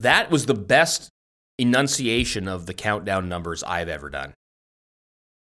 that 0.00 0.30
was 0.30 0.46
the 0.46 0.54
best 0.54 1.08
enunciation 1.58 2.48
of 2.48 2.66
the 2.66 2.74
countdown 2.74 3.28
numbers 3.28 3.62
I've 3.62 3.88
ever 3.88 4.10
done. 4.10 4.34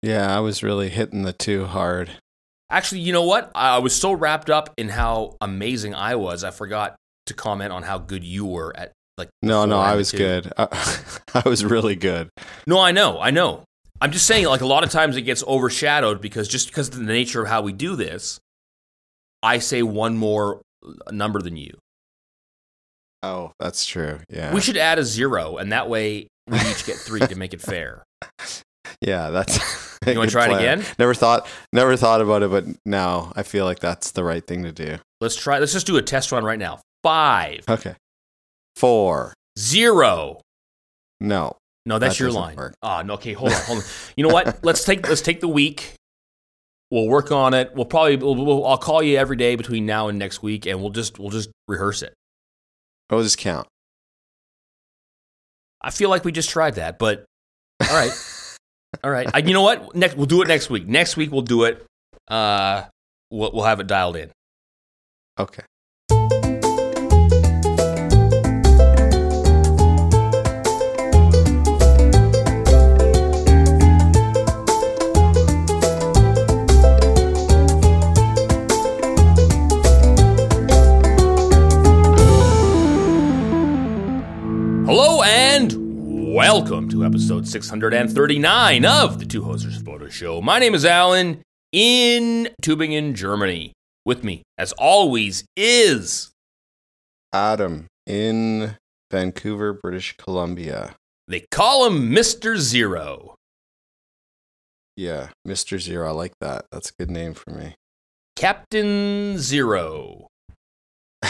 Yeah, 0.02 0.36
I 0.36 0.40
was 0.40 0.62
really 0.62 0.90
hitting 0.90 1.22
the 1.22 1.32
two 1.32 1.64
hard. 1.64 2.10
Actually, 2.70 3.00
you 3.00 3.12
know 3.12 3.24
what? 3.24 3.50
I 3.54 3.78
was 3.78 3.94
so 3.94 4.12
wrapped 4.12 4.50
up 4.50 4.72
in 4.76 4.90
how 4.90 5.36
amazing 5.40 5.94
I 5.94 6.14
was, 6.16 6.44
I 6.44 6.50
forgot 6.50 6.96
to 7.26 7.34
comment 7.34 7.72
on 7.72 7.82
how 7.82 7.98
good 7.98 8.22
you 8.24 8.44
were 8.44 8.74
at 8.76 8.92
like. 9.16 9.28
No, 9.42 9.64
no, 9.64 9.78
I 9.78 9.94
was 9.96 10.10
two. 10.10 10.18
good. 10.18 10.52
I, 10.58 10.68
I 11.34 11.48
was 11.48 11.64
really 11.64 11.96
good. 11.96 12.28
No, 12.66 12.80
I 12.80 12.92
know, 12.92 13.20
I 13.20 13.30
know. 13.30 13.64
I'm 14.00 14.12
just 14.12 14.26
saying, 14.26 14.46
like 14.46 14.60
a 14.60 14.66
lot 14.66 14.84
of 14.84 14.90
times 14.90 15.16
it 15.16 15.22
gets 15.22 15.42
overshadowed 15.44 16.20
because 16.20 16.48
just 16.48 16.68
because 16.68 16.88
of 16.88 16.96
the 16.96 17.04
nature 17.04 17.42
of 17.42 17.48
how 17.48 17.62
we 17.62 17.72
do 17.72 17.96
this, 17.96 18.40
I 19.42 19.58
say 19.58 19.82
one 19.82 20.16
more 20.16 20.60
number 21.10 21.40
than 21.40 21.56
you. 21.56 21.78
Oh, 23.24 23.52
that's 23.58 23.86
true. 23.86 24.20
Yeah. 24.28 24.52
We 24.52 24.60
should 24.60 24.76
add 24.76 24.98
a 24.98 25.04
zero, 25.04 25.56
and 25.56 25.72
that 25.72 25.88
way 25.88 26.28
we 26.46 26.58
each 26.58 26.84
get 26.84 26.96
three 26.96 27.20
to 27.20 27.34
make 27.36 27.54
it 27.54 27.60
fair. 27.72 28.04
yeah, 29.00 29.30
that's. 29.30 29.58
You 30.04 30.12
wanna 30.18 30.26
good 30.26 30.32
try 30.32 30.50
it 30.52 30.56
again? 30.58 30.84
Never 30.98 31.14
thought, 31.14 31.46
never 31.72 31.96
thought 31.96 32.20
about 32.20 32.42
it, 32.42 32.50
but 32.50 32.66
now 32.84 33.32
I 33.36 33.42
feel 33.42 33.64
like 33.64 33.78
that's 33.78 34.10
the 34.10 34.22
right 34.22 34.46
thing 34.46 34.64
to 34.64 34.70
do. 34.72 34.98
Let's 35.22 35.34
try. 35.34 35.58
Let's 35.60 35.72
just 35.72 35.86
do 35.86 35.96
a 35.96 36.02
test 36.02 36.30
run 36.30 36.44
right 36.44 36.58
now. 36.58 36.80
Five, 37.02 37.64
Okay. 37.66 37.94
Four. 38.76 39.32
zero. 39.58 40.42
No. 41.22 41.56
No, 41.86 41.98
that's 41.98 42.18
That 42.18 42.22
your 42.22 42.32
line. 42.32 42.58
Ah, 42.82 43.00
no. 43.02 43.14
Okay, 43.14 43.32
hold 43.32 43.52
on, 43.52 43.60
hold 43.62 43.78
on. 43.78 43.84
You 44.18 44.26
know 44.28 44.34
what? 44.34 44.62
let's 44.62 44.84
take 44.84 45.08
let's 45.08 45.22
take 45.22 45.40
the 45.40 45.48
week. 45.48 45.94
We'll 46.90 47.08
work 47.08 47.32
on 47.32 47.54
it. 47.54 47.74
We'll 47.74 47.86
probably 47.86 48.16
we'll, 48.16 48.34
we'll, 48.34 48.66
I'll 48.66 48.76
call 48.76 49.02
you 49.02 49.16
every 49.16 49.36
day 49.38 49.56
between 49.56 49.86
now 49.86 50.08
and 50.08 50.18
next 50.18 50.42
week, 50.42 50.66
and 50.66 50.82
we'll 50.82 50.90
just 50.90 51.18
we'll 51.18 51.30
just 51.30 51.48
rehearse 51.66 52.02
it. 52.02 52.12
I'll 53.10 53.22
just 53.22 53.38
count. 53.38 53.66
I 55.80 55.90
feel 55.90 56.08
like 56.08 56.24
we 56.24 56.32
just 56.32 56.50
tried 56.50 56.76
that, 56.76 56.98
but 56.98 57.24
all 57.88 57.94
right, 57.94 58.12
all 59.02 59.10
right. 59.10 59.28
I, 59.34 59.38
you 59.38 59.52
know 59.52 59.62
what? 59.62 59.94
Next 59.94 60.16
we'll 60.16 60.26
do 60.26 60.42
it 60.42 60.48
next 60.48 60.70
week. 60.70 60.86
Next 60.86 61.16
week 61.16 61.30
we'll 61.30 61.42
do 61.42 61.64
it. 61.64 61.84
Uh, 62.28 62.84
we'll 63.30 63.52
we'll 63.52 63.64
have 63.64 63.80
it 63.80 63.86
dialed 63.86 64.16
in. 64.16 64.30
Okay. 65.38 65.62
Welcome 86.34 86.88
to 86.88 87.04
episode 87.04 87.46
639 87.46 88.84
of 88.84 89.20
the 89.20 89.24
Two 89.24 89.42
Hosers 89.42 89.80
Photo 89.84 90.08
Show. 90.08 90.40
My 90.42 90.58
name 90.58 90.74
is 90.74 90.84
Allan 90.84 91.42
in 91.70 92.48
Tübingen, 92.60 93.14
Germany. 93.14 93.72
With 94.04 94.24
me, 94.24 94.42
as 94.58 94.72
always, 94.72 95.44
is 95.56 96.32
Adam 97.32 97.86
in 98.04 98.76
Vancouver, 99.12 99.72
British 99.74 100.16
Columbia. 100.16 100.96
they 101.28 101.44
call 101.52 101.86
him 101.86 102.10
Mr. 102.10 102.56
Zero, 102.56 103.36
Yeah, 104.96 105.28
Mr. 105.46 105.78
Zero. 105.80 106.08
I 106.08 106.10
like 106.10 106.32
that. 106.40 106.64
That's 106.72 106.90
a 106.90 106.94
good 106.98 107.12
name 107.12 107.34
for 107.34 107.50
me. 107.52 107.76
Captain 108.34 109.38
Zero, 109.38 110.26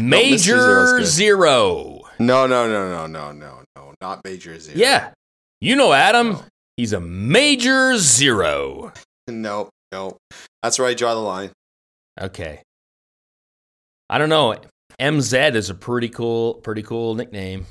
Major 0.00 0.98
good. 0.98 1.06
Zero. 1.06 2.01
No, 2.18 2.46
no, 2.46 2.68
no, 2.68 2.88
no, 2.90 3.06
no, 3.06 3.32
no, 3.32 3.62
no. 3.76 3.94
Not 4.00 4.20
Major 4.24 4.58
Zero. 4.58 4.78
Yeah, 4.78 5.10
you 5.60 5.76
know 5.76 5.92
Adam. 5.92 6.32
No. 6.32 6.44
He's 6.76 6.92
a 6.92 7.00
Major 7.00 7.98
Zero. 7.98 8.92
No, 9.28 9.68
no. 9.92 10.16
That's 10.62 10.78
where 10.78 10.88
I 10.88 10.94
draw 10.94 11.14
the 11.14 11.20
line. 11.20 11.50
Okay. 12.20 12.62
I 14.10 14.18
don't 14.18 14.28
know. 14.28 14.56
MZ 15.00 15.54
is 15.54 15.70
a 15.70 15.74
pretty 15.74 16.08
cool, 16.08 16.54
pretty 16.54 16.82
cool 16.82 17.14
nickname. 17.14 17.66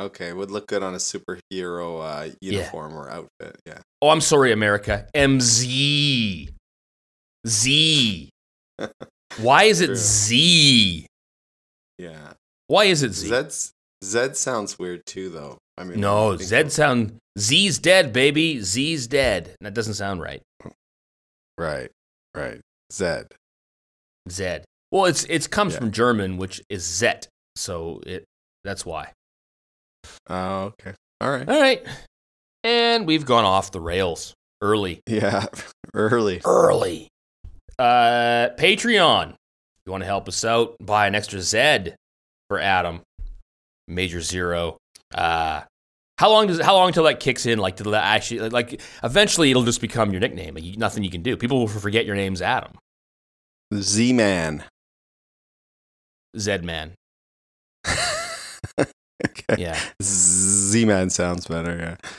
Okay, 0.00 0.32
would 0.32 0.50
look 0.50 0.66
good 0.66 0.82
on 0.82 0.94
a 0.94 0.98
superhero 0.98 2.02
uh, 2.02 2.34
uniform 2.40 2.94
or 2.94 3.10
outfit. 3.10 3.56
Yeah. 3.66 3.78
Oh, 4.00 4.08
I'm 4.08 4.20
sorry, 4.20 4.52
America. 4.52 5.06
MZ. 5.14 6.48
Z. 7.46 8.30
Why 9.40 9.64
is 9.64 9.80
it 9.80 9.86
True. 9.86 9.96
Z? 9.96 11.06
Yeah. 11.98 12.32
Why 12.72 12.84
is 12.84 13.02
it 13.02 13.12
Z? 13.12 13.28
Zed's, 13.28 13.72
Zed 14.02 14.34
sounds 14.34 14.78
weird 14.78 15.04
too, 15.04 15.28
though. 15.28 15.58
I 15.76 15.84
mean, 15.84 16.00
no, 16.00 16.32
I 16.32 16.36
think 16.38 16.48
Z 16.48 16.70
sound 16.70 17.18
Z's 17.38 17.78
dead, 17.78 18.14
baby. 18.14 18.62
Z's 18.62 19.06
dead. 19.06 19.54
That 19.60 19.74
doesn't 19.74 19.92
sound 19.92 20.22
right. 20.22 20.40
Right, 21.58 21.90
right. 22.34 22.60
Zed. 22.90 23.26
Z. 24.30 24.60
Well, 24.90 25.04
it's 25.04 25.24
it 25.24 25.50
comes 25.50 25.74
Yeah. 25.74 25.80
from 25.80 25.90
German, 25.90 26.38
which 26.38 26.62
is 26.70 26.82
Zet. 26.82 27.28
So 27.56 28.00
it 28.06 28.24
that's 28.64 28.86
why. 28.86 29.12
Oh, 30.30 30.72
okay. 30.80 30.94
All 31.20 31.30
right. 31.30 31.46
All 31.46 31.60
right. 31.60 31.84
And 32.64 33.06
we've 33.06 33.26
gone 33.26 33.44
off 33.44 33.70
the 33.70 33.80
rails 33.82 34.32
early. 34.62 35.02
Yeah, 35.06 35.44
early. 35.92 36.40
early. 36.46 37.08
Uh, 37.78 38.48
Patreon. 38.56 39.34
You 39.84 39.92
want 39.92 40.00
to 40.04 40.06
help 40.06 40.26
us 40.26 40.42
out? 40.42 40.76
Buy 40.80 41.06
an 41.06 41.14
extra 41.14 41.42
Z 41.42 41.92
for 42.52 42.60
Adam. 42.60 43.00
Major 43.88 44.20
zero. 44.20 44.76
Uh, 45.14 45.62
how 46.18 46.30
long 46.30 46.48
does 46.48 46.60
how 46.60 46.74
long 46.74 46.88
until 46.88 47.04
that 47.04 47.18
kicks 47.18 47.46
in? 47.46 47.58
Like, 47.58 47.76
to 47.76 47.84
that 47.84 48.04
actually, 48.04 48.50
like, 48.50 48.82
eventually 49.02 49.50
it'll 49.50 49.62
just 49.64 49.80
become 49.80 50.10
your 50.10 50.20
nickname. 50.20 50.54
Like, 50.54 50.64
you, 50.64 50.76
nothing 50.76 51.02
you 51.02 51.08
can 51.10 51.22
do. 51.22 51.34
People 51.38 51.60
will 51.60 51.68
forget 51.68 52.04
your 52.04 52.14
name's 52.14 52.42
Adam. 52.42 52.72
Z 53.74 54.12
Man. 54.12 54.64
Zed 56.38 56.62
man. 56.62 56.92
okay. 58.78 59.56
Yeah, 59.56 59.78
Z 60.02 60.84
Man 60.84 61.08
sounds 61.08 61.46
better. 61.46 61.98
Yeah. 62.04 62.10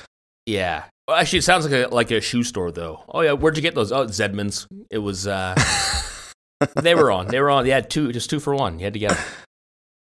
yeah. 0.47 0.83
Well, 1.07 1.17
actually, 1.17 1.39
it 1.39 1.43
sounds 1.43 1.69
like 1.69 1.73
a 1.73 1.93
like 1.93 2.09
a 2.09 2.21
shoe 2.21 2.43
store 2.43 2.71
though. 2.71 3.03
Oh 3.07 3.21
yeah, 3.21 3.33
where'd 3.33 3.55
you 3.55 3.61
get 3.61 3.75
those? 3.75 3.91
Oh, 3.91 4.07
Zedman's. 4.07 4.67
It 4.89 4.97
was. 4.97 5.27
uh 5.27 5.53
They 6.81 6.95
were 6.95 7.11
on. 7.11 7.27
They 7.27 7.39
were 7.39 7.49
on. 7.49 7.65
They 7.65 7.71
had 7.71 7.89
two, 7.89 8.11
just 8.11 8.29
two 8.29 8.39
for 8.39 8.55
one. 8.55 8.79
You 8.79 8.85
had 8.85 8.93
to 8.93 8.99
get. 8.99 9.11
'em. 9.11 9.17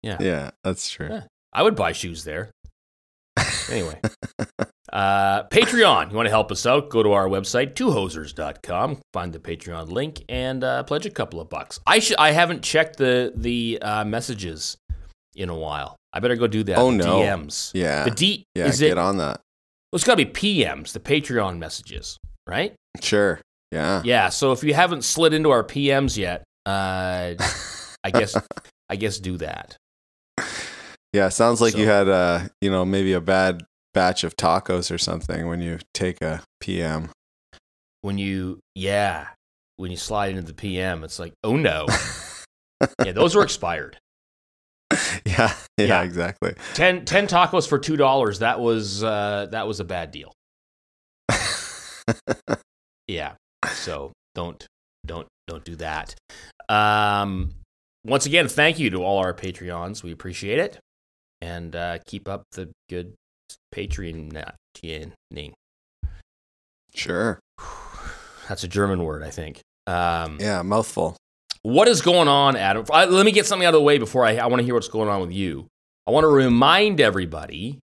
yeah, 0.03 0.17
Yeah, 0.19 0.51
that's 0.63 0.89
true. 0.89 1.07
Yeah. 1.09 1.23
I 1.51 1.63
would 1.63 1.75
buy 1.75 1.91
shoes 1.91 2.23
there. 2.23 2.51
Anyway, 3.69 3.99
uh, 4.93 5.43
Patreon. 5.45 6.11
You 6.11 6.15
want 6.15 6.25
to 6.27 6.31
help 6.31 6.51
us 6.51 6.65
out? 6.65 6.89
Go 6.89 7.01
to 7.01 7.13
our 7.13 7.27
website, 7.27 7.73
twohosers.com. 7.73 8.99
Find 9.13 9.33
the 9.33 9.39
Patreon 9.39 9.89
link 9.89 10.23
and 10.29 10.63
uh, 10.63 10.83
pledge 10.83 11.05
a 11.05 11.09
couple 11.09 11.39
of 11.39 11.49
bucks. 11.49 11.79
I 11.87 11.99
should. 11.99 12.17
I 12.17 12.31
haven't 12.31 12.61
checked 12.63 12.97
the 12.97 13.33
the 13.35 13.79
uh, 13.81 14.03
messages 14.05 14.77
in 15.35 15.49
a 15.49 15.55
while. 15.55 15.95
I 16.11 16.19
better 16.19 16.35
go 16.35 16.47
do 16.47 16.63
that. 16.65 16.77
Oh, 16.77 16.91
no. 16.91 17.21
DMs. 17.21 17.71
Yeah. 17.73 18.03
The 18.03 18.11
D. 18.11 18.45
yeah, 18.53 18.65
is 18.67 18.79
get 18.79 18.91
it? 18.91 18.97
on 18.97 19.17
that. 19.17 19.39
Well, 19.91 19.97
it's 19.97 20.03
got 20.03 20.17
to 20.17 20.25
be 20.25 20.31
PMs. 20.31 20.93
The 20.93 20.99
Patreon 20.99 21.57
messages, 21.57 22.17
right? 22.47 22.73
Sure. 23.01 23.41
Yeah. 23.71 24.01
Yeah. 24.05 24.29
So 24.29 24.51
if 24.51 24.63
you 24.63 24.73
haven't 24.73 25.03
slid 25.03 25.33
into 25.33 25.49
our 25.49 25.63
PMs 25.63 26.17
yet, 26.17 26.43
uh, 26.65 27.33
I 28.03 28.11
guess 28.11 28.35
I 28.89 28.95
guess 28.95 29.17
do 29.17 29.37
that. 29.37 29.77
Yeah, 31.13 31.29
sounds 31.29 31.61
like 31.61 31.77
you 31.77 31.85
had 31.87 32.07
a 32.09 32.49
you 32.61 32.69
know, 32.71 32.83
maybe 32.85 33.13
a 33.13 33.21
bad 33.21 33.63
batch 33.93 34.23
of 34.23 34.35
tacos 34.35 34.89
or 34.93 34.97
something 34.97 35.47
when 35.47 35.61
you 35.61 35.77
take 35.93 36.21
a 36.21 36.41
PM. 36.59 37.09
when 38.01 38.17
you 38.17 38.59
yeah 38.75 39.27
when 39.77 39.91
you 39.91 39.97
slide 39.97 40.31
into 40.31 40.41
the 40.41 40.53
pm 40.53 41.03
it's 41.03 41.19
like 41.19 41.31
oh 41.43 41.55
no 41.55 41.85
yeah 43.05 43.11
those 43.11 43.35
were 43.35 43.43
expired 43.43 43.97
yeah, 45.25 45.53
yeah, 45.77 45.85
Yeah. 45.87 46.01
exactly. 46.03 46.53
10, 46.73 47.05
10 47.05 47.27
tacos 47.27 47.67
for 47.67 47.77
two 47.79 47.95
dollars 47.95 48.39
that 48.39 48.59
was 48.59 49.03
uh 49.03 49.47
that 49.51 49.67
was 49.67 49.79
a 49.79 49.83
bad 49.83 50.09
deal 50.11 50.31
yeah 53.07 53.33
so 53.73 54.11
don't 54.35 54.65
don't 55.05 55.27
don't 55.47 55.63
do 55.65 55.75
that 55.75 56.15
um 56.69 57.51
once 58.05 58.25
again 58.25 58.47
thank 58.47 58.79
you 58.79 58.89
to 58.89 59.03
all 59.03 59.19
our 59.19 59.33
patreons 59.33 60.03
we 60.03 60.11
appreciate 60.11 60.59
it 60.59 60.79
and 61.43 61.75
uh 61.75 61.97
keep 62.05 62.27
up 62.29 62.43
the 62.53 62.69
good 62.89 63.13
patreoning 63.75 64.33
sure. 66.95 67.39
that's 68.47 68.63
a 68.63 68.67
german 68.67 69.03
word 69.03 69.23
i 69.23 69.29
think 69.29 69.61
um 69.87 70.37
Yeah, 70.39 70.61
mouthful. 70.61 71.17
What 71.63 71.87
is 71.87 72.01
going 72.01 72.27
on, 72.27 72.55
Adam? 72.55 72.85
I, 72.91 73.05
let 73.05 73.25
me 73.25 73.31
get 73.31 73.45
something 73.45 73.65
out 73.65 73.73
of 73.73 73.79
the 73.79 73.83
way 73.83 73.97
before 73.97 74.25
I, 74.25 74.35
I 74.37 74.47
want 74.47 74.59
to 74.59 74.65
hear 74.65 74.73
what's 74.73 74.87
going 74.89 75.09
on 75.09 75.21
with 75.21 75.31
you. 75.31 75.67
I 76.07 76.11
want 76.11 76.25
to 76.25 76.29
remind 76.29 76.99
everybody 77.01 77.79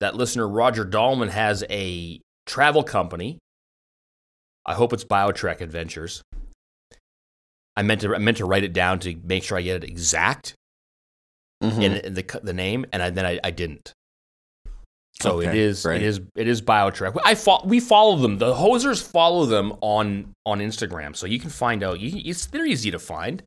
that 0.00 0.14
listener 0.16 0.48
Roger 0.48 0.84
Dahlman 0.84 1.30
has 1.30 1.64
a 1.70 2.20
travel 2.46 2.82
company. 2.82 3.38
I 4.66 4.74
hope 4.74 4.92
it's 4.92 5.04
BioTrek 5.04 5.60
Adventures. 5.60 6.22
I 7.76 7.82
meant 7.82 8.00
to 8.02 8.14
I 8.14 8.18
meant 8.18 8.36
to 8.38 8.46
write 8.46 8.64
it 8.64 8.72
down 8.72 8.98
to 9.00 9.16
make 9.24 9.42
sure 9.44 9.58
I 9.58 9.62
get 9.62 9.82
it 9.82 9.88
exact. 9.88 10.54
Mhm. 11.72 11.82
in, 11.82 11.92
in 11.96 12.14
the 12.14 12.40
the 12.42 12.52
name, 12.52 12.86
and 12.92 13.02
I, 13.02 13.10
then 13.10 13.26
I, 13.26 13.38
I 13.44 13.50
didn't. 13.50 13.92
So 15.22 15.40
it 15.40 15.48
Okay, 15.48 15.58
is 15.60 15.82
great. 15.82 16.02
it 16.02 16.06
is 16.06 16.20
it 16.34 16.48
is 16.48 16.60
BioTrek. 16.60 17.16
I 17.24 17.34
fo- 17.34 17.64
we 17.64 17.78
follow 17.80 18.16
them. 18.16 18.38
The 18.38 18.52
hosers 18.54 19.02
follow 19.02 19.46
them 19.46 19.72
on 19.80 20.32
on 20.44 20.58
Instagram, 20.58 21.14
so 21.14 21.26
you 21.26 21.38
can 21.38 21.50
find 21.50 21.82
out. 21.82 22.00
You, 22.00 22.20
it's 22.24 22.46
they're 22.46 22.66
easy 22.66 22.90
to 22.90 22.98
find. 22.98 23.42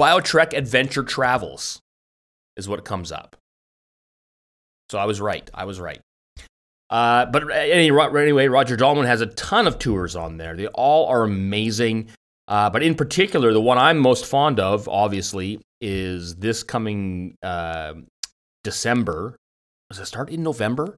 BioTrek 0.00 0.52
Adventure 0.56 1.02
Travels 1.02 1.80
is 2.56 2.68
what 2.68 2.84
comes 2.84 3.10
up. 3.10 3.36
So 4.90 4.98
I 4.98 5.04
was 5.06 5.20
right. 5.20 5.48
I 5.52 5.64
was 5.64 5.80
right. 5.80 6.00
Uh, 6.90 7.26
but 7.26 7.50
any, 7.50 7.90
anyway, 7.90 8.46
Roger 8.46 8.76
Dahlman 8.76 9.06
has 9.06 9.20
a 9.20 9.26
ton 9.26 9.66
of 9.66 9.78
tours 9.78 10.14
on 10.14 10.36
there. 10.36 10.54
They 10.54 10.66
all 10.68 11.08
are 11.08 11.24
amazing. 11.24 12.08
Uh, 12.46 12.68
but 12.70 12.82
in 12.82 12.94
particular, 12.94 13.52
the 13.52 13.60
one 13.60 13.78
I'm 13.78 13.98
most 13.98 14.26
fond 14.26 14.60
of, 14.60 14.88
obviously, 14.88 15.60
is 15.80 16.36
this 16.36 16.62
coming 16.62 17.36
uh, 17.42 17.94
December. 18.62 19.36
Does 19.90 19.98
it 20.00 20.06
start 20.06 20.28
in 20.30 20.42
November? 20.42 20.96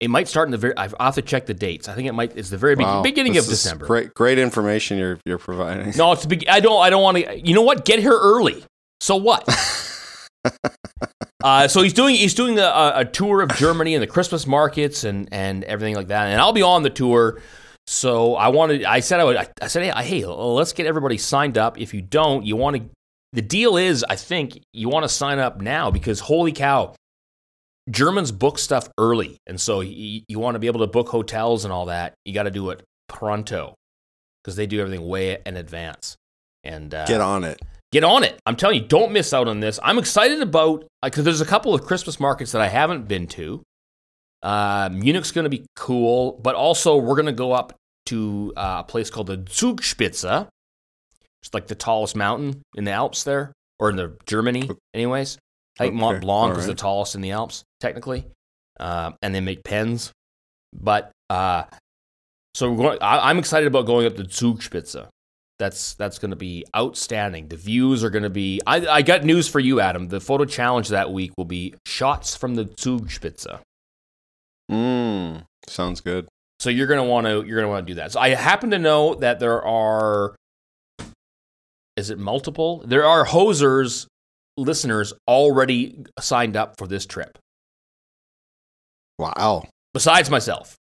It 0.00 0.10
might 0.10 0.28
start 0.28 0.46
in 0.48 0.52
the 0.52 0.58
very. 0.58 0.76
I've- 0.76 0.94
I'll 1.00 1.06
have 1.06 1.14
to 1.16 1.22
check 1.22 1.46
the 1.46 1.54
dates. 1.54 1.88
I 1.88 1.94
think 1.94 2.06
it 2.08 2.12
might. 2.12 2.36
It's 2.36 2.50
the 2.50 2.56
very 2.58 2.76
be- 2.76 2.84
beginning 3.02 3.36
of 3.36 3.44
December. 3.46 3.86
Great, 3.86 4.14
great 4.14 4.38
information 4.38 4.96
you're 4.98 5.18
you're 5.24 5.38
providing. 5.38 5.92
No, 5.96 6.12
it's 6.12 6.24
beg- 6.24 6.48
I 6.48 6.60
don't. 6.60 6.80
I 6.80 6.88
don't 6.90 7.02
want 7.02 7.16
to. 7.18 7.40
You 7.46 7.54
know 7.54 7.62
what? 7.62 7.84
Get 7.84 7.98
here 7.98 8.16
early. 8.16 8.64
So 9.00 9.16
what? 9.16 9.48
Uh, 11.44 11.68
so 11.68 11.82
he's 11.82 11.92
doing 11.92 12.16
he's 12.16 12.34
doing 12.34 12.58
a, 12.58 12.92
a 12.96 13.04
tour 13.04 13.42
of 13.42 13.50
Germany 13.54 13.94
and 13.94 14.02
the 14.02 14.08
Christmas 14.08 14.44
markets 14.44 15.04
and 15.04 15.28
and 15.30 15.62
everything 15.64 15.94
like 15.94 16.08
that. 16.08 16.26
And 16.26 16.40
I'll 16.40 16.52
be 16.52 16.62
on 16.62 16.82
the 16.82 16.90
tour. 16.90 17.40
So 17.90 18.34
I 18.34 18.48
wanted. 18.48 18.84
I 18.84 19.00
said 19.00 19.18
I 19.18 19.24
would. 19.24 19.36
I, 19.62 19.66
said, 19.66 19.82
hey, 19.82 20.04
hey, 20.04 20.26
let's 20.26 20.74
get 20.74 20.84
everybody 20.84 21.16
signed 21.16 21.56
up. 21.56 21.80
If 21.80 21.94
you 21.94 22.02
don't, 22.02 22.44
you 22.44 22.54
want 22.54 22.76
to. 22.76 22.82
The 23.32 23.40
deal 23.40 23.78
is, 23.78 24.04
I 24.06 24.14
think 24.14 24.60
you 24.74 24.90
want 24.90 25.04
to 25.04 25.08
sign 25.08 25.38
up 25.38 25.62
now 25.62 25.90
because 25.90 26.20
holy 26.20 26.52
cow, 26.52 26.94
Germans 27.88 28.30
book 28.30 28.58
stuff 28.58 28.90
early, 28.98 29.38
and 29.46 29.58
so 29.58 29.80
you, 29.80 30.20
you 30.28 30.38
want 30.38 30.54
to 30.54 30.58
be 30.58 30.66
able 30.66 30.80
to 30.80 30.86
book 30.86 31.08
hotels 31.08 31.64
and 31.64 31.72
all 31.72 31.86
that. 31.86 32.12
You 32.26 32.34
got 32.34 32.42
to 32.42 32.50
do 32.50 32.68
it 32.68 32.84
pronto 33.08 33.74
because 34.44 34.54
they 34.56 34.66
do 34.66 34.80
everything 34.80 35.08
way 35.08 35.38
in 35.46 35.56
advance. 35.56 36.18
And 36.64 36.92
uh, 36.92 37.06
Get 37.06 37.22
on 37.22 37.42
it. 37.42 37.58
get 37.90 38.04
on 38.04 38.22
it. 38.22 38.38
I'm 38.44 38.56
telling 38.56 38.82
you, 38.82 38.86
don't 38.86 39.12
miss 39.12 39.32
out 39.32 39.48
on 39.48 39.60
this. 39.60 39.80
I'm 39.82 39.96
excited 39.96 40.42
about 40.42 40.84
because 41.02 41.24
there's 41.24 41.40
a 41.40 41.46
couple 41.46 41.74
of 41.74 41.86
Christmas 41.86 42.20
markets 42.20 42.52
that 42.52 42.60
I 42.60 42.68
haven't 42.68 43.08
been 43.08 43.26
to. 43.28 43.62
Uh, 44.42 44.88
Munich's 44.92 45.32
going 45.32 45.44
to 45.44 45.50
be 45.50 45.66
cool, 45.76 46.38
but 46.42 46.54
also 46.54 46.96
we're 46.96 47.16
going 47.16 47.26
to 47.26 47.32
go 47.32 47.52
up 47.52 47.74
to 48.06 48.52
uh, 48.56 48.76
a 48.80 48.84
place 48.84 49.10
called 49.10 49.26
the 49.26 49.38
Zugspitze. 49.38 50.48
It's 51.42 51.54
like 51.54 51.66
the 51.66 51.74
tallest 51.74 52.16
mountain 52.16 52.62
in 52.76 52.84
the 52.84 52.90
Alps 52.90 53.24
there, 53.24 53.52
or 53.78 53.90
in 53.90 53.96
the 53.96 54.16
Germany, 54.26 54.70
anyways. 54.94 55.38
I 55.78 55.84
think 55.84 55.94
Mont 55.94 56.20
Blanc 56.20 56.54
all 56.54 56.58
is 56.58 56.66
the 56.66 56.74
tallest 56.74 57.14
in 57.14 57.20
the 57.20 57.30
Alps, 57.30 57.62
technically, 57.80 58.26
uh, 58.80 59.12
and 59.22 59.34
they 59.34 59.40
make 59.40 59.62
pens. 59.62 60.12
But 60.72 61.12
uh, 61.30 61.64
so 62.54 62.70
we're 62.72 62.76
going, 62.76 62.98
I, 63.00 63.30
I'm 63.30 63.38
excited 63.38 63.66
about 63.66 63.86
going 63.86 64.06
up 64.06 64.16
the 64.16 64.24
Zugspitze. 64.24 65.06
That's 65.58 65.94
that's 65.94 66.18
going 66.18 66.30
to 66.30 66.36
be 66.36 66.64
outstanding. 66.76 67.48
The 67.48 67.56
views 67.56 68.04
are 68.04 68.10
going 68.10 68.22
to 68.22 68.30
be. 68.30 68.60
I, 68.66 68.86
I 68.86 69.02
got 69.02 69.24
news 69.24 69.48
for 69.48 69.60
you, 69.60 69.80
Adam. 69.80 70.08
The 70.08 70.20
photo 70.20 70.44
challenge 70.44 70.88
that 70.88 71.12
week 71.12 71.32
will 71.36 71.44
be 71.44 71.74
shots 71.84 72.36
from 72.36 72.54
the 72.54 72.64
Zugspitze. 72.64 73.60
Mm, 74.70 75.44
sounds 75.66 76.00
good. 76.00 76.28
So 76.60 76.70
you're 76.70 76.86
going 76.86 76.98
to 77.02 77.08
want 77.08 77.26
to 77.26 77.44
you're 77.44 77.62
to 77.62 77.68
want 77.68 77.86
to 77.86 77.92
do 77.92 77.96
that. 77.96 78.12
So 78.12 78.20
I 78.20 78.30
happen 78.30 78.70
to 78.70 78.78
know 78.78 79.14
that 79.16 79.38
there 79.40 79.64
are. 79.64 80.34
Is 81.96 82.10
it 82.10 82.18
multiple? 82.18 82.82
There 82.86 83.04
are 83.04 83.26
hosers 83.26 84.06
listeners 84.56 85.12
already 85.26 86.04
signed 86.20 86.56
up 86.56 86.74
for 86.78 86.86
this 86.86 87.06
trip. 87.06 87.38
Wow. 89.18 89.64
Besides 89.94 90.30
myself. 90.30 90.76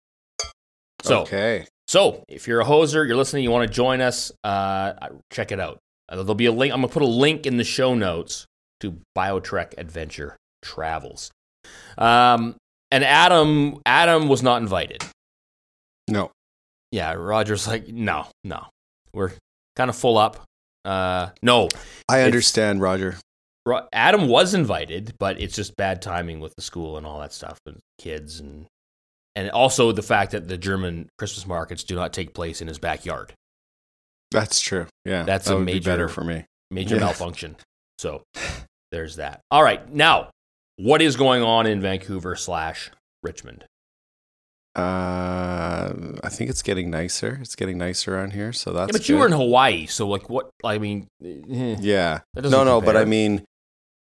So 1.03 1.23
okay. 1.23 1.67
So, 1.89 2.25
if 2.29 2.49
you're 2.49 2.61
a 2.61 2.65
hoser, 2.65 3.07
you're 3.07 3.17
listening, 3.17 3.45
you 3.45 3.51
want 3.53 3.69
to 3.69 3.73
join 3.73 4.01
us, 4.01 4.33
uh, 4.43 4.95
check 5.33 5.53
it 5.53 5.61
out. 5.61 5.79
Uh, 6.09 6.17
there'll 6.17 6.35
be 6.35 6.47
a 6.47 6.53
link. 6.53 6.75
I'm 6.75 6.81
gonna 6.81 6.93
put 6.93 7.03
a 7.03 7.07
link 7.07 7.47
in 7.47 7.59
the 7.59 7.65
show 7.65 7.95
notes 7.95 8.47
to 8.81 8.99
BioTrek 9.17 9.75
Adventure 9.79 10.37
Travels. 10.63 11.31
Um, 11.97 12.57
and 12.91 13.05
Adam, 13.05 13.81
Adam 13.87 14.29
was 14.29 14.43
not 14.43 14.63
invited. 14.63 15.05
No. 16.09 16.31
Yeah, 16.93 17.13
Roger's 17.15 17.67
like, 17.67 17.89
no, 17.89 18.27
no, 18.45 18.67
we're 19.13 19.33
kind 19.75 19.91
of 19.91 19.97
full 19.97 20.17
up. 20.19 20.43
Uh, 20.85 21.31
no, 21.43 21.69
I 22.09 22.21
understand, 22.23 22.81
Roger. 22.81 23.17
Ro- 23.67 23.89
Adam 23.93 24.29
was 24.29 24.55
invited, 24.55 25.15
but 25.19 25.41
it's 25.41 25.57
just 25.57 25.77
bad 25.77 26.01
timing 26.01 26.39
with 26.39 26.55
the 26.55 26.63
school 26.63 26.97
and 26.97 27.05
all 27.05 27.19
that 27.21 27.33
stuff 27.33 27.59
and 27.67 27.79
kids 27.99 28.39
and 28.39 28.67
and 29.35 29.51
also 29.51 29.91
the 29.93 30.03
fact 30.03 30.31
that 30.31 30.47
the 30.49 30.57
German 30.57 31.09
Christmas 31.19 31.47
markets 31.47 31.83
do 31.85 31.95
not 31.97 32.13
take 32.13 32.33
place 32.33 32.63
in 32.63 32.69
his 32.69 32.79
backyard. 32.79 33.33
That's 34.31 34.61
true. 34.61 34.87
Yeah. 35.05 35.25
That's 35.25 35.47
that 35.49 35.55
a 35.55 35.57
would 35.57 35.67
be 35.67 35.75
major- 35.75 35.91
better 35.91 36.09
for 36.09 36.23
me. 36.25 36.45
major 36.71 36.95
Yeah. 36.95 37.01
malfunction. 37.03 37.57
So 37.99 38.23
there's 38.93 39.17
that. 39.17 39.41
All 39.51 39.63
right, 39.65 39.93
now 39.93 40.31
what 40.77 41.03
is 41.03 41.17
going 41.17 41.43
on 41.43 41.67
in 41.67 41.81
Vancouver 41.81 42.37
slash 42.37 42.91
Richmond? 43.23 43.65
Uh, 44.75 45.93
I 46.23 46.29
think 46.29 46.51
it's 46.51 46.63
getting 46.63 46.91
nicer. 46.91 47.39
It's 47.41 47.57
getting 47.57 47.79
nicer 47.79 48.15
around 48.15 48.33
here, 48.35 48.53
so 48.53 48.73
that's. 48.73 48.89
yeah, 48.89 48.93
but 48.93 49.09
you 49.09 49.15
good. 49.15 49.21
were 49.21 49.27
in 49.27 49.33
Hawaii, 49.33 49.87
so 49.87 50.07
like 50.07 50.29
what? 50.29 50.51
I 50.63 50.79
mean, 50.79 51.09
eh, 51.25 51.77
Yeah. 51.81 52.21
that 52.35 52.43
doesn't 52.43 52.57
No, 52.57 52.63
no, 52.63 52.81
but 52.83 52.97
I 52.97 53.07
mean, 53.07 53.45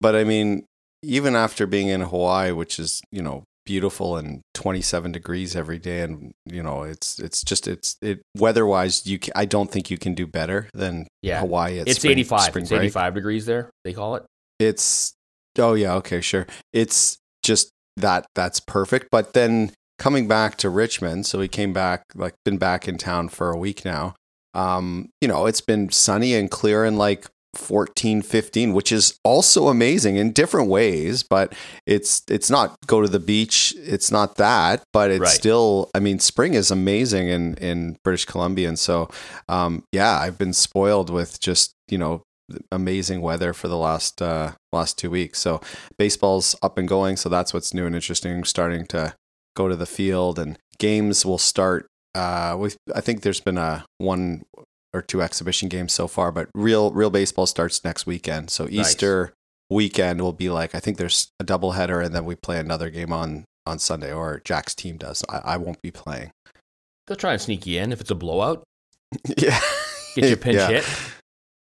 but 0.01 0.15
I 0.15 0.25
mean, 0.25 0.65
even 1.01 1.35
after 1.35 1.65
being 1.65 1.87
in 1.87 2.01
Hawaii, 2.01 2.51
which 2.51 2.77
is 2.77 3.01
you 3.09 3.21
know 3.21 3.43
beautiful 3.65 4.17
and 4.17 4.41
27 4.53 5.13
degrees 5.13 5.55
every 5.55 5.79
day, 5.79 6.01
and 6.01 6.33
you 6.45 6.61
know 6.61 6.83
it's 6.83 7.19
it's 7.19 7.41
just 7.41 7.69
it's 7.69 7.95
it 8.01 8.21
weather 8.37 8.65
wise, 8.65 9.07
you 9.07 9.17
ca 9.17 9.31
I 9.33 9.45
don't 9.45 9.71
think 9.71 9.89
you 9.89 9.97
can 9.97 10.13
do 10.13 10.27
better 10.27 10.67
than 10.73 11.07
yeah, 11.21 11.39
Hawaii. 11.39 11.79
It's 11.79 11.95
spring, 11.95 12.11
85. 12.11 12.41
Spring 12.41 12.63
It's 12.63 12.69
break. 12.69 12.81
85 12.81 13.13
degrees 13.13 13.45
there. 13.45 13.69
They 13.85 13.93
call 13.93 14.15
it. 14.17 14.25
It's 14.59 15.13
oh 15.59 15.73
yeah, 15.73 15.93
okay, 15.95 16.21
sure. 16.21 16.47
It's 16.73 17.17
just 17.43 17.71
that 17.97 18.25
that's 18.35 18.59
perfect. 18.59 19.07
But 19.11 19.33
then 19.33 19.71
coming 19.99 20.27
back 20.27 20.57
to 20.57 20.69
Richmond, 20.69 21.25
so 21.25 21.39
we 21.39 21.47
came 21.47 21.73
back 21.73 22.03
like 22.15 22.33
been 22.43 22.57
back 22.57 22.87
in 22.87 22.97
town 22.97 23.29
for 23.29 23.51
a 23.51 23.57
week 23.57 23.85
now. 23.85 24.15
Um, 24.53 25.09
you 25.21 25.27
know, 25.27 25.45
it's 25.47 25.61
been 25.61 25.89
sunny 25.91 26.33
and 26.33 26.49
clear 26.49 26.83
and 26.85 26.97
like 26.97 27.27
14 27.55 28.21
15 28.21 28.73
which 28.73 28.91
is 28.91 29.17
also 29.23 29.69
amazing 29.69 30.17
in 30.17 30.33
different 30.33 30.67
ways 30.67 31.23
but 31.23 31.53
it's 31.87 32.21
it's 32.29 32.49
not 32.49 32.75
go 32.85 33.01
to 33.01 33.07
the 33.07 33.17
beach 33.17 33.73
it's 33.77 34.11
not 34.11 34.35
that 34.35 34.83
but 34.91 35.09
it's 35.09 35.21
Right. 35.21 35.29
still 35.29 35.89
i 35.95 35.99
mean 35.99 36.19
spring 36.19 36.53
is 36.53 36.69
amazing 36.69 37.29
in 37.29 37.53
in 37.55 37.95
british 38.03 38.25
columbia 38.25 38.67
and 38.67 38.77
so 38.77 39.07
um 39.47 39.85
yeah 39.93 40.19
i've 40.19 40.37
been 40.37 40.51
spoiled 40.51 41.09
with 41.09 41.39
just 41.39 41.71
you 41.87 41.97
know 41.97 42.23
amazing 42.71 43.21
weather 43.21 43.53
for 43.53 43.67
the 43.67 43.77
last 43.77 44.21
uh 44.21 44.51
last 44.71 44.97
two 44.99 45.09
weeks 45.09 45.39
so 45.39 45.59
baseball's 45.97 46.55
up 46.61 46.77
and 46.77 46.87
going 46.87 47.17
so 47.17 47.27
that's 47.27 47.53
what's 47.53 47.73
new 47.73 47.85
and 47.85 47.95
interesting 47.95 48.43
starting 48.43 48.85
to 48.85 49.13
go 49.55 49.67
to 49.67 49.75
the 49.75 49.85
field 49.85 50.37
and 50.37 50.57
games 50.77 51.25
will 51.25 51.37
start 51.39 51.87
uh 52.13 52.55
with 52.59 52.77
i 52.93 53.01
think 53.01 53.21
there's 53.21 53.39
been 53.39 53.57
a 53.57 53.83
one 53.97 54.43
or 54.93 55.01
two 55.01 55.21
exhibition 55.23 55.69
games 55.69 55.91
so 55.91 56.07
far 56.07 56.31
but 56.31 56.47
real 56.53 56.91
real 56.91 57.09
baseball 57.09 57.47
starts 57.47 57.83
next 57.83 58.05
weekend 58.05 58.49
so 58.51 58.65
Nice. 58.65 58.73
easter 58.91 59.33
weekend 59.71 60.21
will 60.21 60.31
be 60.33 60.49
like 60.49 60.75
i 60.75 60.79
think 60.79 60.97
there's 60.97 61.29
a 61.39 61.43
doubleheader 61.43 62.05
and 62.05 62.13
then 62.13 62.25
we 62.25 62.35
play 62.35 62.59
another 62.59 62.89
game 62.91 63.11
on 63.11 63.43
on 63.65 63.79
sunday 63.79 64.13
or 64.13 64.39
jack's 64.45 64.75
team 64.75 64.97
does 64.97 65.23
i, 65.29 65.37
I 65.53 65.57
won't 65.57 65.81
be 65.81 65.91
playing 65.91 66.29
They'll 67.07 67.17
try 67.17 67.33
and 67.33 67.41
sneak 67.41 67.67
you 67.67 67.79
in 67.81 67.91
if 67.91 68.01
it's 68.01 68.09
a 68.09 68.15
blowout. 68.15 68.63
yeah 69.37 69.59
Get 70.15 70.27
your 70.29 70.37
pinch 70.37 70.55
Yeah. 70.59 70.67
hit. 70.67 70.85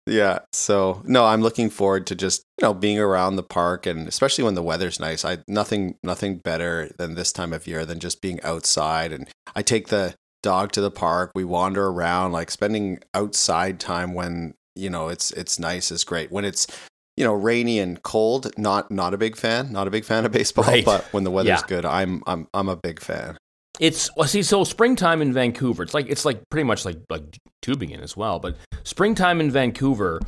Yeah. 0.05 0.39
So 0.51 1.01
no, 1.05 1.25
I'm 1.25 1.41
looking 1.41 1.69
forward 1.69 2.05
to 2.07 2.15
just 2.15 2.43
you 2.59 2.67
know 2.67 2.73
being 2.73 2.99
around 2.99 3.35
the 3.37 3.43
park 3.43 3.85
and 3.85 4.07
especially 4.07 4.43
when 4.43 4.53
the 4.55 4.63
weather's 4.63 4.99
nice. 4.99 5.23
I 5.23 5.39
nothing 5.47 5.95
nothing 6.03 6.37
better 6.37 6.91
than 6.97 7.15
this 7.15 7.31
time 7.31 7.53
of 7.53 7.67
year 7.67 7.85
than 7.85 7.99
just 7.99 8.21
being 8.21 8.41
outside 8.43 9.11
and 9.13 9.27
I 9.55 9.61
take 9.61 9.87
the 9.87 10.15
dog 10.41 10.73
to 10.73 10.81
the 10.81 10.91
park. 10.91 11.31
We 11.35 11.45
wander 11.45 11.87
around 11.87 12.33
like 12.33 12.51
spending 12.51 12.99
outside 13.13 13.79
time 13.79 14.13
when 14.13 14.55
you 14.75 14.89
know 14.89 15.07
it's 15.07 15.31
it's 15.31 15.57
nice 15.57 15.89
is 15.91 16.03
great. 16.03 16.31
When 16.31 16.43
it's 16.43 16.67
you 17.15 17.23
know 17.23 17.33
rainy 17.33 17.79
and 17.79 18.01
cold, 18.03 18.51
not 18.57 18.91
not 18.91 19.13
a 19.13 19.17
big 19.17 19.37
fan. 19.37 19.71
Not 19.71 19.87
a 19.87 19.91
big 19.91 20.03
fan 20.03 20.25
of 20.25 20.31
baseball. 20.33 20.65
Right. 20.65 20.83
But 20.83 21.05
when 21.13 21.23
the 21.23 21.31
weather's 21.31 21.61
Yeah. 21.61 21.67
good, 21.67 21.85
I'm 21.85 22.23
I'm 22.27 22.47
I'm 22.53 22.67
a 22.67 22.75
big 22.75 22.99
fan. 22.99 23.37
It's 23.79 24.09
well, 24.15 24.27
see, 24.27 24.43
so 24.43 24.63
springtime 24.63 25.21
in 25.21 25.33
Vancouver. 25.33 25.83
It's 25.83 25.93
like 25.93 26.07
it's 26.09 26.25
like 26.25 26.41
pretty 26.49 26.63
much 26.65 26.85
like 26.85 26.97
like 27.09 27.23
Tübingen 27.65 28.01
as 28.01 28.15
well. 28.15 28.39
But 28.39 28.55
springtime 28.83 29.39
in 29.41 29.49
Vancouver, 29.49 30.19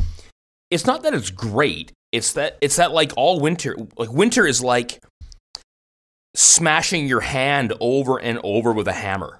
it's 0.71 0.85
not 0.85 1.03
that 1.03 1.13
it's 1.13 1.29
great. 1.29 1.91
It's 2.11 2.33
that 2.33 2.57
it's 2.61 2.77
that 2.77 2.91
like 2.91 3.11
all 3.17 3.39
winter. 3.39 3.75
Like 3.97 4.11
winter 4.11 4.47
is 4.47 4.63
like 4.63 4.99
smashing 6.35 7.07
your 7.07 7.21
hand 7.21 7.73
over 7.79 8.17
and 8.19 8.39
over 8.43 8.73
with 8.73 8.87
a 8.87 8.93
hammer, 8.93 9.39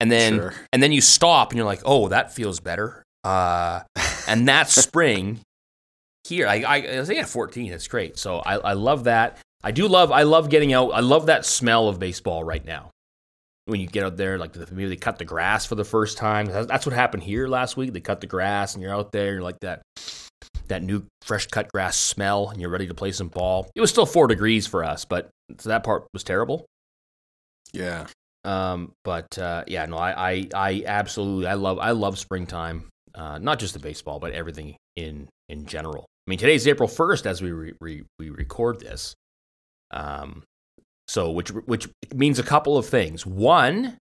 and 0.00 0.10
then 0.10 0.34
Sure. 0.38 0.54
and 0.72 0.82
then 0.82 0.92
you 0.92 1.00
stop 1.00 1.50
and 1.50 1.56
you're 1.56 1.66
like, 1.66 1.82
oh, 1.84 2.08
that 2.08 2.32
feels 2.32 2.60
better. 2.60 3.02
Uh, 3.24 3.80
and 4.26 4.46
that's 4.48 4.72
spring. 4.82 5.40
here. 6.26 6.46
I, 6.46 6.62
I, 6.62 6.76
I 7.00 7.04
think 7.04 7.20
at 7.20 7.28
14, 7.28 7.72
it's 7.72 7.88
great. 7.88 8.16
So 8.18 8.38
I, 8.38 8.54
I 8.58 8.72
love 8.74 9.04
that. 9.04 9.38
I 9.62 9.70
do 9.70 9.86
love 9.86 10.10
I 10.10 10.22
love 10.22 10.48
getting 10.48 10.72
out. 10.72 10.90
I 10.90 11.00
love 11.00 11.26
that 11.26 11.46
smell 11.46 11.88
of 11.88 11.98
baseball 11.98 12.44
right 12.44 12.64
now. 12.64 12.90
When 13.66 13.80
you 13.80 13.86
get 13.86 14.02
out 14.02 14.16
there, 14.16 14.38
like 14.38 14.56
maybe 14.72 14.88
they 14.88 14.96
cut 14.96 15.18
the 15.18 15.24
grass 15.24 15.66
for 15.66 15.76
the 15.76 15.84
first 15.84 16.18
time. 16.18 16.46
That's 16.46 16.84
what 16.84 16.94
happened 16.94 17.22
here 17.22 17.46
last 17.46 17.76
week. 17.76 17.92
They 17.92 18.00
cut 18.00 18.20
the 18.20 18.26
grass, 18.26 18.74
and 18.74 18.82
you're 18.82 18.94
out 18.94 19.12
there, 19.12 19.34
you're 19.34 19.42
like 19.42 19.60
that 19.60 19.82
that 20.68 20.82
new 20.82 21.04
fresh 21.22 21.46
cut 21.46 21.70
grass 21.70 21.96
smell, 21.96 22.48
and 22.48 22.60
you're 22.60 22.70
ready 22.70 22.88
to 22.88 22.94
play 22.94 23.12
some 23.12 23.28
ball. 23.28 23.70
It 23.74 23.80
was 23.80 23.90
still 23.90 24.06
four 24.06 24.26
degrees 24.26 24.66
for 24.66 24.82
us, 24.82 25.04
but 25.04 25.30
so 25.58 25.68
that 25.68 25.84
part 25.84 26.06
was 26.12 26.24
terrible. 26.24 26.66
Yeah. 27.72 28.06
Um, 28.44 28.92
but 29.04 29.38
uh, 29.38 29.64
yeah, 29.68 29.86
no, 29.86 29.96
I, 29.96 30.32
I, 30.32 30.48
I 30.54 30.82
absolutely, 30.84 31.46
I 31.46 31.54
love, 31.54 31.78
I 31.78 31.92
love 31.92 32.18
springtime. 32.18 32.88
Uh, 33.14 33.38
not 33.38 33.58
just 33.58 33.74
the 33.74 33.80
baseball, 33.80 34.18
but 34.18 34.32
everything 34.32 34.74
in 34.96 35.28
in 35.48 35.66
general. 35.66 36.06
I 36.26 36.30
mean, 36.30 36.38
today's 36.38 36.66
April 36.66 36.88
first 36.88 37.26
as 37.26 37.42
we 37.42 37.52
re, 37.52 37.72
re, 37.80 38.02
we 38.18 38.30
record 38.30 38.80
this. 38.80 39.14
Um, 39.92 40.44
so 41.08 41.30
which 41.30 41.50
which 41.50 41.88
means 42.14 42.38
a 42.38 42.44
couple 42.44 42.78
of 42.78 42.86
things. 42.86 43.26
One, 43.26 43.98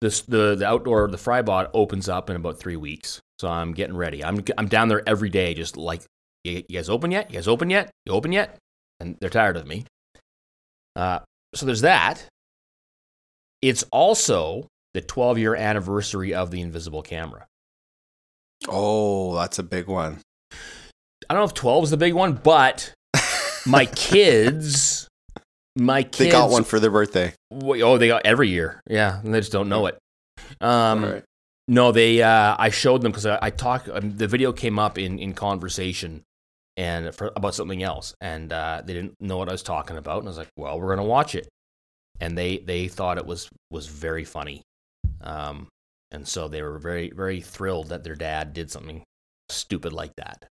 this 0.00 0.22
the 0.22 0.54
the 0.54 0.66
outdoor 0.66 1.08
the 1.08 1.16
Freibad 1.16 1.70
opens 1.74 2.08
up 2.08 2.30
in 2.30 2.36
about 2.36 2.58
three 2.58 2.76
weeks, 2.76 3.20
so 3.38 3.48
I'm 3.48 3.72
getting 3.72 3.96
ready. 3.96 4.24
I'm 4.24 4.42
I'm 4.56 4.68
down 4.68 4.88
there 4.88 5.06
every 5.06 5.28
day, 5.28 5.54
just 5.54 5.76
like 5.76 6.02
you, 6.44 6.62
you 6.68 6.78
guys 6.78 6.88
open 6.88 7.10
yet? 7.10 7.30
You 7.30 7.34
guys 7.34 7.48
open 7.48 7.70
yet? 7.70 7.90
You 8.06 8.12
open 8.12 8.32
yet? 8.32 8.56
And 9.00 9.16
they're 9.20 9.30
tired 9.30 9.56
of 9.56 9.66
me. 9.66 9.84
Uh, 10.96 11.20
so 11.54 11.66
there's 11.66 11.82
that. 11.82 12.26
It's 13.62 13.84
also 13.90 14.68
the 14.94 15.00
12 15.00 15.38
year 15.38 15.54
anniversary 15.54 16.34
of 16.34 16.50
the 16.50 16.60
invisible 16.60 17.02
camera. 17.02 17.46
Oh, 18.68 19.36
that's 19.36 19.58
a 19.58 19.62
big 19.62 19.86
one. 19.86 20.20
I 21.28 21.34
don't 21.34 21.42
know 21.42 21.44
if 21.44 21.54
12 21.54 21.84
is 21.84 21.90
the 21.90 21.96
big 21.96 22.14
one, 22.14 22.34
but 22.34 22.92
my 23.68 23.86
kids, 23.86 25.08
my 25.76 26.02
kids, 26.02 26.18
they 26.18 26.30
got 26.30 26.50
one 26.50 26.64
for 26.64 26.80
their 26.80 26.90
birthday. 26.90 27.34
Oh, 27.52 27.98
they 27.98 28.08
got 28.08 28.26
every 28.26 28.48
year. 28.48 28.80
Yeah, 28.88 29.20
and 29.20 29.34
they 29.34 29.40
just 29.40 29.52
don't 29.52 29.68
know 29.68 29.86
it. 29.86 29.98
Um, 30.60 31.04
right. 31.04 31.24
No, 31.66 31.92
they. 31.92 32.22
Uh, 32.22 32.56
I 32.58 32.70
showed 32.70 33.02
them 33.02 33.12
because 33.12 33.26
I, 33.26 33.38
I 33.42 33.50
talked. 33.50 33.88
Um, 33.88 34.16
the 34.16 34.26
video 34.26 34.52
came 34.52 34.78
up 34.78 34.98
in 34.98 35.18
in 35.18 35.34
conversation 35.34 36.22
and 36.76 37.14
for, 37.14 37.32
about 37.36 37.54
something 37.54 37.82
else, 37.82 38.14
and 38.20 38.52
uh, 38.52 38.82
they 38.84 38.94
didn't 38.94 39.14
know 39.20 39.36
what 39.36 39.48
I 39.48 39.52
was 39.52 39.62
talking 39.62 39.96
about. 39.96 40.18
And 40.18 40.28
I 40.28 40.30
was 40.30 40.38
like, 40.38 40.48
"Well, 40.56 40.80
we're 40.80 40.94
gonna 40.94 41.06
watch 41.06 41.34
it," 41.34 41.48
and 42.20 42.38
they 42.38 42.58
they 42.58 42.88
thought 42.88 43.18
it 43.18 43.26
was 43.26 43.48
was 43.70 43.86
very 43.86 44.24
funny. 44.24 44.62
Um, 45.20 45.68
and 46.10 46.26
so 46.26 46.48
they 46.48 46.62
were 46.62 46.78
very, 46.78 47.10
very 47.10 47.40
thrilled 47.40 47.88
that 47.88 48.04
their 48.04 48.14
dad 48.14 48.54
did 48.54 48.70
something 48.70 49.02
stupid 49.48 49.92
like 49.92 50.12
that. 50.16 50.46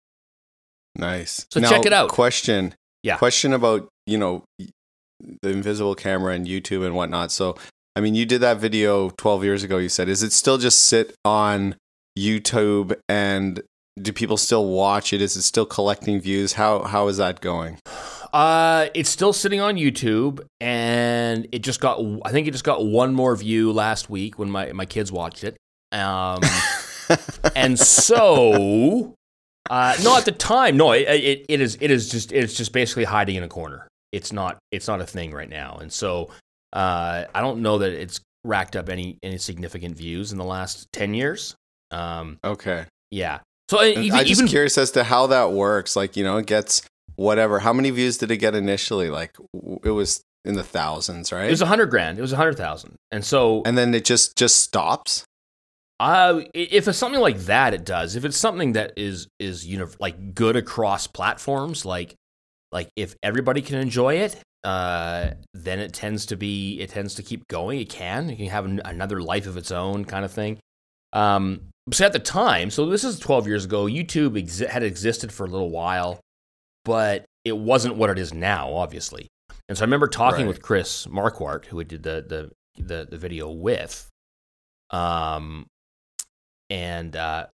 Nice. 0.95 1.45
So 1.51 1.59
now, 1.59 1.69
check 1.69 1.85
it 1.85 1.93
out. 1.93 2.09
Question. 2.09 2.75
Yeah. 3.03 3.17
Question 3.17 3.53
about, 3.53 3.87
you 4.05 4.17
know, 4.17 4.43
the 5.41 5.49
invisible 5.49 5.95
camera 5.95 6.33
and 6.33 6.45
YouTube 6.47 6.85
and 6.85 6.95
whatnot. 6.95 7.31
So, 7.31 7.55
I 7.95 8.01
mean, 8.01 8.15
you 8.15 8.25
did 8.25 8.41
that 8.41 8.57
video 8.57 9.09
12 9.11 9.43
years 9.43 9.63
ago, 9.63 9.77
you 9.77 9.89
said. 9.89 10.09
Is 10.09 10.23
it 10.23 10.31
still 10.31 10.57
just 10.57 10.83
sit 10.83 11.15
on 11.25 11.75
YouTube 12.17 12.95
and 13.09 13.61
do 14.01 14.13
people 14.13 14.37
still 14.37 14.65
watch 14.65 15.13
it? 15.13 15.21
Is 15.21 15.35
it 15.35 15.43
still 15.43 15.65
collecting 15.65 16.19
views? 16.21 16.53
How 16.53 16.83
how 16.83 17.07
is 17.07 17.17
that 17.17 17.41
going? 17.41 17.79
Uh, 18.33 18.87
it's 18.93 19.09
still 19.09 19.33
sitting 19.33 19.61
on 19.61 19.75
YouTube, 19.75 20.45
and 20.59 21.47
it 21.51 21.59
just 21.59 21.79
got. 21.79 21.99
I 22.25 22.31
think 22.31 22.47
it 22.47 22.51
just 22.51 22.63
got 22.63 22.85
one 22.85 23.13
more 23.13 23.35
view 23.35 23.71
last 23.71 24.09
week 24.09 24.37
when 24.37 24.49
my 24.49 24.71
my 24.73 24.85
kids 24.85 25.11
watched 25.11 25.43
it. 25.43 25.57
Um, 25.91 26.41
and 27.55 27.79
so, 27.79 29.15
uh, 29.69 29.95
no, 30.03 30.17
at 30.17 30.25
the 30.25 30.31
time, 30.31 30.77
no, 30.77 30.91
it, 30.91 31.07
it, 31.07 31.45
it 31.49 31.61
is 31.61 31.77
it 31.81 31.91
is 31.91 32.09
just 32.09 32.31
it's 32.31 32.53
just 32.53 32.73
basically 32.73 33.03
hiding 33.03 33.35
in 33.35 33.43
a 33.43 33.47
corner. 33.47 33.87
It's 34.11 34.31
not 34.31 34.57
it's 34.71 34.87
not 34.87 35.01
a 35.01 35.05
thing 35.05 35.31
right 35.31 35.49
now, 35.49 35.77
and 35.81 35.91
so 35.91 36.29
uh, 36.73 37.25
I 37.33 37.41
don't 37.41 37.61
know 37.61 37.77
that 37.79 37.91
it's 37.91 38.21
racked 38.43 38.75
up 38.75 38.89
any 38.89 39.17
any 39.23 39.37
significant 39.37 39.97
views 39.97 40.31
in 40.31 40.37
the 40.37 40.45
last 40.45 40.87
ten 40.91 41.13
years. 41.13 41.55
Um, 41.91 42.39
okay, 42.43 42.85
yeah. 43.11 43.39
So 43.69 43.79
uh, 43.79 43.83
even, 43.83 44.17
I'm 44.17 44.25
just 44.25 44.39
even, 44.39 44.47
curious 44.47 44.77
as 44.77 44.91
to 44.91 45.03
how 45.03 45.27
that 45.27 45.51
works. 45.51 45.95
Like, 45.95 46.15
you 46.15 46.23
know, 46.23 46.37
it 46.37 46.45
gets 46.45 46.81
whatever. 47.15 47.59
How 47.59 47.73
many 47.73 47.89
views 47.89 48.17
did 48.17 48.31
it 48.31 48.37
get 48.37 48.55
initially? 48.55 49.09
Like 49.09 49.35
it 49.83 49.91
was 49.91 50.21
in 50.45 50.55
the 50.55 50.63
thousands, 50.63 51.31
right? 51.31 51.47
It 51.47 51.51
was 51.51 51.61
a 51.61 51.65
hundred 51.65 51.87
grand. 51.89 52.17
It 52.17 52.21
was 52.21 52.33
a 52.33 52.37
hundred 52.37 52.57
thousand, 52.57 52.95
and 53.11 53.25
so 53.25 53.61
and 53.65 53.77
then 53.77 53.93
it 53.93 54.05
just 54.05 54.37
just 54.37 54.61
stops. 54.61 55.25
Uh, 55.99 56.41
if 56.53 56.87
it's 56.87 56.97
something 56.97 57.21
like 57.21 57.39
that, 57.39 57.73
it 57.73 57.85
does. 57.85 58.15
If 58.15 58.23
it's 58.25 58.37
something 58.37 58.73
that 58.73 58.93
is 58.97 59.27
is 59.39 59.65
you 59.65 59.77
know 59.77 59.89
like 59.99 60.35
good 60.35 60.55
across 60.55 61.07
platforms, 61.07 61.85
like 61.85 62.15
like 62.71 62.89
if 62.95 63.15
everybody 63.23 63.61
can 63.61 63.77
enjoy 63.79 64.15
it, 64.15 64.39
uh, 64.63 65.31
then 65.53 65.79
it 65.79 65.93
tends 65.93 66.27
to 66.27 66.37
be 66.37 66.79
it 66.79 66.89
tends 66.89 67.15
to 67.15 67.23
keep 67.23 67.47
going. 67.47 67.79
It 67.79 67.89
can 67.89 68.29
it 68.29 68.37
can 68.37 68.47
have 68.47 68.65
an, 68.65 68.81
another 68.85 69.21
life 69.21 69.47
of 69.47 69.57
its 69.57 69.71
own 69.71 70.05
kind 70.05 70.23
of 70.23 70.31
thing. 70.31 70.59
Um, 71.13 71.61
so 71.91 72.05
at 72.05 72.13
the 72.13 72.19
time, 72.19 72.69
so 72.69 72.85
this 72.85 73.03
is 73.03 73.17
12 73.17 73.47
years 73.47 73.65
ago. 73.65 73.85
YouTube 73.85 74.31
exi- 74.31 74.67
had 74.67 74.83
existed 74.83 75.31
for 75.31 75.45
a 75.45 75.49
little 75.49 75.71
while 75.71 76.19
but 76.87 77.25
it 77.43 77.55
wasn't 77.57 77.97
what 77.97 78.09
it 78.09 78.17
is 78.17 78.33
now, 78.33 78.73
obviously. 78.73 79.27
And 79.67 79.77
so 79.77 79.83
I 79.83 79.85
remember 79.85 80.07
talking 80.07 80.45
right. 80.45 80.47
with 80.47 80.61
Chris 80.61 81.05
Marquardt, 81.05 81.65
who 81.65 81.75
we 81.75 81.83
did 81.83 82.01
the, 82.01 82.25
the 82.25 82.81
the 82.81 83.07
the, 83.11 83.17
video 83.17 83.51
with. 83.51 84.07
Um, 84.91 85.67
and 86.69 87.15
uh, 87.15 87.47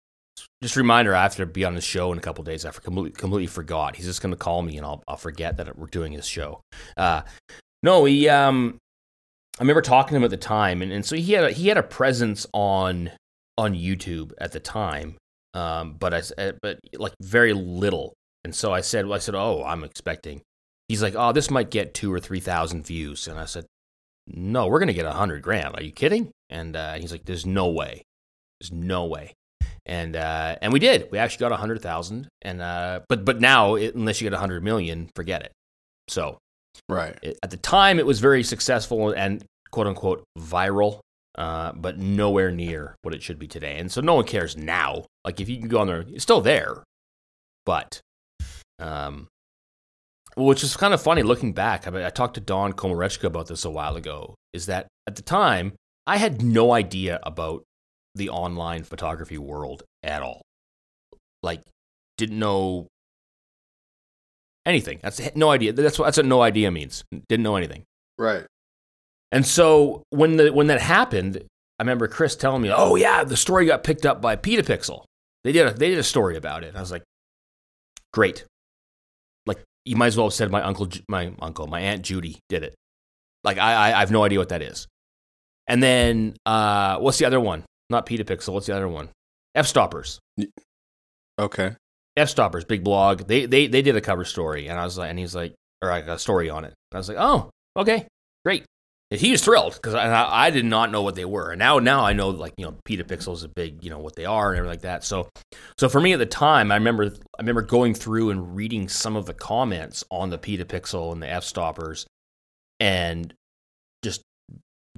just 0.61 0.75
a 0.75 0.79
reminder, 0.79 1.15
I 1.15 1.23
have 1.23 1.35
to 1.37 1.45
be 1.45 1.65
on 1.65 1.75
the 1.75 1.81
show 1.81 2.11
in 2.11 2.17
a 2.17 2.21
couple 2.21 2.43
days. 2.43 2.65
I 2.65 2.71
completely, 2.71 3.11
completely 3.11 3.47
forgot. 3.47 3.95
He's 3.95 4.05
just 4.05 4.21
going 4.21 4.33
to 4.33 4.37
call 4.37 4.61
me, 4.61 4.77
and 4.77 4.85
I'll 4.85 5.03
I'll 5.07 5.17
forget 5.17 5.57
that 5.57 5.77
we're 5.77 5.87
doing 5.87 6.11
his 6.11 6.27
show. 6.27 6.61
Uh, 6.95 7.21
no, 7.83 8.05
he. 8.05 8.29
Um, 8.29 8.77
I 9.59 9.63
remember 9.63 9.81
talking 9.81 10.11
to 10.11 10.15
him 10.17 10.23
at 10.23 10.29
the 10.29 10.37
time, 10.37 10.81
and, 10.81 10.91
and 10.91 11.05
so 11.05 11.15
he 11.15 11.33
had 11.33 11.43
a, 11.43 11.51
he 11.51 11.67
had 11.67 11.77
a 11.77 11.83
presence 11.83 12.47
on 12.53 13.11
on 13.57 13.73
YouTube 13.73 14.31
at 14.39 14.51
the 14.51 14.59
time, 14.59 15.17
um, 15.53 15.95
but 15.99 16.13
I 16.13 16.53
but 16.61 16.79
like 16.93 17.13
very 17.21 17.53
little. 17.53 18.13
And 18.43 18.55
so 18.55 18.73
I 18.73 18.81
said, 18.81 19.05
well, 19.05 19.15
I 19.15 19.19
said, 19.19 19.35
oh, 19.35 19.63
I'm 19.63 19.83
expecting. 19.83 20.41
He's 20.87 21.03
like, 21.03 21.13
oh, 21.15 21.31
this 21.31 21.51
might 21.51 21.69
get 21.69 21.93
two 21.93 22.11
or 22.11 22.19
three 22.19 22.39
thousand 22.39 22.85
views. 22.85 23.27
And 23.27 23.39
I 23.39 23.45
said, 23.45 23.65
no, 24.27 24.67
we're 24.67 24.79
gonna 24.79 24.93
get 24.93 25.05
a 25.05 25.11
hundred 25.11 25.43
grand. 25.43 25.75
Are 25.75 25.83
you 25.83 25.91
kidding? 25.91 26.31
And 26.49 26.75
uh, 26.75 26.93
he's 26.93 27.11
like, 27.11 27.25
there's 27.25 27.45
no 27.45 27.69
way. 27.69 28.03
There's 28.61 28.71
no 28.71 29.05
way. 29.05 29.33
And 29.87 30.15
uh, 30.15 30.55
and 30.61 30.71
we 30.71 30.77
did. 30.77 31.09
We 31.11 31.17
actually 31.17 31.39
got 31.39 31.51
a 31.51 31.57
hundred 31.57 31.81
thousand. 31.81 32.27
And 32.43 32.61
uh, 32.61 32.99
but 33.09 33.25
but 33.25 33.41
now, 33.41 33.73
it, 33.73 33.95
unless 33.95 34.21
you 34.21 34.25
get 34.25 34.35
a 34.35 34.39
hundred 34.39 34.63
million, 34.63 35.09
forget 35.15 35.41
it. 35.41 35.51
So 36.07 36.37
right 36.87 37.17
it, 37.23 37.39
at 37.41 37.49
the 37.49 37.57
time, 37.57 37.97
it 37.97 38.05
was 38.05 38.19
very 38.19 38.43
successful 38.43 39.11
and 39.11 39.43
quote 39.71 39.87
unquote 39.87 40.23
viral. 40.37 40.99
Uh, 41.35 41.71
but 41.71 41.97
nowhere 41.97 42.51
near 42.51 42.95
what 43.01 43.15
it 43.15 43.23
should 43.23 43.39
be 43.39 43.47
today. 43.47 43.79
And 43.79 43.91
so 43.91 44.01
no 44.01 44.13
one 44.13 44.25
cares 44.25 44.55
now. 44.55 45.05
Like 45.25 45.39
if 45.39 45.49
you 45.49 45.57
can 45.57 45.69
go 45.69 45.79
on 45.79 45.87
there, 45.87 46.05
it's 46.07 46.23
still 46.23 46.41
there, 46.41 46.83
but 47.65 48.01
um, 48.79 49.27
which 50.35 50.61
is 50.61 50.75
kind 50.75 50.93
of 50.93 51.01
funny 51.01 51.23
looking 51.23 51.53
back. 51.53 51.87
I, 51.87 51.89
mean, 51.89 52.03
I 52.03 52.09
talked 52.09 52.35
to 52.35 52.41
Don 52.41 52.73
Komarechka 52.73 53.23
about 53.23 53.47
this 53.47 53.65
a 53.65 53.71
while 53.71 53.95
ago. 53.95 54.35
Is 54.53 54.65
that 54.67 54.87
at 55.07 55.15
the 55.15 55.21
time 55.21 55.73
I 56.05 56.17
had 56.17 56.41
no 56.41 56.73
idea 56.73 57.19
about 57.23 57.63
the 58.15 58.29
online 58.29 58.83
photography 58.83 59.37
world 59.37 59.83
at 60.03 60.21
all. 60.21 60.41
Like, 61.43 61.61
didn't 62.17 62.39
know 62.39 62.87
anything. 64.65 64.99
That's 65.01 65.19
no 65.35 65.49
idea. 65.49 65.73
That's 65.73 65.97
what 65.97 66.05
that's 66.05 66.17
what 66.17 66.25
no 66.25 66.41
idea 66.41 66.71
means. 66.71 67.03
Didn't 67.29 67.43
know 67.43 67.55
anything. 67.55 67.83
Right. 68.17 68.45
And 69.31 69.45
so 69.45 70.03
when 70.09 70.37
the 70.37 70.51
when 70.53 70.67
that 70.67 70.81
happened, 70.81 71.37
I 71.79 71.83
remember 71.83 72.07
Chris 72.07 72.35
telling 72.35 72.61
me, 72.61 72.71
"Oh 72.75 72.95
yeah, 72.95 73.23
the 73.23 73.37
story 73.37 73.65
got 73.65 73.83
picked 73.83 74.05
up 74.05 74.21
by 74.21 74.35
Petapixel. 74.35 75.05
They 75.43 75.51
did 75.51 75.67
a, 75.67 75.73
they 75.73 75.89
did 75.89 75.99
a 75.99 76.03
story 76.03 76.37
about 76.37 76.63
it." 76.63 76.67
And 76.69 76.77
I 76.77 76.81
was 76.81 76.91
like, 76.91 77.03
"Great 78.13 78.45
Like 79.45 79.63
you 79.85 79.95
might 79.95 80.07
as 80.07 80.17
well 80.17 80.27
have 80.27 80.33
said 80.33 80.51
my 80.51 80.61
uncle, 80.61 80.87
my 81.07 81.33
uncle, 81.41 81.67
my 81.67 81.79
aunt 81.81 82.03
Judy 82.03 82.37
did 82.49 82.63
it. 82.63 82.75
Like 83.43 83.57
I, 83.57 83.73
I, 83.73 83.97
I 83.97 83.99
have 83.99 84.11
no 84.11 84.23
idea 84.23 84.37
what 84.37 84.49
that 84.49 84.61
is. 84.61 84.87
And 85.67 85.81
then 85.81 86.35
uh, 86.45 86.99
what's 86.99 87.17
the 87.17 87.25
other 87.25 87.39
one? 87.39 87.63
Not 87.91 88.05
Petapixel. 88.07 88.53
What's 88.53 88.65
the 88.65 88.75
other 88.75 88.87
one? 88.87 89.09
F 89.53 89.67
Stoppers. 89.67 90.19
Okay. 91.37 91.75
F 92.17 92.29
Stoppers, 92.29 92.65
big 92.65 92.83
blog. 92.83 93.27
They, 93.27 93.45
they, 93.45 93.67
they 93.67 93.81
did 93.81 93.95
a 93.95 94.01
cover 94.01 94.25
story, 94.25 94.67
and 94.67 94.79
I 94.79 94.83
was 94.83 94.97
like, 94.97 95.09
and 95.09 95.19
he's 95.19 95.35
like, 95.35 95.53
or 95.81 95.89
like 95.89 96.07
a 96.07 96.17
story 96.17 96.49
on 96.49 96.65
it. 96.65 96.73
And 96.91 96.95
I 96.95 96.97
was 96.97 97.07
like, 97.07 97.17
oh, 97.19 97.49
okay, 97.77 98.07
great 98.43 98.65
he 99.19 99.31
was 99.31 99.43
thrilled 99.43 99.73
because 99.73 99.93
I, 99.93 100.45
I, 100.45 100.49
did 100.51 100.63
not 100.63 100.89
know 100.89 101.01
what 101.01 101.15
they 101.15 101.25
were, 101.25 101.51
and 101.51 101.59
now 101.59 101.79
now 101.79 102.05
I 102.05 102.13
know 102.13 102.29
like 102.29 102.53
you 102.57 102.65
know 102.65 102.77
Petapixel 102.87 103.33
is 103.33 103.43
a 103.43 103.49
big 103.49 103.83
you 103.83 103.89
know 103.89 103.99
what 103.99 104.15
they 104.15 104.23
are 104.23 104.51
and 104.51 104.57
everything 104.57 104.71
like 104.71 104.81
that. 104.83 105.03
So 105.03 105.27
so 105.77 105.89
for 105.89 105.99
me 105.99 106.13
at 106.13 106.19
the 106.19 106.25
time, 106.25 106.71
I 106.71 106.75
remember 106.75 107.05
I 107.05 107.41
remember 107.41 107.61
going 107.61 107.93
through 107.93 108.29
and 108.29 108.55
reading 108.55 108.87
some 108.87 109.17
of 109.17 109.25
the 109.25 109.33
comments 109.33 110.05
on 110.11 110.29
the 110.29 110.37
Petapixel 110.37 111.11
and 111.11 111.21
the 111.21 111.29
f 111.29 111.43
stoppers, 111.43 112.05
and 112.79 113.33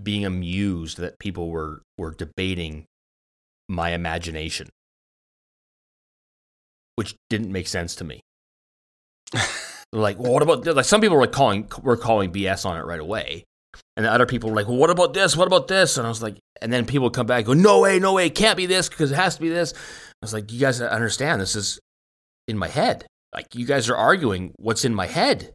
being 0.02 0.26
amused 0.26 0.98
that 0.98 1.20
people 1.20 1.50
were 1.50 1.82
were 1.98 2.12
debating 2.12 2.86
my 3.70 3.92
imagination. 3.92 4.70
which 6.96 7.16
didn't 7.30 7.52
make 7.52 7.68
sense 7.68 7.96
to 7.96 8.04
me. 8.04 8.22
like, 9.92 10.20
well, 10.20 10.34
what 10.34 10.44
about 10.44 10.66
like 10.66 10.86
some 10.86 11.02
people 11.02 11.18
were 11.18 11.24
like 11.24 11.32
calling 11.32 11.68
were 11.82 11.98
calling 11.98 12.32
BS 12.32 12.66
on 12.66 12.78
it 12.78 12.86
right 12.86 13.00
away, 13.00 13.46
and 13.98 14.06
the 14.06 14.12
other 14.12 14.26
people 14.26 14.50
were 14.50 14.56
like, 14.56 14.68
well, 14.68 14.78
what 14.78 14.90
about 14.90 15.14
this? 15.14 15.36
What 15.36 15.48
about 15.48 15.68
this? 15.68 15.98
And 15.98 16.06
I 16.06 16.10
was 16.10 16.22
like, 16.22 16.38
and 16.62 16.72
then 16.72 16.86
people 16.86 17.06
would 17.06 17.14
come 17.14 17.26
back 17.26 17.40
and 17.40 17.46
go, 17.48 17.54
no 17.54 17.80
way, 17.82 18.00
no 18.00 18.14
way, 18.14 18.28
it 18.28 18.36
can't 18.36 18.58
be 18.58 18.66
this 18.66 18.90
because 18.90 19.12
it 19.12 19.16
has 19.16 19.36
to 19.36 19.42
be 19.42 19.50
this. 19.50 19.74
I 19.74 19.78
was 20.22 20.34
like, 20.34 20.52
you 20.52 20.60
guys 20.60 20.82
understand 20.82 21.42
this 21.42 21.56
is 21.56 21.80
in 22.48 22.58
my 22.58 22.68
head. 22.68 23.06
Like 23.34 23.48
you 23.56 23.66
guys 23.66 23.90
are 23.90 23.98
arguing 23.98 24.54
what's 24.58 24.86
in 24.86 24.94
my 24.94 25.08
head, 25.08 25.52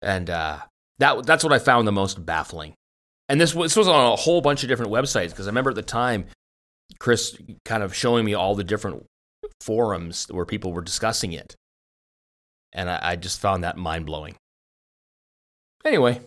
and 0.00 0.30
uh, 0.30 0.58
that 1.00 1.26
that's 1.26 1.42
what 1.42 1.52
I 1.52 1.58
found 1.58 1.88
the 1.88 1.92
most 1.92 2.24
baffling. 2.24 2.74
And 3.28 3.40
this 3.40 3.54
was, 3.54 3.72
this 3.72 3.76
was 3.76 3.88
on 3.88 4.12
a 4.12 4.16
whole 4.16 4.40
bunch 4.40 4.62
of 4.62 4.68
different 4.68 4.90
websites 4.92 5.30
because 5.30 5.46
I 5.46 5.50
remember 5.50 5.70
at 5.70 5.76
the 5.76 5.82
time 5.82 6.26
Chris 6.98 7.36
kind 7.64 7.82
of 7.82 7.94
showing 7.94 8.24
me 8.24 8.34
all 8.34 8.54
the 8.54 8.64
different 8.64 9.04
forums 9.60 10.26
where 10.30 10.44
people 10.46 10.72
were 10.72 10.80
discussing 10.82 11.32
it. 11.32 11.54
And 12.72 12.88
I, 12.90 12.98
I 13.02 13.16
just 13.16 13.40
found 13.40 13.64
that 13.64 13.76
mind 13.76 14.06
blowing. 14.06 14.34
Anyway, 15.84 16.20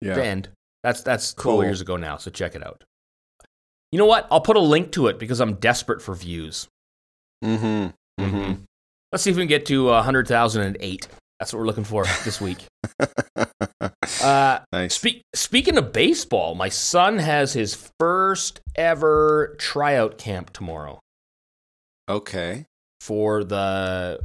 Yeah. 0.00 0.14
the 0.14 0.24
end. 0.24 0.48
That's 0.82 1.02
that's 1.02 1.34
12 1.34 1.42
Cool. 1.56 1.64
years 1.64 1.80
ago 1.80 1.96
now, 1.96 2.16
so 2.18 2.30
check 2.30 2.54
it 2.54 2.64
out. 2.66 2.84
You 3.92 3.98
know 3.98 4.06
what? 4.06 4.26
I'll 4.30 4.40
put 4.40 4.56
a 4.56 4.60
link 4.60 4.92
to 4.92 5.06
it 5.08 5.18
because 5.18 5.40
I'm 5.40 5.54
desperate 5.54 6.02
for 6.02 6.14
views. 6.14 6.68
Mm-hmm. 7.44 8.22
Mm-hmm. 8.22 8.52
Let's 9.12 9.22
see 9.24 9.30
if 9.30 9.36
we 9.36 9.42
can 9.42 9.48
get 9.48 9.66
to 9.66 9.88
uh, 9.90 9.94
100,008. 9.96 11.08
That's 11.40 11.52
what 11.52 11.58
we're 11.60 11.66
looking 11.66 11.84
for 11.84 12.04
this 12.24 12.40
week. 12.40 12.58
Uh, 14.28 14.60
nice. 14.72 14.94
Speak, 14.94 15.22
speaking 15.34 15.78
of 15.78 15.92
baseball, 15.92 16.54
my 16.54 16.68
son 16.68 17.18
has 17.18 17.54
his 17.54 17.90
first 17.98 18.60
ever 18.74 19.56
tryout 19.58 20.18
camp 20.18 20.52
tomorrow 20.52 21.00
okay. 22.08 22.66
for 23.00 23.44
the. 23.44 24.20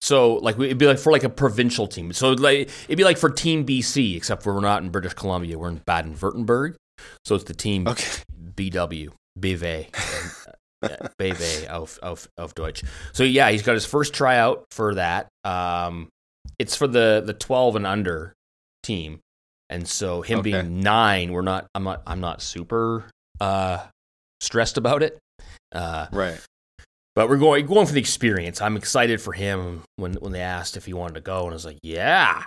So 0.00 0.34
like 0.34 0.56
it'd 0.58 0.78
be 0.78 0.86
like 0.86 0.98
for 0.98 1.12
like 1.12 1.24
a 1.24 1.30
provincial 1.30 1.86
team. 1.86 2.12
So 2.12 2.32
like 2.32 2.70
it'd 2.84 2.98
be 2.98 3.04
like 3.04 3.18
for 3.18 3.30
Team 3.30 3.64
BC, 3.66 4.16
except 4.16 4.42
for 4.42 4.54
we're 4.54 4.60
not 4.60 4.82
in 4.82 4.90
British 4.90 5.14
Columbia. 5.14 5.58
We're 5.58 5.70
in 5.70 5.82
Baden-Württemberg. 5.86 6.76
So 7.24 7.34
it's 7.34 7.44
the 7.44 7.54
team 7.54 7.88
Okay. 7.88 8.06
BW, 8.54 9.10
BV, 9.38 9.86
uh, 10.82 10.88
BV 11.18 11.70
auf, 11.70 11.98
auf, 12.02 12.28
auf 12.36 12.54
Deutsch. 12.54 12.82
So 13.12 13.24
yeah, 13.24 13.50
he's 13.50 13.62
got 13.62 13.74
his 13.74 13.86
first 13.86 14.14
tryout 14.14 14.64
for 14.70 14.94
that. 14.94 15.28
Um, 15.44 16.08
it's 16.58 16.76
for 16.76 16.86
the 16.86 17.22
the 17.24 17.34
12 17.34 17.76
and 17.76 17.86
under 17.86 18.34
team, 18.82 19.20
and 19.70 19.86
so 19.88 20.22
him 20.22 20.40
Okay. 20.40 20.52
being 20.52 20.80
nine, 20.80 21.32
we're 21.32 21.42
not. 21.42 21.66
I'm 21.74 21.84
not. 21.84 22.02
I'm 22.06 22.20
not 22.20 22.42
super 22.42 23.04
uh, 23.40 23.86
stressed 24.40 24.76
about 24.78 25.02
it. 25.02 25.18
Uh, 25.72 26.06
Right. 26.12 26.40
but 27.14 27.28
we're 27.28 27.36
going 27.36 27.66
going 27.66 27.86
for 27.86 27.92
the 27.92 28.00
experience. 28.00 28.60
I'm 28.62 28.76
excited 28.76 29.20
for 29.20 29.32
him 29.32 29.82
when 29.96 30.14
when 30.14 30.32
they 30.32 30.40
asked 30.40 30.76
if 30.76 30.86
he 30.86 30.92
wanted 30.94 31.14
to 31.14 31.20
go, 31.20 31.42
and 31.44 31.50
I 31.50 31.54
was 31.54 31.64
like, 31.66 31.78
yeah. 31.82 32.44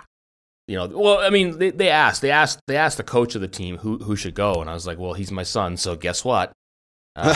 You 0.68 0.76
know, 0.78 0.86
well, 0.86 1.18
I 1.18 1.28
mean, 1.30 1.58
they, 1.58 1.70
they 1.70 1.88
asked, 1.90 2.22
they 2.22 2.30
asked, 2.30 2.60
they 2.68 2.76
asked 2.76 2.96
the 2.96 3.02
coach 3.02 3.34
of 3.34 3.40
the 3.40 3.48
team 3.48 3.78
who 3.78 3.98
who 3.98 4.14
should 4.16 4.34
go, 4.34 4.54
and 4.60 4.70
I 4.70 4.74
was 4.74 4.86
like, 4.86 4.96
well, 4.98 5.12
he's 5.12 5.30
my 5.32 5.42
son, 5.42 5.76
so 5.76 5.96
guess 5.96 6.24
what? 6.24 6.52
Uh, 7.16 7.34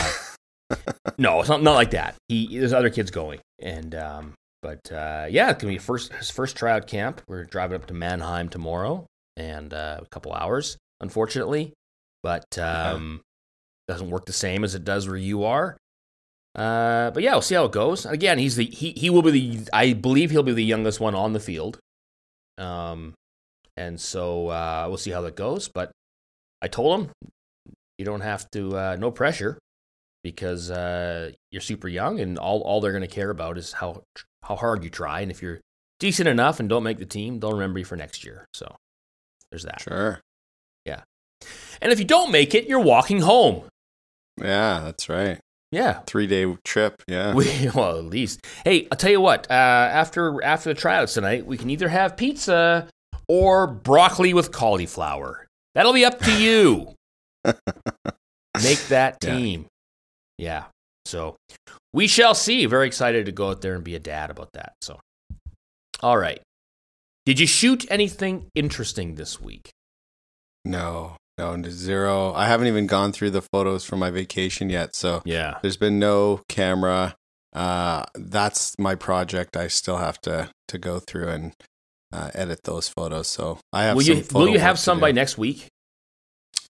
no, 1.19 1.41
it's 1.41 1.49
not 1.49 1.63
not 1.63 1.75
like 1.75 1.91
that. 1.91 2.15
He 2.29 2.59
there's 2.59 2.73
other 2.73 2.89
kids 2.91 3.11
going, 3.11 3.41
and 3.61 3.95
um, 3.95 4.35
but 4.63 4.81
uh, 4.93 5.27
yeah, 5.29 5.51
it's 5.51 5.61
gonna 5.61 5.73
be 5.75 5.79
first 5.79 6.13
his 6.15 6.31
first 6.31 6.57
tryout 6.57 6.87
camp. 6.87 7.21
We're 7.29 7.45
driving 7.45 7.77
up 7.81 7.87
to 7.87 7.95
Mannheim 7.95 8.49
tomorrow, 8.49 9.07
and 9.37 9.73
uh, 9.73 9.99
a 10.01 10.07
couple 10.07 10.33
hours, 10.33 10.77
unfortunately, 11.01 11.73
but 12.23 12.59
um, 12.59 13.21
doesn't 13.89 14.11
work 14.11 14.27
the 14.27 14.33
same 14.33 14.65
as 14.65 14.75
it 14.75 14.85
does 14.85 15.07
where 15.07 15.17
you 15.17 15.45
are. 15.45 15.77
Uh, 16.55 17.11
but 17.11 17.23
yeah, 17.23 17.33
we'll 17.33 17.43
see 17.43 17.55
how 17.55 17.67
it 17.67 17.73
goes. 17.73 18.07
Again, 18.07 18.39
he's 18.39 18.57
the 18.57 18.65
he 18.65 18.93
he 18.93 19.11
will 19.11 19.23
be 19.23 19.31
the 19.31 19.69
I 19.73 19.93
believe 19.93 20.31
he'll 20.31 20.43
be 20.43 20.55
the 20.55 20.65
youngest 20.65 21.01
one 21.01 21.15
on 21.15 21.35
the 21.35 21.41
field. 21.41 21.79
Um, 22.57 23.13
and 23.77 24.01
so 24.01 24.49
uh, 24.49 24.87
we'll 24.89 24.97
see 24.97 25.11
how 25.11 25.21
that 25.21 25.37
goes. 25.37 25.69
But 25.69 25.91
I 26.63 26.69
told 26.69 27.01
him 27.01 27.11
you 27.99 28.07
don't 28.07 28.23
have 28.23 28.51
to 28.53 28.77
uh, 28.77 28.97
no 28.99 29.11
pressure 29.11 29.59
because 30.25 30.71
uh, 30.71 31.33
you're 31.51 31.61
super 31.61 31.89
young 31.89 32.21
and 32.21 32.39
all 32.39 32.63
all 32.63 32.81
they're 32.81 32.93
going 32.93 33.03
to 33.03 33.07
care 33.07 33.31
about 33.31 33.59
is 33.59 33.73
how 33.73 34.03
how 34.43 34.57
hard 34.57 34.83
you 34.83 34.91
try 34.91 35.21
and 35.21 35.31
if 35.31 35.43
you're 35.43 35.61
decent 35.99 36.29
enough 36.29 36.61
and 36.61 36.69
don't 36.69 36.83
make 36.83 36.99
the 36.99 37.07
team, 37.07 37.41
they'll 37.41 37.53
remember 37.53 37.79
you 37.79 37.85
for 37.85 37.97
next 37.97 38.25
year. 38.25 38.47
So 38.53 38.77
there's 39.51 39.65
that. 39.65 39.81
Sure. 39.81 40.21
Yeah. 40.85 41.03
And 41.81 41.93
if 41.93 41.99
you 41.99 42.05
don't 42.05 42.31
make 42.33 42.55
it, 42.55 42.67
you're 42.67 42.81
walking 42.81 43.21
home. 43.21 43.65
Yeah, 44.41 44.81
that's 44.85 45.09
right. 45.09 45.39
Yeah. 45.73 46.01
Three 46.07 46.27
day 46.27 46.47
trip. 46.65 47.03
Yeah. 47.09 47.35
We, 47.35 47.69
well, 47.75 47.99
at 47.99 48.05
least. 48.05 48.47
Hey, 48.65 48.87
I'll 48.91 48.99
tell 48.99 49.11
you 49.11 49.21
what. 49.21 49.51
Uh, 49.51 49.55
after 49.55 50.43
after 50.43 50.71
the 50.73 50.79
tryouts 50.81 51.15
tonight, 51.15 51.47
we 51.47 51.57
can 51.57 51.71
either 51.71 51.89
have 51.89 52.17
pizza 52.17 52.89
or 53.29 53.67
broccoli 53.67 54.33
with 54.35 54.53
cauliflower. 54.53 55.47
That'll 55.75 55.93
be 55.93 56.05
up 56.05 56.19
to 56.21 56.33
you. 56.43 56.95
Make 57.45 58.79
that 58.89 59.19
Yeah. 59.23 59.37
team. 59.37 59.67
Yeah. 60.39 60.65
So 61.05 61.37
we 61.93 62.07
shall 62.07 62.35
see. 62.35 62.67
Very 62.67 62.87
excited 62.87 63.27
to 63.27 63.33
go 63.33 63.51
out 63.51 63.61
there 63.61 63.75
and 63.75 63.85
be 63.85 63.95
a 63.95 63.99
dad 64.01 64.31
about 64.31 64.51
that. 64.55 64.73
So, 64.81 64.99
all 66.03 66.17
right. 66.19 66.41
Did 67.27 67.39
you 67.41 67.47
shoot 67.47 67.85
anything 67.91 68.47
interesting 68.55 69.17
this 69.17 69.41
week? 69.41 69.71
no, 70.65 71.17
no, 71.39 71.63
zero. 71.69 72.33
I 72.33 72.47
haven't 72.49 72.67
even 72.69 72.87
gone 72.87 73.13
through 73.13 73.31
the 73.31 73.43
photos 73.43 73.85
from 73.85 73.99
my 73.99 74.11
vacation 74.11 74.71
yet. 74.71 74.97
So 74.97 75.23
Yeah. 75.27 75.59
there's 75.61 75.77
been 75.77 75.99
no 75.99 76.41
camera. 76.49 77.15
Uh, 77.53 78.05
that's 78.15 78.79
my 78.79 78.95
project. 78.95 79.57
I 79.57 79.69
still 79.69 79.99
have 79.99 80.19
to 80.23 80.51
to 80.69 80.79
go 80.79 80.99
through 80.99 81.29
and 81.29 81.53
uh, 82.13 82.31
edit 82.35 82.61
those 82.65 82.89
photos. 82.89 83.29
So 83.29 83.59
I 83.73 83.85
have. 83.85 83.97
Will 83.97 84.03
some 84.05 84.17
you 84.17 84.25
will 84.33 84.49
you 84.49 84.59
have 84.59 84.79
some 84.79 84.99
by 84.99 85.13
next 85.13 85.37
week? 85.39 85.69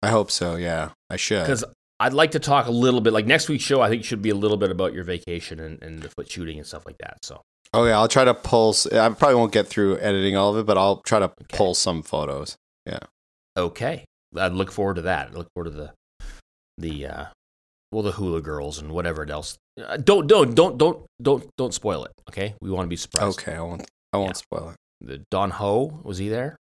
I 0.03 0.09
hope 0.09 0.31
so. 0.31 0.57
Yeah, 0.57 0.90
I 1.11 1.16
should. 1.16 1.42
Because 1.45 1.64
I'd 2.01 2.12
like 2.12 2.33
to 2.33 2.38
talk 2.40 2.66
a 2.66 2.71
little 2.71 3.01
bit. 3.01 3.12
Like 3.12 3.27
next 3.27 3.49
week's 3.49 3.64
show, 3.64 3.81
I 3.81 3.88
think 3.88 4.05
should 4.05 4.21
be 4.23 4.31
a 4.31 4.35
little 4.35 4.57
bit 4.59 4.71
about 4.71 4.92
your 4.95 5.05
vacation 5.05 5.59
and, 5.61 5.83
and 5.83 6.03
the 6.03 6.11
foot 6.11 6.31
shooting 6.31 6.59
and 6.59 6.66
stuff 6.66 6.85
like 6.87 6.99
that. 6.99 7.19
So 7.25 7.40
Oh 7.77 7.85
yeah, 7.85 7.99
I'll 7.99 8.09
try 8.09 8.25
to 8.25 8.33
pull. 8.33 8.75
I 8.91 9.09
probably 9.11 9.35
won't 9.35 9.53
get 9.53 9.67
through 9.67 9.99
editing 9.99 10.35
all 10.35 10.51
of 10.53 10.57
it, 10.57 10.65
but 10.67 10.79
I'll 10.79 11.03
try 11.03 11.19
to 11.19 11.27
Okay. 11.27 11.57
pull 11.59 11.75
some 11.75 12.03
photos. 12.03 12.57
Yeah. 12.87 13.01
Okay, 13.55 14.05
I'd 14.35 14.53
look 14.53 14.73
forward 14.73 14.95
to 14.95 15.03
that. 15.03 15.29
I 15.29 15.33
look 15.33 15.49
forward 15.55 15.71
to 15.73 15.77
the 15.77 15.93
the 16.79 17.07
uh, 17.07 17.25
well 17.93 18.03
the 18.03 18.12
hula 18.12 18.41
girls 18.41 18.79
and 18.79 18.93
whatever 18.93 19.31
else. 19.31 19.59
Uh, 19.79 19.99
don't 19.99 20.27
don't 20.27 20.55
don't 20.55 20.79
don't 20.79 21.05
don't 21.21 21.45
don't 21.59 21.75
spoil 21.75 22.05
it. 22.07 22.12
Okay, 22.31 22.55
we 22.62 22.71
want 22.71 22.87
to 22.87 22.89
be 22.89 22.97
surprised. 22.97 23.39
Okay, 23.41 23.55
I 23.57 23.61
won't. 23.61 23.87
I 24.12 24.17
won't 24.17 24.31
Yeah. 24.31 24.33
spoil 24.59 24.71
it. 24.71 24.77
The 25.07 25.23
Don 25.31 25.51
Ho 25.51 26.01
was 26.03 26.17
he 26.17 26.31
there? 26.31 26.57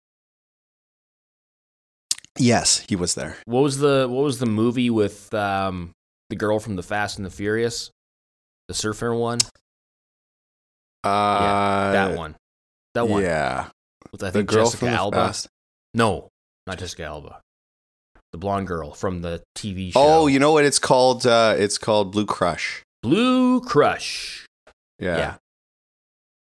Yes, 2.37 2.85
he 2.89 2.97
was 2.97 3.15
there. 3.15 3.37
What 3.45 3.61
was 3.63 3.79
the 3.79 4.09
what 4.11 4.25
was 4.25 4.41
the 4.41 4.47
movie 4.47 4.91
with 4.91 5.33
um, 5.33 5.93
the 6.31 6.35
girl 6.37 6.59
from 6.59 6.75
the 6.75 6.83
Fast 6.83 7.19
and 7.19 7.25
the 7.25 7.31
Furious, 7.31 7.91
the 8.67 8.75
surfer 8.75 9.15
one? 9.15 9.39
Uh, 11.05 11.93
that 11.93 12.17
one. 12.17 12.35
That 12.95 13.09
one. 13.09 13.23
Yeah, 13.23 13.69
With 14.13 14.23
I 14.23 14.27
the 14.27 14.33
think 14.33 14.49
girl 14.49 14.65
Jessica 14.65 14.79
from 14.79 14.91
the 14.91 14.97
Alba. 14.97 15.35
No, 15.95 16.29
not 16.67 16.79
Jessica 16.79 17.05
Alba. 17.05 17.41
The 18.33 18.39
blonde 18.39 18.67
girl 18.67 18.93
from 18.95 19.23
the 19.23 19.43
TV 19.57 19.93
show. 19.93 20.01
Oh, 20.01 20.27
you 20.27 20.39
know 20.41 20.53
what 20.53 20.65
it's 20.65 20.79
called? 20.81 21.25
Uh, 21.27 21.55
it's 21.57 21.79
called 21.79 22.11
Blue 22.13 22.27
Crush. 22.27 22.83
Blue 23.03 23.61
Crush. 23.61 24.45
Yeah. 24.99 25.17
Yeah. 25.19 25.35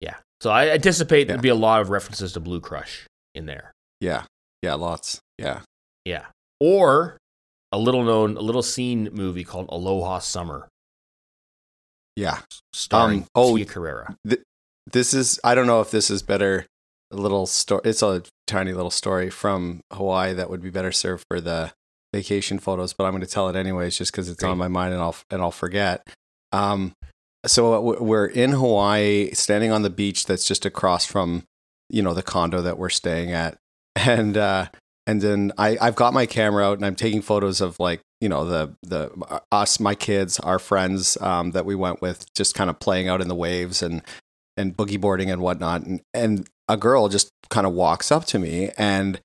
Yeah. 0.02 0.16
So 0.42 0.52
I 0.52 0.70
anticipate 0.70 1.22
Yeah. 1.28 1.34
there'd 1.34 1.42
be 1.42 1.50
a 1.50 1.56
lot 1.56 1.82
of 1.82 1.90
references 1.90 2.34
to 2.34 2.40
Blue 2.40 2.60
Crush 2.62 3.06
in 3.34 3.46
there. 3.48 3.72
yeah, 4.02 4.26
yeah, 4.62 4.74
lots. 4.76 5.20
Yeah, 5.38 5.62
Yeah. 6.06 6.26
Or 6.60 7.18
a 7.72 7.78
little 7.80 8.04
known, 8.04 8.38
a 8.38 8.42
little 8.42 8.62
seen 8.64 9.10
movie 9.14 9.44
called 9.44 9.68
Aloha 9.70 10.20
Summer, 10.20 10.68
yeah. 12.16 12.40
starring 12.74 13.22
Um, 13.22 13.28
oh, 13.36 13.56
Tia 13.58 13.66
Carrere. 13.66 14.16
This 14.92 15.14
is. 15.14 15.40
I 15.44 15.56
don't 15.56 15.68
know 15.68 15.82
if 15.82 15.92
this 15.92 16.10
is 16.10 16.22
better. 16.22 16.66
A 17.12 17.16
little 17.16 17.48
story. 17.48 17.82
It's 17.86 18.04
a 18.04 18.24
tiny 18.46 18.74
little 18.74 18.92
story 18.92 19.30
from 19.30 19.82
Hawaii 19.92 20.34
that 20.34 20.50
would 20.50 20.62
be 20.62 20.70
better 20.70 20.92
served 20.92 21.26
for 21.28 21.42
the 21.42 21.72
vacation 22.14 22.60
photos, 22.60 22.94
but 22.94 23.06
I'm 23.06 23.12
going 23.12 23.22
to 23.22 23.28
tell 23.28 23.50
it 23.50 23.56
anyways, 23.56 23.98
just 23.98 24.12
because 24.12 24.30
it's 24.30 24.42
Great. 24.42 24.52
on 24.52 24.58
my 24.58 24.68
mind 24.68 24.94
and 24.94 25.02
I'll 25.02 25.16
and 25.32 25.42
I'll 25.42 25.52
forget. 25.52 26.08
Um, 26.52 26.94
so 27.46 27.80
we're 28.02 28.28
in 28.28 28.52
Hawaii, 28.52 29.32
standing 29.32 29.72
on 29.72 29.82
the 29.82 29.90
beach 29.90 30.26
that's 30.26 30.46
just 30.46 30.66
across 30.66 31.06
from, 31.06 31.44
you 31.90 32.02
know, 32.02 32.14
the 32.14 32.24
condo 32.24 32.62
that 32.62 32.78
we're 32.78 32.90
staying 32.90 33.32
at, 33.32 33.58
and 33.96 34.38
uh, 34.38 34.68
and 35.08 35.22
then 35.22 35.52
I 35.58 35.78
I've 35.82 35.96
got 35.96 36.14
my 36.14 36.26
camera 36.26 36.66
out 36.66 36.78
and 36.78 36.86
I'm 36.86 36.96
taking 36.96 37.22
photos 37.22 37.62
of 37.62 37.80
like 37.80 38.02
you 38.22 38.30
know 38.30 38.46
the 38.46 38.76
the 38.84 39.42
us 39.52 39.80
my 39.80 39.96
kids 39.96 40.40
our 40.40 40.60
friends 40.60 41.18
um, 41.22 41.52
that 41.52 41.66
we 41.66 41.76
went 41.76 42.02
with 42.02 42.32
just 42.34 42.56
kind 42.56 42.70
of 42.70 42.80
playing 42.80 43.08
out 43.08 43.22
in 43.22 43.28
the 43.28 43.36
waves 43.36 43.82
and 43.82 44.04
and 44.60 44.76
boogie 44.78 45.00
boarding 45.02 45.32
and 45.32 45.42
whatnot 45.42 45.82
and 45.84 46.02
and 46.14 46.48
a 46.68 46.78
girl 46.78 47.08
just 47.10 47.30
kind 47.50 47.66
of 47.66 47.74
walks 47.74 48.12
up 48.12 48.26
to 48.26 48.38
me 48.38 48.70
and 48.78 49.20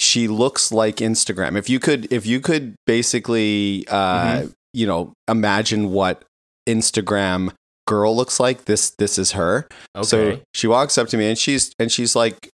she 0.00 0.28
looks 0.28 0.70
like 0.72 0.96
Instagram. 0.96 1.56
If 1.56 1.68
you 1.70 1.78
could, 1.80 2.10
if 2.12 2.26
you 2.26 2.38
could 2.40 2.74
basically, 2.86 3.86
uh, 3.88 4.46
you 4.74 4.86
know, 4.86 5.12
imagine 5.28 5.90
what 5.90 6.22
Instagram 6.68 7.52
girl 7.86 8.14
looks 8.16 8.38
like, 8.40 8.64
this 8.64 8.90
this 8.98 9.18
is 9.18 9.32
her. 9.32 9.66
Okay. 9.94 10.04
So 10.06 10.40
she 10.54 10.66
walks 10.66 10.98
up 10.98 11.08
to 11.08 11.16
me 11.16 11.28
and 11.28 11.38
she's 11.38 11.72
and 11.78 11.90
she's 11.90 12.14
like, 12.16 12.50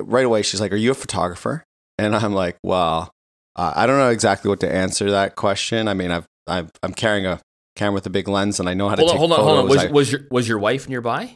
right 0.00 0.24
away, 0.24 0.42
she's 0.42 0.60
like, 0.60 0.72
"Are 0.72 0.76
you 0.76 0.90
a 0.90 0.94
photographer?" 0.94 1.62
And 1.98 2.14
I'm 2.16 2.32
like, 2.32 2.56
"Well, 2.62 3.10
uh, 3.56 3.72
I 3.76 3.86
don't 3.86 3.98
know 3.98 4.10
exactly 4.10 4.48
what 4.48 4.60
to 4.60 4.72
answer 4.72 5.10
that 5.10 5.36
question. 5.36 5.88
I 5.88 5.94
mean, 5.94 6.10
I've, 6.10 6.26
I've 6.46 6.70
I'm 6.82 6.92
carrying 6.94 7.26
a 7.26 7.40
camera 7.76 7.94
with 7.94 8.06
a 8.06 8.10
big 8.10 8.28
lens, 8.28 8.58
and 8.60 8.68
I 8.68 8.74
know 8.74 8.88
how 8.88 8.94
to 8.96 9.02
hold 9.02 9.10
on, 9.10 9.14
take 9.14 9.18
hold 9.20 9.32
on, 9.32 9.38
hold 9.40 9.58
on. 9.58 9.68
Was, 9.68 9.84
I- 9.84 9.90
was 9.90 10.12
your 10.12 10.20
was 10.30 10.48
your 10.48 10.58
wife 10.58 10.88
nearby? 10.88 11.34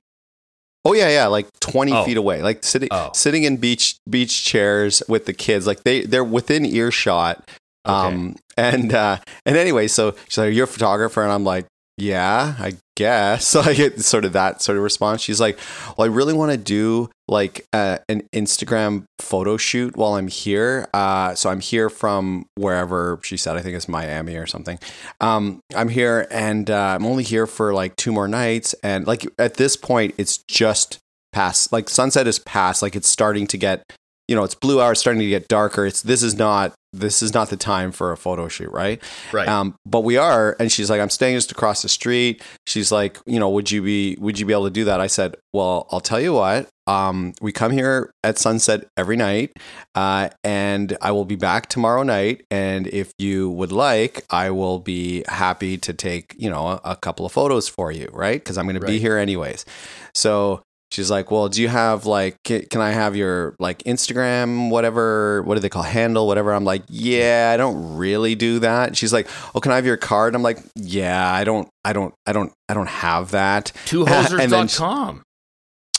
Oh 0.85 0.93
yeah, 0.93 1.09
yeah, 1.09 1.27
like 1.27 1.47
20 1.61 1.93
Oh. 1.93 2.05
feet 2.05 2.17
away, 2.17 2.43
like 2.43 2.65
sitting 2.65 2.89
Oh. 2.91 3.11
sitting 3.15 3.45
in 3.45 3.57
beach 3.59 3.97
beach 4.09 4.45
chairs 4.45 5.03
with 5.09 5.27
the 5.27 5.33
kids. 5.33 5.67
Like 5.67 5.83
they 5.85 6.03
they're 6.03 6.25
within 6.25 6.65
earshot. 6.65 7.49
Okay. 7.87 7.95
Um 8.09 8.37
and 8.57 8.93
uh 8.93 9.19
and 9.47 9.57
anyway, 9.57 9.89
so 9.89 10.15
she's 10.29 10.39
like, 10.39 10.53
"You're 10.55 10.65
a 10.65 10.69
photographer," 10.69 11.23
and 11.23 11.33
I'm 11.33 11.45
like, 11.45 11.67
"Yeah, 11.97 12.55
I 12.59 12.75
guess." 13.01 13.47
So 13.51 13.61
I 13.61 13.75
get 13.75 14.01
sort 14.01 14.25
of 14.25 14.33
that 14.35 14.63
sort 14.63 14.79
of 14.79 14.85
response. 14.85 15.23
She's 15.23 15.41
like, 15.41 15.59
"Well, 15.97 16.07
I 16.07 16.11
really 16.19 16.33
want 16.33 16.53
to 16.53 16.59
do 16.59 17.11
like 17.27 17.67
uh, 17.73 17.99
an 18.09 18.23
Instagram 18.35 19.05
photo 19.19 19.57
shoot 19.57 19.97
while 19.97 20.15
I'm 20.15 20.29
here. 20.29 20.89
Uh, 20.93 21.35
so 21.35 21.51
I'm 21.51 21.61
here 21.61 21.89
from 21.91 22.47
wherever 22.57 23.19
she 23.23 23.37
said. 23.37 23.57
I 23.57 23.63
think 23.63 23.77
it's 23.77 23.89
Miami 23.89 24.37
or 24.37 24.47
something. 24.47 24.79
Um, 25.21 25.61
I'm 25.75 25.89
here, 25.89 26.27
and 26.31 26.71
uh, 26.71 26.97
I'm 26.97 27.07
only 27.07 27.25
here 27.25 27.47
for 27.47 27.73
like 27.73 27.97
two 27.97 28.13
more 28.13 28.29
nights. 28.29 28.75
And 28.83 29.07
like 29.07 29.27
at 29.39 29.55
this 29.55 29.77
point, 29.77 30.15
it's 30.19 30.39
just 30.49 30.99
past. 31.33 31.73
Like 31.73 31.89
sunset 31.89 32.27
is 32.27 32.39
past. 32.39 32.83
Like 32.83 32.95
it's 32.97 33.09
starting 33.09 33.47
to 33.49 33.57
get." 33.57 33.83
You 34.31 34.37
know, 34.37 34.45
it's 34.45 34.55
blue 34.55 34.81
hour, 34.81 34.93
it's 34.93 35.01
starting 35.01 35.21
to 35.21 35.29
get 35.29 35.49
darker. 35.49 35.85
It's 35.85 36.03
this 36.03 36.23
is 36.23 36.37
not 36.37 36.73
this 36.93 37.23
is 37.23 37.33
not 37.33 37.51
the 37.51 37.57
time 37.57 37.93
for 37.93 38.11
a 38.13 38.17
photo 38.17 38.49
shoot, 38.49 38.71
right? 38.71 39.01
right. 39.33 39.49
Um, 39.49 39.75
but 39.87 40.01
we 40.01 40.17
are, 40.17 40.57
and 40.59 40.73
she's 40.73 40.91
like, 40.91 41.01
I'm 41.01 41.11
staying 41.11 41.37
just 41.37 41.53
across 41.53 41.83
the 41.83 41.89
street. 41.89 42.43
She's 42.67 42.91
like, 42.91 43.19
you 43.27 43.39
know, 43.39 43.49
would 43.51 43.71
you 43.71 43.83
be 43.83 44.17
would 44.19 44.39
you 44.39 44.47
be 44.47 44.53
able 44.53 44.65
to 44.65 44.71
do 44.71 44.85
that? 44.85 45.01
I 45.01 45.07
said, 45.07 45.37
well, 45.53 45.87
I'll 45.91 46.01
tell 46.01 46.21
you 46.21 46.33
what. 46.33 46.69
Um, 46.87 47.35
we 47.41 47.53
come 47.53 47.71
here 47.71 48.11
at 48.25 48.37
sunset 48.39 48.89
every 48.97 49.17
night, 49.17 49.53
uh, 49.95 50.31
and 50.43 50.97
I 51.01 51.13
will 51.13 51.25
be 51.25 51.37
back 51.37 51.69
tomorrow 51.69 52.03
night. 52.03 52.45
And 52.51 52.89
if 52.89 53.13
you 53.19 53.51
would 53.51 53.71
like, 53.71 54.25
I 54.31 54.51
will 54.51 54.81
be 54.81 55.23
happy 55.29 55.79
to 55.79 55.93
take 55.93 56.35
you 56.37 56.51
know 56.51 56.67
a, 56.67 56.81
a 56.85 56.97
couple 56.97 57.25
of 57.25 57.33
photos 57.33 57.69
for 57.69 57.93
you, 57.93 58.09
right? 58.13 58.41
Because 58.41 58.59
I'm 58.59 58.65
going 58.67 58.81
to 58.81 58.87
be 58.87 58.99
here 58.99 59.17
anyways. 59.17 59.65
So 60.15 60.63
she's 60.91 61.11
like, 61.11 61.31
well, 61.31 61.49
do 61.49 61.63
you 61.63 61.69
have 61.69 62.07
like, 62.07 62.37
can 62.45 62.81
I 62.81 62.91
have 62.91 63.17
your 63.17 63.55
like 63.59 63.79
Instagram, 63.85 64.71
whatever, 64.71 65.43
what 65.43 65.55
do 65.55 65.61
they 65.61 65.69
call 65.69 65.83
handle, 65.83 66.27
whatever? 66.27 66.53
I'm 66.53 66.65
like, 66.65 66.83
yeah, 66.89 67.51
I 67.55 67.57
don't 67.57 67.97
really 67.97 68.35
do 68.35 68.59
that. 68.61 68.97
She's 68.97 69.13
like, 69.13 69.29
oh, 69.55 69.61
can 69.61 69.73
I 69.73 69.77
have 69.77 69.87
your 69.87 69.97
card? 69.97 70.35
I'm 70.35 70.43
like, 70.43 70.59
yeah, 70.75 71.33
I 71.33 71.45
don't, 71.45 71.69
I 71.85 71.93
don't, 71.93 72.15
I 72.27 72.33
don't, 72.33 72.53
I 72.69 72.75
don't 72.75 72.89
have 72.89 73.31
that. 73.33 73.73
and 73.93 74.07
then 74.07 74.69
she- 74.69 74.79
Twohosers.com. 74.79 75.23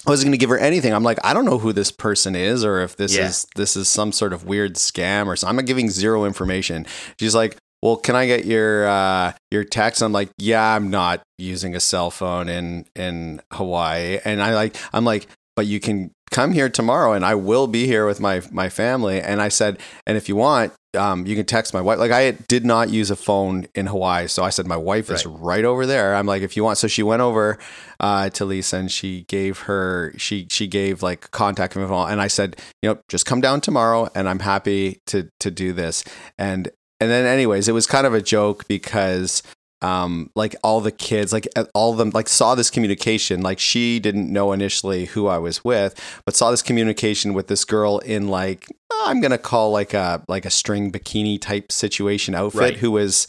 I 0.07 0.09
wasn't 0.09 0.29
going 0.29 0.31
to 0.31 0.37
give 0.39 0.49
her 0.49 0.57
anything. 0.57 0.95
I'm 0.95 1.03
like, 1.03 1.19
I 1.23 1.31
don't 1.31 1.45
know 1.45 1.59
who 1.59 1.73
this 1.73 1.91
person 1.91 2.35
is, 2.35 2.65
or 2.65 2.79
if 2.81 2.95
this 2.95 3.15
Yeah. 3.15 3.27
is 3.27 3.45
this 3.55 3.75
is 3.77 3.87
some 3.87 4.11
sort 4.11 4.33
of 4.33 4.45
weird 4.45 4.73
scam 4.73 5.27
or 5.27 5.35
something. 5.35 5.59
I'm 5.59 5.65
giving 5.65 5.91
zero 5.91 6.25
information. 6.25 6.87
She's 7.19 7.35
like, 7.35 7.55
well, 7.81 7.97
can 7.97 8.15
I 8.15 8.27
get 8.27 8.45
your 8.45 8.87
uh, 8.87 9.33
your 9.49 9.63
text? 9.63 10.01
I'm 10.01 10.11
like, 10.13 10.29
yeah, 10.37 10.75
I'm 10.75 10.89
not 10.89 11.21
using 11.37 11.75
a 11.75 11.79
cell 11.79 12.11
phone 12.11 12.49
in 12.49 12.85
in 12.95 13.41
Hawaii, 13.53 14.19
and 14.23 14.41
I 14.41 14.53
like, 14.53 14.75
I'm 14.93 15.05
like, 15.05 15.27
but 15.55 15.65
you 15.65 15.79
can 15.79 16.11
come 16.31 16.51
here 16.53 16.69
tomorrow, 16.69 17.13
and 17.13 17.25
I 17.25 17.35
will 17.35 17.67
be 17.67 17.85
here 17.87 18.05
with 18.05 18.19
my 18.19 18.41
my 18.51 18.69
family. 18.69 19.21
And 19.21 19.41
I 19.41 19.49
said, 19.49 19.79
and 20.05 20.15
if 20.15 20.29
you 20.29 20.35
want, 20.35 20.73
um, 20.97 21.25
you 21.25 21.35
can 21.35 21.45
text 21.45 21.73
my 21.73 21.81
wife. 21.81 21.97
Like, 21.99 22.11
I 22.11 22.31
did 22.31 22.65
not 22.65 22.89
use 22.89 23.09
a 23.11 23.15
phone 23.15 23.65
in 23.75 23.87
Hawaii, 23.87 24.27
so 24.27 24.43
I 24.43 24.49
said 24.49 24.67
my 24.67 24.77
wife 24.77 25.09
is 25.09 25.25
Right. 25.25 25.39
right 25.41 25.65
over 25.65 25.85
there. 25.85 26.15
I'm 26.15 26.25
like, 26.27 26.41
if 26.43 26.55
you 26.55 26.63
want, 26.63 26.77
so 26.77 26.87
she 26.87 27.01
went 27.03 27.21
over 27.21 27.57
uh, 27.99 28.29
to 28.29 28.45
Lisa 28.45 28.77
and 28.77 28.91
she 28.91 29.23
gave 29.27 29.59
her 29.61 30.13
she 30.17 30.47
she 30.51 30.67
gave 30.67 31.01
like 31.01 31.31
contact 31.31 31.75
info 31.75 32.05
and 32.05 32.19
I 32.21 32.27
said 32.27 32.57
you 32.81 32.89
know 32.89 32.99
just 33.09 33.25
come 33.25 33.41
down 33.41 33.61
tomorrow 33.61 34.09
and 34.15 34.27
I'm 34.29 34.39
happy 34.39 34.99
to 35.07 35.29
to 35.39 35.51
do 35.51 35.71
this 35.73 36.03
and 36.37 36.69
and 37.01 37.09
then 37.11 37.25
anyways 37.25 37.67
it 37.67 37.73
was 37.73 37.85
kind 37.85 38.07
of 38.07 38.13
a 38.13 38.21
joke 38.21 38.65
because 38.69 39.43
um 39.81 40.29
like 40.35 40.55
all 40.63 40.79
the 40.79 40.91
kids 40.91 41.33
like 41.33 41.47
all 41.73 41.91
of 41.91 41.97
them 41.97 42.11
like 42.13 42.29
saw 42.29 42.53
this 42.55 42.69
communication 42.69 43.41
like 43.41 43.57
she 43.59 43.99
didn't 43.99 44.31
know 44.31 44.51
initially 44.53 45.05
who 45.05 45.27
I 45.27 45.39
was 45.39 45.63
with 45.65 45.95
but 46.23 46.35
saw 46.35 46.51
this 46.51 46.61
communication 46.61 47.33
with 47.33 47.47
this 47.47 47.65
girl 47.65 47.97
in 47.99 48.27
like 48.27 48.67
I'm 49.03 49.19
gonna 49.21 49.39
call 49.39 49.71
like 49.71 49.93
a 49.95 50.23
like 50.27 50.45
a 50.45 50.51
string 50.51 50.91
bikini 50.91 51.41
type 51.41 51.71
situation 51.71 52.35
outfit 52.35 52.61
Right. 52.61 52.77
who 52.77 52.91
was 52.91 53.27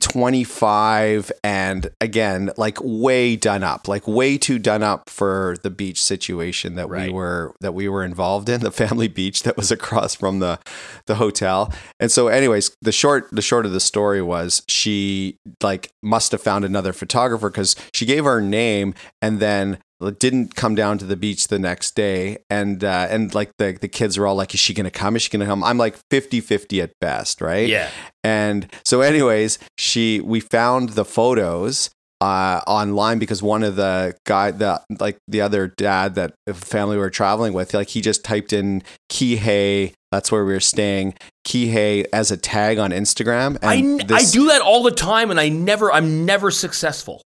25 0.00 1.32
and 1.42 1.90
again 2.00 2.50
like 2.56 2.78
way 2.82 3.36
done 3.36 3.62
up 3.62 3.88
like 3.88 4.06
way 4.06 4.38
too 4.38 4.58
done 4.58 4.82
up 4.82 5.08
for 5.10 5.56
the 5.62 5.70
beach 5.70 6.02
situation 6.02 6.74
that 6.76 6.88
Right. 6.88 7.08
we 7.08 7.12
were 7.14 7.54
that 7.60 7.72
we 7.74 7.88
were 7.88 8.04
involved 8.04 8.48
in 8.48 8.60
the 8.60 8.70
family 8.70 9.08
beach 9.20 9.42
that 9.42 9.56
was 9.56 9.70
across 9.70 10.14
from 10.14 10.38
the 10.38 10.58
the 11.06 11.16
hotel 11.16 11.72
and 11.98 12.10
so 12.10 12.28
anyways 12.28 12.76
the 12.80 12.92
short 12.92 13.28
the 13.30 13.42
short 13.42 13.66
of 13.66 13.72
the 13.72 13.80
story 13.80 14.22
was 14.22 14.62
she 14.68 15.36
like 15.62 15.90
must 16.02 16.32
have 16.32 16.40
found 16.42 16.64
another 16.64 16.92
photographer 16.92 17.50
because 17.50 17.76
she 17.92 18.06
gave 18.06 18.24
her 18.24 18.40
name 18.40 18.94
and 19.22 19.40
then 19.40 19.78
didn't 20.18 20.54
come 20.54 20.74
down 20.74 20.96
to 20.98 21.04
the 21.04 21.16
beach 21.16 21.48
the 21.48 21.58
next 21.58 21.94
day 21.94 22.38
and 22.48 22.82
uh, 22.82 23.06
and 23.10 23.34
like 23.34 23.50
the 23.58 23.76
the 23.80 23.88
kids 23.88 24.18
were 24.18 24.26
all 24.26 24.34
like 24.34 24.54
is 24.54 24.60
she 24.60 24.72
gonna 24.72 24.90
come 24.90 25.14
is 25.16 25.22
she 25.22 25.30
gonna 25.30 25.44
come 25.46 25.62
i'm 25.62 25.76
like 25.76 25.96
50 26.10 26.40
50 26.40 26.80
at 26.80 26.92
best 27.00 27.40
right 27.42 27.68
Yeah. 27.68 27.90
and 28.24 28.66
so, 28.84 29.02
anyways, 29.02 29.58
she 29.76 30.20
we 30.20 30.40
found 30.40 30.90
the 30.90 31.04
photos 31.04 31.90
uh, 32.22 32.60
online 32.66 33.18
because 33.18 33.42
one 33.42 33.62
of 33.62 33.76
the 33.76 34.14
guy 34.26 34.50
that 34.50 34.84
like 34.98 35.16
the 35.26 35.40
other 35.40 35.68
dad 35.68 36.14
that 36.16 36.34
the 36.46 36.52
family 36.52 36.96
we 36.96 37.00
were 37.00 37.08
traveling 37.10 37.52
with, 37.54 37.72
like 37.72 37.88
he 37.88 38.00
just 38.02 38.22
typed 38.24 38.52
in 38.52 38.82
Kihei. 39.10 39.92
That's 40.12 40.30
where 40.32 40.44
we 40.44 40.52
were 40.52 40.60
staying. 40.60 41.14
Kihei 41.46 42.04
as 42.12 42.30
a 42.30 42.36
tag 42.36 42.78
on 42.78 42.90
Instagram. 42.90 43.56
I, 43.62 43.76
And 43.76 44.02
I 44.02 44.04
this- 44.20 44.32
do 44.32 44.48
that 44.48 44.60
all 44.60 44.82
the 44.82 44.90
time, 44.90 45.30
and 45.30 45.38
I 45.40 45.48
never, 45.48 45.90
I'm 45.92 46.26
never 46.26 46.50
successful. 46.50 47.22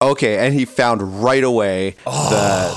Okay, 0.00 0.38
and 0.38 0.54
he 0.54 0.64
found 0.64 1.22
right 1.22 1.42
away 1.42 1.96
Oh. 2.06 2.30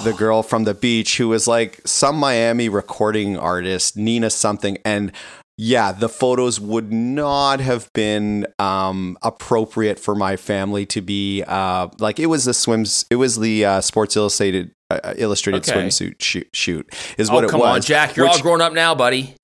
the 0.04 0.12
the 0.12 0.18
girl 0.18 0.42
from 0.42 0.64
the 0.64 0.74
beach 0.74 1.18
who 1.18 1.28
was 1.30 1.48
like 1.48 1.80
some 1.86 2.16
Miami 2.16 2.68
recording 2.68 3.38
artist, 3.38 3.96
Nina 3.96 4.30
something, 4.32 4.80
and 4.84 5.12
yeah, 5.58 5.92
the 5.92 6.10
photos 6.10 6.60
would 6.60 6.92
not 6.92 7.60
have 7.60 7.94
been 7.94 8.48
um, 8.58 9.18
appropriate 9.22 10.00
for 10.00 10.16
my 10.16 10.36
family 10.36 10.88
to 10.88 11.02
be 11.02 11.44
uh, 11.48 11.90
like 12.00 12.20
it 12.20 12.26
was 12.26 12.46
the 12.46 12.56
swims, 12.56 13.06
it 13.12 13.18
was 13.18 13.38
the 13.38 13.66
uh, 13.66 13.82
Sports 13.82 14.16
Illustrated 14.18 14.72
uh, 14.90 15.14
illustrated 15.18 15.70
Okay. 15.70 15.80
swimsuit 15.80 16.16
shoot, 16.20 16.48
shoot 16.54 16.92
is 17.20 17.30
Oh, 17.30 17.36
what 17.36 17.44
it 17.44 17.52
come 17.52 17.60
was. 17.60 17.76
on, 17.76 17.82
Jack. 17.82 18.16
You're 18.16 18.26
which- 18.26 18.38
all 18.38 18.42
grown 18.42 18.62
up 18.62 18.74
now, 18.74 18.96
buddy. 18.96 19.36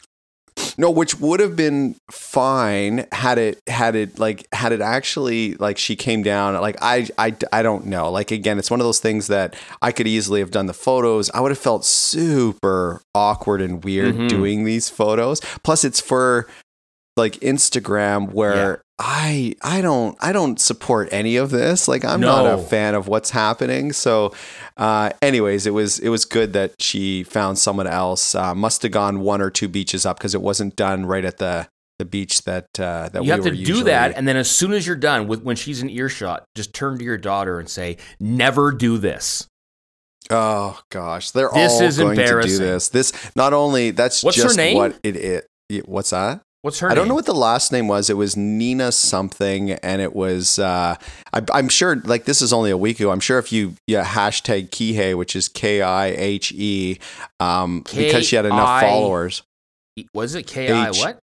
No, 0.78 0.92
which 0.92 1.20
would 1.20 1.40
have 1.40 1.56
been 1.56 1.96
fine 2.12 3.06
had 3.12 3.38
it 3.38 3.60
had 3.68 3.96
it 3.96 4.20
like 4.20 4.48
had 4.54 4.72
it 4.72 4.80
actually 4.82 5.56
like 5.56 5.78
she 5.78 5.96
came 5.96 6.22
down 6.24 6.54
like 6.62 6.76
I 6.82 7.08
I 7.18 7.36
I 7.52 7.62
don't 7.63 7.88
know. 7.88 8.12
Like 8.12 8.32
again, 8.32 8.60
it's 8.60 8.70
one 8.70 8.80
of 8.80 8.86
those 8.86 9.00
things 9.00 9.28
that 9.28 9.56
I 9.82 9.92
could 9.92 10.08
easily 10.08 10.40
have 10.40 10.52
done 10.52 10.68
the 10.68 10.74
photos. 10.74 11.32
I 11.34 11.42
would 11.42 11.52
have 11.52 11.58
felt 11.58 11.84
super 11.86 13.02
awkward 13.16 13.62
and 13.62 13.84
weird 13.84 14.16
Mhm. 14.16 14.30
doing 14.30 14.63
these 14.66 14.90
photos. 14.90 15.40
Plus 15.63 15.84
it's 15.84 16.00
for 16.00 16.48
like 17.16 17.34
Instagram 17.40 18.32
where 18.32 18.82
I 19.00 19.54
I 19.62 19.82
don't 19.82 20.18
I 20.20 20.32
don't 20.32 20.60
support 20.60 21.10
any 21.12 21.36
of 21.36 21.52
this. 21.52 21.88
Like 21.88 22.04
I'm 22.04 22.20
not 22.20 22.46
a 22.48 22.58
fan 22.58 22.96
of 22.96 23.08
what's 23.08 23.30
happening. 23.30 23.94
So 23.94 24.34
uh 24.76 25.12
anyways, 25.22 25.68
it 25.68 25.72
was 25.72 26.00
it 26.00 26.10
was 26.10 26.26
good 26.26 26.54
that 26.54 26.82
she 26.82 27.24
found 27.24 27.60
someone 27.60 27.88
else. 27.88 28.34
Uh, 28.34 28.56
must 28.56 28.82
have 28.82 28.92
gone 28.92 29.20
one 29.20 29.42
or 29.42 29.52
two 29.52 29.68
beaches 29.68 30.06
up 30.06 30.18
because 30.18 30.34
it 30.34 30.42
wasn't 30.42 30.76
done 30.76 31.06
right 31.06 31.24
at 31.26 31.38
the 31.38 31.68
the 32.00 32.06
beach 32.06 32.44
that 32.44 32.66
uh 32.80 33.10
that 33.10 33.16
You 33.16 33.22
we 33.22 33.28
have 33.30 33.44
to 33.44 33.52
do 33.52 33.84
that, 33.84 34.16
and 34.16 34.28
then 34.28 34.38
as 34.38 34.50
soon 34.50 34.72
as 34.74 34.86
you're 34.86 34.96
done 34.96 35.28
with 35.28 35.44
when 35.44 35.56
she's 35.56 35.82
in 35.82 35.90
earshot, 35.90 36.44
just 36.56 36.74
turn 36.74 36.98
to 36.98 37.04
your 37.04 37.18
daughter 37.18 37.60
and 37.60 37.70
say, 37.70 37.98
"Never 38.20 38.72
do 38.72 38.98
this." 38.98 39.48
Oh 40.30 40.80
gosh, 40.92 41.32
they're 41.32 41.50
This 41.54 41.74
all 41.74 41.84
is 41.84 41.98
going 41.98 42.18
to 42.18 42.42
do 42.42 42.58
this. 42.58 42.90
This 42.90 43.14
not 43.36 43.54
only 43.54 43.92
that's 43.92 44.24
What's 44.24 44.38
her 44.38 44.44
just 44.44 44.58
name? 44.58 44.78
what 44.78 45.00
it 45.04 45.16
is. 45.16 45.44
What's 45.86 46.12
that? 46.12 46.42
What's 46.63 46.80
her 46.80 46.91
I 46.91 46.96
don't 46.96 47.08
know 47.08 47.13
what 47.13 47.26
the 47.26 47.34
last 47.36 47.72
name 47.72 47.88
was. 47.88 48.10
It 48.10 48.17
was 48.17 48.36
Nina 48.36 48.91
something, 48.91 49.72
and 49.72 50.02
it 50.02 50.15
was. 50.15 50.58
Uh, 50.60 50.96
I, 51.32 51.41
I'm 51.54 51.70
sure. 51.70 51.98
Like 51.98 52.26
this 52.26 52.41
is 52.41 52.52
only 52.52 52.72
a 52.72 52.78
week 52.78 53.00
ago. 53.00 53.12
I'm 53.12 53.20
sure 53.20 53.38
if 53.39 53.52
you 53.52 53.76
yeah 53.86 54.04
hashtag 54.04 54.70
Kihei, 54.70 55.15
which 55.15 55.36
is 55.36 55.48
K 55.48 55.82
I 55.82 56.08
H 56.08 56.52
E, 56.54 57.00
um, 57.39 57.82
because 57.82 58.26
she 58.26 58.36
had 58.36 58.46
enough 58.46 58.82
K-I- 58.82 58.89
followers. 58.89 59.43
Was 60.13 60.36
it 60.36 60.48
K 60.48 60.72
I 60.72 60.89
H- 60.89 61.00
what? 61.00 61.20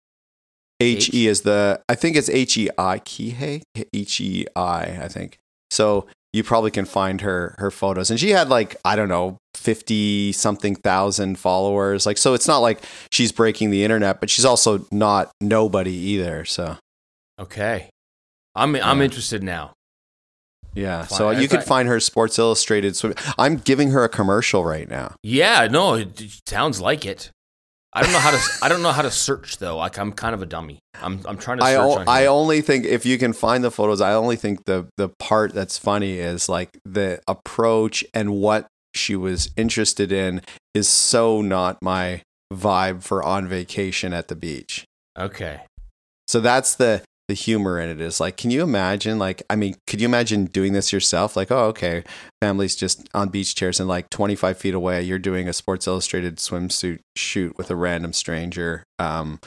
H 0.80 1.14
E 1.14 1.28
is 1.28 1.42
the. 1.42 1.82
I 1.90 1.96
think 1.96 2.16
it's 2.16 2.30
H 2.30 2.58
E 2.58 2.70
I 2.78 3.00
Kihei. 3.00 3.64
H 3.94 4.22
E 4.22 4.46
I. 4.56 5.00
I 5.02 5.08
think 5.08 5.40
so. 5.72 6.06
You 6.34 6.44
probably 6.44 6.72
can 6.72 6.86
find 6.86 7.22
her 7.22 7.56
her 7.60 7.70
photos, 7.72 8.10
and 8.10 8.20
she 8.20 8.32
had 8.32 8.50
like 8.50 8.76
I 8.84 8.96
don't 8.96 9.08
know 9.10 9.38
fifty 9.56 10.32
something 10.32 10.76
thousand 10.76 11.38
followers. 11.38 12.06
Like 12.08 12.18
so, 12.18 12.34
it's 12.34 12.48
not 12.48 12.58
like 12.60 12.82
she's 13.12 13.32
breaking 13.32 13.70
the 13.70 13.84
internet, 13.84 14.20
but 14.20 14.30
she's 14.32 14.44
also 14.46 14.86
not 14.92 15.32
nobody 15.40 15.94
either. 15.94 16.44
So. 16.46 16.78
Okay, 17.40 17.90
I'm 18.56 18.76
I'm 18.78 18.98
Yeah. 19.00 19.04
interested 19.06 19.44
now. 19.44 19.74
Yeah. 20.76 21.04
Fine. 21.06 21.18
So 21.18 21.30
In 21.30 21.40
you 21.42 21.48
could 21.48 21.60
fact- 21.60 21.68
find 21.68 21.88
her 21.88 22.00
Sports 22.00 22.40
Illustrated 22.40 22.96
swim. 22.96 23.14
I'm 23.38 23.58
giving 23.58 23.92
her 23.92 24.04
a 24.04 24.10
commercial 24.10 24.66
right 24.66 24.90
now. 24.90 25.16
Yeah, 25.22 25.68
no, 25.70 25.94
it 25.96 26.20
sounds 26.48 26.82
like 26.82 27.06
it. 27.06 27.30
I 27.96 28.02
don't 28.02 28.12
know 28.12 28.20
how 28.20 28.32
to. 28.32 28.40
I 28.64 28.70
don't 28.70 28.82
know 28.82 28.92
how 28.92 29.04
to 29.04 29.12
search 29.12 29.58
though. 29.58 29.78
Like 29.78 29.98
I'm 30.00 30.12
kind 30.12 30.34
of 30.34 30.42
a 30.42 30.46
dummy. 30.46 30.80
I'm. 31.02 31.20
I'm 31.28 31.38
trying 31.38 31.60
to 31.60 31.64
I, 31.64 31.74
search. 31.74 31.82
o- 31.84 32.00
on 32.00 32.08
I 32.08 32.26
only 32.26 32.62
think 32.62 32.86
if 32.86 33.06
you 33.06 33.18
can 33.18 33.34
find 33.34 33.64
the 33.64 33.70
photos, 33.72 34.02
I 34.02 34.14
only 34.14 34.36
think 34.36 34.66
the 34.66 34.88
the 34.98 35.10
part 35.20 35.54
that's 35.54 35.78
funny 35.78 36.18
is 36.20 36.50
like 36.50 36.70
the 36.86 37.22
approach 37.28 38.04
and 38.14 38.32
what 38.36 38.66
she 38.96 39.16
was 39.16 39.52
interested 39.58 40.12
in 40.12 40.42
is 40.74 40.90
so 40.90 41.42
not 41.42 41.78
my 41.82 42.22
vibe 42.52 43.04
for 43.04 43.24
on 43.24 43.48
vacation 43.48 44.14
at 44.14 44.28
the 44.28 44.36
beach. 44.36 44.86
okay. 45.18 45.62
So 46.28 46.40
that's 46.40 46.76
the 46.76 47.04
the 47.28 47.34
humor 47.34 47.80
in 47.80 47.90
it 47.90 48.02
is 48.02 48.20
like, 48.20 48.38
can 48.38 48.52
you 48.52 48.64
imagine? 48.64 49.18
Like, 49.18 49.44
I 49.50 49.56
mean, 49.56 49.76
could 49.88 50.02
you 50.02 50.08
imagine 50.08 50.46
doing 50.46 50.74
this 50.74 50.92
yourself? 50.92 51.36
Like, 51.36 51.52
oh, 51.52 51.66
okay, 51.68 52.04
family's 52.42 52.76
just 52.76 53.08
on 53.14 53.30
beach 53.30 53.56
chairs 53.56 53.80
and 53.80 53.88
like 53.88 54.10
25 54.10 54.58
feet 54.58 54.74
away, 54.74 55.02
you're 55.02 55.20
doing 55.20 55.48
a 55.48 55.54
Sports 55.54 55.88
Illustrated 55.88 56.38
swimsuit 56.38 57.00
shoot 57.16 57.58
with 57.58 57.72
a 57.72 57.76
random 57.76 58.14
stranger, 58.14 58.84
um, 59.00 59.40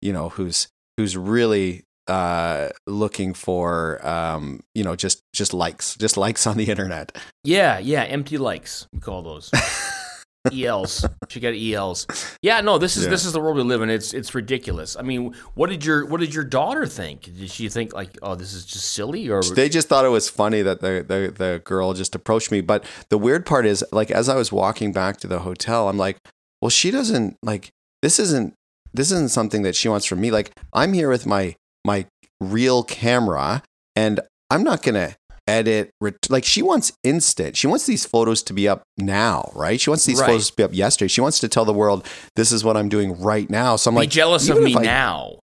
you 0.00 0.12
know, 0.12 0.28
who's 0.30 0.68
who's 0.96 1.16
really 1.16 1.84
uh 2.08 2.68
looking 2.88 3.32
for 3.32 4.04
um 4.04 4.60
you 4.74 4.82
know 4.82 4.96
just 4.96 5.22
just 5.32 5.54
likes 5.54 5.94
just 5.94 6.16
likes 6.16 6.48
on 6.48 6.56
the 6.56 6.64
internet 6.68 7.16
Yeah, 7.44 7.78
yeah. 7.78 8.02
Empty 8.02 8.38
likes. 8.38 8.88
We 8.92 8.98
call 8.98 9.22
those 9.22 9.52
ELs. 10.50 11.04
She 11.28 11.40
got 11.40 11.54
ELs. 11.54 12.06
Yeah, 12.42 12.60
no. 12.60 12.78
This 12.78 12.96
is 12.96 13.04
Yeah. 13.04 13.10
this 13.10 13.24
is 13.24 13.32
the 13.32 13.40
world 13.40 13.56
we 13.56 13.62
live 13.62 13.82
in. 13.82 13.90
It's 13.90 14.12
it's 14.12 14.34
ridiculous. 14.34 14.96
I 14.96 15.02
mean, 15.02 15.34
what 15.54 15.70
did 15.70 15.84
your 15.84 16.04
what 16.06 16.20
did 16.20 16.34
your 16.34 16.44
daughter 16.44 16.86
think? 16.86 17.22
Did 17.24 17.50
she 17.50 17.68
think 17.68 17.94
like, 17.94 18.18
oh, 18.22 18.34
this 18.34 18.52
is 18.52 18.64
just 18.64 18.92
silly, 18.92 19.28
or 19.28 19.42
they 19.42 19.68
just 19.68 19.88
thought 19.88 20.04
it 20.04 20.08
was 20.08 20.28
funny 20.28 20.62
that 20.62 20.80
the, 20.80 21.04
the 21.06 21.32
the 21.36 21.62
girl 21.64 21.92
just 21.94 22.14
approached 22.14 22.50
me 22.50 22.60
but 22.60 22.84
the 23.08 23.18
weird 23.18 23.46
part 23.46 23.66
is 23.66 23.84
like 23.92 24.10
as 24.10 24.28
i 24.28 24.34
was 24.34 24.50
walking 24.52 24.92
back 24.92 25.16
to 25.18 25.26
the 25.26 25.40
hotel 25.40 25.88
i'm 25.88 25.96
like 25.98 26.16
well 26.60 26.68
she 26.70 26.90
doesn't 26.90 27.36
like 27.42 27.70
this 28.02 28.18
isn't 28.18 28.54
this 28.92 29.10
isn't 29.10 29.30
something 29.30 29.62
that 29.62 29.74
she 29.76 29.88
wants 29.88 30.06
from 30.06 30.20
me 30.20 30.30
like 30.30 30.50
i'm 30.72 30.92
here 30.92 31.08
with 31.08 31.26
my 31.26 31.54
my 31.86 32.06
real 32.40 32.82
camera 32.82 33.62
and 33.96 34.20
i'm 34.50 34.62
not 34.62 34.82
gonna 34.82 35.14
edit 35.48 35.90
ret- 36.00 36.30
like 36.30 36.44
she 36.44 36.62
wants 36.62 36.92
instant 37.02 37.56
she 37.56 37.66
wants 37.66 37.84
these 37.86 38.06
photos 38.06 38.42
to 38.42 38.52
be 38.52 38.68
up 38.68 38.82
now 38.96 39.50
right 39.54 39.80
she 39.80 39.90
wants 39.90 40.04
these 40.04 40.20
Right. 40.20 40.26
photos 40.28 40.50
to 40.50 40.56
be 40.56 40.62
up 40.62 40.72
yesterday 40.74 41.08
she 41.08 41.20
wants 41.20 41.40
to 41.40 41.48
tell 41.48 41.64
the 41.64 41.72
world 41.72 42.06
this 42.36 42.52
is 42.52 42.62
what 42.64 42.76
i'm 42.76 42.88
doing 42.88 43.20
right 43.20 43.50
now 43.50 43.74
so 43.76 43.90
i'm 43.90 43.94
be 43.96 44.00
like 44.02 44.10
jealous 44.10 44.48
of 44.48 44.62
me 44.62 44.76
I- 44.76 44.82
now? 44.82 45.38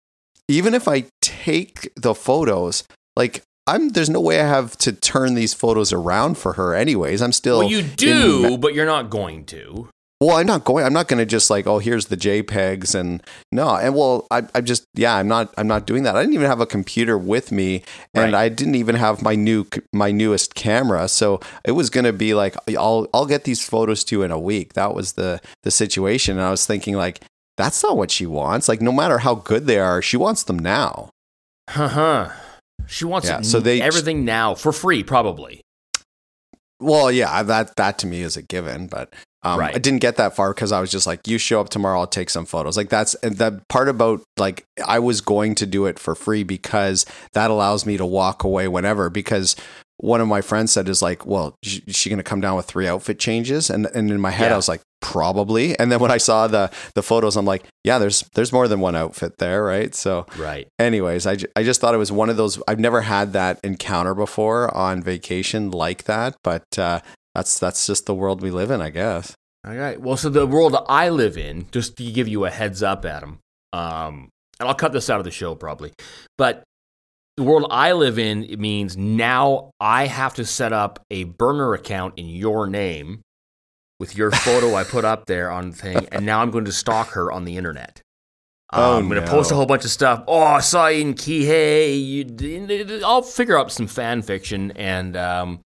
even 0.48 0.74
if 0.74 0.88
I 0.88 1.04
take 1.22 1.92
the 1.94 2.12
photos, 2.12 2.82
like 3.14 3.42
I'm 3.68 3.90
there's 3.90 4.10
no 4.10 4.20
way 4.20 4.40
I 4.40 4.48
have 4.48 4.76
to 4.78 4.90
turn 4.92 5.34
these 5.34 5.54
photos 5.54 5.92
around 5.92 6.38
for 6.38 6.54
her 6.54 6.74
anyways. 6.74 7.22
I'm 7.22 7.30
still 7.30 7.58
Well, 7.60 7.68
you 7.70 7.82
do, 7.82 8.50
ma- 8.50 8.56
but 8.56 8.74
you're 8.74 8.84
not 8.84 9.10
going 9.10 9.44
to. 9.44 9.88
Well, 10.20 10.36
I'm 10.36 10.46
not 10.46 10.64
going 10.64 10.84
I'm 10.84 10.92
not 10.92 11.08
gonna 11.08 11.24
just 11.26 11.48
like, 11.50 11.66
oh 11.66 11.78
here's 11.78 12.06
the 12.06 12.16
JPEGs 12.16 12.94
and 12.94 13.22
no 13.50 13.74
and 13.76 13.94
well 13.94 14.26
I 14.30 14.42
I'm 14.54 14.64
just 14.64 14.84
yeah, 14.94 15.14
I'm 15.16 15.28
not 15.28 15.52
I'm 15.56 15.66
not 15.66 15.86
doing 15.86 16.02
that. 16.02 16.16
I 16.16 16.20
didn't 16.22 16.34
even 16.34 16.46
have 16.46 16.60
a 16.60 16.66
computer 16.66 17.16
with 17.16 17.50
me 17.52 17.82
and 18.14 18.32
Right. 18.32 18.44
I 18.44 18.48
didn't 18.50 18.74
even 18.74 18.96
have 18.96 19.22
my 19.22 19.34
new 19.34 19.66
my 19.92 20.10
newest 20.10 20.54
camera. 20.54 21.08
So 21.08 21.40
it 21.64 21.72
was 21.72 21.88
gonna 21.90 22.12
be 22.12 22.34
like 22.34 22.54
I'll 22.78 23.06
I'll 23.14 23.26
get 23.26 23.44
these 23.44 23.64
photos 23.66 24.04
to 24.04 24.16
you 24.16 24.22
in 24.22 24.30
a 24.30 24.38
week. 24.38 24.74
That 24.74 24.94
was 24.94 25.14
the 25.14 25.40
the 25.62 25.70
situation. 25.70 26.36
And 26.36 26.46
I 26.46 26.50
was 26.50 26.66
thinking 26.66 26.96
like 26.96 27.20
that's 27.56 27.82
not 27.82 27.96
what 27.96 28.10
she 28.10 28.26
wants. 28.26 28.68
Like 28.68 28.80
no 28.80 28.92
matter 28.92 29.18
how 29.18 29.34
good 29.36 29.66
they 29.66 29.78
are, 29.78 30.02
she 30.02 30.16
wants 30.16 30.42
them 30.44 30.58
now. 30.58 31.10
Uh 31.74 31.88
huh. 31.88 32.28
She 32.86 33.04
wants 33.04 33.28
Yeah, 33.28 33.42
so 33.42 33.60
they- 33.60 33.80
everything 33.80 34.24
now 34.24 34.54
for 34.54 34.72
free, 34.72 35.02
probably. 35.04 35.60
Well, 36.80 37.12
yeah, 37.12 37.42
that 37.42 37.76
that 37.76 37.98
to 37.98 38.06
me 38.06 38.22
is 38.22 38.36
a 38.36 38.42
given, 38.42 38.86
but 38.86 39.14
um, 39.42 39.58
Right. 39.58 39.74
I 39.74 39.78
didn't 39.78 40.00
get 40.00 40.16
that 40.16 40.36
far 40.36 40.52
because 40.52 40.72
I 40.72 40.80
was 40.80 40.90
just 40.90 41.06
like, 41.06 41.26
"You 41.26 41.38
show 41.38 41.60
up 41.60 41.70
tomorrow, 41.70 42.00
I'll 42.00 42.06
take 42.06 42.30
some 42.30 42.44
photos." 42.46 42.76
Like 42.76 42.90
that's 42.90 43.12
the 43.22 43.62
part 43.68 43.88
about 43.88 44.22
like 44.38 44.66
I 44.86 44.98
was 44.98 45.20
going 45.20 45.54
to 45.56 45.66
do 45.66 45.86
it 45.86 45.98
for 45.98 46.14
free 46.14 46.42
because 46.42 47.06
that 47.32 47.50
allows 47.50 47.86
me 47.86 47.96
to 47.96 48.04
walk 48.04 48.44
away 48.44 48.68
whenever. 48.68 49.08
Because 49.08 49.56
one 50.02 50.20
of 50.20 50.28
my 50.28 50.40
friends 50.40 50.72
said 50.72 50.88
is 50.88 51.02
like, 51.02 51.24
"Well, 51.26 51.54
is 51.62 51.82
she 51.96 52.08
going 52.10 52.18
to 52.18 52.22
come 52.22 52.40
down 52.40 52.56
with 52.56 52.66
three 52.66 52.86
outfit 52.88 53.18
changes?" 53.18 53.70
And 53.70 53.86
and 53.94 54.10
in 54.10 54.20
my 54.20 54.30
head, 54.30 54.48
Yeah. 54.48 54.54
I 54.54 54.56
was 54.56 54.68
like, 54.68 54.80
"Probably." 55.00 55.78
And 55.78 55.90
then 55.92 56.00
when 56.00 56.10
I 56.10 56.16
saw 56.18 56.46
the 56.46 56.70
the 56.94 57.02
photos, 57.02 57.36
I'm 57.36 57.44
like, 57.46 57.64
"Yeah, 57.84 57.98
there's 57.98 58.24
there's 58.34 58.52
more 58.52 58.68
than 58.68 58.80
one 58.80 58.96
outfit 58.96 59.38
there, 59.38 59.62
right?" 59.64 59.94
So 59.94 60.26
Right. 60.36 60.66
anyways, 60.78 61.26
I, 61.26 61.36
I 61.56 61.62
just 61.62 61.80
thought 61.80 61.94
it 61.94 61.98
was 61.98 62.12
one 62.12 62.30
of 62.30 62.36
those. 62.36 62.62
I've 62.66 62.80
never 62.80 63.02
had 63.02 63.32
that 63.34 63.60
encounter 63.62 64.14
before 64.14 64.74
on 64.76 65.02
vacation 65.02 65.70
like 65.70 66.04
that, 66.04 66.36
but 66.42 66.64
uh, 66.78 67.00
that's 67.34 67.58
that's 67.58 67.86
just 67.86 68.06
the 68.06 68.14
world 68.14 68.42
we 68.42 68.50
live 68.50 68.70
in, 68.70 68.80
I 68.80 68.90
guess. 68.90 69.34
All 69.66 69.74
right. 69.74 70.00
Well, 70.00 70.16
so 70.16 70.30
the 70.30 70.46
world 70.46 70.74
I 70.88 71.10
live 71.10 71.36
in, 71.36 71.66
just 71.70 71.96
to 71.98 72.10
give 72.10 72.26
you 72.28 72.46
a 72.46 72.50
heads 72.50 72.82
up, 72.82 73.04
Adam, 73.04 73.40
um, 73.74 74.30
and 74.58 74.68
I'll 74.68 74.74
cut 74.74 74.92
this 74.92 75.10
out 75.10 75.18
of 75.20 75.24
the 75.24 75.30
show 75.30 75.54
probably, 75.54 75.92
but 76.38 76.62
the 77.40 77.44
world 77.46 77.66
I 77.70 77.92
live 77.92 78.18
in 78.18 78.44
it 78.44 78.58
means 78.58 78.98
now 78.98 79.70
I 79.80 80.06
have 80.06 80.34
to 80.34 80.44
set 80.44 80.74
up 80.74 81.02
a 81.10 81.24
burner 81.24 81.72
account 81.72 82.18
in 82.18 82.28
your 82.28 82.66
name 82.66 83.22
with 83.98 84.14
your 84.14 84.30
photo 84.30 84.74
I 84.74 84.84
put 84.84 85.06
up 85.06 85.24
there 85.24 85.50
on 85.50 85.72
thing, 85.72 86.06
and 86.12 86.26
now 86.26 86.42
I'm 86.42 86.50
going 86.50 86.66
to 86.66 86.72
stalk 86.72 87.12
her 87.12 87.32
on 87.32 87.46
the 87.46 87.56
internet. 87.56 88.02
Um, 88.72 88.82
Oh, 88.82 88.98
I'm 88.98 89.08
going 89.08 89.20
to 89.22 89.26
no. 89.26 89.32
post 89.32 89.50
a 89.50 89.54
whole 89.54 89.64
bunch 89.64 89.86
of 89.86 89.90
stuff. 89.90 90.22
Oh, 90.28 90.42
I 90.42 90.60
saw 90.60 90.88
you 90.88 91.00
in 91.00 91.14
Kihei. 91.14 93.02
I'll 93.02 93.22
figure 93.22 93.58
out 93.58 93.72
some 93.72 93.86
fan 93.86 94.20
fiction 94.20 94.72
and 94.72 95.16
um, 95.16 95.60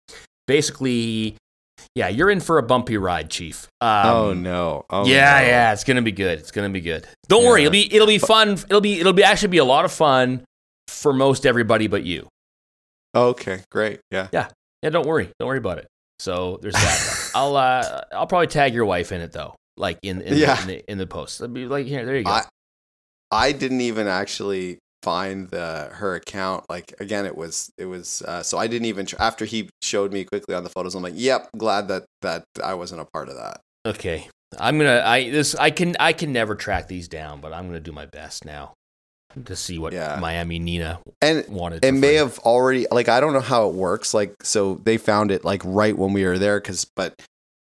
basically, 0.47 1.35
yeah, 1.95 2.07
you're 2.07 2.29
in 2.29 2.39
for 2.39 2.59
a 2.59 2.63
bumpy 2.63 2.97
ride, 2.97 3.31
Chief. 3.31 3.67
Um, 3.81 4.05
oh 4.07 4.33
no! 4.33 4.85
Oh 4.91 5.07
yeah, 5.07 5.39
no. 5.39 5.47
yeah, 5.47 5.73
it's 5.73 5.83
gonna 5.83 6.01
be 6.03 6.11
good. 6.11 6.37
It's 6.37 6.51
gonna 6.51 6.69
be 6.69 6.81
good. 6.81 7.07
Don't 7.29 7.43
worry, 7.43 7.61
it'll 7.61 7.71
be 7.71 7.93
it'll 7.93 8.07
be 8.07 8.19
fun. 8.19 8.51
It'll 8.53 8.79
be 8.79 8.99
it'll 8.99 9.11
be 9.13 9.23
actually 9.23 9.49
be 9.49 9.57
a 9.57 9.65
lot 9.65 9.85
of 9.85 9.91
fun 9.91 10.45
for 10.87 11.13
most 11.13 11.45
everybody 11.45 11.87
but 11.87 12.03
you. 12.03 12.27
Okay, 13.15 13.61
great. 13.71 13.99
Yeah. 14.11 14.27
Yeah, 14.33 14.47
Yeah, 14.81 14.89
don't 14.89 15.05
worry, 15.05 15.29
don't 15.39 15.47
worry 15.47 15.57
about 15.59 15.77
it. 15.77 15.87
So 16.19 16.59
there's 16.61 16.73
that. 16.75 17.31
I'll 17.35 17.55
uh 17.55 18.01
I'll 18.11 18.27
probably 18.27 18.47
tag 18.47 18.73
your 18.73 18.85
wife 18.85 19.11
in 19.11 19.21
it 19.21 19.31
though, 19.31 19.55
like 19.77 19.99
in 20.03 20.21
in, 20.21 20.37
Yeah. 20.37 20.59
in, 20.61 20.67
the, 20.67 20.91
in 20.91 20.97
the 20.97 21.07
post. 21.07 21.41
I'll 21.41 21.47
be 21.47 21.65
like 21.65 21.85
here, 21.85 22.05
there 22.05 22.17
you 22.17 22.23
go. 22.23 22.31
I 22.31 22.43
I 23.31 23.51
didn't 23.51 23.81
even 23.81 24.07
actually 24.07 24.77
find 25.01 25.49
the 25.49 25.89
her 25.93 26.15
account. 26.15 26.65
Like 26.69 26.93
again, 26.99 27.25
it 27.25 27.35
was 27.35 27.69
it 27.77 27.85
was. 27.85 28.21
Uh, 28.21 28.41
so 28.43 28.57
I 28.57 28.67
didn't 28.67 28.85
even 28.85 29.05
tr- 29.05 29.15
after 29.19 29.43
he 29.45 29.69
showed 29.81 30.13
me 30.13 30.23
quickly 30.23 30.55
on 30.55 30.63
the 30.63 30.69
photos. 30.69 30.95
I'm 30.95 31.03
like, 31.03 31.13
yep, 31.15 31.49
glad 31.57 31.87
that 31.89 32.05
that 32.21 32.43
I 32.63 32.75
wasn't 32.75 33.01
a 33.01 33.05
part 33.05 33.29
of 33.29 33.35
that. 33.35 33.59
okay, 33.85 34.27
I'm 34.59 34.77
gonna 34.77 35.01
I 35.05 35.29
this 35.29 35.55
I 35.55 35.71
can 35.71 35.95
I 35.99 36.13
can 36.13 36.31
never 36.31 36.55
track 36.55 36.87
these 36.87 37.07
down, 37.07 37.41
but 37.41 37.53
I'm 37.53 37.65
gonna 37.67 37.79
do 37.79 37.91
my 37.91 38.05
best 38.05 38.45
now 38.45 38.73
to 39.45 39.55
see 39.55 39.77
what 39.79 39.93
Yeah. 39.93 40.17
Miami 40.21 40.59
Nina 40.59 40.99
And 41.21 41.45
wanted. 41.47 41.83
it 41.85 41.93
may 41.93 42.15
have 42.15 42.39
already 42.39 42.85
like 42.91 43.09
i 43.09 43.19
don't 43.19 43.33
know 43.33 43.39
how 43.39 43.67
it 43.69 43.75
works 43.75 44.13
like 44.13 44.33
so 44.43 44.75
they 44.83 44.97
found 44.97 45.31
it 45.31 45.43
like 45.43 45.61
right 45.65 45.97
when 45.97 46.13
we 46.13 46.23
were 46.25 46.37
there 46.37 46.59
because 46.59 46.85
but 46.95 47.13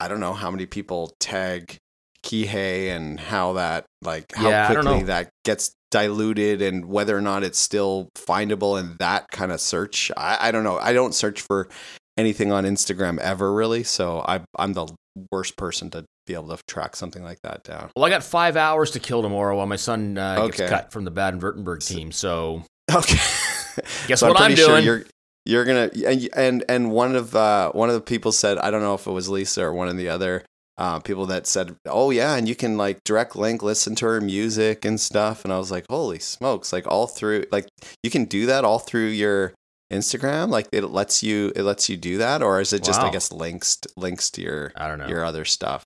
i 0.01 0.09
don't 0.09 0.21
know 0.21 0.33
how 0.35 0.51
many 0.51 0.67
people 0.67 1.13
tag 1.21 1.77
kihei 2.23 2.89
and 2.95 3.21
how 3.21 3.53
that 3.55 3.85
like 4.03 4.27
how 4.35 4.49
Yeah, 4.51 4.67
quickly 4.73 5.03
that 5.05 5.31
gets 5.45 5.73
diluted 5.91 6.61
and 6.63 6.87
whether 6.87 7.17
or 7.17 7.21
not 7.21 7.45
it's 7.45 7.59
still 7.59 8.09
findable 8.17 8.79
in 8.81 8.97
that 8.99 9.31
kind 9.31 9.53
of 9.53 9.61
search 9.61 10.11
i, 10.17 10.37
I 10.49 10.51
don't 10.51 10.65
know 10.65 10.79
i 10.79 10.93
don't 10.93 11.15
search 11.15 11.41
for 11.41 11.69
anything 12.17 12.51
on 12.53 12.65
instagram 12.65 13.19
ever 13.19 13.53
really 13.53 13.83
so 13.83 14.21
I, 14.27 14.41
i'm 14.59 14.73
the 14.73 14.87
worst 15.33 15.57
person 15.57 15.91
to 15.91 16.05
be 16.27 16.35
able 16.35 16.49
to 16.57 16.63
track 16.69 16.97
something 16.97 17.23
like 17.23 17.39
that 17.43 17.63
down 17.65 17.91
Well, 17.95 18.05
I 18.05 18.11
got 18.11 18.25
five 18.25 18.57
hours 18.57 18.91
to 18.93 19.01
kill 19.01 19.23
tomorrow 19.23 19.57
while 19.57 19.67
my 19.67 19.77
son 19.77 20.19
uh, 20.19 20.37
Okay. 20.41 20.57
gets 20.57 20.71
cut 20.71 20.93
from 20.93 21.05
the 21.05 21.11
Baden-Württemberg 21.11 21.87
team. 21.87 22.11
So 22.13 22.65
okay 22.93 23.17
Guess 24.09 24.21
So 24.21 24.29
what 24.29 24.41
I'm 24.41 24.57
sure 24.57 24.69
doing? 24.81 24.85
you're 24.85 25.05
you're 25.45 25.65
gonna 25.65 25.91
and 26.05 26.29
and 26.35 26.65
and 26.69 26.91
one 26.91 27.15
of 27.15 27.37
uh, 27.37 27.71
one 27.73 27.89
of 27.89 27.95
the 27.95 28.01
people 28.01 28.33
said 28.33 28.59
I 28.59 28.71
don't 28.73 28.83
know 28.83 28.95
if 28.95 29.07
it 29.07 29.13
was 29.13 29.29
Lisa 29.29 29.63
or 29.65 29.73
one 29.73 29.87
of 29.89 29.97
the 29.97 30.09
other 30.09 30.43
uh, 30.79 30.99
people 31.01 31.27
that 31.27 31.47
said 31.47 31.77
oh 31.87 32.11
yeah 32.11 32.35
and 32.35 32.49
you 32.49 32.57
can 32.57 32.77
like 32.77 32.99
direct 33.05 33.37
link 33.37 33.63
listen 33.63 33.95
to 33.97 34.07
her 34.07 34.21
music 34.21 34.85
and 34.85 35.01
stuff 35.01 35.45
and 35.45 35.53
I 35.53 35.59
was 35.59 35.71
like 35.71 35.87
holy 35.89 36.19
smokes 36.19 36.73
like 36.73 36.87
all 36.89 37.07
through 37.07 37.45
like 37.53 37.67
you 38.03 38.11
can 38.11 38.25
do 38.25 38.47
that 38.47 38.65
all 38.65 38.79
through 38.81 39.07
your 39.07 39.55
Instagram 39.93 40.49
like 40.49 40.69
it 40.73 40.85
lets 40.85 41.23
you 41.23 41.53
it 41.55 41.63
lets 41.63 41.89
you 41.89 41.97
do 41.97 42.19
that 42.19 42.43
or 42.43 42.61
is 42.61 42.73
it 42.73 42.83
just 42.83 43.01
I 43.01 43.11
guess 43.11 43.31
links 43.33 43.79
links 43.97 44.31
to 44.33 44.43
your 44.43 44.73
I 44.77 44.89
don't 44.89 44.99
know. 44.99 45.07
your 45.07 45.25
other 45.25 45.45
stuff 45.45 45.85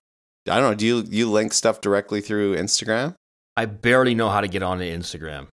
I 0.49 0.59
don't 0.59 0.71
know 0.71 0.75
do 0.75 0.85
you 0.85 1.03
you 1.07 1.29
link 1.29 1.53
stuff 1.53 1.81
directly 1.81 2.19
through 2.19 2.55
Instagram 2.55 3.13
I 3.55 3.65
barely 3.65 4.15
know 4.15 4.29
how 4.29 4.41
to 4.41 4.47
get 4.47 4.63
onto 4.63 4.83
Instagram. 4.83 5.47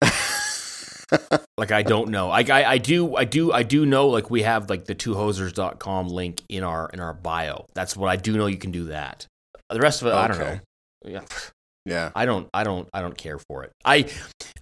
Like 1.58 1.70
I 1.70 1.82
don't 1.82 2.08
know. 2.08 2.28
Like 2.28 2.48
I, 2.48 2.64
I 2.64 2.78
do 2.78 3.14
I 3.14 3.24
do 3.24 3.52
I 3.52 3.62
do 3.62 3.84
know 3.84 4.08
like 4.08 4.30
we 4.30 4.42
have 4.42 4.70
like 4.70 4.86
the 4.86 4.94
twohosers.com 4.94 6.08
link 6.08 6.42
in 6.48 6.64
our 6.64 6.88
in 6.92 7.00
our 7.00 7.12
bio. 7.12 7.66
That's 7.74 7.94
what 7.96 8.08
I 8.08 8.16
do 8.16 8.36
know 8.36 8.46
you 8.46 8.56
can 8.56 8.70
do 8.70 8.84
that. 8.86 9.26
The 9.68 9.78
rest 9.78 10.00
of 10.00 10.08
it 10.08 10.14
I 10.14 10.26
don't 10.28 10.38
know. 10.38 10.58
Yeah. 11.04 11.20
Yeah. 11.84 12.10
I 12.14 12.26
don't 12.26 12.48
I 12.54 12.64
don't 12.64 12.88
I 12.92 13.00
don't 13.00 13.16
care 13.16 13.38
for 13.38 13.64
it. 13.64 13.72
I 13.84 14.08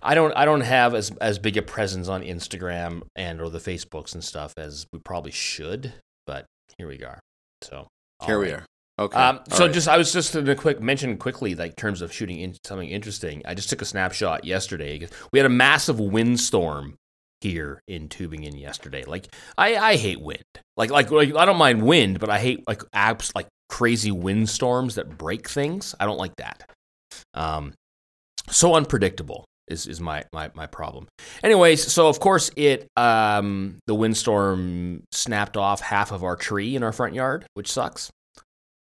I 0.02 0.14
don't 0.14 0.32
I 0.36 0.44
don't 0.44 0.62
have 0.62 0.94
as 0.94 1.10
as 1.20 1.38
big 1.38 1.56
a 1.56 1.62
presence 1.62 2.08
on 2.08 2.22
Instagram 2.22 3.02
and 3.14 3.40
or 3.40 3.50
the 3.50 3.58
Facebooks 3.58 4.14
and 4.14 4.24
stuff 4.24 4.54
as 4.56 4.86
we 4.92 4.98
probably 5.00 5.32
should, 5.32 5.92
but 6.26 6.46
here 6.78 6.88
we 6.88 7.02
are. 7.04 7.20
So 7.62 7.88
Here 8.24 8.36
all 8.36 8.40
we 8.40 8.50
are. 8.52 8.64
Okay. 8.98 9.18
Um, 9.18 9.40
so 9.48 9.64
right. 9.64 9.72
just 9.72 9.88
I 9.88 9.96
was 9.96 10.12
just 10.12 10.32
to 10.32 10.54
quick 10.54 10.80
mention 10.80 11.16
quickly, 11.16 11.54
like 11.54 11.70
in 11.70 11.76
terms 11.76 12.02
of 12.02 12.12
shooting 12.12 12.38
in 12.38 12.54
something 12.64 12.88
interesting. 12.88 13.42
I 13.46 13.54
just 13.54 13.70
took 13.70 13.80
a 13.80 13.86
snapshot 13.86 14.44
yesterday. 14.44 15.06
We 15.32 15.38
had 15.38 15.46
a 15.46 15.50
massive 15.50 15.98
windstorm 15.98 16.96
here 17.40 17.80
in 17.88 18.08
Tübingen 18.08 18.60
yesterday. 18.60 19.04
Like 19.04 19.28
I, 19.56 19.76
I 19.76 19.96
hate 19.96 20.20
wind. 20.20 20.44
Like, 20.76 20.90
like 20.90 21.10
like 21.10 21.34
I 21.34 21.44
don't 21.46 21.56
mind 21.56 21.82
wind, 21.82 22.20
but 22.20 22.28
I 22.28 22.38
hate 22.38 22.62
like 22.66 22.82
apps 22.94 23.32
like 23.34 23.46
crazy 23.70 24.10
windstorms 24.10 24.96
that 24.96 25.16
break 25.16 25.48
things. 25.48 25.94
I 25.98 26.04
don't 26.04 26.18
like 26.18 26.36
that. 26.36 26.70
Um, 27.34 27.74
so 28.48 28.74
unpredictable 28.74 29.44
is 29.68 29.86
is 29.86 30.00
my 30.00 30.24
my 30.32 30.50
my 30.54 30.66
problem. 30.66 31.06
Anyways, 31.42 31.92
so 31.92 32.08
of 32.08 32.18
course 32.20 32.50
it 32.56 32.88
um 32.96 33.78
the 33.86 33.94
windstorm 33.94 35.02
snapped 35.12 35.56
off 35.56 35.80
half 35.80 36.10
of 36.12 36.24
our 36.24 36.36
tree 36.36 36.74
in 36.76 36.82
our 36.82 36.92
front 36.92 37.14
yard, 37.14 37.46
which 37.54 37.70
sucks. 37.70 38.10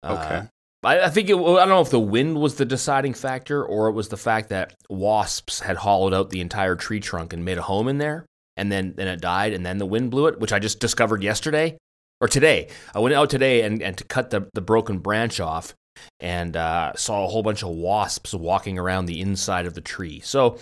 Uh, 0.02 0.18
Okay. 0.24 0.48
I, 0.84 1.04
I 1.06 1.08
think 1.08 1.30
it, 1.30 1.34
I 1.36 1.38
don't 1.38 1.68
know 1.68 1.80
if 1.80 1.90
the 1.90 1.98
wind 2.00 2.38
was 2.38 2.56
the 2.56 2.66
deciding 2.66 3.14
factor 3.14 3.64
or 3.64 3.88
it 3.88 3.92
was 3.92 4.08
the 4.08 4.18
fact 4.18 4.50
that 4.50 4.74
wasps 4.90 5.60
had 5.60 5.76
hollowed 5.78 6.12
out 6.12 6.28
the 6.28 6.42
entire 6.42 6.76
tree 6.76 7.00
trunk 7.00 7.32
and 7.32 7.42
made 7.44 7.56
a 7.56 7.62
home 7.62 7.88
in 7.88 7.96
there, 7.98 8.26
and 8.56 8.70
then 8.70 8.92
then 8.96 9.08
it 9.08 9.20
died, 9.20 9.52
and 9.54 9.64
then 9.64 9.78
the 9.78 9.86
wind 9.86 10.10
blew 10.10 10.26
it, 10.26 10.38
which 10.40 10.52
I 10.52 10.58
just 10.58 10.80
discovered 10.80 11.22
yesterday 11.22 11.78
or 12.20 12.28
today. 12.28 12.68
I 12.94 12.98
went 12.98 13.14
out 13.14 13.30
today 13.30 13.62
and, 13.62 13.80
and 13.82 13.96
to 13.96 14.04
cut 14.04 14.28
the, 14.30 14.46
the 14.52 14.60
broken 14.60 14.98
branch 14.98 15.40
off 15.40 15.74
and 16.20 16.56
uh, 16.56 16.92
saw 16.94 17.24
a 17.24 17.28
whole 17.28 17.42
bunch 17.42 17.62
of 17.62 17.70
wasps 17.70 18.34
walking 18.34 18.78
around 18.78 19.06
the 19.06 19.20
inside 19.20 19.66
of 19.66 19.74
the 19.74 19.80
tree. 19.80 20.20
So 20.20 20.58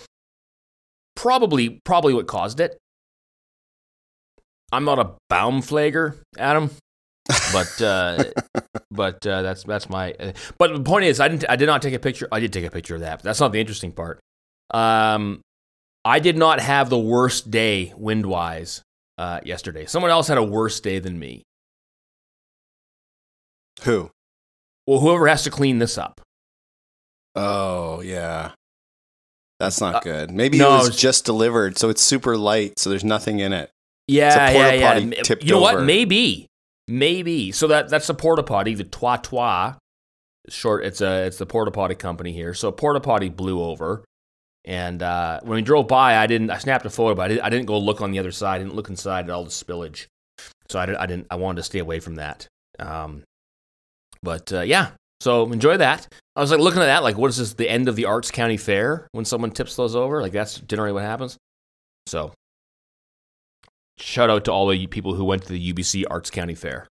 probably 1.15 1.81
probably 1.85 2.15
what 2.15 2.27
caused 2.27 2.61
it. 2.61 2.79
I'm 4.73 4.85
not 4.85 4.99
a 4.99 5.13
Baumpfleger, 5.31 6.19
Adam, 6.39 6.71
but 7.53 7.83
uh, 7.83 8.25
but 8.91 9.27
uh, 9.27 9.43
that's 9.43 9.65
that's 9.65 9.89
my. 9.89 10.13
Uh, 10.13 10.33
but 10.59 10.73
the 10.73 10.81
point 10.81 11.05
is, 11.05 11.21
I 11.21 11.29
didn't. 11.29 11.45
I 11.49 11.57
did 11.57 11.67
not 11.67 11.83
take 11.83 11.95
a 11.95 11.99
picture. 11.99 12.29
I 12.33 12.41
did 12.41 12.53
take 12.53 12.65
a 12.65 12.71
picture 12.71 12.95
of 12.95 13.03
that. 13.03 13.19
But 13.19 13.25
that's 13.25 13.41
not 13.41 13.53
the 13.53 13.61
interesting 13.61 13.93
part. 13.93 14.21
Um, 14.73 15.43
I 16.05 16.19
did 16.19 16.37
not 16.37 16.61
have 16.61 16.89
the 16.89 16.99
worst 16.99 17.51
day 17.51 17.93
wind 17.97 18.27
wise 18.27 18.83
uh, 19.19 19.41
yesterday. 19.45 19.87
Someone 19.87 20.11
else 20.11 20.29
had 20.29 20.39
a 20.39 20.43
worse 20.43 20.81
day 20.81 20.99
than 20.99 21.19
me. 21.19 21.43
Who? 23.83 24.11
Well, 24.87 25.01
whoever 25.01 25.27
has 25.29 25.45
to 25.45 25.51
clean 25.51 25.79
this 25.79 25.97
up. 25.97 26.21
Oh, 27.35 28.01
yeah. 28.01 28.53
That's 29.61 29.81
not 29.81 29.97
Uh, 29.97 30.01
good. 30.01 30.31
Maybe 30.31 30.59
no, 30.59 30.75
it 30.75 30.89
was 30.89 30.97
just 30.97 31.25
delivered, 31.25 31.79
so 31.79 31.89
it's 31.89 32.03
super 32.03 32.37
light, 32.37 32.79
so 32.79 32.91
there's 32.91 33.05
nothing 33.05 33.39
in 33.39 33.53
it. 33.53 33.71
Yeah, 34.09 34.27
It's 34.27 34.37
a 34.37 34.39
porta 34.59 34.77
yeah, 34.77 34.97
yeah. 34.97 35.23
tipped 35.23 35.45
you 35.45 35.53
know 35.53 35.61
what? 35.61 35.83
Maybe, 35.85 36.47
maybe. 36.89 37.53
So 37.53 37.69
that 37.69 37.89
that's 37.89 38.09
the 38.09 38.15
porta 38.15 38.43
potty, 38.43 38.75
the 38.75 38.83
Toi 38.85 39.17
Toi. 39.19 39.75
Short. 40.49 40.85
It's 40.85 41.01
a 41.01 41.27
it's 41.27 41.39
the 41.39 41.47
porta 41.47 41.71
potty 41.71 41.95
company 41.95 42.33
here. 42.33 42.53
So 42.55 42.69
a 42.69 42.73
porta 42.73 42.99
potty 42.99 43.29
blew 43.29 43.63
over, 43.63 44.05
and 44.65 45.01
uh, 45.01 45.39
when 45.45 45.55
we 45.55 45.63
drove 45.63 45.87
by, 45.87 46.17
I 46.17 46.27
didn't. 46.27 46.51
I 46.51 46.59
snapped 46.59 46.85
a 46.85 46.91
photo, 46.91 47.15
but 47.15 47.23
I 47.23 47.29
didn't, 47.29 47.43
I 47.45 47.49
didn't 47.51 47.67
go 47.67 47.79
look 47.79 48.01
on 48.01 48.11
the 48.11 48.19
other 48.19 48.33
side. 48.33 48.57
I 48.57 48.59
didn't 48.59 48.75
look 48.75 48.89
inside 48.91 49.27
at 49.27 49.31
all 49.31 49.45
the 49.45 49.51
spillage. 49.51 50.07
So 50.69 50.81
I 50.81 50.87
didn't. 50.87 50.99
I 50.99 51.07
didn't. 51.07 51.27
I 51.31 51.37
wanted 51.37 51.59
to 51.59 51.63
stay 51.63 51.79
away 51.79 52.01
from 52.01 52.17
that. 52.17 52.49
Um, 52.81 53.23
but 54.23 54.53
uh, 54.53 54.61
yeah. 54.61 54.91
So 55.21 55.51
enjoy 55.53 55.77
that. 55.77 56.09
I 56.35 56.41
was 56.41 56.51
like 56.51 56.59
looking 56.61 56.83
at 56.83 56.87
that, 56.87 57.03
like, 57.05 57.17
what 57.17 57.31
is 57.31 57.37
this? 57.37 57.55
The 57.55 57.69
end 57.69 57.89
of 57.89 57.95
the 57.97 58.07
Arts 58.07 58.31
County 58.31 58.57
Fair 58.57 59.07
when 59.13 59.25
someone 59.25 59.51
tips 59.53 59.77
those 59.77 59.95
over? 59.95 60.21
Like 60.21 60.33
that's 60.33 60.59
generally 60.61 60.93
what 60.93 61.03
happens. 61.05 61.37
So 62.07 62.33
shout 63.99 64.31
out 64.31 64.45
to 64.47 64.53
all 64.53 64.67
the 64.69 64.87
people 64.87 65.15
who 65.15 65.25
went 65.25 65.43
to 65.45 65.53
the 65.53 65.73
UBC 65.73 66.05
Arts 66.11 66.31
County 66.31 66.55
Fair. 66.55 66.89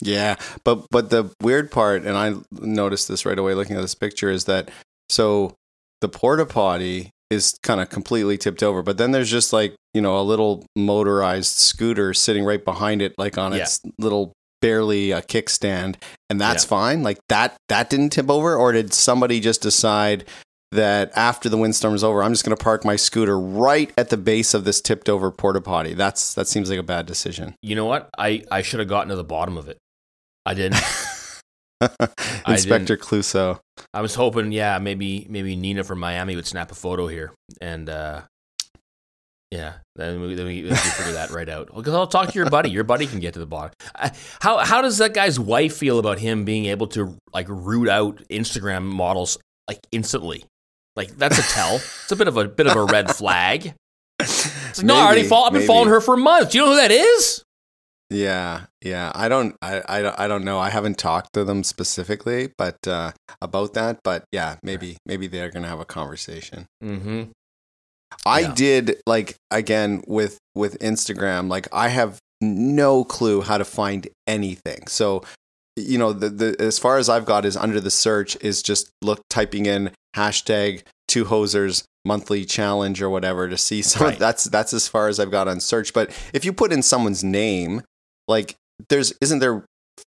Yeah, 0.00 0.36
but 0.64 0.86
but 0.90 1.10
the 1.10 1.30
weird 1.40 1.70
part, 1.70 2.04
and 2.04 2.16
I 2.16 2.34
noticed 2.52 3.08
this 3.08 3.24
right 3.24 3.38
away 3.38 3.54
looking 3.54 3.76
at 3.76 3.82
this 3.82 3.94
picture, 3.94 4.30
is 4.30 4.44
that 4.46 4.70
so 5.08 5.54
the 6.00 6.08
porta 6.08 6.46
potty 6.46 7.10
is 7.30 7.56
kind 7.62 7.80
of 7.80 7.90
completely 7.90 8.36
tipped 8.36 8.62
over, 8.62 8.82
but 8.82 8.98
then 8.98 9.12
there's 9.12 9.30
just 9.30 9.52
like 9.52 9.74
you 9.92 10.00
know 10.00 10.18
a 10.18 10.22
little 10.22 10.64
motorized 10.76 11.56
scooter 11.58 12.12
sitting 12.12 12.44
right 12.44 12.64
behind 12.64 13.02
it, 13.02 13.14
like 13.18 13.38
on 13.38 13.52
Yeah. 13.52 13.62
its 13.62 13.80
little 13.98 14.32
barely 14.66 15.10
a 15.12 15.20
kickstand, 15.22 15.96
and 16.30 16.40
that's 16.40 16.64
Yeah. 16.64 16.68
fine. 16.68 17.02
Like 17.02 17.18
that 17.28 17.56
that 17.68 17.90
didn't 17.90 18.10
tip 18.10 18.30
over, 18.30 18.56
or 18.56 18.72
did 18.72 18.92
somebody 18.94 19.40
just 19.40 19.60
decide? 19.62 20.24
That 20.72 21.12
after 21.14 21.48
the 21.48 21.56
windstorm 21.56 21.94
is 21.94 22.02
over, 22.02 22.20
I'm 22.20 22.32
just 22.32 22.44
going 22.44 22.56
to 22.56 22.60
park 22.60 22.84
my 22.84 22.96
scooter 22.96 23.38
right 23.38 23.92
at 23.96 24.08
the 24.10 24.16
base 24.16 24.54
of 24.54 24.64
this 24.64 24.80
tipped 24.80 25.08
over 25.08 25.30
porta 25.30 25.60
potty. 25.60 25.94
That's 25.94 26.34
that 26.34 26.48
seems 26.48 26.68
like 26.68 26.80
a 26.80 26.82
bad 26.82 27.06
decision. 27.06 27.54
You 27.62 27.76
know 27.76 27.84
what? 27.84 28.10
I, 28.18 28.42
I 28.50 28.62
should 28.62 28.80
have 28.80 28.88
gotten 28.88 29.10
to 29.10 29.14
the 29.14 29.22
bottom 29.22 29.56
of 29.56 29.68
it. 29.68 29.78
I 30.46 30.54
didn't. 30.54 30.82
Inspector 32.48 32.96
Clouseau. 32.96 33.60
I 33.92 34.00
was 34.00 34.14
hoping, 34.16 34.50
yeah, 34.50 34.78
maybe 34.78 35.26
maybe 35.28 35.54
Nina 35.54 35.84
from 35.84 36.00
Miami 36.00 36.34
would 36.34 36.46
snap 36.46 36.72
a 36.72 36.74
photo 36.74 37.06
here, 37.06 37.32
and 37.60 37.88
uh, 37.88 38.22
yeah, 39.54 39.74
then 39.94 40.20
we, 40.20 40.34
then 40.34 40.46
we, 40.46 40.62
then 40.62 40.70
we 40.72 40.76
figure 40.76 41.12
that 41.12 41.30
right 41.30 41.48
out. 41.48 41.68
Because 41.74 41.94
I'll 41.94 42.06
talk 42.08 42.28
to 42.30 42.34
your 42.34 42.50
buddy. 42.50 42.70
Your 42.70 42.82
buddy 42.82 43.06
can 43.06 43.20
get 43.20 43.34
to 43.34 43.38
the 43.40 43.46
bottom. 43.46 43.70
How 44.40 44.58
how 44.58 44.82
does 44.82 44.98
that 44.98 45.14
guy's 45.14 45.38
wife 45.38 45.76
feel 45.76 45.98
about 46.00 46.18
him 46.18 46.44
being 46.44 46.64
able 46.66 46.88
to 46.88 47.16
like 47.32 47.46
root 47.48 47.88
out 47.88 48.20
Instagram 48.28 48.82
models 48.82 49.38
like 49.68 49.78
instantly? 49.92 50.44
Like 50.96 51.16
that's 51.16 51.38
a 51.38 51.42
tell. 51.42 51.76
it's 51.76 52.10
a 52.12 52.16
bit 52.16 52.26
of 52.28 52.36
a 52.36 52.48
bit 52.48 52.66
of 52.66 52.76
a 52.76 52.84
red 52.84 53.14
flag. 53.14 53.74
It's 54.20 54.78
like, 54.78 54.86
no, 54.86 54.96
I 54.96 55.06
already 55.06 55.22
follow, 55.22 55.46
I've 55.46 55.52
been 55.52 55.60
maybe. 55.60 55.66
following 55.68 55.88
her 55.88 56.00
for 56.00 56.16
months. 56.16 56.50
Do 56.50 56.58
you 56.58 56.64
know 56.64 56.70
who 56.72 56.76
that 56.78 56.90
is? 56.90 57.44
Yeah, 58.10 58.62
yeah. 58.82 59.12
I 59.14 59.28
don't, 59.28 59.54
I, 59.62 59.82
I, 59.88 60.02
don't- 60.02 60.18
I 60.18 60.26
don't 60.26 60.44
know. 60.44 60.58
I 60.58 60.70
haven't 60.70 60.98
talked 60.98 61.32
to 61.34 61.44
them 61.44 61.62
specifically, 61.62 62.50
but 62.58 62.76
uh, 62.88 63.12
about 63.40 63.74
that. 63.74 64.00
But 64.02 64.24
yeah, 64.32 64.56
maybe, 64.64 64.96
maybe 65.06 65.28
they're 65.28 65.48
gonna 65.48 65.68
have 65.68 65.78
a 65.78 65.84
conversation. 65.84 66.66
Mm-hmm. 66.82 67.30
I 68.26 68.40
Yeah. 68.40 68.54
did 68.54 68.96
like 69.06 69.36
again 69.50 70.02
with 70.06 70.38
with 70.54 70.78
Instagram. 70.80 71.48
Like 71.48 71.68
I 71.72 71.88
have 71.88 72.18
no 72.40 73.04
clue 73.04 73.40
how 73.42 73.58
to 73.58 73.64
find 73.64 74.06
anything. 74.26 74.86
So 74.86 75.24
you 75.76 75.98
know, 75.98 76.12
the, 76.12 76.28
the 76.30 76.56
as 76.60 76.78
far 76.78 76.98
as 76.98 77.08
I've 77.08 77.24
got 77.26 77.44
is 77.44 77.56
under 77.56 77.80
the 77.80 77.90
search 77.90 78.36
is 78.40 78.62
just 78.62 78.90
look 79.02 79.20
typing 79.28 79.66
in 79.66 79.90
hashtag 80.16 80.82
two 81.08 81.24
hosers 81.24 81.82
monthly 82.04 82.44
challenge 82.44 83.00
or 83.02 83.10
whatever 83.10 83.48
to 83.48 83.56
see 83.58 83.82
some. 83.82 84.06
Right. 84.06 84.18
That's 84.18 84.44
that's 84.44 84.72
as 84.72 84.86
far 84.88 85.08
as 85.08 85.18
I've 85.18 85.30
got 85.32 85.48
on 85.48 85.58
search. 85.60 85.92
But 85.92 86.10
if 86.32 86.44
you 86.44 86.52
put 86.52 86.72
in 86.72 86.82
someone's 86.82 87.24
name, 87.24 87.82
like 88.28 88.54
there's 88.88 89.12
isn't 89.20 89.40
there 89.40 89.64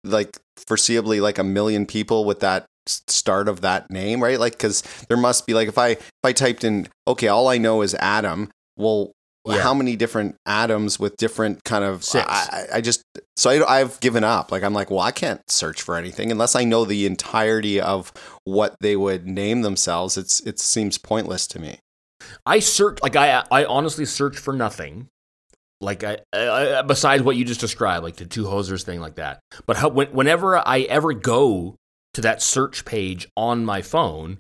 like 0.05 0.37
foreseeably 0.68 1.20
like 1.22 1.38
a 1.38 1.44
million 1.44 1.87
people 1.87 2.25
with 2.25 2.40
that 2.40 2.66
start 2.88 3.49
of 3.49 3.61
that 3.62 3.90
name, 3.90 4.22
right? 4.22 4.38
Like 4.38 4.53
because 4.53 4.83
there 5.09 5.16
must 5.16 5.46
be 5.46 5.55
like 5.55 5.68
if 5.68 5.79
I 5.79 5.88
if 5.90 6.03
I 6.25 6.33
typed 6.33 6.64
in 6.64 6.88
okay, 7.07 7.29
all 7.29 7.49
I 7.49 7.59
know 7.59 7.83
is 7.83 7.94
Adam. 7.96 8.51
Well, 8.77 9.12
Yeah. 9.46 9.62
how 9.62 9.75
many 9.75 9.94
different 9.96 10.35
atoms 10.44 10.99
with 10.99 11.16
different 11.16 11.62
kind 11.64 11.85
of 11.85 12.03
Six. 12.05 12.27
I, 12.29 12.66
I 12.75 12.81
just 12.81 13.03
so 13.37 13.51
I, 13.51 13.81
I've 13.81 14.01
given 14.01 14.25
up. 14.25 14.51
Like 14.51 14.62
I'm 14.64 14.75
like, 14.75 14.90
well, 14.90 15.01
I 15.01 15.12
can't 15.12 15.40
search 15.49 15.83
for 15.83 15.96
anything 15.96 16.31
unless 16.33 16.57
I 16.57 16.64
know 16.64 16.85
the 16.85 17.07
entirety 17.07 17.81
of 17.81 18.12
what 18.44 18.75
they 18.81 18.96
would 18.96 19.27
name 19.27 19.62
themselves. 19.62 20.16
It's 20.18 20.40
it 20.40 20.59
seems 20.59 20.99
pointless 20.99 21.46
to 21.49 21.59
me. 21.61 21.79
I 22.44 22.59
search 22.59 22.99
like 23.03 23.14
I 23.16 23.44
I 23.51 23.64
honestly 23.64 24.05
search 24.05 24.37
for 24.37 24.53
nothing. 24.53 25.07
Like 25.81 26.03
I, 26.03 26.18
I 26.33 26.83
besides 26.83 27.22
what 27.22 27.37
you 27.37 27.44
just 27.44 27.61
described, 27.61 28.03
like 28.03 28.16
the 28.16 28.25
two 28.27 28.44
hosers 28.44 28.83
thing, 28.83 28.99
like 29.01 29.16
that. 29.16 29.40
But 29.66 29.77
how, 29.77 29.90
when, 29.90 30.09
whenever 30.09 30.57
I 30.57 30.81
ever 30.81 31.12
go 31.12 31.77
to 32.16 32.22
that 32.22 32.40
search 32.40 32.87
page 32.87 33.29
on 33.37 33.62
my 33.66 33.83
phone, 33.83 34.38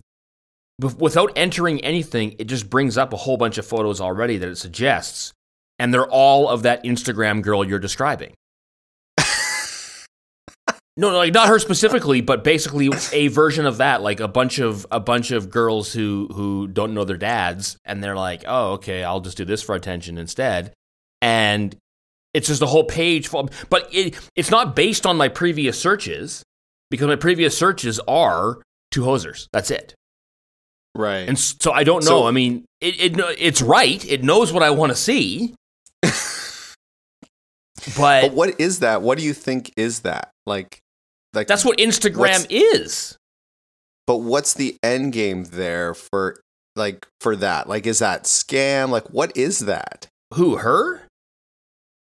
without 0.98 1.30
entering 1.36 1.78
anything, 1.84 2.34
it 2.38 2.44
just 2.44 2.70
brings 2.70 2.96
up 2.96 3.12
a 3.12 3.18
whole 3.18 3.36
bunch 3.36 3.58
of 3.58 3.66
photos 3.66 4.00
already 4.00 4.38
that 4.38 4.48
it 4.48 4.56
suggests, 4.56 5.34
and 5.78 5.92
they're 5.92 6.08
all 6.08 6.48
of 6.48 6.62
that 6.62 6.82
Instagram 6.84 7.42
girl 7.42 7.62
you're 7.62 7.78
describing. 7.78 8.32
No, 9.18 9.24
no, 10.96 11.18
like 11.18 11.34
not 11.34 11.48
her 11.48 11.58
specifically, 11.58 12.22
but 12.22 12.42
basically 12.42 12.90
a 13.12 13.28
version 13.28 13.66
of 13.66 13.76
that, 13.76 14.00
like 14.00 14.20
a 14.20 14.28
bunch 14.28 14.58
of 14.58 14.86
a 14.90 14.98
bunch 14.98 15.30
of 15.30 15.50
girls 15.50 15.92
who 15.92 16.28
who 16.32 16.68
don't 16.68 16.94
know 16.94 17.04
their 17.04 17.18
dads, 17.18 17.76
and 17.84 18.02
they're 18.02 18.16
like, 18.16 18.42
"Oh, 18.46 18.72
okay, 18.72 19.04
I'll 19.04 19.20
just 19.20 19.36
do 19.36 19.44
this 19.44 19.62
for 19.62 19.74
attention 19.74 20.16
instead," 20.16 20.72
and 21.20 21.76
it's 22.32 22.48
just 22.48 22.62
a 22.62 22.66
whole 22.66 22.84
page 22.84 23.28
full. 23.28 23.50
But 23.68 23.90
it 23.92 24.18
it's 24.34 24.50
not 24.50 24.74
based 24.74 25.04
on 25.04 25.18
my 25.18 25.28
previous 25.28 25.78
searches 25.78 26.42
because 26.90 27.06
my 27.08 27.16
previous 27.16 27.56
searches 27.56 28.00
are 28.08 28.62
two 28.90 29.02
hosers. 29.02 29.48
That's 29.52 29.70
it, 29.70 29.94
Right. 30.94 31.28
and 31.28 31.38
so 31.38 31.72
I 31.72 31.84
don't 31.84 32.04
know. 32.04 32.22
So- 32.22 32.26
I 32.26 32.30
mean, 32.30 32.64
it, 32.80 33.00
it 33.18 33.18
it's 33.38 33.62
right. 33.62 34.04
It 34.10 34.22
knows 34.24 34.52
what 34.52 34.62
I 34.62 34.70
want 34.70 34.92
to 34.92 34.96
see, 34.96 35.54
but, 37.96 38.22
but 38.22 38.32
what 38.32 38.60
is 38.60 38.80
that? 38.80 39.02
What 39.02 39.18
do 39.18 39.24
you 39.24 39.32
think 39.34 39.72
is 39.76 40.00
that? 40.00 40.30
Like 40.46 40.78
like 41.34 41.46
that's 41.46 41.64
what 41.64 41.78
Instagram 41.78 42.46
is. 42.50 43.16
but 44.06 44.18
what's 44.18 44.54
the 44.54 44.76
end 44.82 45.12
game 45.12 45.44
there 45.44 45.94
for 45.94 46.40
like 46.76 47.06
for 47.20 47.36
that? 47.36 47.68
Like, 47.68 47.86
is 47.86 47.98
that 48.00 48.24
scam? 48.24 48.90
Like, 48.90 49.08
what 49.10 49.36
is 49.36 49.60
that? 49.60 50.06
Who 50.34 50.56
her? 50.58 51.02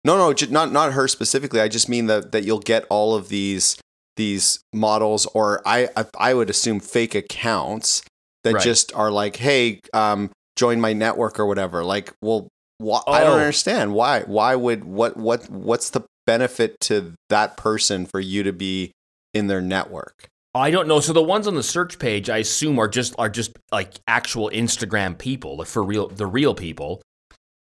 No, 0.05 0.16
no, 0.16 0.35
not 0.51 0.72
not 0.72 0.93
her 0.95 1.07
specifically. 1.09 1.61
I 1.61 1.68
just 1.68 1.89
mean 1.89 2.07
that 2.07 2.33
that 2.33 2.45
you'll 2.45 2.59
get 2.59 2.85
all 2.91 3.14
of 3.14 3.28
these 3.28 3.76
these 4.17 4.61
models, 4.73 5.27
or 5.35 5.63
I 5.67 5.89
I, 6.19 6.35
would 6.35 6.51
assume 6.51 6.81
fake 6.81 7.15
accounts 7.15 8.03
that 8.45 8.55
Right. 8.55 8.63
just 8.63 8.93
are 8.95 9.11
like, 9.11 9.37
hey, 9.37 9.81
um, 9.95 10.31
join 10.57 10.81
my 10.81 10.93
network 10.93 11.39
or 11.39 11.47
whatever. 11.47 11.83
Like, 11.85 12.13
well, 12.21 12.49
wh- 12.83 13.01
I 13.07 13.21
don't 13.21 13.37
Oh. 13.39 13.41
understand 13.41 13.95
why. 13.95 14.21
Why 14.23 14.55
would 14.55 14.85
what 14.85 15.17
what 15.17 15.49
what's 15.49 15.91
the 15.91 16.03
benefit 16.27 16.77
to 16.83 17.13
that 17.31 17.57
person 17.57 18.07
for 18.07 18.21
you 18.21 18.43
to 18.43 18.53
be 18.53 18.93
in 19.35 19.47
their 19.47 19.61
network? 19.63 20.29
I 20.55 20.71
don't 20.71 20.87
know. 20.87 21.01
So 21.01 21.15
the 21.15 21.23
ones 21.23 21.47
on 21.49 21.55
the 21.55 21.63
search 21.63 21.99
page, 21.99 22.29
I 22.29 22.39
assume, 22.39 22.79
are 22.79 22.89
just 22.89 23.15
are 23.19 23.31
just 23.31 23.53
like 23.71 23.95
actual 24.07 24.51
Instagram 24.53 25.17
people, 25.17 25.57
like 25.57 25.69
for 25.69 25.83
real, 25.83 26.09
the 26.09 26.27
real 26.27 26.55
people, 26.55 27.01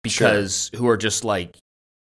because 0.03 0.69
who 0.75 0.87
are 0.87 0.97
just 0.97 1.23
like, 1.23 1.57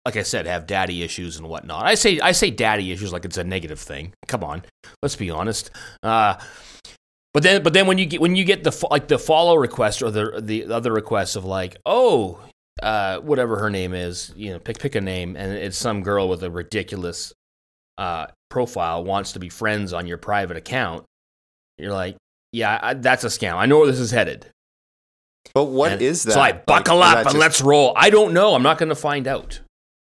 like 0.04 0.16
I 0.16 0.22
said, 0.22 0.46
have 0.46 0.66
daddy 0.66 1.02
issues 1.02 1.36
and 1.36 1.48
whatnot. 1.48 1.86
I 1.86 1.94
say 1.94 2.20
I 2.20 2.32
say 2.32 2.50
daddy 2.50 2.92
issues 2.92 3.12
like 3.12 3.24
it's 3.24 3.36
a 3.36 3.44
negative 3.44 3.78
thing. 3.80 4.12
Come 4.26 4.42
on, 4.44 4.62
let's 5.02 5.16
be 5.16 5.30
honest. 5.30 5.70
Uh, 6.02 6.36
but 7.34 7.42
then, 7.42 7.62
but 7.62 7.72
then 7.72 7.86
when 7.86 7.98
you 7.98 8.06
get 8.06 8.20
when 8.20 8.36
you 8.36 8.44
get 8.44 8.64
the 8.64 8.86
like 8.90 9.08
the 9.08 9.18
follow 9.18 9.56
request 9.56 10.02
or 10.02 10.10
the 10.10 10.40
the 10.40 10.72
other 10.72 10.92
requests 10.92 11.36
of 11.36 11.44
like, 11.44 11.76
oh, 11.84 12.40
uh, 12.82 13.18
whatever 13.18 13.58
her 13.58 13.70
name 13.70 13.92
is, 13.92 14.32
you 14.34 14.52
know, 14.52 14.58
pick 14.58 14.78
pick 14.78 14.94
a 14.94 15.00
name, 15.00 15.36
and 15.36 15.52
it's 15.52 15.76
some 15.76 16.02
girl 16.02 16.28
with 16.28 16.42
a 16.42 16.50
ridiculous 16.50 17.32
uh, 17.98 18.26
profile 18.48 19.04
wants 19.04 19.32
to 19.32 19.38
be 19.40 19.48
friends 19.48 19.92
on 19.92 20.06
your 20.06 20.18
private 20.18 20.56
account, 20.56 21.04
you're 21.76 21.92
like, 21.92 22.16
yeah, 22.52 22.78
I, 22.80 22.94
that's 22.94 23.24
a 23.24 23.28
scam. 23.28 23.56
I 23.56 23.66
know 23.66 23.78
where 23.78 23.88
this 23.88 24.00
is 24.00 24.10
headed. 24.10 24.46
But 25.54 25.64
what 25.64 26.00
is 26.00 26.24
And 26.24 26.30
that? 26.30 26.34
So 26.34 26.40
I 26.40 26.50
Like, 26.50 26.66
buckle 26.66 27.02
is 27.02 27.08
up 27.08 27.16
and 27.18 27.24
just- 27.26 27.36
let's 27.36 27.60
roll. 27.60 27.92
I 27.96 28.10
don't 28.10 28.32
know. 28.32 28.54
I'm 28.54 28.62
not 28.62 28.78
going 28.78 28.88
to 28.90 28.94
find 28.94 29.26
out. 29.26 29.60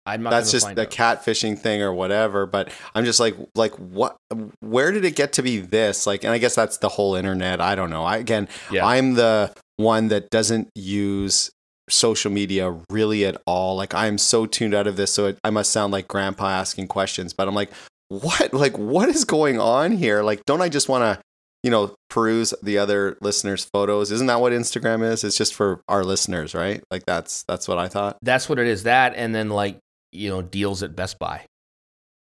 I'm 0.05 0.23
not. 0.23 0.31
that's 0.31 0.51
just 0.51 0.75
the 0.75 0.81
out. 0.83 0.91
catfishing 0.91 1.57
thing 1.57 1.81
or 1.81 1.93
whatever 1.93 2.45
but 2.45 2.69
i'm 2.93 3.05
just 3.05 3.19
like 3.21 3.35
like 3.55 3.73
what 3.75 4.17
where 4.59 4.91
did 4.91 5.05
it 5.05 5.15
get 5.15 5.33
to 5.33 5.41
be 5.43 5.59
this? 5.59 6.05
Like 6.05 6.23
and 6.23 6.33
i 6.33 6.37
guess 6.37 6.55
that's 6.55 6.77
the 6.77 6.89
whole 6.89 7.15
internet. 7.15 7.61
I 7.61 7.75
don't 7.75 7.89
know. 7.89 8.03
I 8.03 8.17
again 8.17 8.47
Yeah. 8.71 8.85
i'm 8.85 9.13
the 9.13 9.53
one 9.77 10.09
that 10.09 10.29
doesn't 10.29 10.69
use 10.75 11.49
social 11.89 12.31
media 12.31 12.77
really 12.89 13.25
at 13.25 13.41
all. 13.45 13.75
Like 13.75 13.93
i'm 13.93 14.17
so 14.17 14.45
tuned 14.45 14.73
out 14.73 14.87
of 14.87 14.95
this 14.97 15.13
so 15.13 15.27
it, 15.27 15.37
i 15.43 15.49
must 15.49 15.71
sound 15.71 15.93
like 15.93 16.07
grandpa 16.07 16.49
asking 16.49 16.87
questions 16.87 17.33
but 17.33 17.47
i'm 17.47 17.55
like 17.55 17.71
what? 18.09 18.53
Like 18.53 18.77
what 18.77 19.09
is 19.09 19.25
going 19.25 19.59
on 19.59 19.91
here? 19.93 20.21
Like 20.21 20.43
don't 20.45 20.61
i 20.61 20.69
just 20.69 20.87
want 20.89 21.03
to 21.03 21.23
you 21.63 21.71
know 21.71 21.95
peruse 22.09 22.53
the 22.61 22.77
other 22.77 23.17
listeners 23.21 23.65
photos? 23.73 24.11
Isn't 24.11 24.27
that 24.27 24.41
what 24.41 24.51
instagram 24.53 25.01
is? 25.01 25.23
It's 25.23 25.37
just 25.37 25.53
for 25.55 25.81
our 25.87 26.03
listeners 26.03 26.53
right? 26.53 26.83
Like 26.91 27.05
that's 27.07 27.43
that's 27.47 27.67
what 27.67 27.77
i 27.77 27.87
thought. 27.87 28.17
That's 28.21 28.47
what 28.49 28.59
it 28.59 28.67
is. 28.67 28.83
That 28.83 29.13
and 29.15 29.33
then 29.33 29.49
like 29.49 29.79
you 30.13 30.29
know 30.29 30.41
deals 30.41 30.83
at 30.83 30.95
Best 30.95 31.19
Buy. 31.19 31.45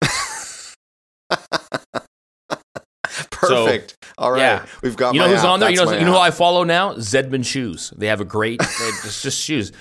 Perfect. 3.32 3.96
All 4.18 4.32
right, 4.32 4.40
yeah. 4.40 4.66
we've 4.82 4.96
got. 4.96 5.14
you 5.14 5.20
know 5.20 5.30
who's 5.30 5.40
app. 5.40 5.46
on 5.46 5.60
there? 5.60 5.70
You 5.70 5.78
know, 5.78 5.92
you 5.92 6.06
know 6.06 6.14
who. 6.14 6.18
I 6.18 6.32
follow 6.32 6.64
now? 6.64 6.94
Zedman 6.96 7.46
Shoes. 7.46 7.94
They 7.96 8.08
have 8.08 8.22
a 8.22 8.26
great, 8.26 8.60
just 8.60 9.24
just 9.24 9.42
shoes. 9.42 9.72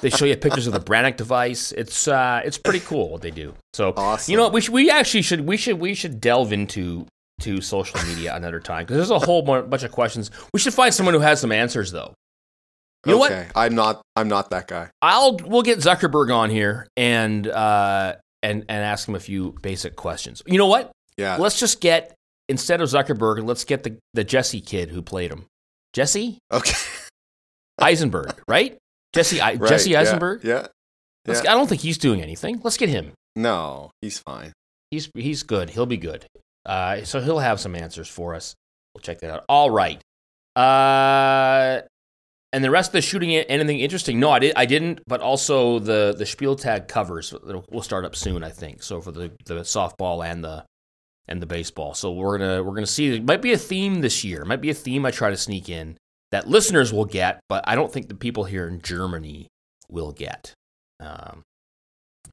They 0.00 0.10
show 0.10 0.24
you 0.24 0.36
pictures 0.36 0.66
of 0.66 0.72
the 0.72 0.80
Brannock 0.80 1.16
device. 1.16 1.72
It's 1.72 2.08
uh, 2.08 2.42
it's 2.44 2.58
pretty 2.58 2.80
cool 2.80 3.10
what 3.10 3.22
they 3.22 3.30
do. 3.30 3.54
So 3.72 3.92
Awesome. 3.96 4.32
you 4.32 4.38
know, 4.38 4.48
we 4.48 4.60
should, 4.60 4.74
we 4.74 4.90
actually 4.90 5.22
should 5.22 5.40
we 5.42 5.56
should 5.56 5.78
we 5.78 5.94
should 5.94 6.20
delve 6.20 6.52
into 6.52 7.06
to 7.40 7.60
social 7.60 8.00
media 8.04 8.34
another 8.34 8.60
time 8.60 8.84
because 8.84 8.96
there's 8.96 9.10
a 9.10 9.18
whole 9.24 9.42
bunch 9.42 9.82
of 9.82 9.92
questions. 9.92 10.30
We 10.52 10.60
should 10.60 10.74
find 10.74 10.92
someone 10.92 11.14
who 11.14 11.20
has 11.20 11.40
some 11.40 11.52
answers 11.52 11.92
though. 11.92 12.14
You 13.06 13.12
know 13.12 13.18
what? 13.18 13.46
I'm 13.54 13.74
not. 13.74 14.02
I'm 14.16 14.28
not 14.28 14.50
that 14.50 14.68
guy. 14.68 14.90
I'll 15.02 15.36
we'll 15.36 15.62
get 15.62 15.78
Zuckerberg 15.78 16.34
on 16.34 16.50
here 16.50 16.86
and 16.96 17.46
uh 17.46 18.14
and 18.42 18.64
and 18.68 18.84
ask 18.84 19.08
him 19.08 19.14
a 19.14 19.20
few 19.20 19.54
basic 19.62 19.96
questions. 19.96 20.42
You 20.46 20.58
know 20.58 20.66
what? 20.66 20.90
Yeah. 21.16 21.36
Let's 21.36 21.58
just 21.58 21.80
get 21.80 22.14
instead 22.48 22.80
of 22.80 22.88
Zuckerberg, 22.88 23.44
let's 23.44 23.64
get 23.64 23.82
the 23.82 23.96
the 24.14 24.24
Jesse 24.24 24.60
kid 24.60 24.90
who 24.90 25.02
played 25.02 25.30
him. 25.30 25.46
Jesse 25.92 26.38
Okay. 26.52 26.76
Eisenberg, 27.80 28.34
right? 28.48 28.76
Jesse 29.12 29.40
I, 29.40 29.54
Right, 29.54 29.68
Jesse 29.68 29.96
Eisenberg. 29.96 30.44
Yeah. 30.44 30.66
Yeah. 31.26 31.40
I 31.40 31.54
don't 31.54 31.68
think 31.68 31.80
he's 31.80 31.98
doing 31.98 32.20
anything. 32.20 32.60
Let's 32.62 32.76
get 32.76 32.88
him. 32.88 33.12
No, 33.36 33.90
he's 34.00 34.18
fine. 34.18 34.52
He's 34.90 35.10
he's 35.14 35.42
good. 35.42 35.70
He'll 35.70 35.86
be 35.86 35.96
good. 35.96 36.26
Uh, 36.66 37.04
so 37.04 37.20
he'll 37.20 37.38
have 37.40 37.60
some 37.60 37.74
answers 37.74 38.08
for 38.08 38.34
us. 38.34 38.54
We'll 38.94 39.02
check 39.02 39.20
that 39.20 39.30
out. 39.30 39.44
All 39.48 39.70
right. 39.70 40.00
Uh, 40.54 41.82
and 42.54 42.64
the 42.64 42.70
rest 42.70 42.88
of 42.90 42.92
the 42.92 43.02
shooting, 43.02 43.32
anything 43.34 43.80
interesting? 43.80 44.18
No, 44.20 44.30
I 44.30 44.38
did. 44.38 44.52
I 44.56 44.64
didn't. 44.66 45.00
But 45.06 45.20
also 45.20 45.78
the 45.78 46.14
the 46.16 46.24
Spieltag 46.24 46.88
covers 46.88 47.34
will 47.70 47.82
start 47.82 48.04
up 48.04 48.16
soon. 48.16 48.42
I 48.44 48.50
think 48.50 48.82
so 48.82 49.00
for 49.00 49.12
the 49.12 49.32
the 49.44 49.60
softball 49.60 50.24
and 50.24 50.42
the 50.42 50.64
and 51.28 51.42
the 51.42 51.46
baseball. 51.46 51.94
So 51.94 52.12
we're 52.12 52.38
gonna 52.38 52.62
we're 52.62 52.74
gonna 52.74 52.86
see. 52.86 53.16
It 53.16 53.24
might 53.26 53.42
be 53.42 53.52
a 53.52 53.58
theme 53.58 54.00
this 54.00 54.24
year. 54.24 54.42
It 54.42 54.46
might 54.46 54.60
be 54.60 54.70
a 54.70 54.74
theme 54.74 55.04
I 55.04 55.10
try 55.10 55.30
to 55.30 55.36
sneak 55.36 55.68
in 55.68 55.96
that 56.30 56.48
listeners 56.48 56.92
will 56.92 57.04
get, 57.04 57.40
but 57.48 57.64
I 57.66 57.74
don't 57.74 57.92
think 57.92 58.08
the 58.08 58.14
people 58.14 58.44
here 58.44 58.66
in 58.68 58.80
Germany 58.80 59.48
will 59.88 60.12
get. 60.12 60.52
Um, 61.00 61.42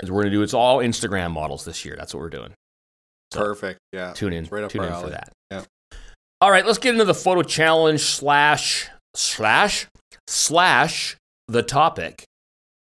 as 0.01 0.09
we're 0.09 0.22
gonna 0.24 0.32
do, 0.34 0.41
it's 0.43 0.53
all 0.53 0.80
Instagram 0.80 1.32
models 1.32 1.65
this 1.65 1.84
year. 1.84 1.95
That's 1.97 2.13
what 2.13 2.22
we're 2.22 2.30
doing. 2.30 2.53
So- 3.34 3.39
Perfect. 3.41 3.80
Yeah. 3.91 4.13
Tune 4.13 4.34
in. 4.34 4.43
It's 4.43 4.51
right 4.51 4.63
up 4.63 4.72
tune 4.72 4.84
in 4.84 4.93
for 4.99 5.09
that. 5.09 5.30
Yeah. 5.51 5.63
All 6.41 6.49
right, 6.49 6.65
let's 6.65 6.80
get 6.80 6.93
into 6.93 7.05
the 7.05 7.13
photo 7.13 7.43
challenge 7.43 8.01
slash 8.01 8.89
slash 9.15 9.88
slash 10.28 11.16
the 11.47 11.64
topic 11.64 12.24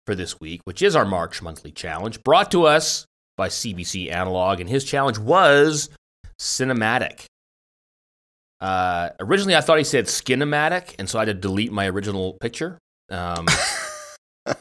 for 0.06 0.14
this 0.14 0.38
week, 0.40 0.60
which 0.64 0.82
is 0.82 0.94
our 0.96 1.04
March 1.04 1.42
monthly 1.42 1.70
challenge, 1.72 2.22
brought 2.22 2.50
to 2.52 2.64
us 2.64 3.04
by 3.36 3.48
CBC 3.48 4.12
Analog, 4.12 4.60
and 4.60 4.68
his 4.70 4.84
challenge 4.84 5.18
was 5.18 5.90
cinematic. 6.40 7.24
Uh, 8.60 9.10
originally, 9.20 9.54
I 9.54 9.60
thought 9.60 9.78
he 9.78 9.84
said 9.84 10.06
skinematic, 10.06 10.94
and 10.98 11.08
so 11.10 11.18
I 11.18 11.22
had 11.22 11.26
to 11.26 11.34
delete 11.34 11.72
my 11.72 11.86
original 11.88 12.34
picture. 12.40 12.78
Um, 13.10 13.46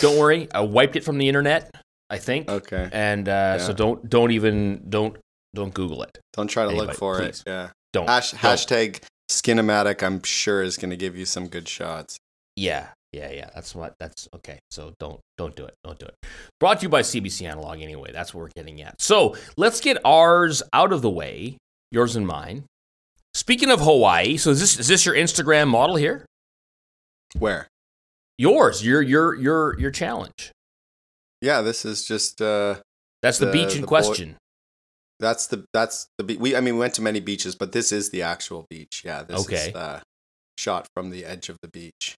don't 0.00 0.18
worry, 0.18 0.48
I 0.54 0.60
wiped 0.60 0.96
it 0.96 1.04
from 1.04 1.18
the 1.18 1.28
internet. 1.28 1.70
I 2.10 2.16
think, 2.18 2.48
Okay. 2.48 2.88
and 2.90 3.28
uh, 3.28 3.58
so 3.58 3.74
don't 3.74 4.08
don't 4.08 4.30
even 4.30 4.86
don't 4.88 5.16
don't 5.54 5.74
Google 5.74 6.02
it. 6.04 6.18
Don't 6.32 6.48
try 6.48 6.62
to 6.64 6.70
Anybody, 6.70 6.88
look 6.88 6.96
for 6.96 7.18
please. 7.18 7.40
it. 7.40 7.50
Yeah. 7.50 7.68
Don't 7.92 8.08
Hash, 8.08 8.30
don't. 8.30 8.40
hashtag 8.40 9.02
Skinematic. 9.30 10.02
I'm 10.02 10.22
sure 10.22 10.62
is 10.62 10.76
going 10.76 10.90
to 10.90 10.96
give 10.96 11.16
you 11.16 11.24
some 11.24 11.48
good 11.48 11.68
shots. 11.68 12.16
Yeah, 12.56 12.88
yeah, 13.12 13.30
yeah. 13.30 13.50
That's 13.54 13.74
what. 13.74 13.94
That's 14.00 14.28
okay. 14.36 14.58
So 14.70 14.94
don't 14.98 15.20
don't 15.36 15.54
do 15.54 15.64
it. 15.64 15.74
Don't 15.84 15.98
do 15.98 16.06
it. 16.06 16.14
Brought 16.58 16.80
to 16.80 16.82
you 16.84 16.88
by 16.88 17.02
CBC 17.02 17.46
Analog. 17.48 17.80
Anyway, 17.80 18.10
that's 18.12 18.34
what 18.34 18.40
we're 18.42 18.50
getting 18.56 18.80
at. 18.82 19.00
So 19.00 19.36
let's 19.56 19.80
get 19.80 19.98
ours 20.04 20.62
out 20.72 20.92
of 20.92 21.02
the 21.02 21.10
way. 21.10 21.56
Yours 21.90 22.16
and 22.16 22.26
mine. 22.26 22.64
Speaking 23.34 23.70
of 23.70 23.80
Hawaii, 23.80 24.36
so 24.36 24.50
is 24.50 24.60
this 24.60 24.78
is 24.78 24.88
this 24.88 25.06
your 25.06 25.14
Instagram 25.14 25.68
model 25.68 25.96
here? 25.96 26.24
Where? 27.38 27.68
Yours. 28.38 28.84
Your 28.84 29.02
your 29.02 29.34
your 29.34 29.78
your 29.78 29.90
challenge. 29.90 30.50
Yeah. 31.40 31.60
This 31.62 31.84
is 31.84 32.04
just. 32.04 32.40
uh 32.42 32.76
That's 33.22 33.38
the, 33.38 33.46
The- 33.46 33.52
beach 33.52 33.74
in 33.74 33.82
the 33.82 33.86
question. 33.86 34.36
That's 35.20 35.46
the. 35.48 35.64
That's 35.72 36.06
the. 36.18 36.36
We. 36.38 36.54
I 36.56 36.60
mean, 36.60 36.74
we 36.74 36.80
went 36.80 36.94
to 36.94 37.02
many 37.02 37.20
beaches, 37.20 37.54
but 37.56 37.72
this 37.72 37.92
is 37.92 38.10
the 38.10 38.22
actual 38.22 38.66
beach. 38.70 39.02
Yeah. 39.04 39.22
This 39.24 39.40
Okay. 39.40 39.68
is 39.70 39.74
uh, 39.74 40.00
shot 40.56 40.86
from 40.94 41.10
the 41.10 41.24
edge 41.24 41.48
of 41.48 41.56
the 41.62 41.68
beach. 41.68 42.14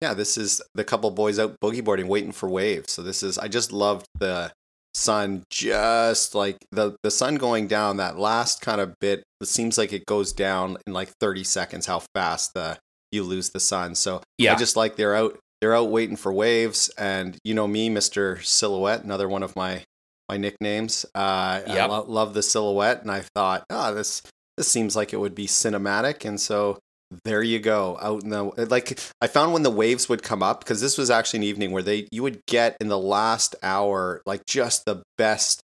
Yeah, 0.00 0.14
this 0.14 0.36
is 0.36 0.60
the 0.74 0.82
couple 0.84 1.10
boys 1.12 1.38
out 1.38 1.54
boogie 1.62 1.84
boarding, 1.84 2.08
waiting 2.08 2.32
for 2.32 2.48
waves. 2.48 2.92
So 2.92 3.02
this 3.02 3.22
is. 3.22 3.38
I 3.38 3.46
just 3.46 3.72
loved 3.72 4.06
the 4.18 4.50
sun, 4.94 5.44
just 5.50 6.34
like 6.34 6.58
the 6.72 6.96
the 7.04 7.10
sun 7.10 7.36
going 7.36 7.68
down. 7.68 7.98
That 7.98 8.18
last 8.18 8.60
kind 8.60 8.80
of 8.80 8.94
bit, 9.00 9.22
it 9.40 9.46
seems 9.46 9.78
like 9.78 9.92
it 9.92 10.04
goes 10.06 10.32
down 10.32 10.76
in 10.86 10.92
like 10.92 11.10
thirty 11.20 11.44
seconds. 11.44 11.86
How 11.86 12.02
fast 12.14 12.54
the 12.54 12.78
you 13.12 13.22
lose 13.22 13.50
the 13.50 13.60
sun. 13.60 13.94
So 13.94 14.22
Yeah. 14.38 14.54
I 14.54 14.56
just 14.56 14.74
like 14.76 14.96
they're 14.96 15.14
out. 15.14 15.38
They're 15.60 15.76
out 15.76 15.90
waiting 15.90 16.16
for 16.16 16.32
waves, 16.32 16.88
and 16.98 17.36
you 17.44 17.54
know 17.54 17.68
me, 17.68 17.88
Mister 17.88 18.40
Silhouette, 18.42 19.04
another 19.04 19.28
one 19.28 19.44
of 19.44 19.54
my 19.54 19.84
my 20.32 20.36
nicknames. 20.38 21.04
Uh, 21.14 21.60
I 21.66 21.86
lo- 21.86 22.04
love 22.06 22.34
the 22.34 22.42
silhouette, 22.42 23.02
and 23.02 23.10
I 23.10 23.20
thought, 23.34 23.64
ah, 23.70 23.92
this 23.92 24.22
this 24.56 24.68
seems 24.68 24.96
like 24.96 25.12
it 25.12 25.18
would 25.18 25.34
be 25.34 25.46
cinematic, 25.46 26.24
and 26.24 26.40
so 26.40 26.78
there 27.24 27.42
you 27.42 27.58
go 27.58 27.98
out 28.00 28.22
in 28.22 28.30
the 28.30 28.42
like 28.70 28.98
i 29.20 29.26
found 29.26 29.52
when 29.52 29.62
the 29.62 29.70
waves 29.70 30.08
would 30.08 30.22
come 30.22 30.42
up 30.42 30.60
because 30.60 30.80
this 30.80 30.96
was 30.96 31.10
actually 31.10 31.36
an 31.36 31.42
evening 31.42 31.70
where 31.70 31.82
they 31.82 32.08
you 32.10 32.22
would 32.22 32.40
get 32.46 32.74
in 32.80 32.88
the 32.88 32.98
last 32.98 33.54
hour 33.62 34.22
like 34.24 34.40
just 34.46 34.86
the 34.86 35.02
best 35.18 35.60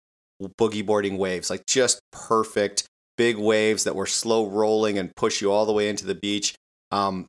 boogie 0.60 0.86
boarding 0.86 1.18
waves 1.18 1.50
like 1.50 1.66
just 1.66 2.02
perfect 2.12 2.84
big 3.18 3.38
waves 3.38 3.84
that 3.84 3.96
were 3.96 4.06
slow 4.06 4.48
rolling 4.48 4.98
and 4.98 5.16
push 5.16 5.42
you 5.42 5.52
all 5.52 5.66
the 5.66 5.74
way 5.74 5.90
into 5.90 6.06
the 6.06 6.16
beach. 6.16 6.56
Um 6.92 7.28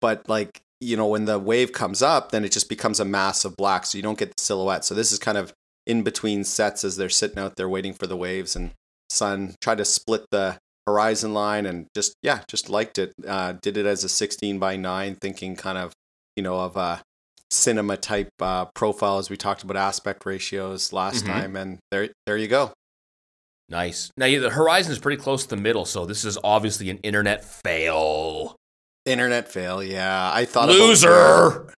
but 0.00 0.28
like 0.28 0.60
you 0.80 0.96
know 0.96 1.06
when 1.06 1.24
the 1.24 1.38
wave 1.38 1.72
comes 1.72 2.02
up 2.02 2.32
then 2.32 2.44
it 2.44 2.52
just 2.52 2.68
becomes 2.68 3.00
a 3.00 3.04
mass 3.04 3.44
of 3.44 3.56
black 3.56 3.86
so 3.86 3.96
you 3.96 4.02
don't 4.02 4.18
get 4.18 4.36
the 4.36 4.42
silhouette. 4.42 4.84
So 4.84 4.94
this 4.94 5.12
is 5.12 5.18
kind 5.18 5.38
of 5.38 5.52
in 5.86 6.02
between 6.02 6.44
sets 6.44 6.84
as 6.84 6.96
they're 6.96 7.08
sitting 7.10 7.38
out 7.38 7.56
there 7.56 7.68
waiting 7.68 7.92
for 7.92 8.06
the 8.06 8.16
waves 8.16 8.56
and 8.56 8.72
sun 9.10 9.54
try 9.60 9.74
to 9.74 9.84
split 9.84 10.24
the 10.30 10.56
Horizon 10.86 11.32
line 11.32 11.64
and 11.66 11.86
just 11.94 12.14
yeah, 12.22 12.40
just 12.48 12.68
liked 12.68 12.98
it. 12.98 13.14
Uh, 13.26 13.54
did 13.62 13.76
it 13.78 13.86
as 13.86 14.04
a 14.04 14.08
16 14.08 14.58
by 14.58 14.76
9, 14.76 15.14
thinking 15.16 15.56
kind 15.56 15.78
of 15.78 15.92
you 16.36 16.42
know 16.42 16.58
of 16.60 16.76
a 16.76 17.02
cinema 17.50 17.96
type 17.96 18.28
uh, 18.40 18.66
profile 18.74 19.18
as 19.18 19.30
we 19.30 19.36
talked 19.36 19.62
about 19.62 19.76
aspect 19.76 20.26
ratios 20.26 20.92
last 20.92 21.24
Mhm. 21.24 21.28
time, 21.28 21.56
and 21.56 21.78
there 21.90 22.08
there 22.26 22.36
you 22.36 22.48
go. 22.48 22.72
Nice. 23.70 24.10
Now 24.18 24.26
yeah, 24.26 24.40
the 24.40 24.50
horizon 24.50 24.92
is 24.92 24.98
pretty 24.98 25.20
close 25.22 25.44
to 25.44 25.48
the 25.50 25.56
middle, 25.62 25.86
so 25.86 26.04
this 26.04 26.24
is 26.24 26.36
obviously 26.44 26.90
an 26.90 26.98
internet 26.98 27.44
fail. 27.44 28.56
Internet 29.06 29.50
fail, 29.50 29.82
yeah. 29.82 30.30
I 30.34 30.44
thought 30.44 30.68
about- 30.68 30.78
Loser. 30.78 31.72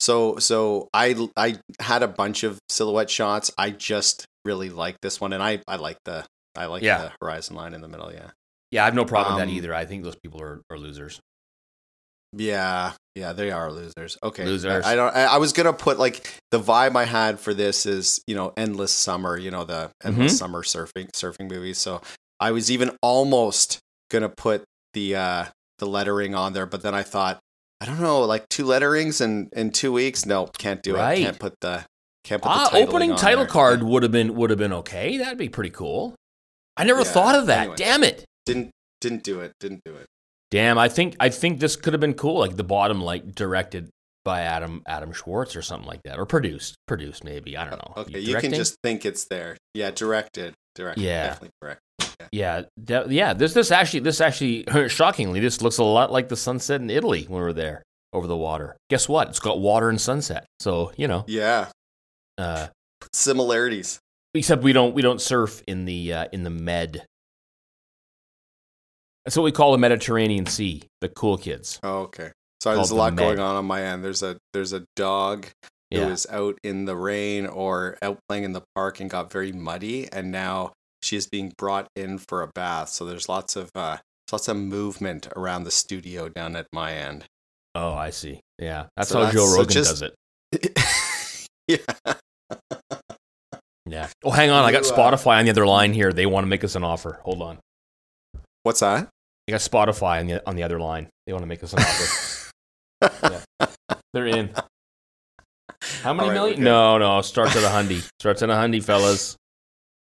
So 0.00 0.36
so 0.38 0.88
I 0.92 1.28
I 1.36 1.56
had 1.80 2.02
a 2.02 2.08
bunch 2.08 2.42
of 2.44 2.58
silhouette 2.68 3.10
shots. 3.10 3.50
I 3.56 3.70
just 3.70 4.24
really 4.44 4.70
like 4.70 4.96
this 5.00 5.20
one, 5.20 5.32
and 5.32 5.42
I 5.42 5.60
I 5.66 5.76
like 5.76 5.98
the 6.04 6.24
I 6.54 6.66
like 6.66 6.82
Yeah. 6.82 6.98
the 6.98 7.12
horizon 7.20 7.56
line 7.56 7.74
in 7.74 7.80
the 7.80 7.88
middle. 7.88 8.12
Yeah, 8.12 8.30
Yeah, 8.70 8.82
I 8.82 8.84
have 8.86 8.94
no 8.94 9.04
problem 9.04 9.34
with 9.34 9.40
that 9.42 9.50
Um, 9.50 9.56
either. 9.56 9.74
I 9.74 9.84
think 9.86 10.04
those 10.04 10.16
people 10.16 10.40
are, 10.42 10.62
are 10.70 10.78
losers. 10.78 11.20
yeah, 12.32 12.92
yeah. 13.14 13.32
They 13.32 13.50
are 13.50 13.72
losers. 13.72 14.18
Okay, 14.22 14.44
Losers. 14.44 14.84
I, 14.84 14.92
I 14.92 14.96
don't. 14.96 15.14
I, 15.16 15.22
I 15.24 15.36
was 15.38 15.52
gonna 15.52 15.72
put 15.72 15.98
like 15.98 16.28
the 16.50 16.60
vibe 16.60 16.96
I 16.96 17.04
had 17.04 17.40
for 17.40 17.54
this 17.54 17.86
is 17.86 18.20
you 18.26 18.34
know 18.34 18.52
endless 18.56 18.92
summer. 18.92 19.36
You 19.38 19.50
know 19.50 19.64
the 19.64 19.90
endless 20.04 20.32
Mm-hmm. 20.32 20.36
summer 20.36 20.62
surfing 20.62 21.10
surfing 21.12 21.50
movies. 21.50 21.78
So 21.78 22.02
I 22.40 22.50
was 22.50 22.70
even 22.70 22.96
almost 23.02 23.78
gonna 24.10 24.28
put 24.28 24.64
the 24.92 25.16
uh 25.16 25.44
the 25.78 25.86
lettering 25.86 26.34
on 26.34 26.52
there, 26.52 26.66
but 26.66 26.82
then 26.82 26.94
I 26.94 27.02
thought 27.02 27.38
I 27.80 27.86
don't 27.86 28.00
know, 28.00 28.22
like 28.22 28.48
two 28.48 28.64
letterings 28.64 29.20
in 29.20 29.48
in 29.52 29.70
two 29.70 29.92
weeks. 29.92 30.24
No, 30.26 30.46
can't 30.58 30.82
do 30.82 30.94
Right. 30.96 31.18
it. 31.18 31.22
Can't 31.24 31.38
put 31.38 31.54
the 31.60 31.84
can't 32.24 32.42
put 32.42 32.48
Ah, 32.50 32.70
the 32.72 32.78
opening 32.78 33.14
title 33.16 33.44
there. 33.44 33.52
card 33.52 33.82
would 33.82 34.02
have 34.02 34.12
been 34.12 34.34
would 34.34 34.50
have 34.50 34.58
been 34.58 34.72
okay. 34.72 35.18
That'd 35.18 35.38
be 35.38 35.48
pretty 35.48 35.70
cool. 35.70 36.14
I 36.76 36.84
never 36.84 37.00
Yeah, 37.00 37.04
thought 37.12 37.34
of 37.34 37.46
that. 37.46 37.60
anyway. 37.60 37.76
Damn 37.76 38.02
it. 38.04 38.24
Didn't 38.46 38.70
didn't 39.00 39.22
do 39.22 39.40
it. 39.40 39.52
Didn't 39.60 39.82
do 39.84 39.94
it. 39.94 40.06
Damn, 40.50 40.78
I 40.78 40.88
think 40.88 41.16
I 41.20 41.28
think 41.28 41.60
this 41.60 41.76
could 41.76 41.92
have 41.92 42.00
been 42.00 42.14
cool. 42.14 42.38
Like 42.38 42.56
the 42.56 42.64
bottom, 42.64 43.00
like 43.02 43.34
directed 43.34 43.90
by 44.24 44.40
Adam 44.40 44.82
Adam 44.88 45.12
Schwartz 45.12 45.54
or 45.54 45.62
something 45.62 45.86
like 45.86 46.00
that, 46.04 46.18
or 46.18 46.24
produced 46.26 46.74
produced 46.88 47.24
maybe. 47.24 47.56
I 47.56 47.68
don't 47.68 47.78
know. 47.78 48.02
Okay, 48.02 48.18
you 48.20 48.28
Directing? 48.28 48.50
can 48.52 48.58
just 48.58 48.76
think 48.82 49.04
it's 49.04 49.26
there. 49.26 49.56
Yeah, 49.74 49.90
directed, 49.90 50.54
directed. 50.74 51.02
Yeah. 51.02 51.24
definitely 51.28 51.50
correct. 51.60 51.80
Yeah 52.32 52.62
de- 52.82 53.06
yeah. 53.10 53.32
This 53.34 53.52
this 53.54 53.70
actually 53.70 54.00
this 54.00 54.20
actually 54.20 54.64
shockingly 54.88 55.40
this 55.40 55.60
looks 55.62 55.78
a 55.78 55.84
lot 55.84 56.10
like 56.12 56.28
the 56.28 56.36
sunset 56.36 56.80
in 56.80 56.90
Italy 56.90 57.24
when 57.28 57.40
we 57.40 57.44
were 57.44 57.52
there 57.52 57.82
over 58.12 58.26
the 58.26 58.36
water. 58.36 58.76
Guess 58.90 59.08
what? 59.08 59.28
It's 59.28 59.40
got 59.40 59.58
water 59.60 59.88
and 59.88 60.00
sunset. 60.00 60.46
So 60.60 60.92
you 60.96 61.08
know, 61.08 61.24
Yeah, 61.26 61.68
uh, 62.38 62.68
similarities. 63.12 63.98
except 64.34 64.62
we 64.62 64.72
don't 64.72 64.94
we 64.94 65.02
don't 65.02 65.20
surf 65.20 65.62
in 65.66 65.84
the 65.84 66.12
uh, 66.12 66.24
in 66.32 66.42
the 66.44 66.50
Med. 66.50 67.04
That's 69.24 69.36
what 69.36 69.42
we 69.42 69.52
call 69.52 69.72
the 69.72 69.78
Mediterranean 69.78 70.46
Sea. 70.46 70.82
The 71.00 71.08
cool 71.08 71.36
kids. 71.36 71.80
Oh, 71.82 72.02
okay. 72.02 72.30
Sorry, 72.60 72.76
there's 72.76 72.90
a 72.90 72.94
lot 72.94 73.12
Med. 73.14 73.18
going 73.24 73.38
on 73.40 73.56
on 73.56 73.64
my 73.66 73.82
end. 73.82 74.04
There's 74.04 74.22
a 74.22 74.36
there's 74.52 74.72
a 74.72 74.84
dog 74.94 75.46
who 75.90 75.98
Yeah. 75.98 76.06
was 76.08 76.26
out 76.30 76.58
in 76.62 76.84
the 76.84 76.96
rain 76.96 77.46
or 77.46 77.98
out 78.02 78.18
playing 78.28 78.44
in 78.44 78.52
the 78.52 78.62
park 78.74 79.00
and 79.00 79.10
got 79.10 79.30
very 79.32 79.52
muddy, 79.52 80.08
and 80.12 80.30
now 80.30 80.72
she 81.06 81.16
is 81.16 81.26
being 81.26 81.52
brought 81.56 81.86
in 81.96 82.18
for 82.18 82.42
a 82.42 82.48
bath. 82.48 82.88
So 82.90 83.04
there's 83.04 83.28
lots 83.28 83.56
of 83.56 83.70
uh, 83.74 83.98
lots 84.32 84.48
of 84.48 84.56
movement 84.56 85.28
around 85.36 85.64
the 85.64 85.70
studio 85.70 86.28
down 86.28 86.56
at 86.56 86.66
my 86.72 86.92
end. 86.92 87.24
Oh, 87.74 87.92
I 87.94 88.10
see. 88.10 88.40
Yeah, 88.58 88.86
that's 88.96 89.10
So 89.10 89.18
how 89.18 89.24
that's- 89.26 89.34
Joe 89.34 89.46
so 89.46 89.56
Rogan 89.58 89.72
just- 89.72 89.90
does 90.00 90.02
it. 90.02 90.14
yeah. 91.68 92.14
Yeah. 93.88 94.08
Oh, 94.24 94.30
hang 94.32 94.50
on. 94.50 94.64
I 94.64 94.72
got 94.72 94.82
uh, 94.82 94.94
Spotify 94.94 95.38
on 95.38 95.44
the 95.44 95.50
other 95.50 95.66
line 95.66 95.92
here. 95.92 96.12
They 96.12 96.26
want 96.26 96.44
to 96.44 96.48
make 96.48 96.64
us 96.64 96.74
an 96.74 96.82
offer. 96.82 97.20
Hold 97.22 97.40
on. 97.40 97.58
What's 98.64 98.80
that? 98.80 99.08
I 99.48 99.52
got 99.52 99.60
Spotify 99.60 100.18
on 100.20 100.26
the 100.26 100.48
on 100.48 100.56
the 100.56 100.64
other 100.64 100.80
line. 100.80 101.08
They 101.26 101.32
want 101.32 101.44
to 101.44 101.46
make 101.46 101.62
us 101.62 101.72
an 101.72 101.78
offer. 101.80 103.42
They're 104.12 104.26
in. 104.26 104.50
How 106.02 106.12
many 106.14 106.30
right, 106.30 106.34
million? 106.34 106.64
No, 106.64 106.98
no. 106.98 107.20
Starts 107.22 107.54
at 107.54 107.62
a 107.62 107.68
hundy. 107.68 108.04
Starts 108.18 108.42
at 108.42 108.50
a 108.50 108.54
hundy, 108.54 108.82
fellas. 108.82 109.36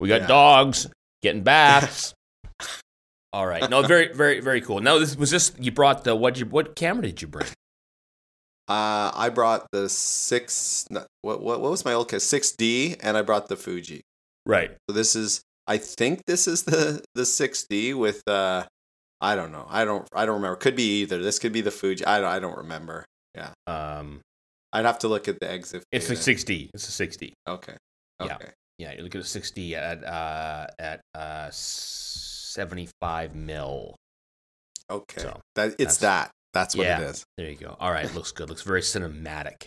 We 0.01 0.09
got 0.09 0.23
Yeah. 0.23 0.27
dogs 0.27 0.87
getting 1.23 1.43
baths. 1.43 2.15
All 3.33 3.47
right. 3.47 3.69
No, 3.71 3.83
very, 3.83 4.13
very, 4.13 4.41
very 4.41 4.61
cool. 4.61 4.81
Now, 4.81 4.99
this 4.99 5.17
was 5.17 5.31
this. 5.31 5.53
You 5.59 5.71
brought 5.71 6.03
the 6.05 6.17
what? 6.17 6.39
You 6.39 6.47
what 6.47 6.75
camera 6.75 7.03
did 7.03 7.23
you 7.23 7.29
bring? 7.29 7.47
Uh, 8.69 9.11
I 9.15 9.31
brought 9.33 9.67
the 9.73 9.89
six. 9.89 10.87
What 11.23 11.41
what 11.43 11.61
what 11.61 11.71
was 11.71 11.85
my 11.85 11.93
old 11.93 12.09
case? 12.09 12.25
Six 12.25 12.53
D, 12.53 12.97
and 13.01 13.17
I 13.17 13.23
brought 13.23 13.49
the 13.49 13.57
Fuji. 13.57 14.03
Right. 14.47 14.73
So 14.89 14.95
this 14.95 15.15
is. 15.15 15.43
I 15.67 15.77
think 15.79 16.25
this 16.27 16.49
is 16.49 16.65
the 16.65 17.03
the 17.15 17.25
six 17.27 17.67
D 17.69 17.95
with. 17.95 18.23
uh 18.27 18.65
I 19.21 19.37
don't 19.37 19.53
know. 19.53 19.67
I 19.69 19.85
don't. 19.85 20.09
I 20.15 20.25
don't 20.25 20.37
remember. 20.37 20.57
Could 20.57 20.77
be 20.77 21.03
either. 21.03 21.23
This 21.23 21.39
could 21.39 21.53
be 21.53 21.61
the 21.61 21.71
Fuji. 21.71 22.05
I 22.07 22.21
don't. 22.21 22.31
I 22.31 22.39
don't 22.39 22.57
remember. 22.57 23.05
Yeah. 23.35 23.51
Um, 23.67 24.23
I'd 24.73 24.87
have 24.87 25.01
to 25.01 25.09
look 25.09 25.29
at 25.29 25.39
the 25.41 25.51
exit. 25.51 25.85
it's 25.93 26.07
a 26.07 26.11
data. 26.11 26.23
60. 26.23 26.71
It's 26.75 26.89
a 26.89 26.93
60. 26.93 27.35
Okay. 27.49 27.75
Okay. 28.21 28.37
Yeah, 28.41 28.51
you 28.81 29.03
look 29.03 29.15
at 29.15 29.21
a 29.21 29.25
60 29.25 29.75
at 29.77 30.05
uh 30.05 30.67
at 30.79 31.01
uh 31.15 31.49
75 31.51 33.35
mil. 33.35 33.95
Okay. 34.91 35.23
So, 35.23 35.41
that 35.55 35.67
it's 35.79 35.97
that's- 35.99 35.99
that. 35.99 36.31
That's 36.53 36.75
what 36.75 36.85
Yeah. 36.87 37.01
it 37.01 37.11
is. 37.11 37.25
There 37.37 37.49
you 37.49 37.55
go. 37.57 37.77
All 37.79 37.93
right, 37.93 38.13
looks 38.13 38.33
good. 38.33 38.49
Looks 38.49 38.63
very 38.63 38.81
cinematic. 38.81 39.67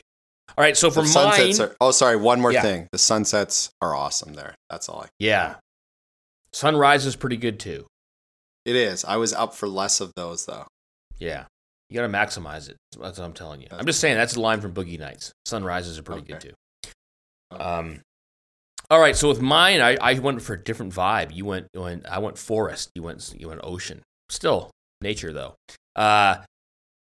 All 0.58 0.62
right, 0.64 0.76
so 0.76 0.90
for 0.90 0.96
The 0.96 1.02
mine, 1.04 1.08
sunsets 1.14 1.60
are. 1.62 1.76
Oh, 1.80 1.92
sorry. 1.92 2.18
One 2.18 2.42
more 2.42 2.52
Yeah. 2.52 2.62
thing. 2.62 2.88
The 2.92 2.98
sunsets 2.98 3.70
are 3.82 3.96
awesome 3.96 4.34
there. 4.34 4.54
That's 4.70 4.90
all. 4.90 5.04
I. 5.04 5.10
yeah, 5.18 5.56
sunrise 6.52 7.06
is 7.06 7.16
pretty 7.16 7.38
good 7.38 7.58
too. 7.60 7.88
It 8.66 8.76
is. 8.76 9.06
I 9.06 9.16
was 9.16 9.32
up 9.32 9.56
for 9.56 9.68
less 9.70 10.02
of 10.02 10.12
those 10.18 10.46
though. 10.46 10.68
Yeah, 11.20 11.46
you 11.90 11.96
got 11.96 12.02
to 12.06 12.12
maximize 12.12 12.68
it. 12.70 12.76
That's 13.00 13.18
what 13.18 13.24
I'm 13.26 13.34
telling 13.34 13.62
you. 13.62 13.68
That's- 13.68 13.80
I'm 13.80 13.86
just 13.88 14.02
saying 14.02 14.18
that's 14.18 14.36
a 14.36 14.42
line 14.42 14.60
from 14.60 14.74
Boogie 14.74 15.00
Nights. 15.00 15.32
Sunrises 15.46 15.98
are 15.98 16.04
pretty 16.04 16.24
good 16.24 16.42
too. 16.42 16.54
Okay. 17.54 17.64
Um, 17.64 18.02
all 18.94 19.00
right, 19.00 19.16
so 19.16 19.28
with 19.28 19.42
mine, 19.42 19.82
I, 19.82 19.98
I 20.00 20.20
went 20.20 20.40
for 20.44 20.54
a 20.54 20.64
different 20.64 20.94
vibe. 20.94 21.34
You 21.34 21.46
went, 21.46 21.66
you 21.74 21.82
went, 21.82 22.06
I 22.06 22.20
went 22.20 22.38
forest. 22.38 22.92
You 22.94 23.02
went, 23.02 23.34
you 23.36 23.48
went 23.48 23.60
ocean. 23.64 24.04
Still 24.30 24.70
nature 25.02 25.34
though. 25.34 25.56
Uh, 25.96 26.44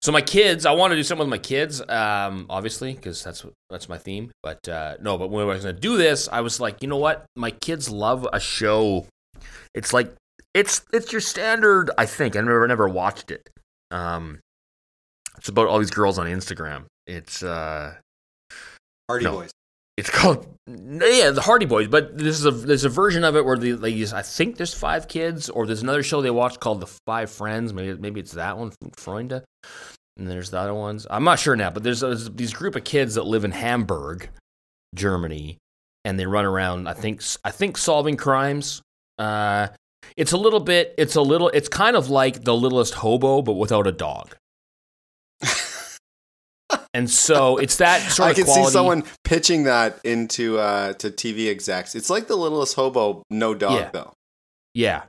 so 0.00 0.12
my 0.12 0.20
kids, 0.20 0.66
I 0.66 0.70
want 0.70 0.92
to 0.92 0.96
do 0.96 1.02
something 1.02 1.26
with 1.26 1.30
my 1.30 1.42
kids, 1.42 1.82
um, 1.88 2.46
obviously, 2.48 2.92
because 2.92 3.24
that's 3.24 3.44
that's 3.70 3.88
my 3.88 3.98
theme. 3.98 4.30
But 4.40 4.68
uh, 4.68 4.98
no, 5.00 5.18
but 5.18 5.30
when 5.30 5.42
I 5.42 5.46
was 5.46 5.64
going 5.64 5.74
to 5.74 5.80
do 5.80 5.96
this, 5.96 6.28
I 6.30 6.42
was 6.42 6.60
like, 6.60 6.80
you 6.80 6.86
know 6.86 6.96
what? 6.96 7.24
My 7.34 7.50
kids 7.50 7.90
love 7.90 8.24
a 8.32 8.38
show. 8.38 9.08
It's 9.74 9.92
like 9.92 10.14
it's 10.54 10.82
it's 10.92 11.10
your 11.10 11.20
standard. 11.20 11.90
I 11.98 12.06
think 12.06 12.36
I 12.36 12.40
never 12.40 12.68
never 12.68 12.88
watched 12.88 13.32
it. 13.32 13.50
Um, 13.90 14.38
it's 15.38 15.48
about 15.48 15.66
all 15.66 15.80
these 15.80 15.90
girls 15.90 16.20
on 16.20 16.26
Instagram. 16.26 16.84
It's 17.08 17.42
uh, 17.42 17.94
Hardy 19.08 19.24
no. 19.24 19.32
Boys. 19.32 19.50
It's 20.00 20.08
called 20.08 20.46
yeah 20.66 21.30
the 21.30 21.42
Hardy 21.42 21.66
Boys, 21.66 21.88
but 21.88 22.16
this 22.16 22.38
is 22.38 22.46
a 22.46 22.50
there's 22.50 22.84
a 22.84 22.88
version 22.88 23.22
of 23.22 23.36
it 23.36 23.44
where 23.44 23.58
the 23.58 24.10
I 24.14 24.22
think 24.22 24.56
there's 24.56 24.72
five 24.72 25.08
kids, 25.08 25.50
or 25.50 25.66
there's 25.66 25.82
another 25.82 26.02
show 26.02 26.22
they 26.22 26.30
watch 26.30 26.58
called 26.58 26.80
The 26.80 26.86
Five 27.06 27.30
Friends. 27.30 27.74
Maybe 27.74 28.00
maybe 28.00 28.18
it's 28.18 28.32
that 28.32 28.56
one 28.56 28.70
Fünf 28.70 28.96
Freunde, 28.96 29.42
and 30.16 30.30
there's 30.30 30.50
the 30.50 30.58
other 30.58 30.72
ones. 30.72 31.06
I'm 31.10 31.24
not 31.24 31.38
sure 31.38 31.54
now, 31.54 31.68
but 31.68 31.82
there's, 31.82 32.00
there's 32.00 32.30
these 32.30 32.54
group 32.54 32.76
of 32.76 32.84
kids 32.84 33.16
that 33.16 33.26
live 33.26 33.44
in 33.44 33.50
Hamburg, 33.50 34.30
Germany, 34.94 35.58
and 36.06 36.18
they 36.18 36.24
run 36.24 36.46
around. 36.46 36.88
I 36.88 36.94
think 36.94 37.22
I 37.44 37.50
think 37.50 37.76
solving 37.76 38.16
crimes. 38.16 38.80
Uh, 39.18 39.68
it's 40.16 40.32
a 40.32 40.38
little 40.38 40.60
bit. 40.60 40.94
It's 40.96 41.14
a 41.14 41.20
little. 41.20 41.50
It's 41.50 41.68
kind 41.68 41.94
of 41.94 42.08
like 42.08 42.44
the 42.44 42.54
Littlest 42.54 42.94
Hobo, 42.94 43.42
but 43.42 43.52
without 43.52 43.86
a 43.86 43.92
dog. 43.92 44.34
And 46.94 47.08
so 47.08 47.56
it's 47.58 47.76
that 47.76 48.00
sort 48.10 48.26
I 48.28 48.30
of 48.30 48.36
can 48.36 48.44
quality. 48.46 48.64
see 48.66 48.72
someone 48.72 49.04
pitching 49.24 49.64
that 49.64 50.00
into 50.04 50.58
uh, 50.58 50.92
to 50.94 51.10
TV 51.10 51.48
execs. 51.48 51.94
It's 51.94 52.10
like 52.10 52.26
the 52.26 52.36
littlest 52.36 52.74
hobo, 52.74 53.22
no 53.30 53.54
dog 53.54 53.72
Yeah. 53.74 53.90
though. 53.92 54.12
Yeah. 54.74 55.02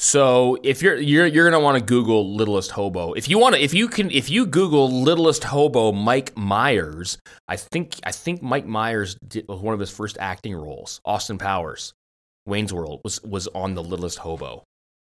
So 0.00 0.58
if 0.62 0.80
you're 0.80 0.96
you're 0.96 1.26
you're 1.26 1.50
gonna 1.50 1.62
want 1.62 1.76
to 1.78 1.84
Google 1.84 2.34
littlest 2.36 2.70
hobo. 2.70 3.14
If 3.14 3.28
you 3.28 3.38
want 3.38 3.56
to, 3.56 3.60
if 3.60 3.74
you 3.74 3.88
can, 3.88 4.10
if 4.12 4.30
you 4.30 4.46
Google 4.46 4.88
littlest 5.02 5.42
hobo 5.44 5.90
Mike 5.90 6.36
Myers, 6.36 7.18
I 7.48 7.56
think 7.56 7.96
I 8.04 8.12
think 8.12 8.40
Mike 8.40 8.64
Myers 8.66 9.16
did, 9.26 9.48
was 9.48 9.60
one 9.60 9.74
of 9.74 9.80
his 9.80 9.90
first 9.90 10.16
acting 10.20 10.54
roles. 10.54 11.00
Austin 11.04 11.36
Powers, 11.36 11.94
Wayne's 12.46 12.72
World 12.72 13.00
was 13.02 13.20
was 13.24 13.48
on 13.48 13.74
the 13.74 13.82
littlest 13.82 14.18
hobo. 14.18 14.62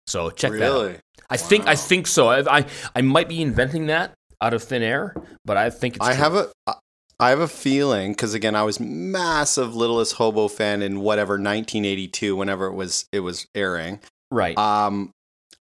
So 0.08 0.28
check 0.28 0.52
that. 0.52 0.62
out. 0.62 0.82
really? 0.82 0.96
I 1.30 1.38
think 1.38 1.66
I 1.66 1.74
think 1.74 2.06
so. 2.06 2.28
I, 2.28 2.58
I 2.58 2.66
I 2.94 3.00
might 3.00 3.30
be 3.30 3.40
inventing 3.40 3.86
that 3.86 4.12
out 4.42 4.52
of 4.54 4.62
thin 4.62 4.82
air, 4.82 5.14
but 5.44 5.56
I 5.56 5.70
think 5.70 5.96
it's 5.96 6.06
I 6.06 6.14
true. 6.14 6.22
have 6.22 6.34
a 6.34 6.74
I 7.20 7.30
have 7.30 7.40
a 7.40 7.48
feeling 7.48 8.12
because 8.12 8.34
again 8.34 8.56
I 8.56 8.64
was 8.64 8.80
massive 8.80 9.74
Littlest 9.74 10.14
Hobo 10.14 10.48
fan 10.48 10.82
in 10.82 11.00
whatever 11.00 11.34
1982 11.34 12.34
whenever 12.36 12.66
it 12.66 12.74
was 12.74 13.06
it 13.12 13.20
was 13.20 13.46
airing. 13.54 14.00
right. 14.30 14.58
Um, 14.58 15.10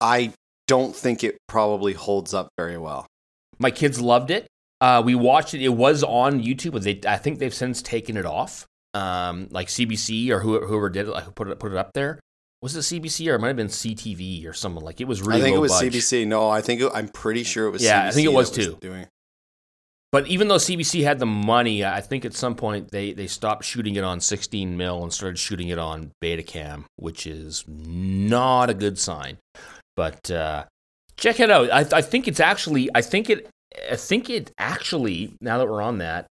I 0.01 0.33
don't 0.67 0.95
think 0.95 1.23
it 1.23 1.37
probably 1.47 1.93
holds 1.93 2.33
up 2.33 2.49
very 2.57 2.77
well. 2.77 3.05
My 3.59 3.69
kids 3.69 4.01
loved 4.01 4.31
it. 4.31 4.47
Uh, 4.79 5.03
we 5.05 5.13
watched 5.13 5.53
it. 5.53 5.61
It 5.61 5.69
was 5.69 6.03
on 6.03 6.41
YouTube, 6.41 6.71
but 6.71 6.83
they 6.83 6.99
I 7.07 7.17
think 7.17 7.37
they've 7.37 7.53
since 7.53 7.81
taken 7.81 8.17
it 8.17 8.25
off. 8.25 8.65
Um, 8.93 9.47
like 9.51 9.67
CBC 9.67 10.29
or 10.31 10.39
whoever, 10.39 10.65
whoever 10.65 10.89
did 10.89 11.07
it, 11.07 11.11
like, 11.11 11.23
who 11.23 11.31
put 11.31 11.47
it 11.47 11.59
put 11.59 11.71
it 11.71 11.77
up 11.77 11.91
there. 11.93 12.19
Was 12.61 12.75
it 12.75 12.79
CBC 12.79 13.31
or 13.31 13.35
it 13.35 13.39
might 13.39 13.47
have 13.47 13.55
been 13.55 13.67
CTV 13.67 14.47
or 14.47 14.53
something 14.53 14.83
like 14.83 15.01
it 15.01 15.07
was 15.07 15.21
really. 15.21 15.41
I 15.41 15.43
think 15.43 15.55
it 15.55 15.59
was 15.59 15.71
budge. 15.71 15.93
CBC. 15.93 16.27
No, 16.27 16.49
I 16.49 16.61
think 16.61 16.81
it, 16.81 16.91
I'm 16.93 17.09
pretty 17.09 17.43
sure 17.43 17.67
it 17.67 17.71
was. 17.71 17.83
Yeah, 17.83 18.05
I 18.05 18.11
think 18.11 18.25
it 18.25 18.33
was 18.33 18.51
too. 18.51 18.77
Doing. 18.81 19.07
But 20.11 20.27
even 20.27 20.49
though 20.49 20.55
CBC 20.55 21.03
had 21.03 21.19
the 21.19 21.25
money, 21.25 21.85
I 21.85 22.01
think 22.01 22.25
at 22.25 22.33
some 22.33 22.55
point 22.55 22.91
they, 22.91 23.13
they 23.13 23.27
stopped 23.27 23.63
shooting 23.63 23.95
it 23.95 24.03
on 24.03 24.19
16 24.19 24.75
mil 24.75 25.03
and 25.03 25.13
started 25.13 25.39
shooting 25.39 25.69
it 25.69 25.77
on 25.79 26.11
Betacam, 26.21 26.83
which 26.97 27.25
is 27.25 27.63
not 27.67 28.69
a 28.69 28.73
good 28.73 28.99
sign. 28.99 29.37
But 29.95 30.29
uh, 30.29 30.65
check 31.15 31.39
it 31.39 31.49
out. 31.49 31.71
I, 31.71 31.97
I 31.97 32.01
think 32.01 32.27
it's 32.27 32.41
actually 32.41 32.89
I 32.93 33.01
think 33.01 33.29
it 33.29 33.49
I 33.89 33.95
think 33.95 34.29
it 34.29 34.51
actually 34.57 35.33
now 35.39 35.57
that 35.57 35.67
we're 35.67 35.81
on 35.81 35.99
that, 35.99 36.27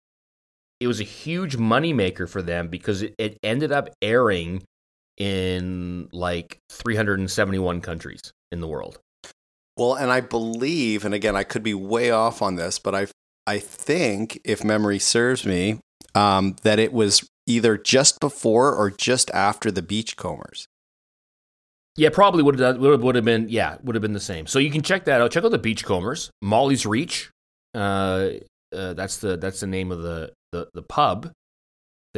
it 0.81 0.89
was 0.89 1.01
a 1.01 1.05
huge 1.05 1.57
moneymaker 1.57 2.29
for 2.29 2.43
them 2.43 2.69
because 2.69 3.03
it, 3.03 3.15
it 3.17 3.39
ended 3.45 3.71
up 3.71 3.91
airing 4.03 4.65
in 5.19 6.09
like 6.13 6.59
371 6.71 7.81
countries 7.81 8.33
in 8.51 8.61
the 8.61 8.69
world. 8.69 8.99
Well, 9.77 9.95
and 9.95 10.11
I 10.11 10.21
believe, 10.21 11.05
and 11.05 11.15
again, 11.15 11.37
I 11.37 11.45
could 11.45 11.63
be 11.63 11.75
way 11.75 12.11
off 12.11 12.43
on 12.43 12.57
this, 12.57 12.79
but 12.79 12.95
I 12.95 13.07
I 13.47 13.59
think, 13.59 14.39
if 14.45 14.63
memory 14.63 14.99
serves 14.99 15.47
me, 15.47 15.81
um, 16.15 16.57
that 16.65 16.79
it 16.79 16.93
was 16.93 17.27
either 17.47 17.79
just 17.79 18.21
before 18.21 18.75
or 18.75 18.91
just 18.91 19.31
after 19.31 19.71
the 19.71 19.81
Beachcombers. 19.81 20.67
Yeah, 21.97 22.11
probably 22.11 22.43
would 22.43 22.59
have 22.59 22.77
would 22.77 22.93
have, 22.93 23.03
would 23.03 23.15
have 23.15 23.25
been 23.25 23.49
yeah 23.49 23.79
would 23.83 23.95
have 23.95 24.03
been 24.03 24.13
the 24.13 24.21
same. 24.21 24.47
So 24.47 24.59
you 24.59 24.71
can 24.71 24.83
check 24.83 25.07
that 25.07 25.21
out. 25.21 25.31
Check 25.31 25.45
out 25.45 25.51
the 25.51 25.59
Beachcombers, 25.59 26.31
Molly's 26.43 26.85
Reach. 26.85 27.31
Uh, 27.75 28.31
uh, 28.75 28.93
that's 28.93 29.17
the 29.17 29.37
that's 29.37 29.61
the 29.61 29.67
name 29.67 29.91
of 29.91 30.03
the, 30.03 30.33
the 30.53 30.69
the 30.75 30.83
pub 30.83 31.33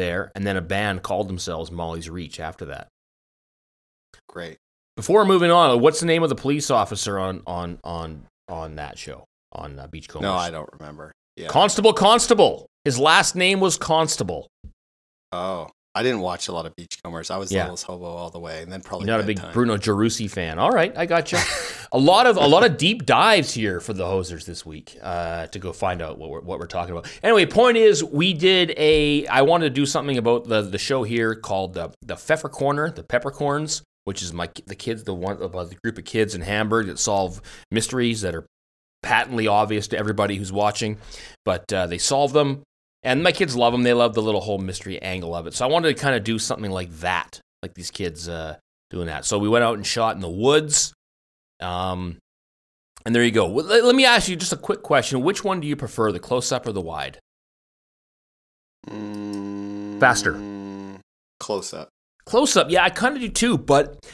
there, 0.00 0.32
and 0.34 0.46
then 0.46 0.56
a 0.56 0.62
band 0.62 1.02
called 1.02 1.28
themselves 1.28 1.70
Molly's 1.70 2.10
Reach 2.10 2.40
after 2.40 2.64
that. 2.66 2.88
Great. 4.28 4.56
Before 4.96 5.24
moving 5.24 5.50
on, 5.50 5.80
what's 5.80 6.00
the 6.00 6.06
name 6.06 6.22
of 6.22 6.28
the 6.28 6.34
police 6.34 6.70
officer 6.70 7.18
on 7.18 7.42
on 7.46 7.78
on 7.84 8.26
on 8.48 8.76
that 8.76 8.98
show 8.98 9.24
on 9.52 9.78
uh, 9.78 9.86
Beachcombers? 9.86 10.22
No, 10.22 10.34
I 10.34 10.50
don't 10.50 10.68
remember. 10.78 11.12
Yeah. 11.36 11.48
Constable 11.48 11.92
Constable. 11.92 12.66
His 12.84 12.98
last 12.98 13.36
name 13.36 13.60
was 13.60 13.76
Constable. 13.76 14.48
oh, 15.32 15.68
I 15.94 16.04
didn't 16.04 16.20
watch 16.20 16.46
a 16.46 16.52
lot 16.52 16.66
of 16.66 16.76
Beachcombers. 16.76 17.30
I 17.30 17.36
was 17.36 17.50
Yeah. 17.50 17.66
Hobo 17.66 18.04
all 18.04 18.30
the 18.30 18.38
way, 18.38 18.62
and 18.62 18.70
then 18.70 18.80
probably 18.80 19.06
You're 19.08 19.16
not 19.16 19.24
a 19.24 19.26
big. 19.26 19.40
Bruno 19.52 19.76
Gerussi 19.76 20.30
fan. 20.30 20.58
All 20.58 20.70
right, 20.70 20.96
I 20.96 21.06
got 21.06 21.32
you. 21.32 21.38
a 21.92 21.98
lot 21.98 22.26
of 22.26 22.36
a 22.36 22.46
lot 22.46 22.64
of 22.64 22.76
deep 22.76 23.06
dives 23.06 23.52
here 23.52 23.80
for 23.80 23.92
the 23.92 24.04
hosers 24.04 24.44
this 24.44 24.64
week 24.64 24.96
uh, 25.02 25.48
to 25.48 25.58
go 25.58 25.72
find 25.72 26.00
out 26.00 26.16
what 26.16 26.30
we're, 26.30 26.40
what 26.42 26.60
we're 26.60 26.66
talking 26.66 26.92
about. 26.92 27.10
Anyway, 27.24 27.44
point 27.46 27.76
is, 27.76 28.04
we 28.04 28.32
did 28.32 28.72
a. 28.76 29.26
I 29.26 29.42
wanted 29.42 29.64
to 29.64 29.70
do 29.70 29.84
something 29.84 30.16
about 30.16 30.44
the 30.46 30.62
the 30.62 30.78
show 30.78 31.02
here 31.02 31.34
called 31.34 31.74
the 31.74 31.92
the 32.02 32.14
Pfefferkörner, 32.14 32.94
the 32.94 33.02
Peppercorns, 33.02 33.82
which 34.04 34.22
is 34.22 34.32
my 34.32 34.48
the 34.66 34.76
kids, 34.76 35.02
the 35.02 35.14
one 35.14 35.42
about 35.42 35.70
the 35.70 35.76
group 35.76 35.98
of 35.98 36.04
kids 36.04 36.36
in 36.36 36.42
Hamburg 36.42 36.86
that 36.86 37.00
solve 37.00 37.42
mysteries 37.72 38.20
that 38.20 38.34
are 38.36 38.46
patently 39.02 39.46
obvious 39.46 39.88
to 39.88 39.98
everybody 39.98 40.36
who's 40.36 40.52
watching, 40.52 40.98
but 41.44 41.72
uh, 41.72 41.86
they 41.86 41.98
solve 41.98 42.32
them. 42.32 42.62
And 43.02 43.22
my 43.22 43.32
kids 43.32 43.56
love 43.56 43.72
them. 43.72 43.82
They 43.82 43.94
love 43.94 44.14
the 44.14 44.22
little 44.22 44.40
whole 44.40 44.58
mystery 44.58 45.00
angle 45.00 45.34
of 45.34 45.46
it. 45.46 45.54
So 45.54 45.64
I 45.64 45.68
wanted 45.68 45.96
to 45.96 46.02
kind 46.02 46.14
of 46.14 46.22
do 46.22 46.38
something 46.38 46.70
like 46.70 46.90
that, 46.98 47.40
like 47.62 47.74
these 47.74 47.90
kids 47.90 48.28
uh, 48.28 48.56
doing 48.90 49.06
that. 49.06 49.24
So 49.24 49.38
we 49.38 49.48
went 49.48 49.64
out 49.64 49.76
and 49.76 49.86
shot 49.86 50.14
in 50.14 50.20
the 50.20 50.28
woods. 50.28 50.92
Um, 51.60 52.18
and 53.06 53.14
there 53.14 53.24
you 53.24 53.30
go. 53.30 53.46
Let, 53.46 53.84
let 53.84 53.94
me 53.94 54.04
ask 54.04 54.28
you 54.28 54.36
just 54.36 54.52
a 54.52 54.56
quick 54.56 54.82
question. 54.82 55.22
Which 55.22 55.42
one 55.42 55.60
do 55.60 55.66
you 55.66 55.76
prefer, 55.76 56.12
the 56.12 56.20
close 56.20 56.52
up 56.52 56.66
or 56.66 56.72
the 56.72 56.80
wide? 56.82 57.18
Mm, 58.88 59.98
Faster. 59.98 60.38
Close 61.38 61.72
up. 61.72 61.88
Close 62.26 62.56
up, 62.56 62.70
yeah, 62.70 62.84
I 62.84 62.90
kind 62.90 63.16
of 63.16 63.22
do 63.22 63.28
too, 63.28 63.58
but 63.58 64.06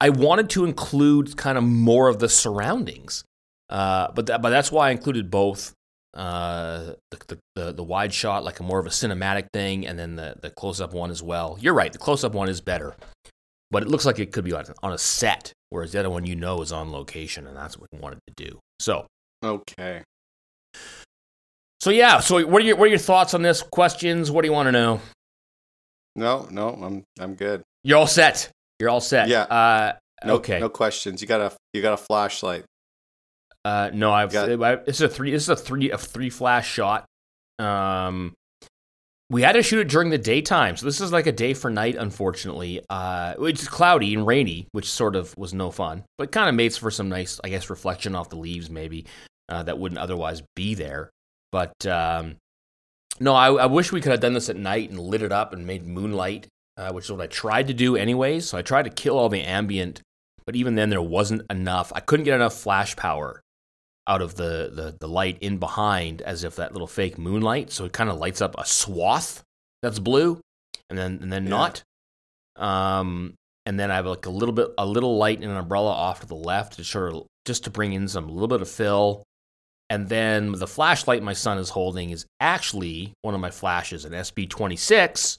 I 0.00 0.10
wanted 0.10 0.48
to 0.50 0.64
include 0.64 1.36
kind 1.36 1.58
of 1.58 1.64
more 1.64 2.08
of 2.08 2.18
the 2.18 2.28
surroundings. 2.28 3.24
Uh, 3.68 4.10
but 4.14 4.26
that, 4.26 4.40
but 4.40 4.50
that's 4.50 4.72
why 4.72 4.88
I 4.88 4.90
included 4.92 5.30
both 5.30 5.74
uh, 6.14 6.94
the, 7.10 7.18
the, 7.28 7.38
the 7.54 7.72
the 7.72 7.84
wide 7.84 8.12
shot, 8.12 8.44
like 8.44 8.60
a 8.60 8.62
more 8.62 8.78
of 8.78 8.86
a 8.86 8.90
cinematic 8.90 9.48
thing, 9.52 9.86
and 9.86 9.98
then 9.98 10.16
the 10.16 10.36
the 10.40 10.50
close 10.50 10.80
up 10.80 10.92
one 10.92 11.10
as 11.10 11.22
well. 11.22 11.56
You're 11.60 11.74
right, 11.74 11.92
the 11.92 11.98
close 11.98 12.24
up 12.24 12.32
one 12.34 12.48
is 12.48 12.60
better, 12.60 12.96
but 13.70 13.82
it 13.82 13.88
looks 13.88 14.06
like 14.06 14.18
it 14.18 14.32
could 14.32 14.44
be 14.44 14.52
on, 14.52 14.64
on 14.82 14.92
a 14.92 14.98
set, 14.98 15.52
whereas 15.70 15.92
the 15.92 16.00
other 16.00 16.10
one 16.10 16.24
you 16.26 16.34
know 16.36 16.60
is 16.62 16.72
on 16.72 16.90
location, 16.92 17.46
and 17.46 17.56
that's 17.56 17.76
what 17.78 17.88
we 17.92 17.98
wanted 17.98 18.18
to 18.26 18.32
do. 18.36 18.58
So 18.80 19.06
Okay. 19.44 20.02
so 21.80 21.90
yeah, 21.90 22.20
so 22.20 22.44
what 22.46 22.62
are 22.62 22.64
your 22.64 22.76
what 22.76 22.84
are 22.86 22.90
your 22.90 22.98
thoughts 22.98 23.34
on 23.34 23.42
this? 23.42 23.62
Questions? 23.62 24.30
What 24.30 24.42
do 24.42 24.48
you 24.48 24.52
want 24.52 24.66
to 24.68 24.72
know? 24.72 25.00
No, 26.16 26.48
no, 26.50 26.70
I'm 26.70 27.04
I'm 27.20 27.34
good. 27.34 27.62
You're 27.84 27.98
all 27.98 28.06
set. 28.06 28.50
You're 28.80 28.90
all 28.90 29.00
set. 29.00 29.28
Yeah. 29.28 29.42
Uh, 29.42 29.92
No, 30.24 30.34
okay. 30.34 30.58
No 30.58 30.68
questions. 30.68 31.20
You 31.22 31.28
got 31.28 31.40
a 31.40 31.52
you 31.72 31.82
got 31.82 31.92
a 31.92 31.96
flashlight. 31.96 32.64
Uh, 33.68 33.90
no, 33.92 34.12
I've 34.12 34.32
Got- 34.32 34.86
this 34.86 34.96
is 34.96 35.02
a 35.02 35.08
three. 35.08 35.30
This 35.30 35.42
is 35.42 35.48
a 35.50 35.56
three 35.56 35.90
a 35.90 35.98
three 35.98 36.30
flash 36.30 36.66
shot. 36.66 37.04
Um, 37.58 38.32
we 39.28 39.42
had 39.42 39.52
to 39.52 39.62
shoot 39.62 39.80
it 39.80 39.88
during 39.88 40.08
the 40.08 40.16
daytime, 40.16 40.78
so 40.78 40.86
this 40.86 41.02
is 41.02 41.12
like 41.12 41.26
a 41.26 41.32
day 41.32 41.52
for 41.52 41.70
night. 41.70 41.94
Unfortunately, 41.94 42.80
uh, 42.88 43.34
which 43.34 43.60
is 43.60 43.68
cloudy 43.68 44.14
and 44.14 44.26
rainy, 44.26 44.68
which 44.72 44.90
sort 44.90 45.16
of 45.16 45.36
was 45.36 45.52
no 45.52 45.70
fun, 45.70 46.04
but 46.16 46.32
kind 46.32 46.48
of 46.48 46.54
makes 46.54 46.78
for 46.78 46.90
some 46.90 47.10
nice, 47.10 47.40
I 47.44 47.50
guess, 47.50 47.68
reflection 47.68 48.14
off 48.14 48.30
the 48.30 48.36
leaves 48.36 48.70
maybe 48.70 49.04
uh, 49.50 49.64
that 49.64 49.78
wouldn't 49.78 50.00
otherwise 50.00 50.42
be 50.56 50.74
there. 50.74 51.10
But 51.52 51.84
um, 51.84 52.36
no, 53.20 53.34
I, 53.34 53.52
I 53.52 53.66
wish 53.66 53.92
we 53.92 54.00
could 54.00 54.12
have 54.12 54.20
done 54.20 54.32
this 54.32 54.48
at 54.48 54.56
night 54.56 54.88
and 54.88 54.98
lit 54.98 55.20
it 55.20 55.32
up 55.32 55.52
and 55.52 55.66
made 55.66 55.86
moonlight, 55.86 56.46
uh, 56.78 56.92
which 56.92 57.04
is 57.04 57.12
what 57.12 57.20
I 57.20 57.26
tried 57.26 57.66
to 57.66 57.74
do 57.74 57.96
anyways. 57.96 58.48
So 58.48 58.56
I 58.56 58.62
tried 58.62 58.84
to 58.84 58.90
kill 58.90 59.18
all 59.18 59.28
the 59.28 59.42
ambient, 59.42 60.00
but 60.46 60.56
even 60.56 60.74
then 60.74 60.88
there 60.88 61.02
wasn't 61.02 61.42
enough. 61.50 61.92
I 61.94 62.00
couldn't 62.00 62.24
get 62.24 62.34
enough 62.34 62.54
flash 62.54 62.96
power 62.96 63.42
out 64.08 64.22
of 64.22 64.34
the, 64.36 64.70
the, 64.74 64.96
the 64.98 65.06
light 65.08 65.38
in 65.40 65.58
behind 65.58 66.22
as 66.22 66.42
if 66.42 66.56
that 66.56 66.72
little 66.72 66.86
fake 66.88 67.18
moonlight. 67.18 67.70
So 67.70 67.84
it 67.84 67.92
kind 67.92 68.08
of 68.10 68.16
lights 68.18 68.40
up 68.40 68.54
a 68.58 68.64
swath 68.66 69.42
that's 69.82 69.98
blue 69.98 70.40
and 70.90 70.98
then 70.98 71.18
and 71.22 71.30
then 71.32 71.44
Yeah. 71.44 71.50
not. 71.50 71.82
Um, 72.56 73.34
and 73.66 73.78
then 73.78 73.90
I 73.90 73.96
have 73.96 74.06
like 74.06 74.26
a 74.26 74.30
little 74.30 74.54
bit 74.54 74.68
a 74.78 74.86
little 74.86 75.16
light 75.18 75.40
and 75.40 75.50
an 75.50 75.56
umbrella 75.56 75.90
off 75.90 76.20
to 76.20 76.26
the 76.26 76.34
left 76.34 76.74
to 76.74 76.84
sort 76.84 77.12
of 77.14 77.26
just 77.44 77.64
to 77.64 77.70
bring 77.70 77.92
in 77.92 78.08
some 78.08 78.28
little 78.28 78.48
bit 78.48 78.62
of 78.62 78.68
fill. 78.68 79.22
And 79.90 80.08
then 80.08 80.52
the 80.52 80.66
flashlight 80.66 81.22
my 81.22 81.32
son 81.32 81.58
is 81.58 81.70
holding 81.70 82.10
is 82.10 82.26
actually 82.40 83.12
one 83.22 83.34
of 83.34 83.40
my 83.40 83.50
flashes, 83.50 84.04
an 84.04 84.12
SB26 84.12 85.38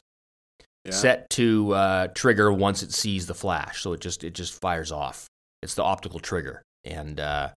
Yeah. 0.86 0.92
set 0.92 1.30
to 1.32 1.74
uh, 1.74 2.08
trigger 2.16 2.52
once 2.52 2.82
it 2.84 2.92
sees 2.94 3.28
the 3.28 3.36
flash. 3.36 3.82
So 3.82 3.94
it 3.94 4.00
just 4.00 4.24
it 4.24 4.34
just 4.34 4.60
fires 4.62 4.92
off. 4.92 5.28
It's 5.62 5.76
the 5.76 5.84
optical 5.84 6.20
trigger, 6.20 6.62
and 6.86 7.20
uh, 7.20 7.50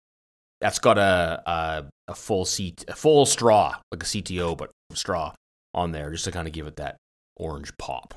that's 0.62 0.80
got 0.80 0.98
a, 0.98 1.42
a 1.46 1.86
a 2.08 2.16
full 2.16 2.46
seat, 2.46 2.86
a 2.88 2.96
full 2.96 3.26
straw, 3.26 3.76
like 3.92 4.04
a 4.04 4.06
CTO, 4.06 4.56
but 4.56 4.70
straw 4.94 5.34
on 5.74 5.92
there, 5.92 6.12
just 6.12 6.26
to 6.26 6.32
kind 6.32 6.48
of 6.48 6.54
give 6.54 6.68
it 6.68 6.76
that 6.78 6.98
orange 7.36 7.76
pop. 7.78 8.14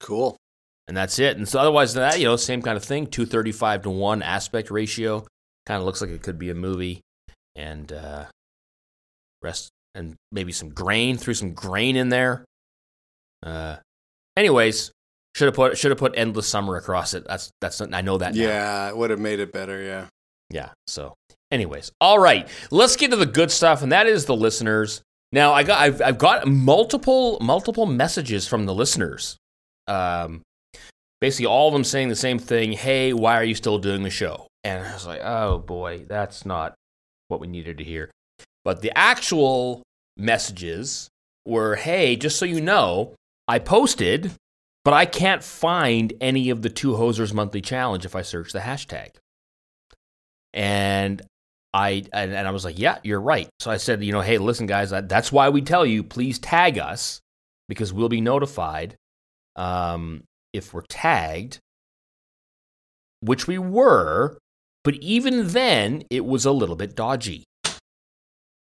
Cool. 0.00 0.36
And 0.88 0.96
that's 0.96 1.18
it. 1.18 1.36
And 1.36 1.48
so 1.48 1.58
otherwise 1.58 1.94
than 1.94 2.02
that, 2.02 2.20
you 2.20 2.26
know, 2.26 2.36
same 2.36 2.62
kind 2.62 2.76
of 2.76 2.84
thing. 2.84 3.06
Two 3.06 3.26
thirty 3.26 3.52
five 3.52 3.82
to 3.82 3.90
one 3.90 4.22
aspect 4.22 4.70
ratio. 4.70 5.26
Kind 5.64 5.80
of 5.80 5.86
looks 5.86 6.00
like 6.00 6.10
it 6.10 6.22
could 6.22 6.38
be 6.38 6.50
a 6.50 6.54
movie. 6.54 7.00
And 7.56 7.90
uh, 7.90 8.26
rest 9.42 9.70
and 9.94 10.14
maybe 10.30 10.52
some 10.52 10.68
grain. 10.68 11.16
Threw 11.16 11.34
some 11.34 11.54
grain 11.54 11.96
in 11.96 12.10
there. 12.10 12.44
Uh, 13.42 13.76
anyways, 14.36 14.92
should 15.34 15.46
have 15.46 15.54
put 15.54 15.76
should 15.76 15.90
have 15.90 15.98
put 15.98 16.14
endless 16.16 16.46
summer 16.46 16.76
across 16.76 17.14
it. 17.14 17.24
That's 17.26 17.50
that's 17.60 17.80
I 17.80 18.02
know 18.02 18.18
that. 18.18 18.34
now. 18.34 18.40
Yeah, 18.40 18.88
it 18.88 18.96
would 18.96 19.10
have 19.10 19.20
made 19.20 19.40
it 19.40 19.52
better. 19.52 19.82
Yeah. 19.82 20.06
Yeah. 20.50 20.70
So, 20.86 21.14
anyways, 21.50 21.92
all 22.00 22.18
right. 22.18 22.48
Let's 22.70 22.96
get 22.96 23.10
to 23.10 23.16
the 23.16 23.26
good 23.26 23.50
stuff, 23.50 23.82
and 23.82 23.92
that 23.92 24.06
is 24.06 24.26
the 24.26 24.36
listeners. 24.36 25.02
Now, 25.32 25.52
I 25.52 25.62
got 25.62 25.80
I've 25.80 26.00
I've 26.02 26.18
got 26.18 26.46
multiple 26.46 27.38
multiple 27.40 27.86
messages 27.86 28.46
from 28.46 28.66
the 28.66 28.74
listeners. 28.74 29.36
Um, 29.88 30.42
basically 31.20 31.46
all 31.46 31.68
of 31.68 31.72
them 31.72 31.84
saying 31.84 32.08
the 32.08 32.16
same 32.16 32.38
thing. 32.38 32.72
Hey, 32.72 33.12
why 33.12 33.36
are 33.36 33.44
you 33.44 33.54
still 33.54 33.78
doing 33.78 34.02
the 34.02 34.10
show? 34.10 34.46
And 34.64 34.86
I 34.86 34.92
was 34.92 35.06
like, 35.06 35.20
oh 35.22 35.58
boy, 35.58 36.04
that's 36.08 36.44
not 36.44 36.74
what 37.28 37.40
we 37.40 37.46
needed 37.46 37.78
to 37.78 37.84
hear. 37.84 38.10
But 38.64 38.82
the 38.82 38.96
actual 38.96 39.82
messages 40.16 41.08
were, 41.46 41.76
hey, 41.76 42.16
just 42.16 42.38
so 42.38 42.44
you 42.44 42.60
know, 42.60 43.14
I 43.46 43.58
posted, 43.58 44.32
but 44.84 44.92
I 44.92 45.06
can't 45.06 45.42
find 45.42 46.12
any 46.20 46.50
of 46.50 46.62
the 46.62 46.70
two 46.70 46.92
hosers 46.92 47.32
monthly 47.32 47.60
challenge 47.60 48.04
if 48.04 48.16
I 48.16 48.22
search 48.22 48.52
the 48.52 48.60
hashtag. 48.60 49.10
And 50.56 51.22
I 51.72 52.04
and, 52.12 52.32
and 52.32 52.48
I 52.48 52.50
was 52.50 52.64
like, 52.64 52.78
yeah, 52.78 52.98
you're 53.04 53.20
right. 53.20 53.48
So 53.60 53.70
I 53.70 53.76
said, 53.76 54.02
you 54.02 54.12
know, 54.12 54.22
hey, 54.22 54.38
listen, 54.38 54.66
guys, 54.66 54.90
that, 54.90 55.08
that's 55.08 55.30
why 55.30 55.50
we 55.50 55.60
tell 55.60 55.84
you, 55.84 56.02
please 56.02 56.38
tag 56.38 56.78
us 56.78 57.20
because 57.68 57.92
we'll 57.92 58.08
be 58.08 58.22
notified 58.22 58.96
um, 59.56 60.24
if 60.52 60.72
we're 60.72 60.82
tagged, 60.88 61.58
which 63.20 63.46
we 63.46 63.58
were. 63.58 64.38
But 64.84 64.94
even 64.96 65.48
then, 65.48 66.04
it 66.10 66.24
was 66.24 66.46
a 66.46 66.52
little 66.52 66.76
bit 66.76 66.96
dodgy. 66.96 67.44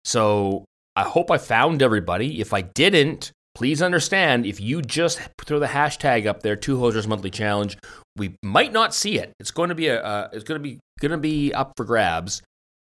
So 0.05 0.65
I 0.95 1.03
hope 1.03 1.31
I 1.31 1.39
found 1.39 1.83
everybody. 1.83 2.41
If 2.41 2.53
I 2.53 2.61
didn't, 2.61 3.33
please 3.55 3.83
understand 3.83 4.47
if 4.47 4.61
you 4.61 4.83
just 4.83 5.21
throw 5.45 5.59
the 5.59 5.67
hashtag 5.67 6.27
up 6.27 6.43
there, 6.43 6.57
Two 6.57 6.79
Hosers 6.79 7.07
Monthly 7.07 7.31
Challenge, 7.31 7.77
we 8.17 8.37
might 8.43 8.73
not 8.73 8.95
see 8.95 9.19
it. 9.19 9.33
It's 9.41 9.51
going 9.51 9.69
to 9.69 9.75
be 9.75 9.89
a 9.89 10.03
uh, 10.03 10.29
it's 10.33 10.45
going 10.45 10.61
to 10.61 10.63
be 10.63 10.79
going 11.01 11.13
to 11.13 11.19
be 11.19 11.53
up 11.53 11.73
for 11.77 11.85
grabs. 11.85 12.43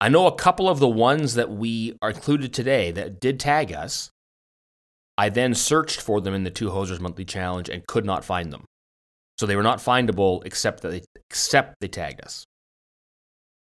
I 0.01 0.09
know 0.09 0.27
a 0.27 0.35
couple 0.35 0.69
of 0.69 0.79
the 0.79 0.89
ones 0.89 1.35
that 1.35 1.51
we 1.51 1.97
are 2.01 2.11
included 2.11 2.55
today 2.55 2.91
that 2.93 3.21
did 3.21 3.39
tag 3.39 3.73
us. 3.73 4.11
I 5.19 5.29
then 5.29 5.55
searched 5.55 6.01
for 6.01 6.23
them 6.23 6.33
in 6.33 6.45
the 6.45 6.51
Two 6.51 6.71
Hosers 6.71 7.01
Monthly 7.01 7.27
Challenge 7.27 7.69
and 7.69 7.87
could 7.87 8.07
not 8.07 8.25
find 8.25 8.51
them. 8.51 8.65
So 9.39 9.47
they 9.47 9.57
were 9.57 9.63
not 9.63 9.79
findable 9.79 10.45
except 10.47 10.83
that 10.83 10.91
they 10.91 11.03
except 11.31 11.75
they 11.81 11.89
tagged 11.89 12.25
us. 12.25 12.45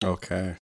Okay. 0.04 0.56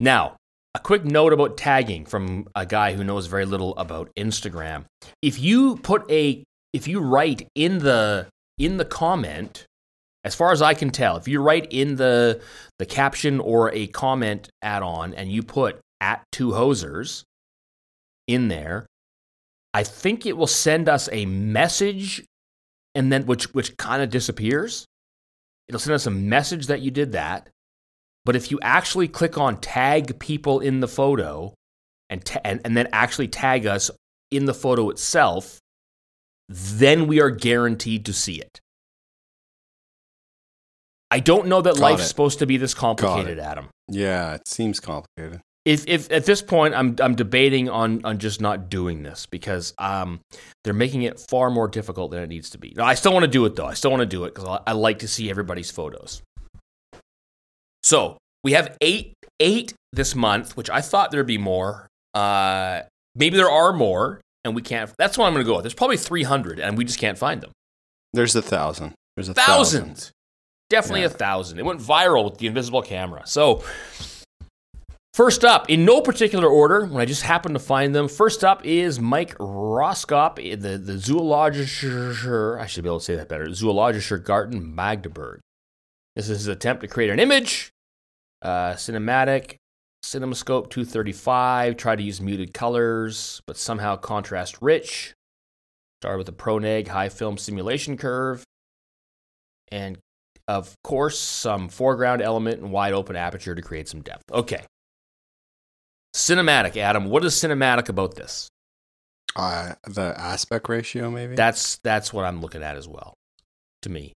Now, 0.00 0.36
a 0.74 0.78
quick 0.78 1.04
note 1.04 1.32
about 1.32 1.56
tagging 1.56 2.06
from 2.06 2.46
a 2.54 2.64
guy 2.64 2.94
who 2.94 3.04
knows 3.04 3.26
very 3.26 3.44
little 3.44 3.76
about 3.76 4.10
Instagram. 4.16 4.84
If 5.20 5.38
you 5.38 5.76
put 5.76 6.10
a 6.10 6.42
if 6.72 6.88
you 6.88 7.00
write 7.00 7.48
in 7.54 7.78
the 7.78 8.28
in 8.58 8.78
the 8.78 8.84
comment, 8.84 9.66
as 10.24 10.34
far 10.34 10.52
as 10.52 10.62
I 10.62 10.74
can 10.74 10.90
tell, 10.90 11.16
if 11.16 11.28
you 11.28 11.42
write 11.42 11.72
in 11.72 11.96
the 11.96 12.40
the 12.78 12.86
caption 12.86 13.40
or 13.40 13.70
a 13.72 13.86
comment 13.88 14.48
add-on 14.62 15.14
and 15.14 15.30
you 15.30 15.42
put 15.42 15.80
at 16.00 16.22
two 16.32 16.50
hosers 16.50 17.24
in 18.26 18.48
there, 18.48 18.86
I 19.74 19.84
think 19.84 20.24
it 20.24 20.36
will 20.36 20.46
send 20.46 20.88
us 20.88 21.08
a 21.12 21.26
message 21.26 22.24
and 22.94 23.12
then 23.12 23.26
which 23.26 23.52
which 23.52 23.76
kind 23.76 24.02
of 24.02 24.08
disappears. 24.08 24.86
It'll 25.68 25.80
send 25.80 25.94
us 25.94 26.06
a 26.06 26.10
message 26.10 26.66
that 26.68 26.80
you 26.80 26.90
did 26.90 27.12
that. 27.12 27.48
But 28.24 28.36
if 28.36 28.50
you 28.50 28.58
actually 28.62 29.08
click 29.08 29.36
on 29.36 29.60
tag 29.60 30.18
people 30.18 30.60
in 30.60 30.80
the 30.80 30.88
photo 30.88 31.54
and, 32.08 32.24
ta- 32.24 32.40
and, 32.44 32.60
and 32.64 32.76
then 32.76 32.88
actually 32.92 33.28
tag 33.28 33.66
us 33.66 33.90
in 34.30 34.44
the 34.44 34.54
photo 34.54 34.90
itself, 34.90 35.58
then 36.48 37.06
we 37.06 37.20
are 37.20 37.30
guaranteed 37.30 38.06
to 38.06 38.12
see 38.12 38.34
it. 38.36 38.60
I 41.10 41.20
don't 41.20 41.46
know 41.46 41.60
that 41.60 41.74
Got 41.74 41.80
life's 41.82 42.04
it. 42.04 42.08
supposed 42.08 42.38
to 42.38 42.46
be 42.46 42.56
this 42.56 42.74
complicated, 42.74 43.38
Adam. 43.38 43.68
Yeah, 43.88 44.34
it 44.34 44.48
seems 44.48 44.80
complicated. 44.80 45.40
If, 45.64 45.86
if 45.86 46.10
at 46.10 46.24
this 46.24 46.42
point 46.42 46.74
I'm 46.74 46.96
I'm 47.00 47.14
debating 47.14 47.68
on 47.68 48.04
on 48.04 48.18
just 48.18 48.40
not 48.40 48.68
doing 48.68 49.02
this 49.04 49.26
because 49.26 49.74
um 49.78 50.20
they're 50.64 50.72
making 50.74 51.02
it 51.02 51.20
far 51.20 51.50
more 51.50 51.68
difficult 51.68 52.10
than 52.10 52.22
it 52.22 52.28
needs 52.28 52.50
to 52.50 52.58
be. 52.58 52.72
No, 52.76 52.82
I 52.82 52.94
still 52.94 53.12
want 53.12 53.24
to 53.24 53.30
do 53.30 53.44
it 53.44 53.54
though. 53.54 53.66
I 53.66 53.74
still 53.74 53.90
want 53.92 54.00
to 54.00 54.06
do 54.06 54.24
it 54.24 54.34
because 54.34 54.48
I, 54.48 54.70
I 54.70 54.72
like 54.72 55.00
to 55.00 55.08
see 55.08 55.30
everybody's 55.30 55.70
photos. 55.70 56.22
So 57.82 58.16
we 58.44 58.52
have 58.52 58.76
eight 58.80 59.14
eight 59.40 59.74
this 59.92 60.14
month, 60.14 60.56
which 60.56 60.70
I 60.70 60.80
thought 60.80 61.10
there'd 61.10 61.26
be 61.26 61.38
more. 61.38 61.88
Uh, 62.14 62.82
maybe 63.14 63.36
there 63.36 63.50
are 63.50 63.72
more, 63.72 64.20
and 64.44 64.54
we 64.54 64.62
can't. 64.62 64.90
That's 64.98 65.18
what 65.18 65.26
I'm 65.26 65.32
going 65.32 65.44
to 65.44 65.48
go 65.48 65.56
with. 65.56 65.64
There's 65.64 65.74
probably 65.74 65.96
300, 65.96 66.60
and 66.60 66.76
we 66.78 66.84
just 66.84 66.98
can't 66.98 67.18
find 67.18 67.40
them. 67.40 67.50
There's 68.12 68.36
a 68.36 68.42
thousand. 68.42 68.94
There's 69.16 69.28
a 69.28 69.34
Thousand, 69.34 70.10
definitely 70.70 71.00
Yeah. 71.00 71.06
a 71.06 71.10
thousand. 71.10 71.58
It 71.58 71.64
went 71.64 71.80
viral 71.80 72.24
with 72.24 72.38
the 72.38 72.46
invisible 72.46 72.82
camera. 72.82 73.22
So. 73.26 73.62
First 75.14 75.44
up, 75.44 75.68
in 75.68 75.84
no 75.84 76.00
particular 76.00 76.48
order, 76.48 76.86
when 76.86 77.02
I 77.02 77.04
just 77.04 77.20
happened 77.24 77.54
to 77.54 77.58
find 77.58 77.94
them, 77.94 78.08
first 78.08 78.42
up 78.42 78.64
is 78.64 78.98
Mike 78.98 79.36
Roskop, 79.36 80.36
the, 80.36 80.78
the 80.78 80.94
Zoologischer, 80.94 82.58
I 82.58 82.64
should 82.64 82.82
be 82.82 82.88
able 82.88 82.98
to 83.00 83.04
say 83.04 83.16
that 83.16 83.28
better, 83.28 83.44
Zoologischer 83.48 84.24
Garten 84.24 84.74
Magdeburg. 84.74 85.40
This 86.16 86.30
is 86.30 86.38
his 86.38 86.48
attempt 86.48 86.80
to 86.80 86.88
create 86.88 87.10
an 87.10 87.20
image, 87.20 87.71
uh, 88.42 88.74
cinematic, 88.74 89.56
CinemaScope 90.04 90.70
235, 90.70 91.76
try 91.76 91.96
to 91.96 92.02
use 92.02 92.20
muted 92.20 92.52
colors, 92.52 93.40
but 93.46 93.56
somehow 93.56 93.96
contrast 93.96 94.60
rich. 94.60 95.14
Started 96.00 96.18
with 96.18 96.28
a 96.28 96.32
ProNeg 96.32 96.88
high 96.88 97.08
film 97.08 97.38
simulation 97.38 97.96
curve, 97.96 98.44
and 99.70 99.98
of 100.48 100.74
course, 100.82 101.18
some 101.18 101.68
foreground 101.68 102.20
element 102.20 102.60
and 102.60 102.72
wide 102.72 102.92
open 102.92 103.14
aperture 103.14 103.54
to 103.54 103.62
create 103.62 103.88
some 103.88 104.02
depth. 104.02 104.24
Okay. 104.32 104.64
Cinematic, 106.14 106.76
Adam. 106.76 107.06
What 107.06 107.24
is 107.24 107.34
cinematic 107.34 107.88
about 107.88 108.16
this? 108.16 108.48
Uh, 109.34 109.74
the 109.86 110.14
aspect 110.18 110.68
ratio, 110.68 111.10
maybe. 111.10 111.36
That's 111.36 111.78
that's 111.78 112.12
what 112.12 112.24
I'm 112.24 112.40
looking 112.40 112.62
at 112.62 112.76
as 112.76 112.86
well. 112.86 113.14
To 113.82 113.88
me, 113.88 114.12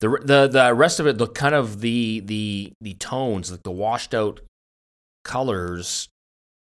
the 0.00 0.08
the 0.22 0.48
the 0.48 0.74
rest 0.74 1.00
of 1.00 1.06
it, 1.06 1.18
the 1.18 1.26
kind 1.26 1.54
of 1.54 1.80
the 1.80 2.20
the 2.20 2.72
the 2.80 2.94
tones, 2.94 3.50
like 3.50 3.62
the 3.62 3.70
washed 3.70 4.14
out 4.14 4.40
colors, 5.24 6.08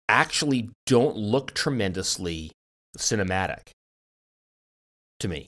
actually 0.09 0.71
don't 0.87 1.17
look 1.17 1.53
tremendously 1.55 2.53
cinematic. 2.97 3.71
To 5.21 5.29
me, 5.29 5.47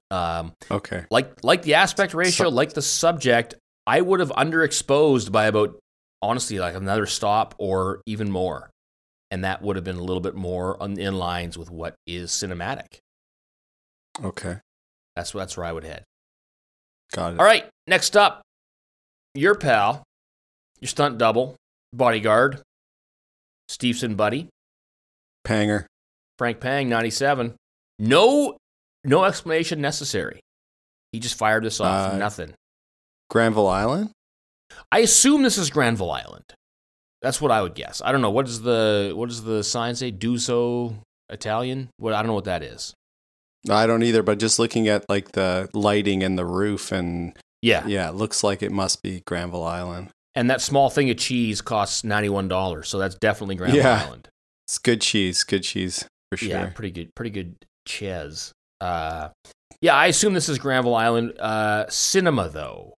um, 0.09 0.53
Okay. 0.69 1.05
like 1.09 1.43
like 1.43 1.61
the 1.63 1.75
aspect 1.75 2.13
ratio, 2.13 2.45
So- 2.45 2.49
like 2.55 2.73
the 2.73 2.81
subject, 2.81 3.55
I 3.87 4.01
would 4.01 4.19
have 4.19 4.29
underexposed 4.31 5.31
by 5.31 5.45
about 5.45 5.77
honestly 6.21 6.59
like 6.59 6.75
another 6.75 7.05
stop 7.05 7.55
or 7.57 8.01
even 8.05 8.29
more, 8.31 8.69
and 9.31 9.43
that 9.43 9.61
would 9.61 9.75
have 9.75 9.85
been 9.85 9.97
a 9.97 10.03
little 10.03 10.21
bit 10.21 10.35
more 10.35 10.81
on, 10.81 10.97
in 10.99 11.15
lines 11.17 11.57
with 11.57 11.69
what 11.71 11.95
is 12.05 12.31
cinematic. 12.31 12.99
Okay. 14.23 14.57
That's 15.15 15.31
that's 15.31 15.57
where 15.57 15.65
I 15.65 15.71
would 15.71 15.83
head. 15.83 16.03
Got 17.13 17.33
it. 17.33 17.39
All 17.39 17.45
right, 17.45 17.65
next 17.87 18.15
up, 18.15 18.41
your 19.35 19.55
pal, 19.55 20.03
your 20.79 20.87
stunt 20.87 21.17
double, 21.17 21.55
bodyguard, 21.93 22.61
Steveson 23.69 24.15
buddy, 24.15 24.47
Panger. 25.45 25.85
Frank 26.37 26.59
Pang, 26.59 26.89
97. 26.89 27.55
No, 27.99 28.57
no 29.03 29.25
explanation 29.25 29.81
necessary. 29.81 30.39
He 31.11 31.19
just 31.19 31.37
fired 31.37 31.63
this 31.63 31.79
off. 31.79 32.13
Uh, 32.13 32.17
Nothing. 32.17 32.53
Granville 33.29 33.67
Island. 33.67 34.09
I 34.91 34.99
assume 34.99 35.43
this 35.43 35.57
is 35.57 35.69
Granville 35.69 36.11
Island. 36.11 36.45
That's 37.21 37.39
what 37.39 37.51
I 37.51 37.61
would 37.61 37.75
guess. 37.75 38.01
I 38.03 38.11
don't 38.11 38.21
know. 38.21 38.31
What 38.31 38.45
does 38.45 38.61
the 38.61 39.11
what 39.15 39.29
does 39.29 39.43
the 39.43 39.63
sign 39.63 39.95
say? 39.95 40.11
Duso 40.11 40.95
Italian? 41.29 41.89
What 41.97 42.13
I 42.13 42.21
don't 42.21 42.27
know 42.27 42.33
what 42.33 42.45
that 42.45 42.63
is. 42.63 42.93
I 43.69 43.85
don't 43.87 44.03
either, 44.03 44.23
but 44.23 44.39
just 44.39 44.57
looking 44.59 44.87
at 44.87 45.07
like 45.09 45.33
the 45.33 45.69
lighting 45.73 46.23
and 46.23 46.37
the 46.37 46.45
roof, 46.45 46.91
and 46.91 47.37
Yeah. 47.61 47.85
yeah, 47.87 48.09
it 48.09 48.15
looks 48.15 48.43
like 48.43 48.63
it 48.63 48.71
must 48.71 49.01
be 49.03 49.21
Granville 49.27 49.63
Island. 49.63 50.09
And 50.33 50.49
that 50.49 50.61
small 50.61 50.89
thing 50.89 51.09
of 51.09 51.17
cheese 51.17 51.61
costs 51.61 52.03
ninety 52.03 52.29
one 52.29 52.47
dollars, 52.47 52.87
so 52.89 52.97
that's 52.97 53.15
definitely 53.15 53.55
Granville 53.55 53.81
Yeah. 53.83 54.03
Island. 54.05 54.29
It's 54.67 54.77
good 54.77 55.01
cheese, 55.01 55.43
good 55.43 55.63
cheese 55.63 56.05
for 56.31 56.37
sure. 56.37 56.49
Yeah, 56.49 56.67
pretty 56.67 56.91
good, 56.91 57.13
pretty 57.15 57.31
good 57.31 57.55
ches. 57.85 58.51
Uh, 58.79 59.29
yeah, 59.81 59.93
I 59.95 60.07
assume 60.07 60.33
this 60.33 60.47
is 60.49 60.57
Granville 60.57 60.95
Island. 60.95 61.37
Uh, 61.37 61.85
cinema 61.89 62.47
though. 62.49 62.93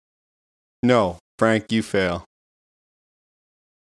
No, 0.83 1.17
Frank, 1.39 1.71
you 1.71 1.81
fail. 1.83 2.25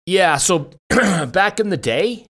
Yeah, 0.07 0.37
so 0.37 0.71
back 1.33 1.61
in 1.61 1.69
the 1.71 1.77
day, 1.77 2.27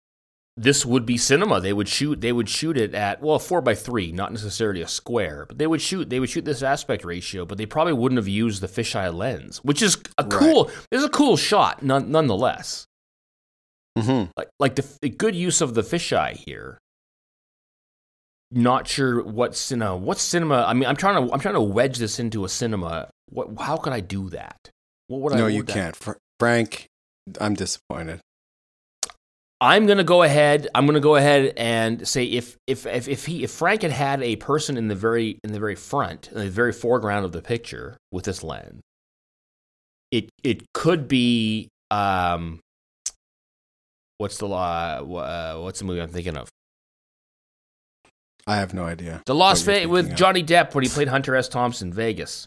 this 0.63 0.85
would 0.85 1.07
be 1.07 1.17
cinema. 1.17 1.61
They 1.61 1.73
would 1.73 1.89
shoot. 1.89 2.21
They 2.21 2.33
would 2.33 2.49
shoot 2.49 2.77
it 2.77 2.95
at 2.95 3.23
well 3.23 3.39
four 3.39 3.61
by 3.63 3.75
three, 3.75 4.13
not 4.13 4.31
necessarily 4.31 4.83
a 4.83 4.89
square, 4.89 5.47
but 5.49 5.59
they 5.59 5.67
would 5.67 5.81
shoot. 5.81 6.11
They 6.11 6.21
would 6.21 6.29
shoot 6.31 6.45
this 6.45 6.63
aspect 6.63 7.05
ratio, 7.05 7.47
but 7.47 7.57
they 7.59 7.67
probably 7.67 7.95
wouldn't 7.95 8.19
have 8.19 8.29
used 8.29 8.61
the 8.61 8.67
fisheye 8.69 9.13
lens, 9.15 9.59
which 9.65 9.81
is 9.83 9.97
a 10.19 10.23
Right. 10.23 10.31
cool. 10.31 10.65
This 10.91 11.01
is 11.01 11.05
a 11.05 11.09
cool 11.11 11.37
shot, 11.37 11.83
none, 11.83 12.11
nonetheless. 12.11 12.87
hmm 13.99 14.25
Like 14.37 14.49
like 14.61 14.75
the, 14.77 14.87
the 15.03 15.09
good 15.09 15.35
use 15.35 15.61
of 15.61 15.75
the 15.75 15.83
fisheye 15.83 16.37
here. 16.37 16.79
not 18.51 18.87
sure 18.87 19.23
what 19.23 19.55
cinema. 19.57 19.97
What 19.97 20.19
cinema? 20.19 20.65
I 20.67 20.75
mean, 20.75 20.87
I'm 20.89 20.97
trying 20.97 21.27
to 21.27 21.33
I'm 21.33 21.41
trying 21.41 21.55
to 21.55 21.61
wedge 21.61 21.99
this 21.99 22.19
into 22.19 22.45
a 22.45 22.49
cinema. 22.49 23.09
What? 23.31 23.49
How 23.59 23.77
could 23.77 23.93
I 23.93 24.01
do 24.01 24.29
that? 24.31 24.59
What 25.09 25.21
would 25.23 25.33
I? 25.35 25.39
no, 25.39 25.47
you 25.47 25.63
that- 25.63 25.73
can't. 25.73 25.97
Fr- 25.97 26.19
Frank, 26.39 26.87
I'm 27.41 27.55
disappointed. 27.55 28.21
I'm 29.61 29.87
gonna 29.87 30.05
go 30.05 30.23
ahead. 30.23 30.69
I'm 30.75 30.87
gonna 30.87 31.01
go 31.01 31.17
ahead 31.17 31.53
and 31.57 32.07
say 32.09 32.25
if 32.25 32.57
if 32.67 32.87
if 32.87 33.09
if 33.09 33.27
he 33.27 33.45
if 33.45 33.51
Frank 33.51 33.83
had 33.83 33.91
had 33.91 34.23
a 34.23 34.37
person 34.37 34.77
in 34.79 34.89
the 34.89 34.95
very 34.95 35.39
in 35.45 35.53
the 35.53 35.61
very 35.61 35.75
front, 35.75 36.29
in 36.33 36.39
the 36.39 36.49
very 36.49 36.73
foreground 36.73 37.25
of 37.27 37.33
the 37.33 37.43
picture 37.43 37.97
with 38.11 38.25
this 38.25 38.43
lens, 38.43 38.81
it 40.11 40.31
it 40.43 40.63
could 40.73 41.09
be 41.09 41.69
um, 41.91 42.61
what's 44.17 44.39
the 44.39 44.47
law? 44.49 45.01
Uh, 45.03 45.61
what's 45.61 45.81
the 45.81 45.85
movie 45.85 46.01
I'm 46.01 46.09
thinking 46.09 46.37
of? 46.39 46.49
I 48.47 48.57
have 48.57 48.73
no 48.73 48.85
idea. 48.85 49.21
The 49.27 49.35
Las 49.35 49.61
Vegas 49.63 49.89
with 49.89 50.11
of. 50.13 50.17
Johnny 50.17 50.43
Depp 50.43 50.75
when 50.75 50.85
he 50.85 50.91
played 50.91 51.09
Hunter 51.09 51.37
S. 51.37 51.49
Thompson, 51.49 51.93
Vegas. 51.93 52.47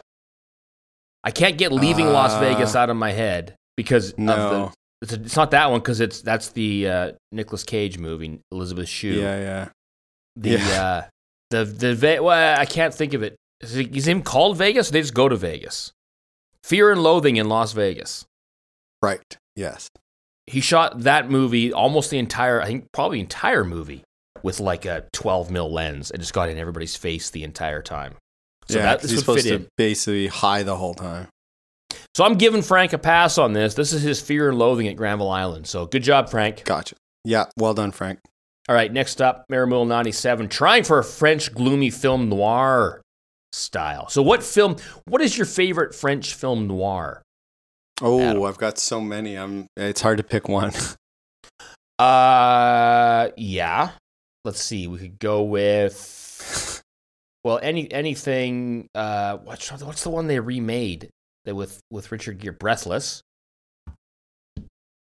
I 1.23 1.29
can't 1.31 1.57
get 1.57 1.71
leaving 1.71 2.07
Las 2.07 2.33
Uh, 2.33 2.39
Vegas 2.39 2.75
out 2.75 2.89
of 2.89 2.97
my 2.97 3.11
head 3.11 3.55
because 3.77 4.13
of 4.13 4.73
the. 5.07 5.17
No. 5.17 5.21
It's, 5.21 5.25
it's 5.27 5.35
not 5.35 5.51
that 5.51 5.69
one 5.71 5.79
because 5.79 5.99
it's 5.99 6.21
that's 6.21 6.49
the 6.49 6.87
uh, 6.87 7.11
Nicolas 7.31 7.63
Cage 7.63 7.97
movie, 7.97 8.39
Elizabeth 8.51 8.87
Shue. 8.89 9.13
Yeah, 9.13 9.39
yeah. 9.39 9.69
the 10.35 10.49
Yeah. 10.51 10.81
uh, 10.83 11.03
the 11.49 11.65
the 11.65 11.95
Ve- 11.95 12.19
well, 12.19 12.59
I 12.59 12.65
can't 12.65 12.93
think 12.93 13.13
of 13.13 13.23
it. 13.23 13.35
Is 13.61 13.75
it 13.75 13.95
is 13.95 14.07
him 14.07 14.21
called 14.23 14.57
Vegas? 14.57 14.89
They 14.89 15.01
just 15.01 15.13
go 15.13 15.29
to 15.29 15.35
Vegas. 15.35 15.91
Fear 16.63 16.91
and 16.93 17.03
Loathing 17.03 17.35
in 17.35 17.49
Las 17.49 17.73
Vegas. 17.73 18.25
Right. 19.01 19.37
Yes. 19.55 19.89
He 20.47 20.61
shot 20.61 21.01
that 21.01 21.29
movie 21.29 21.71
almost 21.73 22.09
the 22.09 22.17
entire, 22.17 22.61
I 22.61 22.65
think 22.67 22.87
probably 22.93 23.19
entire 23.19 23.63
movie 23.63 24.03
with 24.43 24.59
like 24.59 24.85
a 24.85 25.05
12 25.13 25.51
mil 25.51 25.71
lens 25.71 26.09
and 26.11 26.21
just 26.21 26.33
got 26.33 26.49
in 26.49 26.57
everybody's 26.57 26.95
face 26.95 27.29
the 27.29 27.43
entire 27.43 27.81
time. 27.81 28.15
So 28.69 28.77
yeah, 28.79 28.83
that 28.85 29.01
this 29.01 29.11
would 29.11 29.17
fit 29.17 29.19
supposed 29.43 29.47
in. 29.47 29.67
basically 29.77 30.27
high 30.27 30.63
the 30.63 30.75
whole 30.77 30.93
time. 30.93 31.27
So 32.15 32.23
I'm 32.23 32.35
giving 32.35 32.61
Frank 32.61 32.93
a 32.93 32.99
pass 32.99 33.39
on 33.39 33.53
this. 33.53 33.73
This 33.73 33.91
is 33.91 34.03
his 34.03 34.21
Fear 34.21 34.49
and 34.49 34.59
Loathing 34.59 34.87
at 34.87 34.95
Granville 34.95 35.31
Island. 35.31 35.65
So 35.65 35.87
good 35.87 36.03
job, 36.03 36.29
Frank. 36.29 36.63
Gotcha. 36.63 36.95
Yeah, 37.23 37.45
well 37.57 37.73
done, 37.73 37.91
Frank. 37.91 38.19
All 38.69 38.75
right, 38.75 38.91
next 38.91 39.21
up, 39.21 39.45
Marimil 39.51 39.87
97, 39.87 40.47
trying 40.47 40.83
for 40.83 40.99
a 40.99 41.03
French 41.03 41.53
gloomy 41.53 41.89
film 41.89 42.29
noir 42.29 43.01
style. 43.51 44.07
So 44.09 44.21
what 44.21 44.43
film, 44.43 44.77
what 45.05 45.21
is 45.21 45.37
your 45.37 45.47
favorite 45.47 45.95
French 45.95 46.35
film 46.35 46.67
noir? 46.67 47.23
Oh, 48.01 48.21
Adam. 48.21 48.43
I've 48.43 48.57
got 48.57 48.77
so 48.77 49.01
many. 49.01 49.35
I'm. 49.35 49.67
It's 49.75 50.01
hard 50.01 50.17
to 50.17 50.23
pick 50.23 50.47
one. 50.47 50.71
Uh, 51.99 53.29
yeah. 53.37 53.91
Let's 54.43 54.61
see. 54.61 54.87
We 54.87 54.97
could 54.97 55.19
go 55.19 55.43
with 55.43 56.81
well, 57.43 57.59
any 57.61 57.89
anything. 57.93 58.87
Uh, 58.95 59.37
what's 59.37 59.71
what's 59.71 60.03
the 60.03 60.09
one 60.09 60.25
they 60.25 60.39
remade 60.39 61.09
that 61.45 61.55
with 61.55 61.79
with 61.91 62.11
Richard 62.11 62.39
Gere? 62.39 62.53
Breathless. 62.53 63.21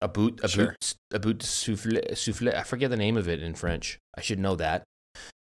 A 0.02 0.08
boot, 0.08 0.42
a 0.44 0.50
Sure. 0.50 0.66
boot, 0.68 0.94
a 1.14 1.20
boot 1.20 1.40
souffle, 1.44 1.98
souffle. 2.16 2.54
I 2.54 2.64
forget 2.64 2.90
the 2.90 2.98
name 2.98 3.16
of 3.16 3.30
it 3.30 3.42
in 3.42 3.54
French. 3.56 4.00
I 4.18 4.22
should 4.22 4.40
know 4.40 4.56
that. 4.58 4.84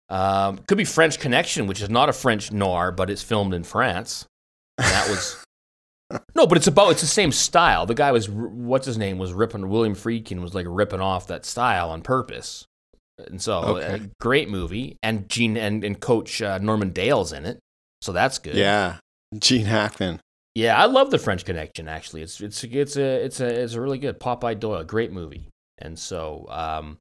Um, 0.10 0.58
could 0.68 0.78
be 0.78 0.84
French 0.86 1.20
Connection, 1.20 1.66
which 1.68 1.82
is 1.82 1.90
not 1.90 2.10
a 2.10 2.14
French 2.14 2.52
noir, 2.52 2.92
but 2.92 3.10
it's 3.10 3.22
filmed 3.22 3.54
in 3.54 3.64
France. 3.64 4.26
And 4.78 4.88
that 4.88 5.08
was 5.10 5.42
no, 6.36 6.46
but 6.48 6.58
it's 6.58 6.68
about 6.68 6.90
it's 6.92 7.02
the 7.02 7.08
same 7.08 7.32
style. 7.32 7.86
The 7.86 7.94
guy 7.94 8.12
was 8.12 8.28
what's 8.30 8.86
his 8.88 8.98
name 8.98 9.18
was 9.18 9.32
ripping 9.32 9.70
William 9.70 9.96
Friedkin 9.96 10.42
was 10.42 10.54
like 10.54 10.66
ripping 10.68 11.00
off 11.00 11.28
that 11.28 11.46
style 11.46 11.90
on 11.92 12.02
purpose, 12.02 12.66
and 13.18 13.42
so 13.42 13.60
Okay. 13.60 13.94
a 14.04 14.10
great 14.20 14.50
movie. 14.50 14.98
And 15.04 15.30
Gene 15.30 15.56
and, 15.56 15.84
and 15.86 16.00
Coach 16.02 16.42
uh, 16.42 16.58
Norman 16.58 16.90
Dale's 16.90 17.32
in 17.32 17.46
it, 17.46 17.60
so 18.02 18.12
that's 18.12 18.40
good. 18.40 18.56
yeah, 18.56 18.98
Gene 19.38 19.68
Hackman. 19.68 20.20
Yeah, 20.56 20.78
I 20.78 20.86
love 20.86 21.12
the 21.12 21.20
French 21.20 21.45
Connection. 21.45 21.88
Actually, 21.88 22.24
it's 22.24 22.41
it's 22.41 22.64
it's 22.64 22.97
a 22.97 23.26
it's 23.26 23.39
a 23.39 23.47
it's 23.47 23.74
a 23.74 23.82
really 23.82 24.00
good 24.00 24.20
Popeye 24.20 24.60
Doyle, 24.60 24.84
great 24.84 25.12
movie. 25.12 25.50
And 25.78 25.97
so 25.97 26.45
um, 26.50 26.97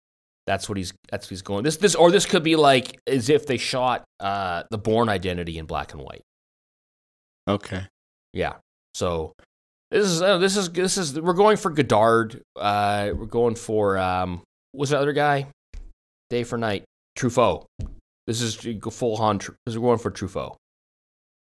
that's 0.46 0.68
what 0.68 0.78
he's 0.78 0.92
that's 1.10 1.26
what 1.26 1.30
he's 1.30 1.42
going. 1.42 1.64
This 1.64 1.76
this 1.76 1.94
or 1.94 2.10
this 2.10 2.26
could 2.26 2.42
be 2.42 2.56
like 2.56 2.98
as 3.06 3.28
if 3.28 3.46
they 3.46 3.56
shot 3.56 4.04
uh, 4.20 4.64
the 4.70 4.78
Bourne 4.78 5.08
Identity 5.08 5.58
in 5.58 5.66
black 5.66 5.92
and 5.92 6.02
white. 6.02 6.22
Okay. 7.48 7.82
Yeah. 8.32 8.54
So 8.94 9.32
this 9.90 10.06
is 10.06 10.22
uh, 10.22 10.38
this 10.38 10.56
is 10.56 10.70
this 10.70 10.98
is 10.98 11.18
we're 11.18 11.32
going 11.32 11.56
for 11.56 11.70
Godard. 11.70 12.42
Uh, 12.56 13.10
we're 13.14 13.26
going 13.26 13.54
for 13.54 13.98
um, 13.98 14.42
what's 14.72 14.90
the 14.90 14.98
other 14.98 15.12
guy? 15.12 15.48
Day 16.30 16.44
for 16.44 16.58
night. 16.58 16.84
Truffaut. 17.18 17.64
This 18.26 18.42
is 18.42 18.56
full 18.92 19.16
on. 19.16 19.38
This 19.38 19.54
is 19.66 19.78
going 19.78 19.98
for 19.98 20.10
Truffaut. 20.10 20.56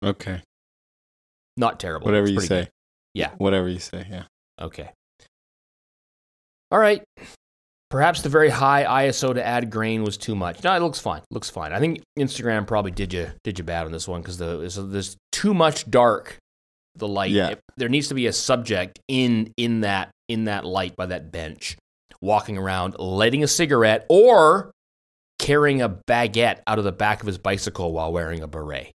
Okay. 0.04 0.42
Not 1.56 1.78
terrible. 1.80 2.06
Whatever 2.06 2.28
you 2.28 2.40
say. 2.40 2.48
good. 2.62 2.68
Yeah. 3.14 3.30
Whatever 3.38 3.68
you 3.68 3.78
say. 3.78 4.06
Yeah. 4.10 4.24
Okay. 4.60 4.90
All 6.70 6.78
right. 6.78 7.02
Perhaps 7.90 8.22
the 8.22 8.30
very 8.30 8.48
high 8.48 8.84
ISO 9.06 9.34
to 9.34 9.46
add 9.46 9.70
grain 9.70 10.02
was 10.02 10.16
too 10.16 10.34
much. 10.34 10.64
No, 10.64 10.74
it 10.74 10.80
looks 10.80 10.98
fine. 10.98 11.20
looks 11.30 11.50
fine. 11.50 11.72
I 11.74 11.78
think 11.78 12.00
Instagram 12.18 12.66
probably 12.66 12.90
did 12.90 13.12
you 13.12 13.30
did 13.44 13.58
you 13.58 13.64
bad 13.64 13.84
on 13.84 13.92
this 13.92 14.08
one 14.08 14.22
because 14.22 14.38
the 14.38 14.56
there's, 14.58 14.76
there's 14.76 15.16
too 15.30 15.52
much 15.52 15.90
dark. 15.90 16.38
The 16.96 17.08
light. 17.08 17.30
Yeah. 17.32 17.48
It- 17.50 17.60
there 17.76 17.88
needs 17.90 18.08
to 18.08 18.14
be 18.14 18.26
a 18.26 18.32
subject 18.32 18.98
in 19.08 19.52
in 19.58 19.80
that 19.82 20.10
in 20.28 20.44
that 20.44 20.64
light 20.64 20.96
by 20.96 21.06
that 21.06 21.30
bench, 21.32 21.76
walking 22.22 22.56
around, 22.56 22.96
lighting 22.98 23.42
a 23.42 23.48
cigarette, 23.48 24.06
or 24.08 24.70
carrying 25.38 25.82
a 25.82 25.88
baguette 25.90 26.60
out 26.66 26.78
of 26.78 26.84
the 26.84 26.92
back 26.92 27.20
of 27.20 27.26
his 27.26 27.36
bicycle 27.36 27.92
while 27.92 28.10
wearing 28.12 28.40
a 28.42 28.46
beret. 28.48 28.92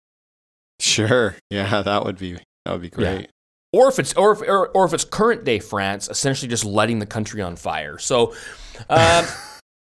Sure. 0.86 1.36
Yeah, 1.50 1.82
that 1.82 2.06
would 2.06 2.18
be 2.18 2.34
that 2.66 2.72
would 2.72 2.82
be 2.82 2.88
Yeah. 2.98 3.16
great. 3.16 3.30
or 3.74 3.90
if 3.90 4.00
it's 4.00 4.14
or 4.14 4.32
if 4.32 4.42
or, 4.42 4.68
or 4.70 4.86
if 4.86 4.94
it's 4.94 5.04
current 5.04 5.44
day 5.44 5.60
France, 5.60 6.08
essentially 6.10 6.48
just 6.50 6.64
letting 6.66 7.00
the 7.00 7.06
country 7.06 7.42
on 7.42 7.56
fire. 7.56 7.98
So, 7.98 8.34
um, 8.90 9.26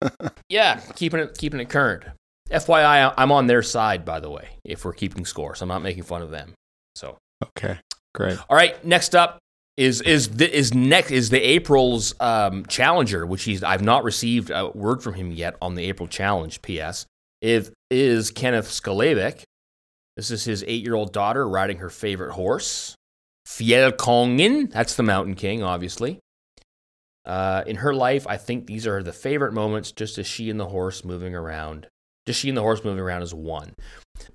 yeah, 0.48 0.80
keeping 0.96 1.20
it 1.20 1.36
keeping 1.38 1.60
it 1.60 1.68
current. 1.68 2.04
FYI, 2.50 3.12
I'm 3.16 3.32
on 3.32 3.46
their 3.46 3.62
side, 3.62 4.04
by 4.04 4.20
the 4.20 4.30
way. 4.30 4.48
If 4.64 4.84
we're 4.84 4.92
keeping 4.92 5.24
score, 5.24 5.54
so 5.54 5.62
I'm 5.64 5.68
not 5.68 5.82
making 5.82 6.02
fun 6.04 6.22
of 6.22 6.30
them. 6.30 6.52
So, 6.94 7.16
Okay. 7.56 7.78
Great. 8.14 8.38
all 8.48 8.56
right, 8.56 8.82
next 8.84 9.14
up 9.14 9.38
is 9.76 10.00
is 10.02 10.28
the, 10.28 10.56
is 10.56 10.72
next 10.74 11.10
is 11.10 11.30
the 11.30 11.40
April's 11.40 12.14
um, 12.20 12.64
challenger, 12.66 13.26
which 13.26 13.42
he's 13.44 13.62
I've 13.64 13.82
not 13.82 14.04
received 14.04 14.50
a 14.50 14.68
word 14.68 15.02
from 15.02 15.14
him 15.14 15.32
yet 15.32 15.56
on 15.60 15.74
the 15.74 15.84
April 15.84 16.06
challenge. 16.06 16.62
P.S. 16.62 17.06
Is 17.42 17.70
is 17.90 18.30
Kenneth 18.30 18.68
Skalevik. 18.68 19.42
This 20.16 20.30
is 20.30 20.44
his 20.44 20.64
eight 20.66 20.82
year 20.84 20.94
old 20.94 21.12
daughter 21.12 21.48
riding 21.48 21.78
her 21.78 21.90
favorite 21.90 22.32
horse, 22.32 22.94
Fjellkongen. 23.46 24.70
That's 24.70 24.94
the 24.96 25.02
Mountain 25.02 25.34
King, 25.34 25.62
obviously. 25.62 26.20
Uh, 27.26 27.64
in 27.66 27.76
her 27.76 27.94
life, 27.94 28.26
I 28.26 28.36
think 28.36 28.66
these 28.66 28.86
are 28.86 29.02
the 29.02 29.12
favorite 29.12 29.52
moments, 29.54 29.92
just 29.92 30.18
as 30.18 30.26
she 30.26 30.50
and 30.50 30.60
the 30.60 30.66
horse 30.66 31.04
moving 31.04 31.34
around. 31.34 31.86
Just 32.26 32.40
she 32.40 32.48
and 32.48 32.56
the 32.56 32.62
horse 32.62 32.84
moving 32.84 33.00
around 33.00 33.22
is 33.22 33.34
one. 33.34 33.74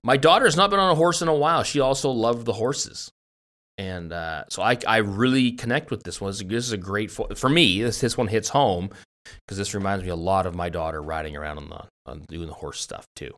My 0.04 0.18
daughter 0.18 0.46
has 0.46 0.58
not 0.58 0.70
been 0.70 0.80
on 0.80 0.92
a 0.92 0.96
horse 0.96 1.22
in 1.22 1.28
a 1.28 1.34
while. 1.36 1.64
She 1.64 1.80
also 1.80 2.10
loved 2.10 2.46
the 2.46 2.54
horses. 2.54 3.12
And 3.78 4.12
uh, 4.12 4.44
so 4.50 4.62
I, 4.62 4.78
I 4.86 4.98
really 4.98 5.54
connect 5.54 5.90
with 5.92 6.04
this 6.04 6.20
one. 6.20 6.32
This 6.32 6.42
is- 6.66 6.72
a 6.72 6.78
great, 6.78 7.12
fo- 7.12 7.34
for 7.36 7.50
me, 7.50 7.82
this, 7.82 8.02
this 8.02 8.18
one 8.18 8.28
hits 8.28 8.50
home 8.50 8.90
because 9.46 9.58
this 9.58 9.74
reminds 9.74 10.04
me 10.04 10.10
a 10.10 10.16
lot 10.16 10.46
of 10.46 10.56
my 10.56 10.70
daughter 10.70 11.02
riding 11.02 11.38
around 11.38 11.58
on 11.60 11.70
the, 11.70 11.84
on 12.12 12.26
doing 12.28 12.48
the 12.48 12.54
horse 12.54 12.82
stuff 12.82 13.06
too. 13.16 13.32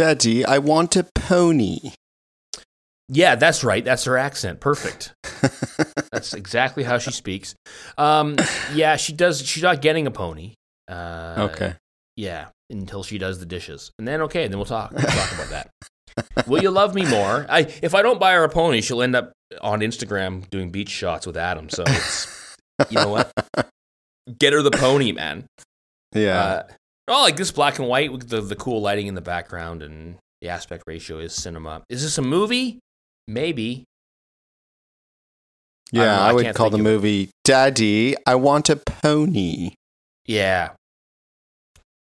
Daddy, 0.00 0.46
I 0.46 0.56
want 0.56 0.96
a 0.96 1.04
pony. 1.14 1.78
Yeah, 3.10 3.34
that's 3.34 3.62
right. 3.62 3.84
That's 3.84 4.04
her 4.04 4.16
accent. 4.16 4.58
Perfect. 4.58 5.12
That's 6.10 6.32
exactly 6.32 6.84
how 6.84 6.96
she 6.96 7.10
speaks. 7.10 7.54
Um, 7.98 8.36
yeah, 8.72 8.96
she 8.96 9.12
does. 9.12 9.42
She's 9.42 9.62
not 9.62 9.82
getting 9.82 10.06
a 10.06 10.10
pony. 10.10 10.54
Uh, 10.88 11.48
okay. 11.50 11.74
Yeah, 12.16 12.46
until 12.70 13.02
she 13.02 13.18
does 13.18 13.40
the 13.40 13.44
dishes, 13.44 13.90
and 13.98 14.08
then 14.08 14.22
okay, 14.22 14.48
then 14.48 14.56
we'll 14.56 14.64
talk. 14.64 14.90
We'll 14.92 15.02
talk 15.02 15.32
about 15.34 15.50
that. 15.50 16.48
Will 16.48 16.62
you 16.62 16.70
love 16.70 16.94
me 16.94 17.04
more? 17.04 17.44
I 17.50 17.70
if 17.82 17.94
I 17.94 18.00
don't 18.00 18.18
buy 18.18 18.32
her 18.32 18.44
a 18.44 18.48
pony, 18.48 18.80
she'll 18.80 19.02
end 19.02 19.14
up 19.14 19.34
on 19.60 19.80
Instagram 19.80 20.48
doing 20.48 20.70
beach 20.70 20.88
shots 20.88 21.26
with 21.26 21.36
Adam. 21.36 21.68
So 21.68 21.84
it's 21.86 22.56
you 22.88 22.96
know 22.96 23.10
what? 23.10 23.30
Get 24.38 24.54
her 24.54 24.62
the 24.62 24.70
pony, 24.70 25.12
man. 25.12 25.44
Yeah. 26.14 26.40
Uh, 26.42 26.62
oh, 27.10 27.22
like 27.22 27.36
this 27.36 27.50
black 27.50 27.78
and 27.78 27.88
white 27.88 28.12
with 28.12 28.28
the 28.28 28.40
the 28.40 28.56
cool 28.56 28.80
lighting 28.80 29.06
in 29.06 29.14
the 29.14 29.20
background 29.20 29.82
and 29.82 30.16
the 30.40 30.48
aspect 30.48 30.84
ratio 30.86 31.18
is 31.18 31.34
cinema. 31.34 31.82
Is 31.88 32.02
this 32.02 32.16
a 32.18 32.22
movie? 32.22 32.78
Maybe. 33.28 33.84
Yeah, 35.92 36.04
know, 36.04 36.22
I, 36.22 36.30
I 36.30 36.32
would 36.32 36.54
call 36.54 36.70
the 36.70 36.76
of 36.76 36.80
it. 36.80 36.84
movie 36.84 37.30
Daddy, 37.44 38.14
I 38.26 38.36
want 38.36 38.70
a 38.70 38.76
pony. 38.76 39.72
Yeah. 40.26 40.70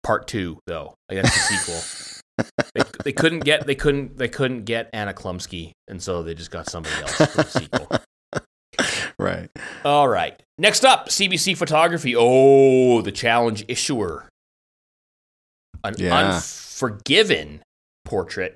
Part 0.02 0.26
two, 0.26 0.58
though. 0.66 0.94
Like 1.08 1.22
that's 1.22 1.34
the 1.34 1.56
sequel. 1.56 2.52
they, 2.74 2.82
they 3.04 3.12
couldn't 3.12 3.44
get 3.44 3.66
they 3.66 3.74
couldn't 3.74 4.18
they 4.18 4.28
couldn't 4.28 4.64
get 4.64 4.90
Anna 4.92 5.14
Chlumsky, 5.14 5.72
and 5.88 6.02
so 6.02 6.22
they 6.22 6.34
just 6.34 6.50
got 6.50 6.68
somebody 6.68 6.94
else 7.00 7.16
for 7.16 7.42
the 7.42 7.44
sequel. 7.44 7.88
right. 9.18 9.48
All 9.84 10.08
right. 10.08 10.40
Next 10.58 10.84
up, 10.84 11.08
CBC 11.08 11.56
photography. 11.56 12.14
Oh, 12.16 13.00
the 13.02 13.12
challenge 13.12 13.64
issuer. 13.68 14.28
An 15.86 15.94
Yeah. 15.98 16.34
unforgiven 16.34 17.62
portrait 18.04 18.54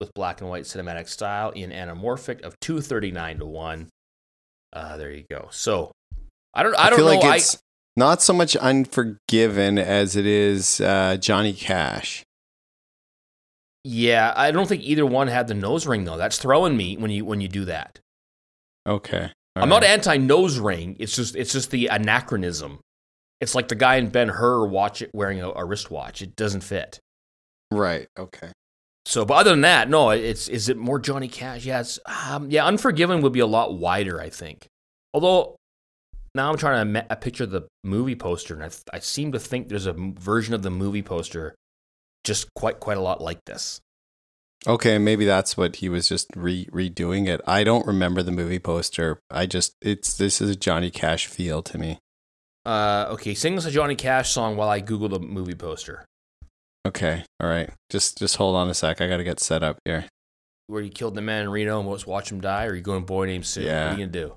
with 0.00 0.12
black 0.14 0.40
and 0.40 0.48
white 0.50 0.64
cinematic 0.64 1.08
style 1.08 1.50
in 1.50 1.70
anamorphic 1.70 2.40
of 2.42 2.58
239 2.60 3.38
to 3.38 3.46
1. 3.46 3.88
Uh, 4.72 4.96
there 4.96 5.10
you 5.10 5.24
go. 5.30 5.48
So 5.50 5.92
I 6.54 6.62
don't 6.62 6.74
I, 6.76 6.90
don't 6.90 6.98
feel 6.98 7.06
know. 7.06 7.14
like 7.18 7.24
I, 7.24 7.36
it's 7.36 7.58
not 7.96 8.22
so 8.22 8.32
much 8.32 8.56
Unforgiven 8.56 9.78
as 9.78 10.16
it 10.16 10.26
is 10.26 10.80
uh, 10.80 11.16
Johnny 11.18 11.52
Cash. 11.52 12.22
yeah, 13.84 14.32
I 14.36 14.50
don't 14.50 14.68
think 14.68 14.82
either 14.82 15.04
one 15.06 15.28
had 15.28 15.48
the 15.48 15.54
nose 15.54 15.86
ring 15.86 16.04
though. 16.04 16.16
That's 16.16 16.38
throwing 16.38 16.76
me 16.76 16.96
when 16.96 17.10
you 17.10 17.24
when 17.24 17.40
you 17.40 17.48
do 17.48 17.64
that. 17.66 17.98
Okay. 18.86 19.30
I'm 19.56 19.68
not 19.68 19.84
anti 19.84 20.16
nose 20.16 20.58
ring. 20.58 20.96
It's 21.00 21.14
just 21.16 21.34
it's 21.36 21.52
just 21.52 21.70
the 21.70 21.88
anachronism. 21.88 22.78
It's 23.40 23.54
like 23.54 23.68
the 23.68 23.74
guy 23.74 23.96
in 23.96 24.08
Ben 24.10 24.28
Hur 24.28 24.66
watch 24.66 25.02
it 25.02 25.10
wearing 25.14 25.40
a, 25.40 25.50
a 25.50 25.64
wristwatch. 25.64 26.22
It 26.22 26.36
doesn't 26.36 26.62
fit. 26.62 26.98
right. 27.72 28.06
Okay. 28.18 28.50
So, 29.06 29.24
but 29.24 29.34
other 29.34 29.50
than 29.50 29.62
that, 29.62 29.88
no. 29.88 30.10
It's 30.10 30.46
is 30.48 30.68
it 30.68 30.76
more 30.76 30.98
Johnny 30.98 31.26
Cash? 31.26 31.64
Yeah, 31.64 31.82
um, 32.28 32.50
yeah. 32.50 32.66
Unforgiven 32.66 33.22
would 33.22 33.32
be 33.32 33.40
a 33.40 33.46
lot 33.46 33.76
wider, 33.78 34.20
I 34.20 34.28
think. 34.28 34.66
Although 35.14 35.56
now 36.34 36.50
I'm 36.50 36.58
trying 36.58 36.92
to 36.92 37.06
uh, 37.10 37.14
picture 37.16 37.46
the 37.46 37.62
movie 37.82 38.14
poster, 38.14 38.54
and 38.54 38.62
I, 38.62 38.68
th- 38.68 38.82
I 38.92 38.98
seem 38.98 39.32
to 39.32 39.38
think 39.40 39.68
there's 39.68 39.86
a 39.86 39.90
m- 39.94 40.14
version 40.14 40.54
of 40.54 40.62
the 40.62 40.70
movie 40.70 41.02
poster 41.02 41.54
just 42.24 42.52
quite 42.54 42.78
quite 42.78 42.98
a 42.98 43.00
lot 43.00 43.22
like 43.22 43.40
this. 43.46 43.80
Okay, 44.66 44.98
maybe 44.98 45.24
that's 45.24 45.56
what 45.56 45.76
he 45.76 45.88
was 45.88 46.06
just 46.06 46.28
re- 46.36 46.66
redoing 46.66 47.26
it. 47.26 47.40
I 47.46 47.64
don't 47.64 47.86
remember 47.86 48.22
the 48.22 48.30
movie 48.30 48.58
poster. 48.58 49.18
I 49.30 49.46
just 49.46 49.72
it's 49.80 50.14
this 50.14 50.42
is 50.42 50.50
a 50.50 50.56
Johnny 50.56 50.90
Cash 50.90 51.26
feel 51.26 51.62
to 51.62 51.78
me. 51.78 51.98
Uh, 52.66 53.06
okay, 53.10 53.34
sing 53.34 53.56
us 53.56 53.64
a 53.64 53.70
Johnny 53.70 53.94
Cash 53.96 54.30
song 54.30 54.56
while 54.56 54.68
I 54.68 54.80
Google 54.80 55.08
the 55.08 55.18
movie 55.18 55.54
poster. 55.54 56.04
Okay, 56.86 57.24
all 57.40 57.48
right. 57.48 57.70
Just 57.90 58.18
just 58.18 58.36
hold 58.36 58.56
on 58.56 58.68
a 58.68 58.74
sec. 58.74 59.00
I 59.00 59.08
got 59.08 59.18
to 59.18 59.24
get 59.24 59.40
set 59.40 59.62
up 59.62 59.78
here. 59.84 60.06
Where 60.66 60.82
you 60.82 60.90
killed 60.90 61.14
the 61.14 61.22
man 61.22 61.42
in 61.42 61.50
Reno 61.50 61.80
and 61.80 61.88
let's 61.88 62.06
watch 62.06 62.30
him 62.30 62.40
die, 62.40 62.66
or 62.66 62.74
you 62.74 62.80
going 62.82 63.04
boy 63.04 63.26
named 63.26 63.44
Sue? 63.46 63.60
What 63.62 63.66
Yeah. 63.66 63.88
are 63.88 63.90
you 63.92 64.06
gonna 64.06 64.06
do? 64.12 64.34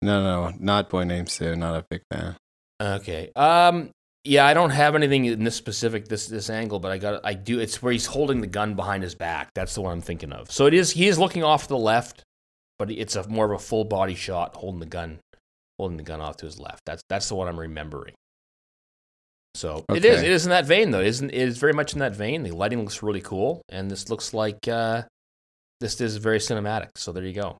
No, 0.00 0.22
no, 0.22 0.54
not 0.58 0.88
boy 0.88 1.04
named 1.04 1.28
Sue. 1.28 1.56
Not 1.56 1.74
a 1.76 1.84
big 1.90 2.02
fan. 2.12 2.36
Okay. 2.80 3.30
Um. 3.36 3.90
Yeah, 4.24 4.44
I 4.46 4.52
don't 4.52 4.70
have 4.70 4.94
anything 4.94 5.24
in 5.24 5.44
this 5.44 5.56
specific 5.56 6.06
this 6.08 6.26
this 6.26 6.50
angle, 6.50 6.80
but 6.80 6.90
I 6.92 6.98
got 6.98 7.20
I 7.24 7.34
do. 7.34 7.58
It's 7.60 7.82
where 7.82 7.92
he's 7.92 8.06
holding 8.06 8.40
the 8.40 8.46
gun 8.46 8.74
behind 8.74 9.02
his 9.02 9.14
back. 9.14 9.50
That's 9.54 9.74
the 9.74 9.80
one 9.80 9.92
I'm 9.92 10.00
thinking 10.00 10.32
of. 10.32 10.50
So 10.50 10.66
it 10.66 10.74
is. 10.74 10.90
He 10.92 11.08
is 11.08 11.18
looking 11.18 11.42
off 11.44 11.62
to 11.62 11.68
the 11.68 11.78
left, 11.78 12.22
but 12.78 12.90
it's 12.90 13.16
a 13.16 13.26
more 13.28 13.46
of 13.46 13.52
a 13.52 13.58
full 13.58 13.84
body 13.84 14.14
shot, 14.14 14.56
holding 14.56 14.80
the 14.80 14.86
gun, 14.86 15.18
holding 15.78 15.96
the 15.96 16.02
gun 16.02 16.20
off 16.20 16.36
to 16.38 16.46
his 16.46 16.58
left. 16.58 16.82
That's 16.86 17.02
that's 17.08 17.28
the 17.28 17.34
one 17.34 17.48
I'm 17.48 17.58
remembering. 17.58 18.14
So 19.54 19.84
it 19.90 20.04
is. 20.04 20.18
Okay. 20.18 20.26
It 20.26 20.32
is 20.32 20.44
in 20.44 20.50
that 20.50 20.66
vein, 20.66 20.90
though. 20.90 21.00
It 21.00 21.08
isn't 21.08 21.30
it 21.30 21.36
is 21.36 21.58
very 21.58 21.72
much 21.72 21.92
in 21.92 22.00
that 22.00 22.14
vein. 22.14 22.42
The 22.42 22.52
lighting 22.52 22.80
looks 22.80 23.02
really 23.02 23.20
cool, 23.20 23.62
and 23.68 23.90
this 23.90 24.08
looks 24.08 24.32
like 24.34 24.68
uh, 24.68 25.02
this 25.80 26.00
is 26.00 26.16
very 26.16 26.38
cinematic. 26.38 26.90
So 26.96 27.12
there 27.12 27.24
you 27.24 27.34
go. 27.34 27.58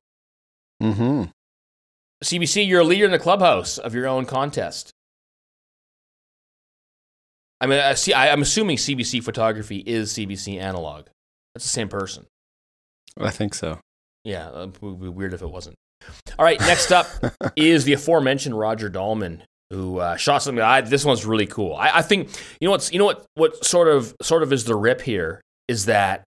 Mm-hmm. 0.81 1.23
CBC, 2.23 2.67
you're 2.67 2.81
a 2.81 2.85
leader 2.85 3.05
in 3.05 3.11
the 3.11 3.19
clubhouse 3.19 3.77
of 3.77 3.95
your 3.95 4.07
own 4.07 4.25
contest. 4.25 4.91
I 7.61 7.67
mean, 7.67 7.79
I 7.79 7.93
see, 7.93 8.13
I, 8.13 8.31
I'm 8.31 8.41
assuming 8.41 8.77
CBC 8.77 9.23
photography 9.23 9.83
is 9.85 10.13
CBC 10.13 10.59
analog. 10.59 11.07
That's 11.53 11.65
the 11.65 11.69
same 11.69 11.89
person. 11.89 12.25
I 13.19 13.31
think 13.31 13.53
so. 13.53 13.79
Yeah, 14.23 14.63
it 14.63 14.81
would 14.81 15.01
be 15.01 15.09
weird 15.09 15.33
if 15.33 15.41
it 15.41 15.49
wasn't. 15.49 15.75
All 16.37 16.45
right, 16.45 16.59
next 16.61 16.91
up 16.91 17.07
is 17.55 17.83
the 17.83 17.93
aforementioned 17.93 18.57
Roger 18.57 18.89
Dahlman, 18.89 19.41
who 19.69 19.99
uh, 19.99 20.15
shot 20.15 20.41
something. 20.41 20.63
I, 20.63 20.81
this 20.81 21.05
one's 21.05 21.25
really 21.25 21.47
cool. 21.47 21.75
I, 21.75 21.97
I 21.97 22.01
think 22.01 22.29
you 22.59 22.67
know 22.67 22.71
what's 22.71 22.91
you 22.91 22.99
know 22.99 23.05
what 23.05 23.25
what 23.35 23.65
sort 23.65 23.87
of 23.87 24.15
sort 24.21 24.43
of 24.43 24.53
is 24.53 24.63
the 24.63 24.75
rip 24.75 25.01
here 25.01 25.41
is 25.67 25.85
that 25.85 26.23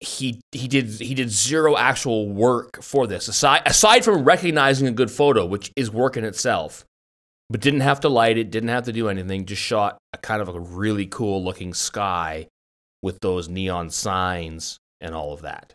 he 0.00 0.40
he 0.50 0.68
did 0.68 0.88
he 0.88 1.14
did 1.14 1.30
zero 1.30 1.76
actual 1.76 2.28
work 2.28 2.82
for 2.82 3.06
this 3.06 3.28
aside 3.28 3.62
aside 3.66 4.04
from 4.04 4.24
recognizing 4.24 4.88
a 4.88 4.92
good 4.92 5.10
photo, 5.10 5.46
which 5.46 5.70
is 5.76 5.90
work 5.90 6.16
in 6.16 6.24
itself, 6.24 6.84
but 7.50 7.60
didn't 7.60 7.80
have 7.80 8.00
to 8.00 8.08
light 8.08 8.38
it, 8.38 8.50
didn't 8.50 8.70
have 8.70 8.84
to 8.84 8.92
do 8.92 9.08
anything. 9.08 9.44
Just 9.44 9.62
shot 9.62 9.98
a 10.12 10.18
kind 10.18 10.42
of 10.42 10.48
a 10.48 10.58
really 10.58 11.06
cool 11.06 11.44
looking 11.44 11.74
sky 11.74 12.48
with 13.02 13.18
those 13.20 13.48
neon 13.48 13.90
signs 13.90 14.78
and 15.00 15.14
all 15.14 15.32
of 15.32 15.42
that. 15.42 15.74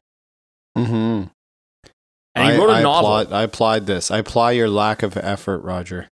Mm-hmm. 0.77 1.27
And 2.37 2.49
he 2.49 2.55
I, 2.55 2.57
wrote 2.57 2.69
a 2.69 2.73
I 2.73 2.81
novel. 2.81 3.17
Applaud, 3.17 3.33
I 3.35 3.43
applaud 3.43 3.85
this. 3.85 4.11
I 4.11 4.19
apply 4.19 4.51
your 4.51 4.69
lack 4.69 5.03
of 5.03 5.17
effort, 5.17 5.59
Roger. 5.59 6.09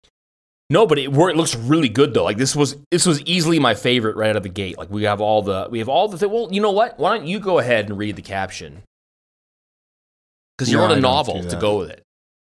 No, 0.69 0.87
but 0.87 0.97
it, 0.97 1.05
it 1.13 1.35
looks 1.37 1.55
really 1.55 1.89
good 1.89 2.13
though. 2.13 2.23
Like 2.23 2.37
this 2.37 2.55
was 2.55 2.75
this 2.91 3.05
was 3.05 3.21
easily 3.21 3.59
my 3.59 3.75
favorite 3.75 4.15
right 4.15 4.31
out 4.31 4.35
of 4.35 4.43
the 4.43 4.49
gate. 4.49 4.77
Like 4.77 4.89
we 4.89 5.03
have 5.03 5.21
all 5.21 5.41
the 5.43 5.67
we 5.69 5.79
have 5.79 5.87
all 5.89 6.07
the 6.07 6.17
th- 6.17 6.31
well, 6.31 6.47
you 6.51 6.59
know 6.59 6.71
what? 6.71 6.97
Why 6.99 7.15
don't 7.15 7.27
you 7.27 7.39
go 7.39 7.59
ahead 7.59 7.87
and 7.87 7.97
read 7.97 8.15
the 8.15 8.23
caption? 8.23 8.81
Because 10.57 10.71
you 10.71 10.77
No, 10.77 10.87
wrote 10.87 10.97
a 10.97 11.01
novel 11.01 11.43
to 11.43 11.55
go 11.57 11.77
with 11.77 11.89
it. 11.89 12.01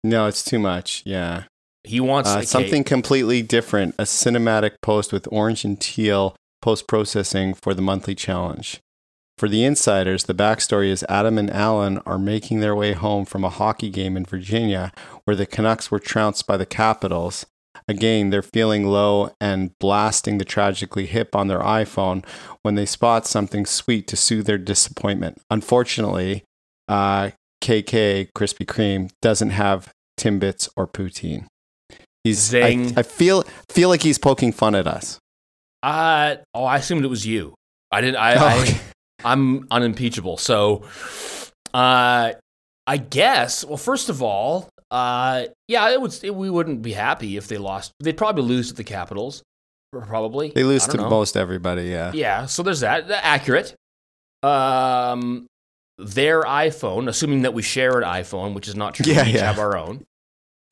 No, 0.04 0.28
it's 0.28 0.44
too 0.44 0.60
much. 0.60 1.02
Yeah. 1.06 1.44
He 1.84 2.00
wants 2.00 2.30
Uh, 2.30 2.42
something 2.44 2.84
completely 2.84 3.42
different. 3.42 3.96
A 3.98 4.04
cinematic 4.04 4.74
post 4.82 5.12
with 5.14 5.28
orange 5.32 5.64
and 5.66 5.80
teal 5.80 6.36
post 6.62 6.88
processing 6.88 7.54
for 7.54 7.74
the 7.74 7.82
monthly 7.82 8.14
challenge. 8.16 8.82
For 9.38 9.50
the 9.50 9.66
insiders, 9.66 10.24
the 10.24 10.34
backstory 10.34 10.88
is 10.88 11.04
Adam 11.10 11.38
and 11.38 11.50
Allan 11.50 11.98
are 12.06 12.18
making 12.18 12.62
their 12.62 12.76
way 12.76 12.94
home 12.94 13.26
from 13.26 13.44
a 13.44 13.50
hockey 13.50 13.90
game 13.90 14.16
in 14.16 14.26
Virginia 14.26 14.94
where 15.26 15.36
the 15.36 15.46
Canucks 15.46 15.92
were 15.92 16.00
trounced 16.00 16.48
by 16.48 16.56
the 16.56 16.66
Capitals. 16.66 17.46
Again, 17.88 18.30
they're 18.30 18.42
feeling 18.42 18.88
low 18.88 19.36
and 19.42 19.78
blasting 19.80 20.38
the 20.38 20.46
tragically 20.46 21.06
hip 21.06 21.36
on 21.36 21.50
their 21.50 21.60
iPhone 21.60 22.26
when 22.62 22.76
they 22.76 22.86
spot 22.86 23.28
something 23.28 23.66
sweet 23.66 24.08
to 24.08 24.16
soothe 24.16 24.46
their 24.46 24.58
disappointment. 24.58 25.42
Unfortunately, 25.52 26.44
uh, 26.88 27.32
KK 27.62 28.30
Krispy 28.34 28.66
Kreme 28.66 29.12
doesn't 29.22 29.50
have 29.50 29.92
Timbits 30.18 30.70
or 30.78 30.88
poutine. 30.88 31.48
He's. 32.24 32.56
I, 32.56 32.94
I 32.96 33.04
feel 33.04 33.44
feel 33.70 33.90
like 33.90 34.02
he's 34.02 34.18
poking 34.18 34.54
fun 34.54 34.76
at 34.76 34.88
us. 34.88 35.20
Uh 35.84 36.38
oh, 36.54 36.64
I 36.64 36.78
assumed 36.78 37.04
it 37.04 37.10
was 37.10 37.26
you. 37.26 37.54
I 37.92 38.02
didn't. 38.02 38.16
I, 38.16 38.36
Oh, 38.40 38.62
okay. 38.62 38.80
I'm 39.26 39.68
unimpeachable. 39.72 40.38
So, 40.38 40.84
uh, 41.74 42.34
I 42.88 42.98
guess. 42.98 43.66
Well, 43.66 43.78
first 43.78 44.10
of 44.10 44.22
all, 44.22 44.70
uh, 44.92 45.46
yeah, 45.68 45.90
it 45.90 46.00
would. 46.00 46.18
It, 46.24 46.34
we 46.36 46.50
wouldn't 46.50 46.82
be 46.82 46.94
happy 46.94 47.36
if 47.38 47.48
they 47.48 47.58
lost. 47.58 47.92
They'd 48.00 48.18
probably 48.18 48.44
lose 48.44 48.70
to 48.70 48.76
the 48.76 48.84
Capitals. 48.84 49.44
Probably 49.92 50.50
They 50.54 50.64
lose 50.66 50.86
to 50.88 50.98
know. 50.98 51.10
most 51.10 51.38
everybody. 51.38 51.84
Yeah. 51.84 52.12
Yeah, 52.14 52.46
so 52.48 52.64
there's 52.64 52.82
that. 52.82 53.10
Accurate. 53.10 53.76
Um, 54.44 55.48
their 55.98 56.42
iPhone, 56.44 57.08
assuming 57.08 57.44
that 57.44 57.54
we 57.54 57.62
share 57.62 57.98
an 58.00 58.04
iPhone, 58.04 58.54
which 58.54 58.68
is 58.68 58.76
not 58.76 58.96
true, 58.96 59.12
Yeah, 59.12 59.24
we 59.24 59.32
yeah. 59.34 59.46
have 59.46 59.58
our 59.60 59.78
own. 59.78 60.04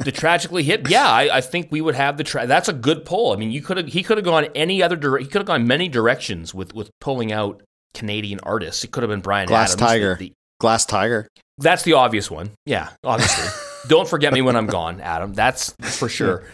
the 0.00 0.12
tragically 0.12 0.62
hip, 0.64 0.90
yeah, 0.90 1.08
I, 1.08 1.38
I 1.38 1.40
think 1.40 1.68
we 1.70 1.80
would 1.80 1.94
have 1.94 2.16
the. 2.18 2.24
Tra- 2.24 2.46
that's 2.46 2.68
a 2.68 2.72
good 2.74 3.04
pull. 3.04 3.32
I 3.32 3.36
mean, 3.36 3.50
you 3.50 3.62
could 3.62 3.76
have. 3.78 3.86
He 3.86 4.02
could 4.02 4.18
have 4.18 4.24
gone 4.24 4.44
any 4.54 4.82
other. 4.82 4.96
Dire- 4.96 5.18
he 5.18 5.24
could 5.26 5.38
have 5.40 5.46
gone 5.46 5.66
many 5.66 5.88
directions 5.88 6.52
with 6.52 6.74
with 6.74 6.90
pulling 7.00 7.32
out 7.32 7.62
Canadian 7.94 8.40
artists. 8.42 8.84
It 8.84 8.90
could 8.90 9.02
have 9.02 9.10
been 9.10 9.20
Bryan 9.20 9.48
Glass 9.48 9.72
Adams. 9.74 9.88
Tiger. 9.88 10.14
The- 10.16 10.28
the- 10.28 10.32
Glass 10.60 10.84
Tiger. 10.86 11.28
that's 11.58 11.84
the 11.84 11.92
obvious 11.92 12.30
one. 12.30 12.50
Yeah, 12.66 12.90
obviously. 13.04 13.44
Don't 13.88 14.08
forget 14.08 14.32
me 14.32 14.42
when 14.42 14.56
I'm 14.56 14.66
gone, 14.66 15.00
Adam. 15.00 15.32
That's 15.32 15.72
for 15.96 16.08
sure. 16.08 16.44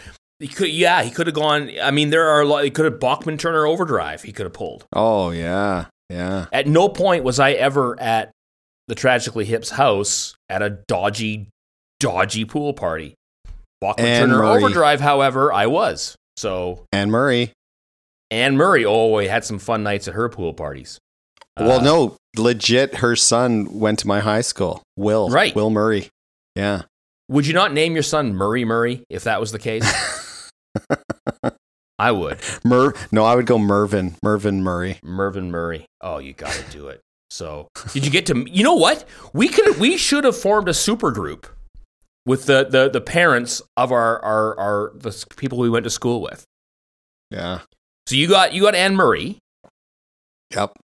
He 0.41 0.49
could, 0.49 0.69
yeah, 0.69 1.03
he 1.03 1.11
could 1.11 1.27
have 1.27 1.35
gone. 1.35 1.71
I 1.83 1.91
mean, 1.91 2.11
there 2.11 2.29
are 2.29 2.43
a 2.43 2.45
lot. 2.45 2.65
He 2.65 2.71
could 2.71 2.85
have 2.85 3.01
Bachman 3.01 3.39
Turner 3.39 3.67
Overdrive. 3.67 4.23
He 4.23 4.31
could 4.33 4.45
have 4.45 4.53
pulled. 4.53 4.85
Oh 4.93 5.31
yeah, 5.31 5.87
yeah. 6.11 6.47
At 6.53 6.67
no 6.67 6.91
point 6.91 7.25
was 7.25 7.41
I 7.41 7.53
ever 7.53 7.99
at 7.99 8.31
the 8.89 8.95
Tragically 8.95 9.47
Hip's 9.47 9.71
house 9.71 10.35
at 10.51 10.61
a 10.61 10.69
dodgy, 10.87 11.49
dodgy 11.99 12.45
pool 12.45 12.75
party. 12.75 13.15
Bachman 13.81 14.07
Anne 14.07 14.21
Turner 14.29 14.39
Murray. 14.43 14.63
Overdrive, 14.65 15.01
however, 15.01 15.51
I 15.51 15.67
was. 15.67 16.15
So 16.37 16.85
Anne 16.93 17.11
Murray. 17.11 17.53
Anne 18.31 18.57
Murray, 18.57 18.85
oh, 18.85 19.15
we 19.17 19.29
had 19.29 19.45
some 19.45 19.59
fun 19.59 19.83
nights 19.83 20.09
at 20.09 20.15
her 20.15 20.29
pool 20.29 20.53
parties. 20.53 20.99
Well, 21.59 21.81
Uh, 21.81 21.83
no, 21.83 22.17
legit. 22.37 22.97
Her 22.97 23.17
son 23.17 23.79
went 23.79 23.99
to 24.01 24.07
my 24.07 24.21
high 24.21 24.41
school. 24.41 24.83
Will. 24.97 25.29
Right. 25.31 25.55
Will 25.55 25.71
Murray. 25.71 26.09
Yeah. 26.55 26.83
Would 27.29 27.47
you 27.47 27.55
not 27.55 27.73
name 27.73 27.95
your 27.95 28.03
son 28.03 28.35
Murray 28.35 28.65
Murray 28.65 29.03
if 29.09 29.25
that 29.25 29.41
was 29.41 29.53
the 29.53 29.59
case? 29.59 29.85
I 31.99 32.11
would. 32.11 32.39
Mer. 32.65 32.93
No, 33.13 33.25
I 33.25 33.35
would 33.37 33.47
go 33.47 33.57
Mervin. 33.59 34.17
Mervin 34.23 34.63
Murray. 34.63 34.99
Mervin 35.03 35.51
Murray. 35.51 35.87
Oh, 36.01 36.19
you 36.19 36.33
got 36.33 36.53
to 36.53 36.71
do 36.71 36.89
it. 36.89 37.01
So, 37.31 37.69
did 37.93 38.05
you 38.05 38.11
get 38.11 38.27
to? 38.27 38.45
You 38.49 38.63
know 38.65 38.75
what? 38.75 39.05
We 39.33 39.49
could. 39.49 39.79
We 39.79 39.97
should 39.97 40.25
have 40.25 40.37
formed 40.37 40.69
a 40.69 40.75
super 40.75 41.11
group 41.13 41.47
with 42.27 42.47
the 42.47 42.65
the, 42.69 42.89
the 42.91 43.01
parents 43.01 43.63
of 43.77 43.91
our, 43.93 44.23
our 44.25 44.59
our 44.59 44.93
the 44.95 45.25
people 45.37 45.59
we 45.59 45.71
went 45.71 45.85
to 45.85 45.91
school 45.91 46.21
with. 46.21 46.45
Yeah. 47.31 47.61
So 48.07 48.17
you 48.17 48.29
got 48.29 48.53
you 48.53 48.63
got 48.63 48.75
Anne 48.75 48.97
Murray. 48.97 49.39
Yep. 50.55 50.77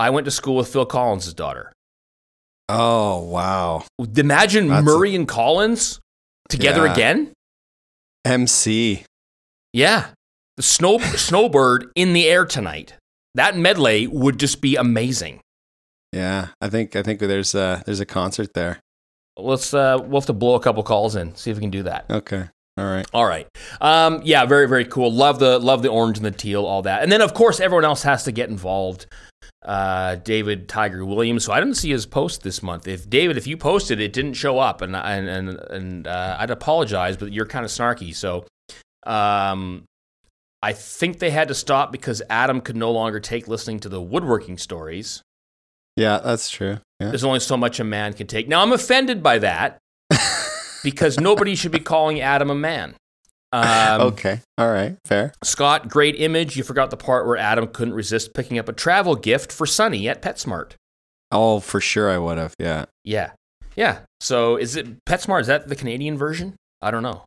I 0.00 0.10
went 0.10 0.24
to 0.24 0.30
school 0.30 0.56
with 0.56 0.68
Phil 0.68 0.86
Collins' 0.86 1.32
daughter. 1.34 1.72
Oh 2.68 3.22
wow. 3.24 3.84
Imagine 4.16 4.68
That's 4.68 4.80
a- 4.80 4.84
Murray 4.84 5.14
and 5.14 5.28
Collins 5.28 6.00
together 6.48 6.86
Yeah. 6.86 6.92
again. 6.92 7.32
MC. 8.24 9.04
Yeah. 9.72 10.08
the 10.56 10.62
snow 10.62 10.98
snowbird 10.98 11.90
in 11.96 12.12
the 12.12 12.28
air 12.28 12.44
tonight. 12.46 12.94
That 13.34 13.56
medley 13.56 14.06
would 14.06 14.38
just 14.38 14.60
be 14.60 14.76
amazing. 14.76 15.40
Yeah, 16.12 16.48
I 16.60 16.68
think 16.68 16.94
I 16.94 17.02
think 17.02 17.18
there's 17.18 17.56
a 17.56 17.82
there's 17.84 17.98
a 18.00 18.06
concert 18.06 18.54
there. 18.54 18.78
Let's 19.36 19.74
uh, 19.74 19.98
we'll 20.00 20.20
have 20.20 20.26
to 20.26 20.32
blow 20.32 20.54
a 20.54 20.60
couple 20.60 20.84
calls 20.84 21.16
in, 21.16 21.34
see 21.34 21.50
if 21.50 21.56
we 21.56 21.60
can 21.60 21.70
do 21.72 21.82
that. 21.82 22.06
Okay. 22.08 22.44
All 22.78 22.84
right. 22.84 23.06
All 23.12 23.26
right. 23.26 23.48
Um, 23.80 24.20
yeah, 24.24 24.44
very 24.46 24.68
very 24.68 24.84
cool. 24.84 25.12
Love 25.12 25.40
the 25.40 25.58
love 25.58 25.82
the 25.82 25.88
orange 25.88 26.18
and 26.18 26.24
the 26.24 26.30
teal, 26.30 26.64
all 26.64 26.82
that, 26.82 27.02
and 27.02 27.10
then 27.10 27.20
of 27.20 27.34
course 27.34 27.58
everyone 27.58 27.84
else 27.84 28.04
has 28.04 28.22
to 28.24 28.30
get 28.32 28.48
involved. 28.48 29.06
Uh, 29.64 30.16
David 30.16 30.68
Tiger 30.68 31.04
Williams. 31.06 31.44
So 31.44 31.52
I 31.52 31.58
didn't 31.58 31.76
see 31.76 31.90
his 31.90 32.04
post 32.04 32.42
this 32.42 32.62
month. 32.62 32.86
If 32.86 33.08
David, 33.08 33.38
if 33.38 33.46
you 33.46 33.56
posted, 33.56 33.98
it 33.98 34.12
didn't 34.12 34.34
show 34.34 34.58
up, 34.58 34.82
and 34.82 34.94
and 34.94 35.28
and, 35.28 35.48
and 35.48 36.06
uh, 36.06 36.36
I'd 36.38 36.50
apologize, 36.50 37.16
but 37.16 37.32
you're 37.32 37.46
kind 37.46 37.64
of 37.64 37.70
snarky. 37.70 38.14
So, 38.14 38.44
um, 39.06 39.84
I 40.62 40.72
think 40.72 41.18
they 41.18 41.30
had 41.30 41.48
to 41.48 41.54
stop 41.54 41.92
because 41.92 42.22
Adam 42.28 42.60
could 42.60 42.76
no 42.76 42.90
longer 42.92 43.20
take 43.20 43.48
listening 43.48 43.80
to 43.80 43.88
the 43.88 44.02
woodworking 44.02 44.58
stories. 44.58 45.22
Yeah, 45.96 46.18
that's 46.18 46.50
true. 46.50 46.78
Yeah. 47.00 47.08
There's 47.08 47.24
only 47.24 47.40
so 47.40 47.56
much 47.56 47.80
a 47.80 47.84
man 47.84 48.12
can 48.14 48.26
take. 48.26 48.48
Now 48.48 48.62
I'm 48.62 48.72
offended 48.72 49.22
by 49.22 49.38
that 49.38 49.78
because 50.82 51.18
nobody 51.18 51.54
should 51.54 51.72
be 51.72 51.80
calling 51.80 52.20
Adam 52.20 52.50
a 52.50 52.54
man. 52.54 52.96
Um, 53.54 54.00
okay. 54.08 54.40
All 54.58 54.70
right. 54.70 54.96
Fair. 55.04 55.32
Scott, 55.44 55.88
great 55.88 56.16
image. 56.16 56.56
You 56.56 56.64
forgot 56.64 56.90
the 56.90 56.96
part 56.96 57.26
where 57.26 57.36
Adam 57.36 57.68
couldn't 57.68 57.94
resist 57.94 58.34
picking 58.34 58.58
up 58.58 58.68
a 58.68 58.72
travel 58.72 59.14
gift 59.14 59.52
for 59.52 59.64
Sunny 59.64 60.08
at 60.08 60.20
PetSmart. 60.20 60.72
Oh, 61.30 61.60
for 61.60 61.80
sure 61.80 62.10
I 62.10 62.18
would 62.18 62.36
have. 62.36 62.54
Yeah. 62.58 62.86
Yeah. 63.04 63.30
Yeah. 63.76 64.00
So 64.20 64.56
is 64.56 64.74
it 64.74 65.04
PetSmart? 65.04 65.42
Is 65.42 65.46
that 65.46 65.68
the 65.68 65.76
Canadian 65.76 66.18
version? 66.18 66.56
I 66.82 66.90
don't 66.90 67.04
know. 67.04 67.24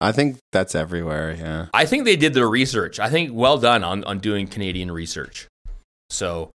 I 0.00 0.12
think 0.12 0.38
that's 0.52 0.74
everywhere. 0.74 1.34
Yeah. 1.36 1.66
I 1.74 1.86
think 1.86 2.04
they 2.04 2.16
did 2.16 2.34
their 2.34 2.48
research. 2.48 3.00
I 3.00 3.08
think 3.08 3.30
well 3.32 3.58
done 3.58 3.82
on, 3.82 4.04
on 4.04 4.18
doing 4.18 4.46
Canadian 4.46 4.90
research. 4.90 5.48
So, 6.10 6.50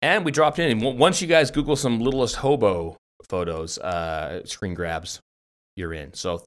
and 0.00 0.24
we 0.24 0.32
dropped 0.32 0.58
in. 0.58 0.80
Once 0.80 1.20
you 1.20 1.26
guys 1.26 1.50
Google 1.50 1.76
some 1.76 2.00
littlest 2.00 2.36
hobo 2.36 2.96
photos, 3.28 3.78
uh, 3.78 4.46
screen 4.46 4.74
grabs, 4.74 5.20
you're 5.74 5.92
in. 5.92 6.14
So, 6.14 6.44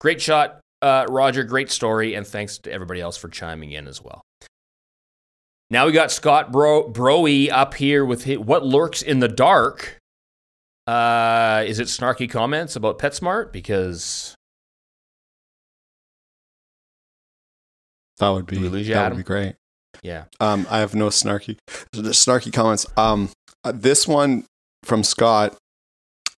great 0.00 0.22
shot, 0.22 0.60
uh, 0.82 1.06
Roger. 1.08 1.44
Great 1.44 1.70
story, 1.70 2.14
and 2.14 2.26
thanks 2.26 2.58
to 2.58 2.72
everybody 2.72 3.00
else 3.00 3.16
for 3.16 3.28
chiming 3.28 3.72
in 3.72 3.86
as 3.86 4.02
well. 4.02 4.22
Now 5.70 5.86
we 5.86 5.92
got 5.92 6.10
Scott 6.10 6.50
Bro 6.50 6.90
Broy 6.92 7.48
up 7.50 7.74
here 7.74 8.04
with 8.04 8.24
his, 8.24 8.38
what 8.38 8.64
lurks 8.64 9.02
in 9.02 9.20
the 9.20 9.28
dark. 9.28 9.98
Uh, 10.86 11.62
is 11.66 11.78
it 11.78 11.86
snarky 11.86 12.28
comments 12.28 12.74
about 12.74 12.98
PetSmart? 12.98 13.52
Because 13.52 14.34
that 18.18 18.28
would 18.30 18.46
be 18.46 18.58
we 18.58 18.68
lose 18.68 18.88
you, 18.88 18.94
that 18.94 19.06
Adam? 19.06 19.18
would 19.18 19.24
be 19.24 19.26
great. 19.26 19.54
Yeah. 20.02 20.24
Um, 20.40 20.66
I 20.68 20.78
have 20.78 20.94
no 20.94 21.08
snarky 21.08 21.56
snarky 21.94 22.52
comments. 22.52 22.86
Um, 22.96 23.30
uh, 23.62 23.72
this 23.72 24.08
one 24.08 24.44
from 24.82 25.04
Scott, 25.04 25.56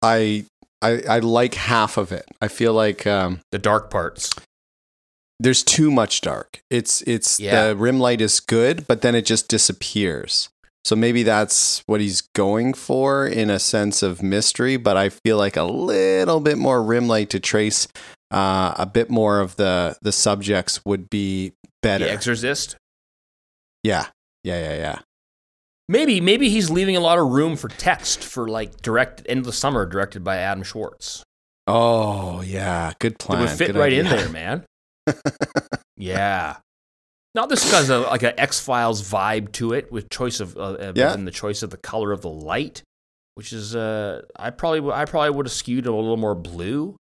I 0.01 0.45
I, 0.81 1.01
I 1.09 1.19
like 1.19 1.53
half 1.55 1.97
of 1.97 2.11
it. 2.11 2.25
I 2.41 2.47
feel 2.47 2.73
like 2.73 3.05
um, 3.05 3.39
the 3.51 3.59
dark 3.59 3.89
parts. 3.91 4.31
There's 5.39 5.63
too 5.63 5.89
much 5.91 6.21
dark. 6.21 6.61
It's 6.69 7.01
it's 7.03 7.39
Yeah. 7.39 7.67
the 7.69 7.75
rim 7.75 7.99
light 7.99 8.21
is 8.21 8.39
good, 8.39 8.87
but 8.87 9.01
then 9.01 9.15
it 9.15 9.25
just 9.25 9.47
disappears. 9.47 10.49
So 10.83 10.95
maybe 10.95 11.21
that's 11.23 11.83
what 11.85 12.01
he's 12.01 12.21
going 12.35 12.73
for 12.73 13.27
in 13.27 13.49
a 13.51 13.59
sense 13.59 14.01
of 14.03 14.21
mystery. 14.23 14.77
But 14.77 14.97
I 14.97 15.09
feel 15.09 15.37
like 15.37 15.57
a 15.57 15.63
little 15.63 16.39
bit 16.39 16.57
more 16.57 16.81
rim 16.83 17.07
light 17.07 17.29
to 17.31 17.39
trace 17.39 17.87
uh, 18.31 18.73
a 18.77 18.85
bit 18.85 19.09
more 19.09 19.39
of 19.39 19.55
the 19.57 19.95
the 20.01 20.11
subjects 20.11 20.79
would 20.85 21.09
be 21.09 21.53
better. 21.81 22.05
The 22.05 22.11
Exorcist. 22.11 22.75
yeah, 23.83 24.07
yeah, 24.43 24.59
yeah, 24.59 24.75
yeah. 24.77 24.99
Maybe 25.91 26.21
maybe 26.21 26.47
he's 26.47 26.69
leaving 26.69 26.95
a 26.95 27.01
lot 27.01 27.17
of 27.19 27.27
room 27.27 27.57
for 27.57 27.67
text 27.67 28.23
for 28.23 28.47
like 28.47 28.81
direct 28.81 29.23
end 29.27 29.39
of 29.39 29.45
the 29.45 29.51
summer 29.51 29.85
directed 29.85 30.23
by 30.23 30.37
Adam 30.37 30.63
Schwartz. 30.63 31.21
Oh 31.67 32.39
yeah, 32.39 32.93
good 32.99 33.13
It 33.13 33.19
plan. 33.19 33.41
would 33.41 33.49
fit 33.49 33.67
Good 33.67 33.75
right 33.75 33.91
in 33.91 34.05
there, 34.05 34.29
man. 34.29 34.63
yeah. 35.97 36.57
Now 37.35 37.45
this 37.45 37.69
has 37.73 37.89
a 37.89 37.99
like 37.99 38.23
an 38.23 38.33
X 38.37 38.61
Files 38.61 39.01
vibe 39.09 39.51
to 39.53 39.73
it 39.73 39.91
with 39.91 40.09
choice 40.09 40.39
of 40.39 40.55
uh, 40.55 40.61
uh, 40.61 40.93
Yeah. 40.95 41.13
and 41.13 41.27
the 41.27 41.31
choice 41.31 41.61
of 41.61 41.71
the 41.71 41.77
color 41.77 42.13
of 42.13 42.21
the 42.21 42.29
light, 42.29 42.83
which 43.35 43.51
is 43.51 43.75
uh 43.75 44.21
I 44.37 44.49
probably 44.51 44.89
I 44.93 45.03
probably 45.03 45.31
would 45.31 45.45
have 45.45 45.51
skewed 45.53 45.87
a 45.87 45.93
little 45.93 46.15
more 46.15 46.35
blue. 46.35 46.95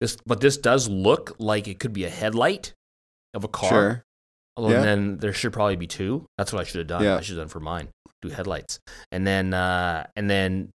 This 0.00 0.16
but 0.24 0.40
this 0.40 0.56
does 0.56 0.88
look 0.88 1.36
like 1.38 1.68
it 1.68 1.78
could 1.78 1.92
be 1.92 2.04
a 2.04 2.10
headlight 2.10 2.72
of 3.34 3.44
a 3.44 3.48
car. 3.48 3.68
Sure. 3.68 4.02
Although 4.56 4.70
Yeah. 4.76 4.80
then 4.80 5.18
there 5.18 5.34
should 5.34 5.52
probably 5.52 5.76
be 5.76 5.86
two. 5.86 6.24
That's 6.38 6.54
what 6.54 6.60
I 6.60 6.64
should 6.64 6.78
have 6.78 6.86
done. 6.86 7.02
Yeah. 7.04 7.16
I 7.16 7.20
should 7.20 7.36
have 7.36 7.42
done 7.42 7.48
for 7.52 7.60
mine. 7.60 7.88
Do 8.22 8.28
headlights. 8.28 8.80
And 9.12 9.26
then 9.26 9.54
uh 9.54 10.06
and 10.16 10.28
then 10.30 10.70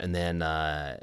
and 0.00 0.14
then 0.14 0.42
uh 0.42 0.98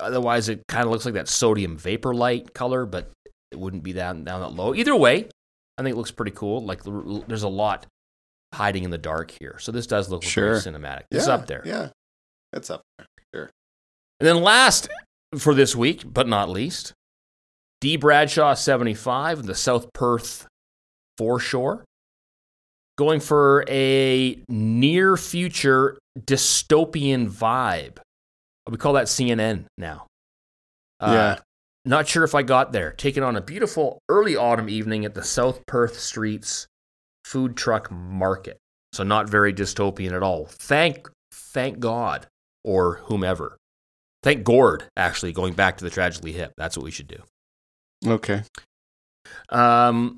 otherwise 0.00 0.48
it 0.48 0.62
kind 0.68 0.84
of 0.84 0.90
looks 0.90 1.04
like 1.04 1.14
that 1.14 1.28
sodium 1.28 1.76
vapor 1.76 2.14
light 2.14 2.54
color, 2.54 2.86
but 2.86 3.10
it 3.52 3.58
wouldn't 3.58 3.82
be 3.82 3.92
down 3.92 4.24
down 4.24 4.40
that 4.40 4.52
low. 4.52 4.74
Either 4.74 4.96
way, 4.96 5.28
I 5.78 5.82
think 5.82 5.94
it 5.94 5.96
looks 5.96 6.10
pretty 6.10 6.32
cool. 6.32 6.64
Like 6.64 6.82
there's 7.28 7.42
a 7.42 7.48
lot 7.48 7.86
hiding 8.54 8.84
in 8.84 8.90
the 8.90 8.98
dark 8.98 9.32
here. 9.38 9.56
So 9.58 9.72
this 9.72 9.86
does 9.86 10.08
look 10.10 10.22
Sure. 10.22 10.58
very 10.58 10.60
cinematic. 10.74 11.02
It's 11.10 11.26
up 11.28 11.46
there. 11.46 11.62
Yeah, 11.64 11.88
it's 12.52 12.70
up 12.70 12.82
there. 12.98 13.06
Sure. 13.34 13.50
And 14.20 14.28
then 14.28 14.42
last 14.42 14.88
for 15.38 15.54
this 15.54 15.74
week, 15.74 16.04
but 16.06 16.28
not 16.28 16.48
least, 16.48 16.92
D. 17.80 17.96
Bradshaw 17.96 18.54
75, 18.54 19.42
the 19.44 19.54
South 19.54 19.92
Perth 19.92 20.46
foreshore, 21.18 21.84
going 22.96 23.20
for 23.20 23.64
a 23.68 24.38
near 24.48 25.16
future 25.16 25.98
dystopian 26.18 27.28
vibe. 27.30 27.98
We 28.70 28.76
call 28.76 28.94
that 28.94 29.06
CNN 29.06 29.64
now. 29.76 30.06
Uh, 31.00 31.12
Yeah. 31.12 31.38
Not 31.86 32.08
sure 32.08 32.24
if 32.24 32.34
I 32.34 32.42
got 32.42 32.72
there. 32.72 32.92
Taking 32.92 33.22
on 33.22 33.36
a 33.36 33.42
beautiful 33.42 33.98
early 34.08 34.36
autumn 34.36 34.70
evening 34.70 35.04
at 35.04 35.12
the 35.14 35.22
South 35.22 35.66
Perth 35.66 35.98
Streets 35.98 36.66
food 37.26 37.56
truck 37.58 37.90
market. 37.90 38.56
So 38.94 39.02
not 39.02 39.28
very 39.28 39.52
dystopian 39.52 40.12
at 40.12 40.22
all. 40.22 40.46
Thank 40.46 41.10
thank 41.32 41.80
God 41.80 42.26
or 42.64 42.96
whomever. 43.04 43.58
Thank 44.22 44.44
Gord, 44.44 44.84
actually, 44.96 45.32
going 45.32 45.52
back 45.52 45.76
to 45.76 45.84
the 45.84 45.90
tragically 45.90 46.32
hip. 46.32 46.52
That's 46.56 46.76
what 46.76 46.84
we 46.84 46.90
should 46.90 47.08
do. 47.08 47.22
Okay. 48.06 48.42
Um, 49.50 50.16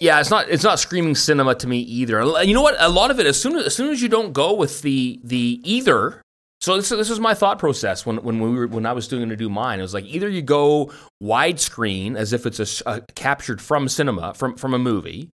yeah, 0.00 0.20
it's 0.20 0.30
not 0.30 0.48
it's 0.48 0.64
not 0.64 0.80
screaming 0.80 1.14
cinema 1.14 1.54
to 1.56 1.66
me 1.66 1.78
either. 1.78 2.42
You 2.42 2.54
know 2.54 2.62
what? 2.62 2.76
A 2.78 2.88
lot 2.88 3.10
of 3.10 3.20
it, 3.20 3.26
as 3.26 3.40
soon 3.40 3.56
as, 3.56 3.66
as 3.66 3.74
soon 3.74 3.90
as 3.90 4.02
you 4.02 4.08
don't 4.08 4.32
go 4.32 4.54
with 4.54 4.82
the 4.82 5.20
the 5.22 5.60
either. 5.62 6.20
So 6.60 6.76
this 6.76 6.88
this 6.88 7.10
was 7.10 7.20
my 7.20 7.34
thought 7.34 7.58
process 7.58 8.04
when 8.04 8.16
when 8.18 8.40
we 8.40 8.50
were 8.50 8.66
when 8.66 8.86
I 8.86 8.92
was 8.92 9.06
doing 9.06 9.28
to 9.28 9.36
do 9.36 9.48
mine. 9.48 9.78
It 9.78 9.82
was 9.82 9.94
like 9.94 10.06
either 10.06 10.28
you 10.28 10.42
go 10.42 10.90
widescreen 11.22 12.16
as 12.16 12.32
if 12.32 12.46
it's 12.46 12.58
a, 12.58 12.90
a 12.90 13.02
captured 13.14 13.60
from 13.60 13.88
cinema 13.88 14.34
from 14.34 14.56
from 14.56 14.74
a 14.74 14.78
movie, 14.78 15.28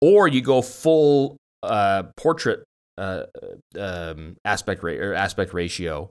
or 0.00 0.26
you 0.26 0.40
go 0.40 0.62
full 0.62 1.36
uh, 1.62 2.04
portrait 2.16 2.64
uh, 2.96 3.24
um, 3.78 4.36
aspect 4.44 4.82
ra- 4.82 4.92
or 4.92 5.14
aspect 5.14 5.54
ratio 5.54 6.10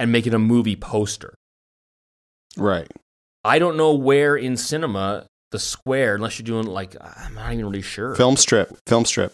and 0.00 0.10
make 0.10 0.26
it 0.26 0.34
a 0.34 0.38
movie 0.38 0.76
poster. 0.76 1.34
Right. 2.56 2.88
I 3.44 3.58
don't 3.58 3.76
know 3.76 3.94
where 3.94 4.36
in 4.36 4.56
cinema 4.56 5.26
the 5.52 5.58
square, 5.60 6.16
unless 6.16 6.38
you're 6.38 6.44
doing 6.44 6.66
like 6.66 6.96
I'm 7.00 7.34
not 7.34 7.52
even 7.52 7.64
really 7.66 7.82
sure. 7.82 8.14
Film 8.16 8.36
strip. 8.36 8.76
Film 8.86 9.04
strip. 9.04 9.32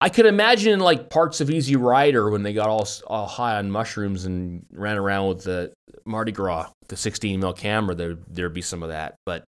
I 0.00 0.08
could 0.08 0.26
imagine 0.26 0.80
like 0.80 1.08
parts 1.08 1.40
of 1.40 1.48
Easy 1.50 1.76
Rider 1.76 2.28
when 2.30 2.42
they 2.42 2.52
got 2.52 2.68
all 2.68 2.86
all 3.06 3.26
high 3.26 3.56
on 3.56 3.70
mushrooms 3.70 4.24
and 4.24 4.66
ran 4.72 4.98
around 4.98 5.28
with 5.28 5.44
the 5.44 5.72
Mardi 6.04 6.32
Gras, 6.32 6.68
the 6.88 6.96
16 6.96 7.38
mil 7.40 7.52
camera. 7.52 7.94
There 7.94 8.16
there'd 8.28 8.52
be 8.52 8.60
some 8.62 8.82
of 8.82 8.88
that, 8.90 9.14
but 9.24 9.44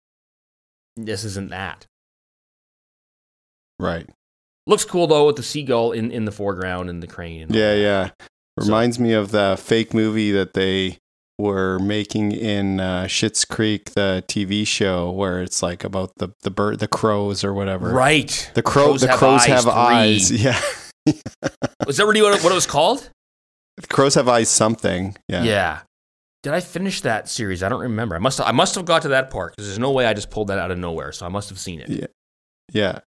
this 0.98 1.24
isn't 1.24 1.50
that. 1.52 1.86
Right. 3.80 4.08
Looks 4.68 4.86
cool 4.86 5.08
though 5.08 5.28
with 5.28 5.36
the 5.38 5.44
seagull 5.44 5.92
in, 5.92 6.12
in 6.12 6.26
the 6.26 6.32
foreground 6.32 6.90
and 6.90 7.02
the 7.02 7.08
crane. 7.08 7.44
And 7.44 7.56
Yeah, 7.56 7.74
that. 7.76 7.80
yeah. 7.82 8.10
So- 8.60 8.66
Reminds 8.68 9.00
me 9.00 9.14
of 9.14 9.32
the 9.32 9.58
fake 9.60 9.94
movie 9.94 10.32
that 10.32 10.54
they 10.54 11.00
were 11.44 11.78
making 11.80 12.32
in 12.32 12.80
uh, 12.80 13.04
Schitt's 13.04 13.44
Creek, 13.44 13.92
the 13.92 14.24
TV 14.28 14.66
show, 14.66 15.12
where 15.12 15.42
it's 15.42 15.62
like 15.62 15.84
about 15.84 16.12
the 16.18 16.30
the 16.42 16.50
bird, 16.50 16.80
the 16.80 16.88
crows 16.88 17.44
or 17.44 17.54
whatever. 17.54 17.90
Right. 17.90 18.52
The 18.54 18.62
crow, 18.62 18.98
the 18.98 19.10
crows 19.10 19.46
have 19.46 19.68
eyes. 19.68 20.32
Yeah. 20.44 20.60
Was 21.86 21.98
that 21.98 22.06
really 22.06 22.22
what 22.22 22.34
it, 22.34 22.44
what 22.44 22.54
it 22.54 22.56
was 22.56 22.66
called? 22.66 23.10
The 23.76 23.88
crows 23.88 24.16
have 24.16 24.30
eyes. 24.30 24.50
Something. 24.50 25.18
Yeah. 25.28 25.44
Yeah. 25.44 25.80
Did 26.44 26.54
I 26.54 26.62
finish 26.62 27.02
that 27.02 27.28
series? 27.28 27.62
I 27.62 27.68
don't 27.68 27.82
remember. 27.82 28.16
I 28.16 28.20
must 28.20 28.40
I 28.40 28.54
must 28.54 28.76
have 28.76 28.86
got 28.86 29.02
to 29.02 29.10
that 29.10 29.30
part 29.30 29.52
because 29.52 29.68
there's 29.68 29.80
no 29.80 29.92
way 29.92 30.06
I 30.06 30.14
just 30.14 30.30
pulled 30.30 30.48
that 30.48 30.60
out 30.60 30.72
of 30.72 30.78
nowhere. 30.78 31.12
So 31.12 31.26
I 31.26 31.30
must 31.30 31.50
have 31.50 31.60
seen 31.60 31.82
it. 31.82 31.90
Yeah. 31.90 32.06
Yeah. 32.72 33.00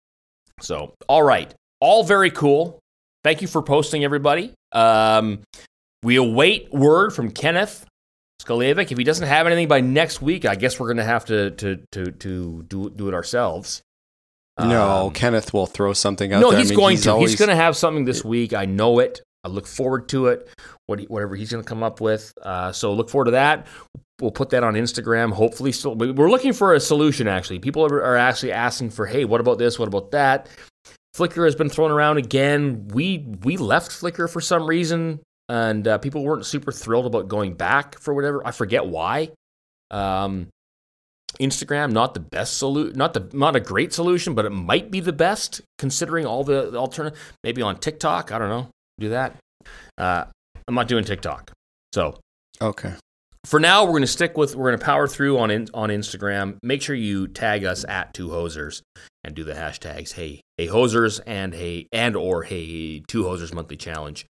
So 0.60 0.94
all 1.08 1.22
right, 1.22 1.54
all 1.80 2.02
very 2.02 2.30
cool. 2.30 2.80
Thank 3.22 3.42
you 3.42 3.48
for 3.48 3.62
posting, 3.62 4.04
everybody. 4.04 4.52
Um, 4.72 5.40
we 6.02 6.16
await 6.16 6.72
word 6.72 7.12
from 7.12 7.30
Kenneth 7.30 7.86
Skoljevic. 8.44 8.90
If 8.92 8.98
he 8.98 9.04
doesn't 9.04 9.26
have 9.26 9.46
anything 9.46 9.68
by 9.68 9.80
next 9.80 10.20
week, 10.22 10.44
I 10.44 10.54
guess 10.54 10.78
we're 10.78 10.86
going 10.88 10.98
to 10.98 11.04
have 11.04 11.24
to 11.26 11.50
to 11.52 11.76
to 11.92 12.10
to 12.10 12.62
do 12.68 12.90
do 12.90 13.08
it 13.08 13.14
ourselves. 13.14 13.82
no, 14.58 15.06
Um, 15.06 15.12
Kenneth 15.12 15.52
will 15.52 15.66
throw 15.66 15.92
something 15.92 16.32
out 16.32 16.40
no, 16.40 16.50
there. 16.50 16.58
I 16.58 16.60
he's 16.62 16.70
mean, 16.70 16.78
going 16.78 16.96
to. 16.98 17.10
always- 17.12 17.30
He's 17.30 17.38
going 17.38 17.48
to 17.48 17.56
have 17.56 17.76
something 17.76 18.04
this 18.04 18.24
week. 18.24 18.52
I 18.54 18.66
know 18.66 18.98
it. 19.00 19.20
I 19.42 19.48
look 19.48 19.66
forward 19.66 20.08
to 20.10 20.28
it. 20.28 20.48
What 20.86 21.00
he, 21.00 21.06
whatever 21.06 21.34
he's 21.34 21.50
going 21.50 21.62
to 21.64 21.68
come 21.68 21.82
up 21.82 22.00
with. 22.00 22.32
Uh, 22.40 22.70
so 22.72 22.92
look 22.94 23.10
forward 23.10 23.26
to 23.26 23.30
that. 23.32 23.66
We'll 24.20 24.30
put 24.30 24.50
that 24.50 24.62
on 24.62 24.74
Instagram. 24.74 25.32
Hopefully, 25.32 25.72
still 25.72 25.94
we- 25.96 26.12
we're 26.12 26.30
looking 26.30 26.52
for 26.52 26.72
a 26.74 26.80
solution. 26.80 27.26
Actually, 27.26 27.58
people 27.58 27.84
are, 27.84 28.02
are 28.02 28.16
actually 28.16 28.52
asking 28.52 28.90
for, 28.90 29.06
hey, 29.06 29.24
what 29.24 29.40
about 29.40 29.58
this? 29.58 29.78
What 29.78 29.88
about 29.88 30.12
that? 30.12 30.48
Flickr 31.16 31.44
has 31.44 31.54
been 31.54 31.68
thrown 31.68 31.90
around 31.90 32.18
again. 32.18 32.88
We 32.88 33.18
we 33.42 33.56
left 33.56 33.90
Flickr 33.90 34.28
for 34.30 34.40
some 34.40 34.66
reason, 34.66 35.20
and 35.48 35.86
uh, 35.86 35.98
people 35.98 36.24
weren't 36.24 36.46
super 36.46 36.72
thrilled 36.72 37.06
about 37.06 37.28
going 37.28 37.54
back 37.54 37.98
for 37.98 38.14
whatever. 38.14 38.46
I 38.46 38.50
forget 38.50 38.86
why. 38.86 39.30
Um, 39.90 40.48
Instagram 41.40 41.90
not 41.92 42.14
the 42.14 42.20
best 42.20 42.58
solution, 42.58 42.96
not 42.96 43.12
the 43.14 43.28
not 43.32 43.56
a 43.56 43.60
great 43.60 43.92
solution, 43.92 44.34
but 44.34 44.44
it 44.44 44.50
might 44.50 44.90
be 44.90 45.00
the 45.00 45.12
best 45.12 45.60
considering 45.78 46.26
all 46.26 46.44
the, 46.44 46.70
the 46.70 46.78
alternative. 46.78 47.18
Maybe 47.42 47.60
on 47.60 47.78
TikTok, 47.78 48.30
I 48.30 48.38
don't 48.38 48.48
know, 48.48 48.68
do 49.00 49.08
that. 49.10 49.36
Uh, 49.98 50.24
I'm 50.68 50.74
not 50.74 50.88
doing 50.88 51.04
TikTok, 51.04 51.50
so 51.92 52.18
Okay. 52.62 52.94
for 53.44 53.58
now 53.58 53.82
we're 53.84 53.90
going 53.90 54.02
to 54.02 54.06
stick 54.06 54.36
with 54.38 54.54
we're 54.54 54.70
going 54.70 54.78
to 54.78 54.84
power 54.84 55.08
through 55.08 55.38
on 55.38 55.50
in, 55.50 55.68
on 55.74 55.88
Instagram. 55.88 56.56
Make 56.62 56.82
sure 56.82 56.94
you 56.94 57.26
tag 57.26 57.64
us 57.64 57.84
at 57.88 58.14
two 58.14 58.28
hosers 58.28 58.82
and 59.24 59.34
do 59.34 59.42
the 59.42 59.54
hashtags 59.54 60.12
hey 60.12 60.40
hey 60.56 60.68
hosers 60.68 61.20
and 61.26 61.52
hey 61.52 61.88
and 61.92 62.14
or 62.14 62.44
hey 62.44 63.00
two 63.08 63.24
hosers 63.24 63.52
monthly 63.52 63.76
challenge. 63.76 64.24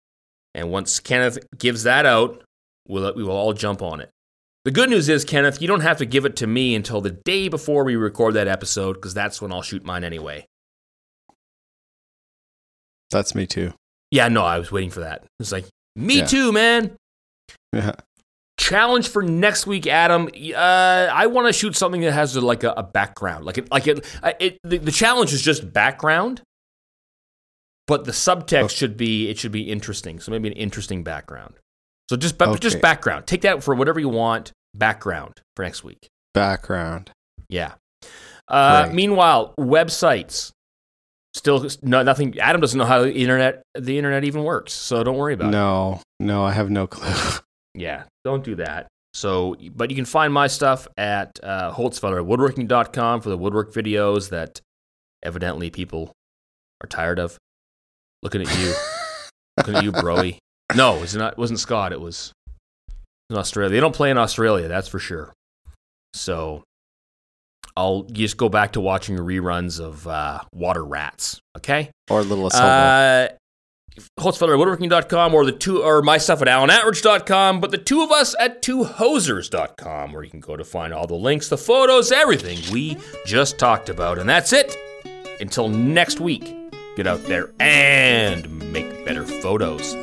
And 0.54 0.70
once 0.72 1.00
Kenneth 1.00 1.38
gives 1.58 1.84
that 1.84 2.06
out, 2.06 2.44
we'll 2.88 3.14
we 3.16 3.24
will 3.24 3.32
all 3.36 3.54
jump 3.54 3.82
on 3.82 4.02
it. 4.02 4.10
The 4.66 4.72
good 4.72 4.90
news 4.90 5.10
is, 5.10 5.26
Kenneth, 5.26 5.62
you 5.62 5.68
don't 5.68 5.82
have 5.82 5.98
to 5.98 6.06
give 6.06 6.26
it 6.26 6.36
to 6.38 6.48
me 6.48 6.76
until 6.76 7.02
the 7.02 7.10
day 7.12 7.48
before 7.48 7.84
we 7.84 7.96
record 7.96 8.36
that 8.36 8.48
episode 8.48 8.94
because 8.94 9.14
that's 9.14 9.42
when 9.42 9.52
I'll 9.52 9.62
shoot 9.64 9.84
mine 9.84 10.04
anyway. 10.04 10.46
That's 13.10 13.36
me 13.36 13.48
too. 13.48 13.74
Yeah, 14.12 14.28
no, 14.28 14.44
I 14.44 14.60
was 14.60 14.72
waiting 14.72 14.90
for 14.90 15.02
that. 15.02 15.24
It's 15.40 15.52
like 15.52 15.66
me 15.96 16.20
Yeah. 16.20 16.26
too, 16.26 16.52
man. 16.52 16.96
Yeah. 17.74 17.94
challenge 18.60 19.08
for 19.08 19.22
next 19.24 19.66
week, 19.66 19.88
Adam. 19.88 20.28
Uh, 20.28 20.58
I 21.12 21.28
want 21.28 21.48
to 21.48 21.54
shoot 21.54 21.74
something 21.76 22.02
that 22.02 22.12
has 22.12 22.36
like 22.36 22.64
a, 22.66 22.72
a 22.72 22.84
background, 22.84 23.46
like 23.46 23.58
it, 23.58 23.72
like 23.72 23.88
it. 23.88 24.06
It 24.42 24.58
the, 24.66 24.78
the 24.78 24.92
challenge 24.92 25.32
is 25.34 25.42
just 25.42 25.72
background, 25.72 26.42
but 27.92 28.06
the 28.06 28.14
subtext 28.14 28.64
Okay. 28.64 28.74
should 28.76 28.96
be 28.96 29.28
it 29.30 29.38
should 29.38 29.52
be 29.52 29.64
interesting. 29.70 30.22
So 30.22 30.32
maybe 30.32 30.48
an 30.48 30.54
interesting 30.54 31.04
background. 31.04 31.56
So 32.10 32.16
just 32.16 32.38
ba- 32.38 32.58
just 32.58 32.80
background. 32.80 33.28
Take 33.28 33.42
that 33.42 33.62
for 33.64 33.76
whatever 33.76 34.00
you 34.00 34.08
want. 34.08 34.54
Background 34.74 35.42
for 35.58 35.64
next 35.64 35.84
week. 35.84 36.08
Background. 36.34 37.12
Yeah. 37.50 37.74
Uh, 38.48 38.84
Great. 38.86 38.96
Meanwhile, 38.96 39.54
websites 39.60 40.54
still 41.34 41.68
no, 41.82 42.02
nothing. 42.02 42.40
Adam 42.40 42.62
doesn't 42.62 42.78
know 42.78 42.86
how 42.86 43.02
the 43.04 43.12
internet 43.14 43.62
the 43.78 43.98
internet 43.98 44.24
even 44.24 44.46
works, 44.46 44.72
so 44.72 45.04
don't 45.04 45.18
worry 45.18 45.34
about 45.34 45.50
it. 45.50 45.52
No, 45.52 46.00
no, 46.22 46.46
I 46.46 46.54
have 46.54 46.70
no 46.70 46.88
clue. 46.96 47.40
Yeah, 47.76 48.04
don't 48.24 48.44
do 48.46 48.56
that. 48.56 48.88
So, 49.14 49.58
but 49.76 49.90
you 49.90 49.96
can 49.98 50.06
find 50.06 50.32
my 50.34 50.48
stuff 50.48 50.88
at 50.96 51.38
uh, 51.44 51.74
Holtzfeller 51.74 52.20
at 52.20 52.26
for 53.22 53.28
the 53.30 53.38
woodwork 53.38 53.74
videos 53.74 54.30
that 54.30 54.62
evidently 55.22 55.70
people 55.70 56.14
are 56.82 56.88
tired 56.88 57.20
of. 57.20 57.38
Looking 58.24 58.42
at 58.42 58.60
you, 58.60 58.74
looking 59.58 59.76
at 59.76 59.84
you, 59.84 59.92
broy. 59.92 60.38
No, 60.76 61.02
it's 61.04 61.16
not. 61.16 61.34
It 61.34 61.38
wasn't 61.38 61.60
Scott. 61.60 61.92
It 61.92 62.00
was 62.00 62.34
in 63.30 63.38
Australia. 63.38 63.72
They 63.72 63.80
don't 63.80 63.96
play 63.96 64.10
in 64.12 64.18
Australia, 64.18 64.68
that's 64.68 64.88
for 64.88 65.00
sure. 65.00 65.34
So, 66.14 66.64
I'll 67.76 68.04
just 68.04 68.38
go 68.38 68.50
back 68.50 68.74
to 68.74 68.82
watching 68.82 69.18
reruns 69.18 69.80
of 69.80 70.08
uh, 70.08 70.42
Water 70.54 70.84
Rats. 70.84 71.40
Okay. 71.58 71.90
or 72.10 72.22
Little 72.24 72.50
Silver. 72.50 72.68
Uh, 72.68 73.28
Holtzfeller 74.20 75.34
or 75.34 75.46
the 75.46 75.52
two 75.52 75.84
or 75.84 76.02
my 76.02 76.18
stuff 76.18 76.42
at 76.42 76.48
allanattridge.com, 76.48 77.60
but 77.60 77.72
the 77.72 77.78
two 77.78 78.02
of 78.02 78.12
us 78.12 78.36
at 78.40 78.62
twohosers.com, 78.62 80.14
where 80.14 80.24
you 80.24 80.30
can 80.30 80.40
go 80.40 80.56
to 80.56 80.64
find 80.64 80.94
all 80.94 81.08
the 81.08 81.16
links, 81.16 81.50
the 81.50 81.58
photos, 81.58 82.12
everything 82.12 82.58
we 82.72 82.98
just 83.26 83.60
talked 83.60 83.90
about. 83.90 84.18
And 84.18 84.30
that's 84.30 84.54
it. 84.54 84.78
Until 85.42 85.68
next 85.68 86.20
week, 86.22 86.56
get 86.96 87.08
out 87.08 87.24
there 87.26 87.52
and 87.60 88.72
make 88.72 89.06
better 89.06 89.26
photos. 89.26 89.96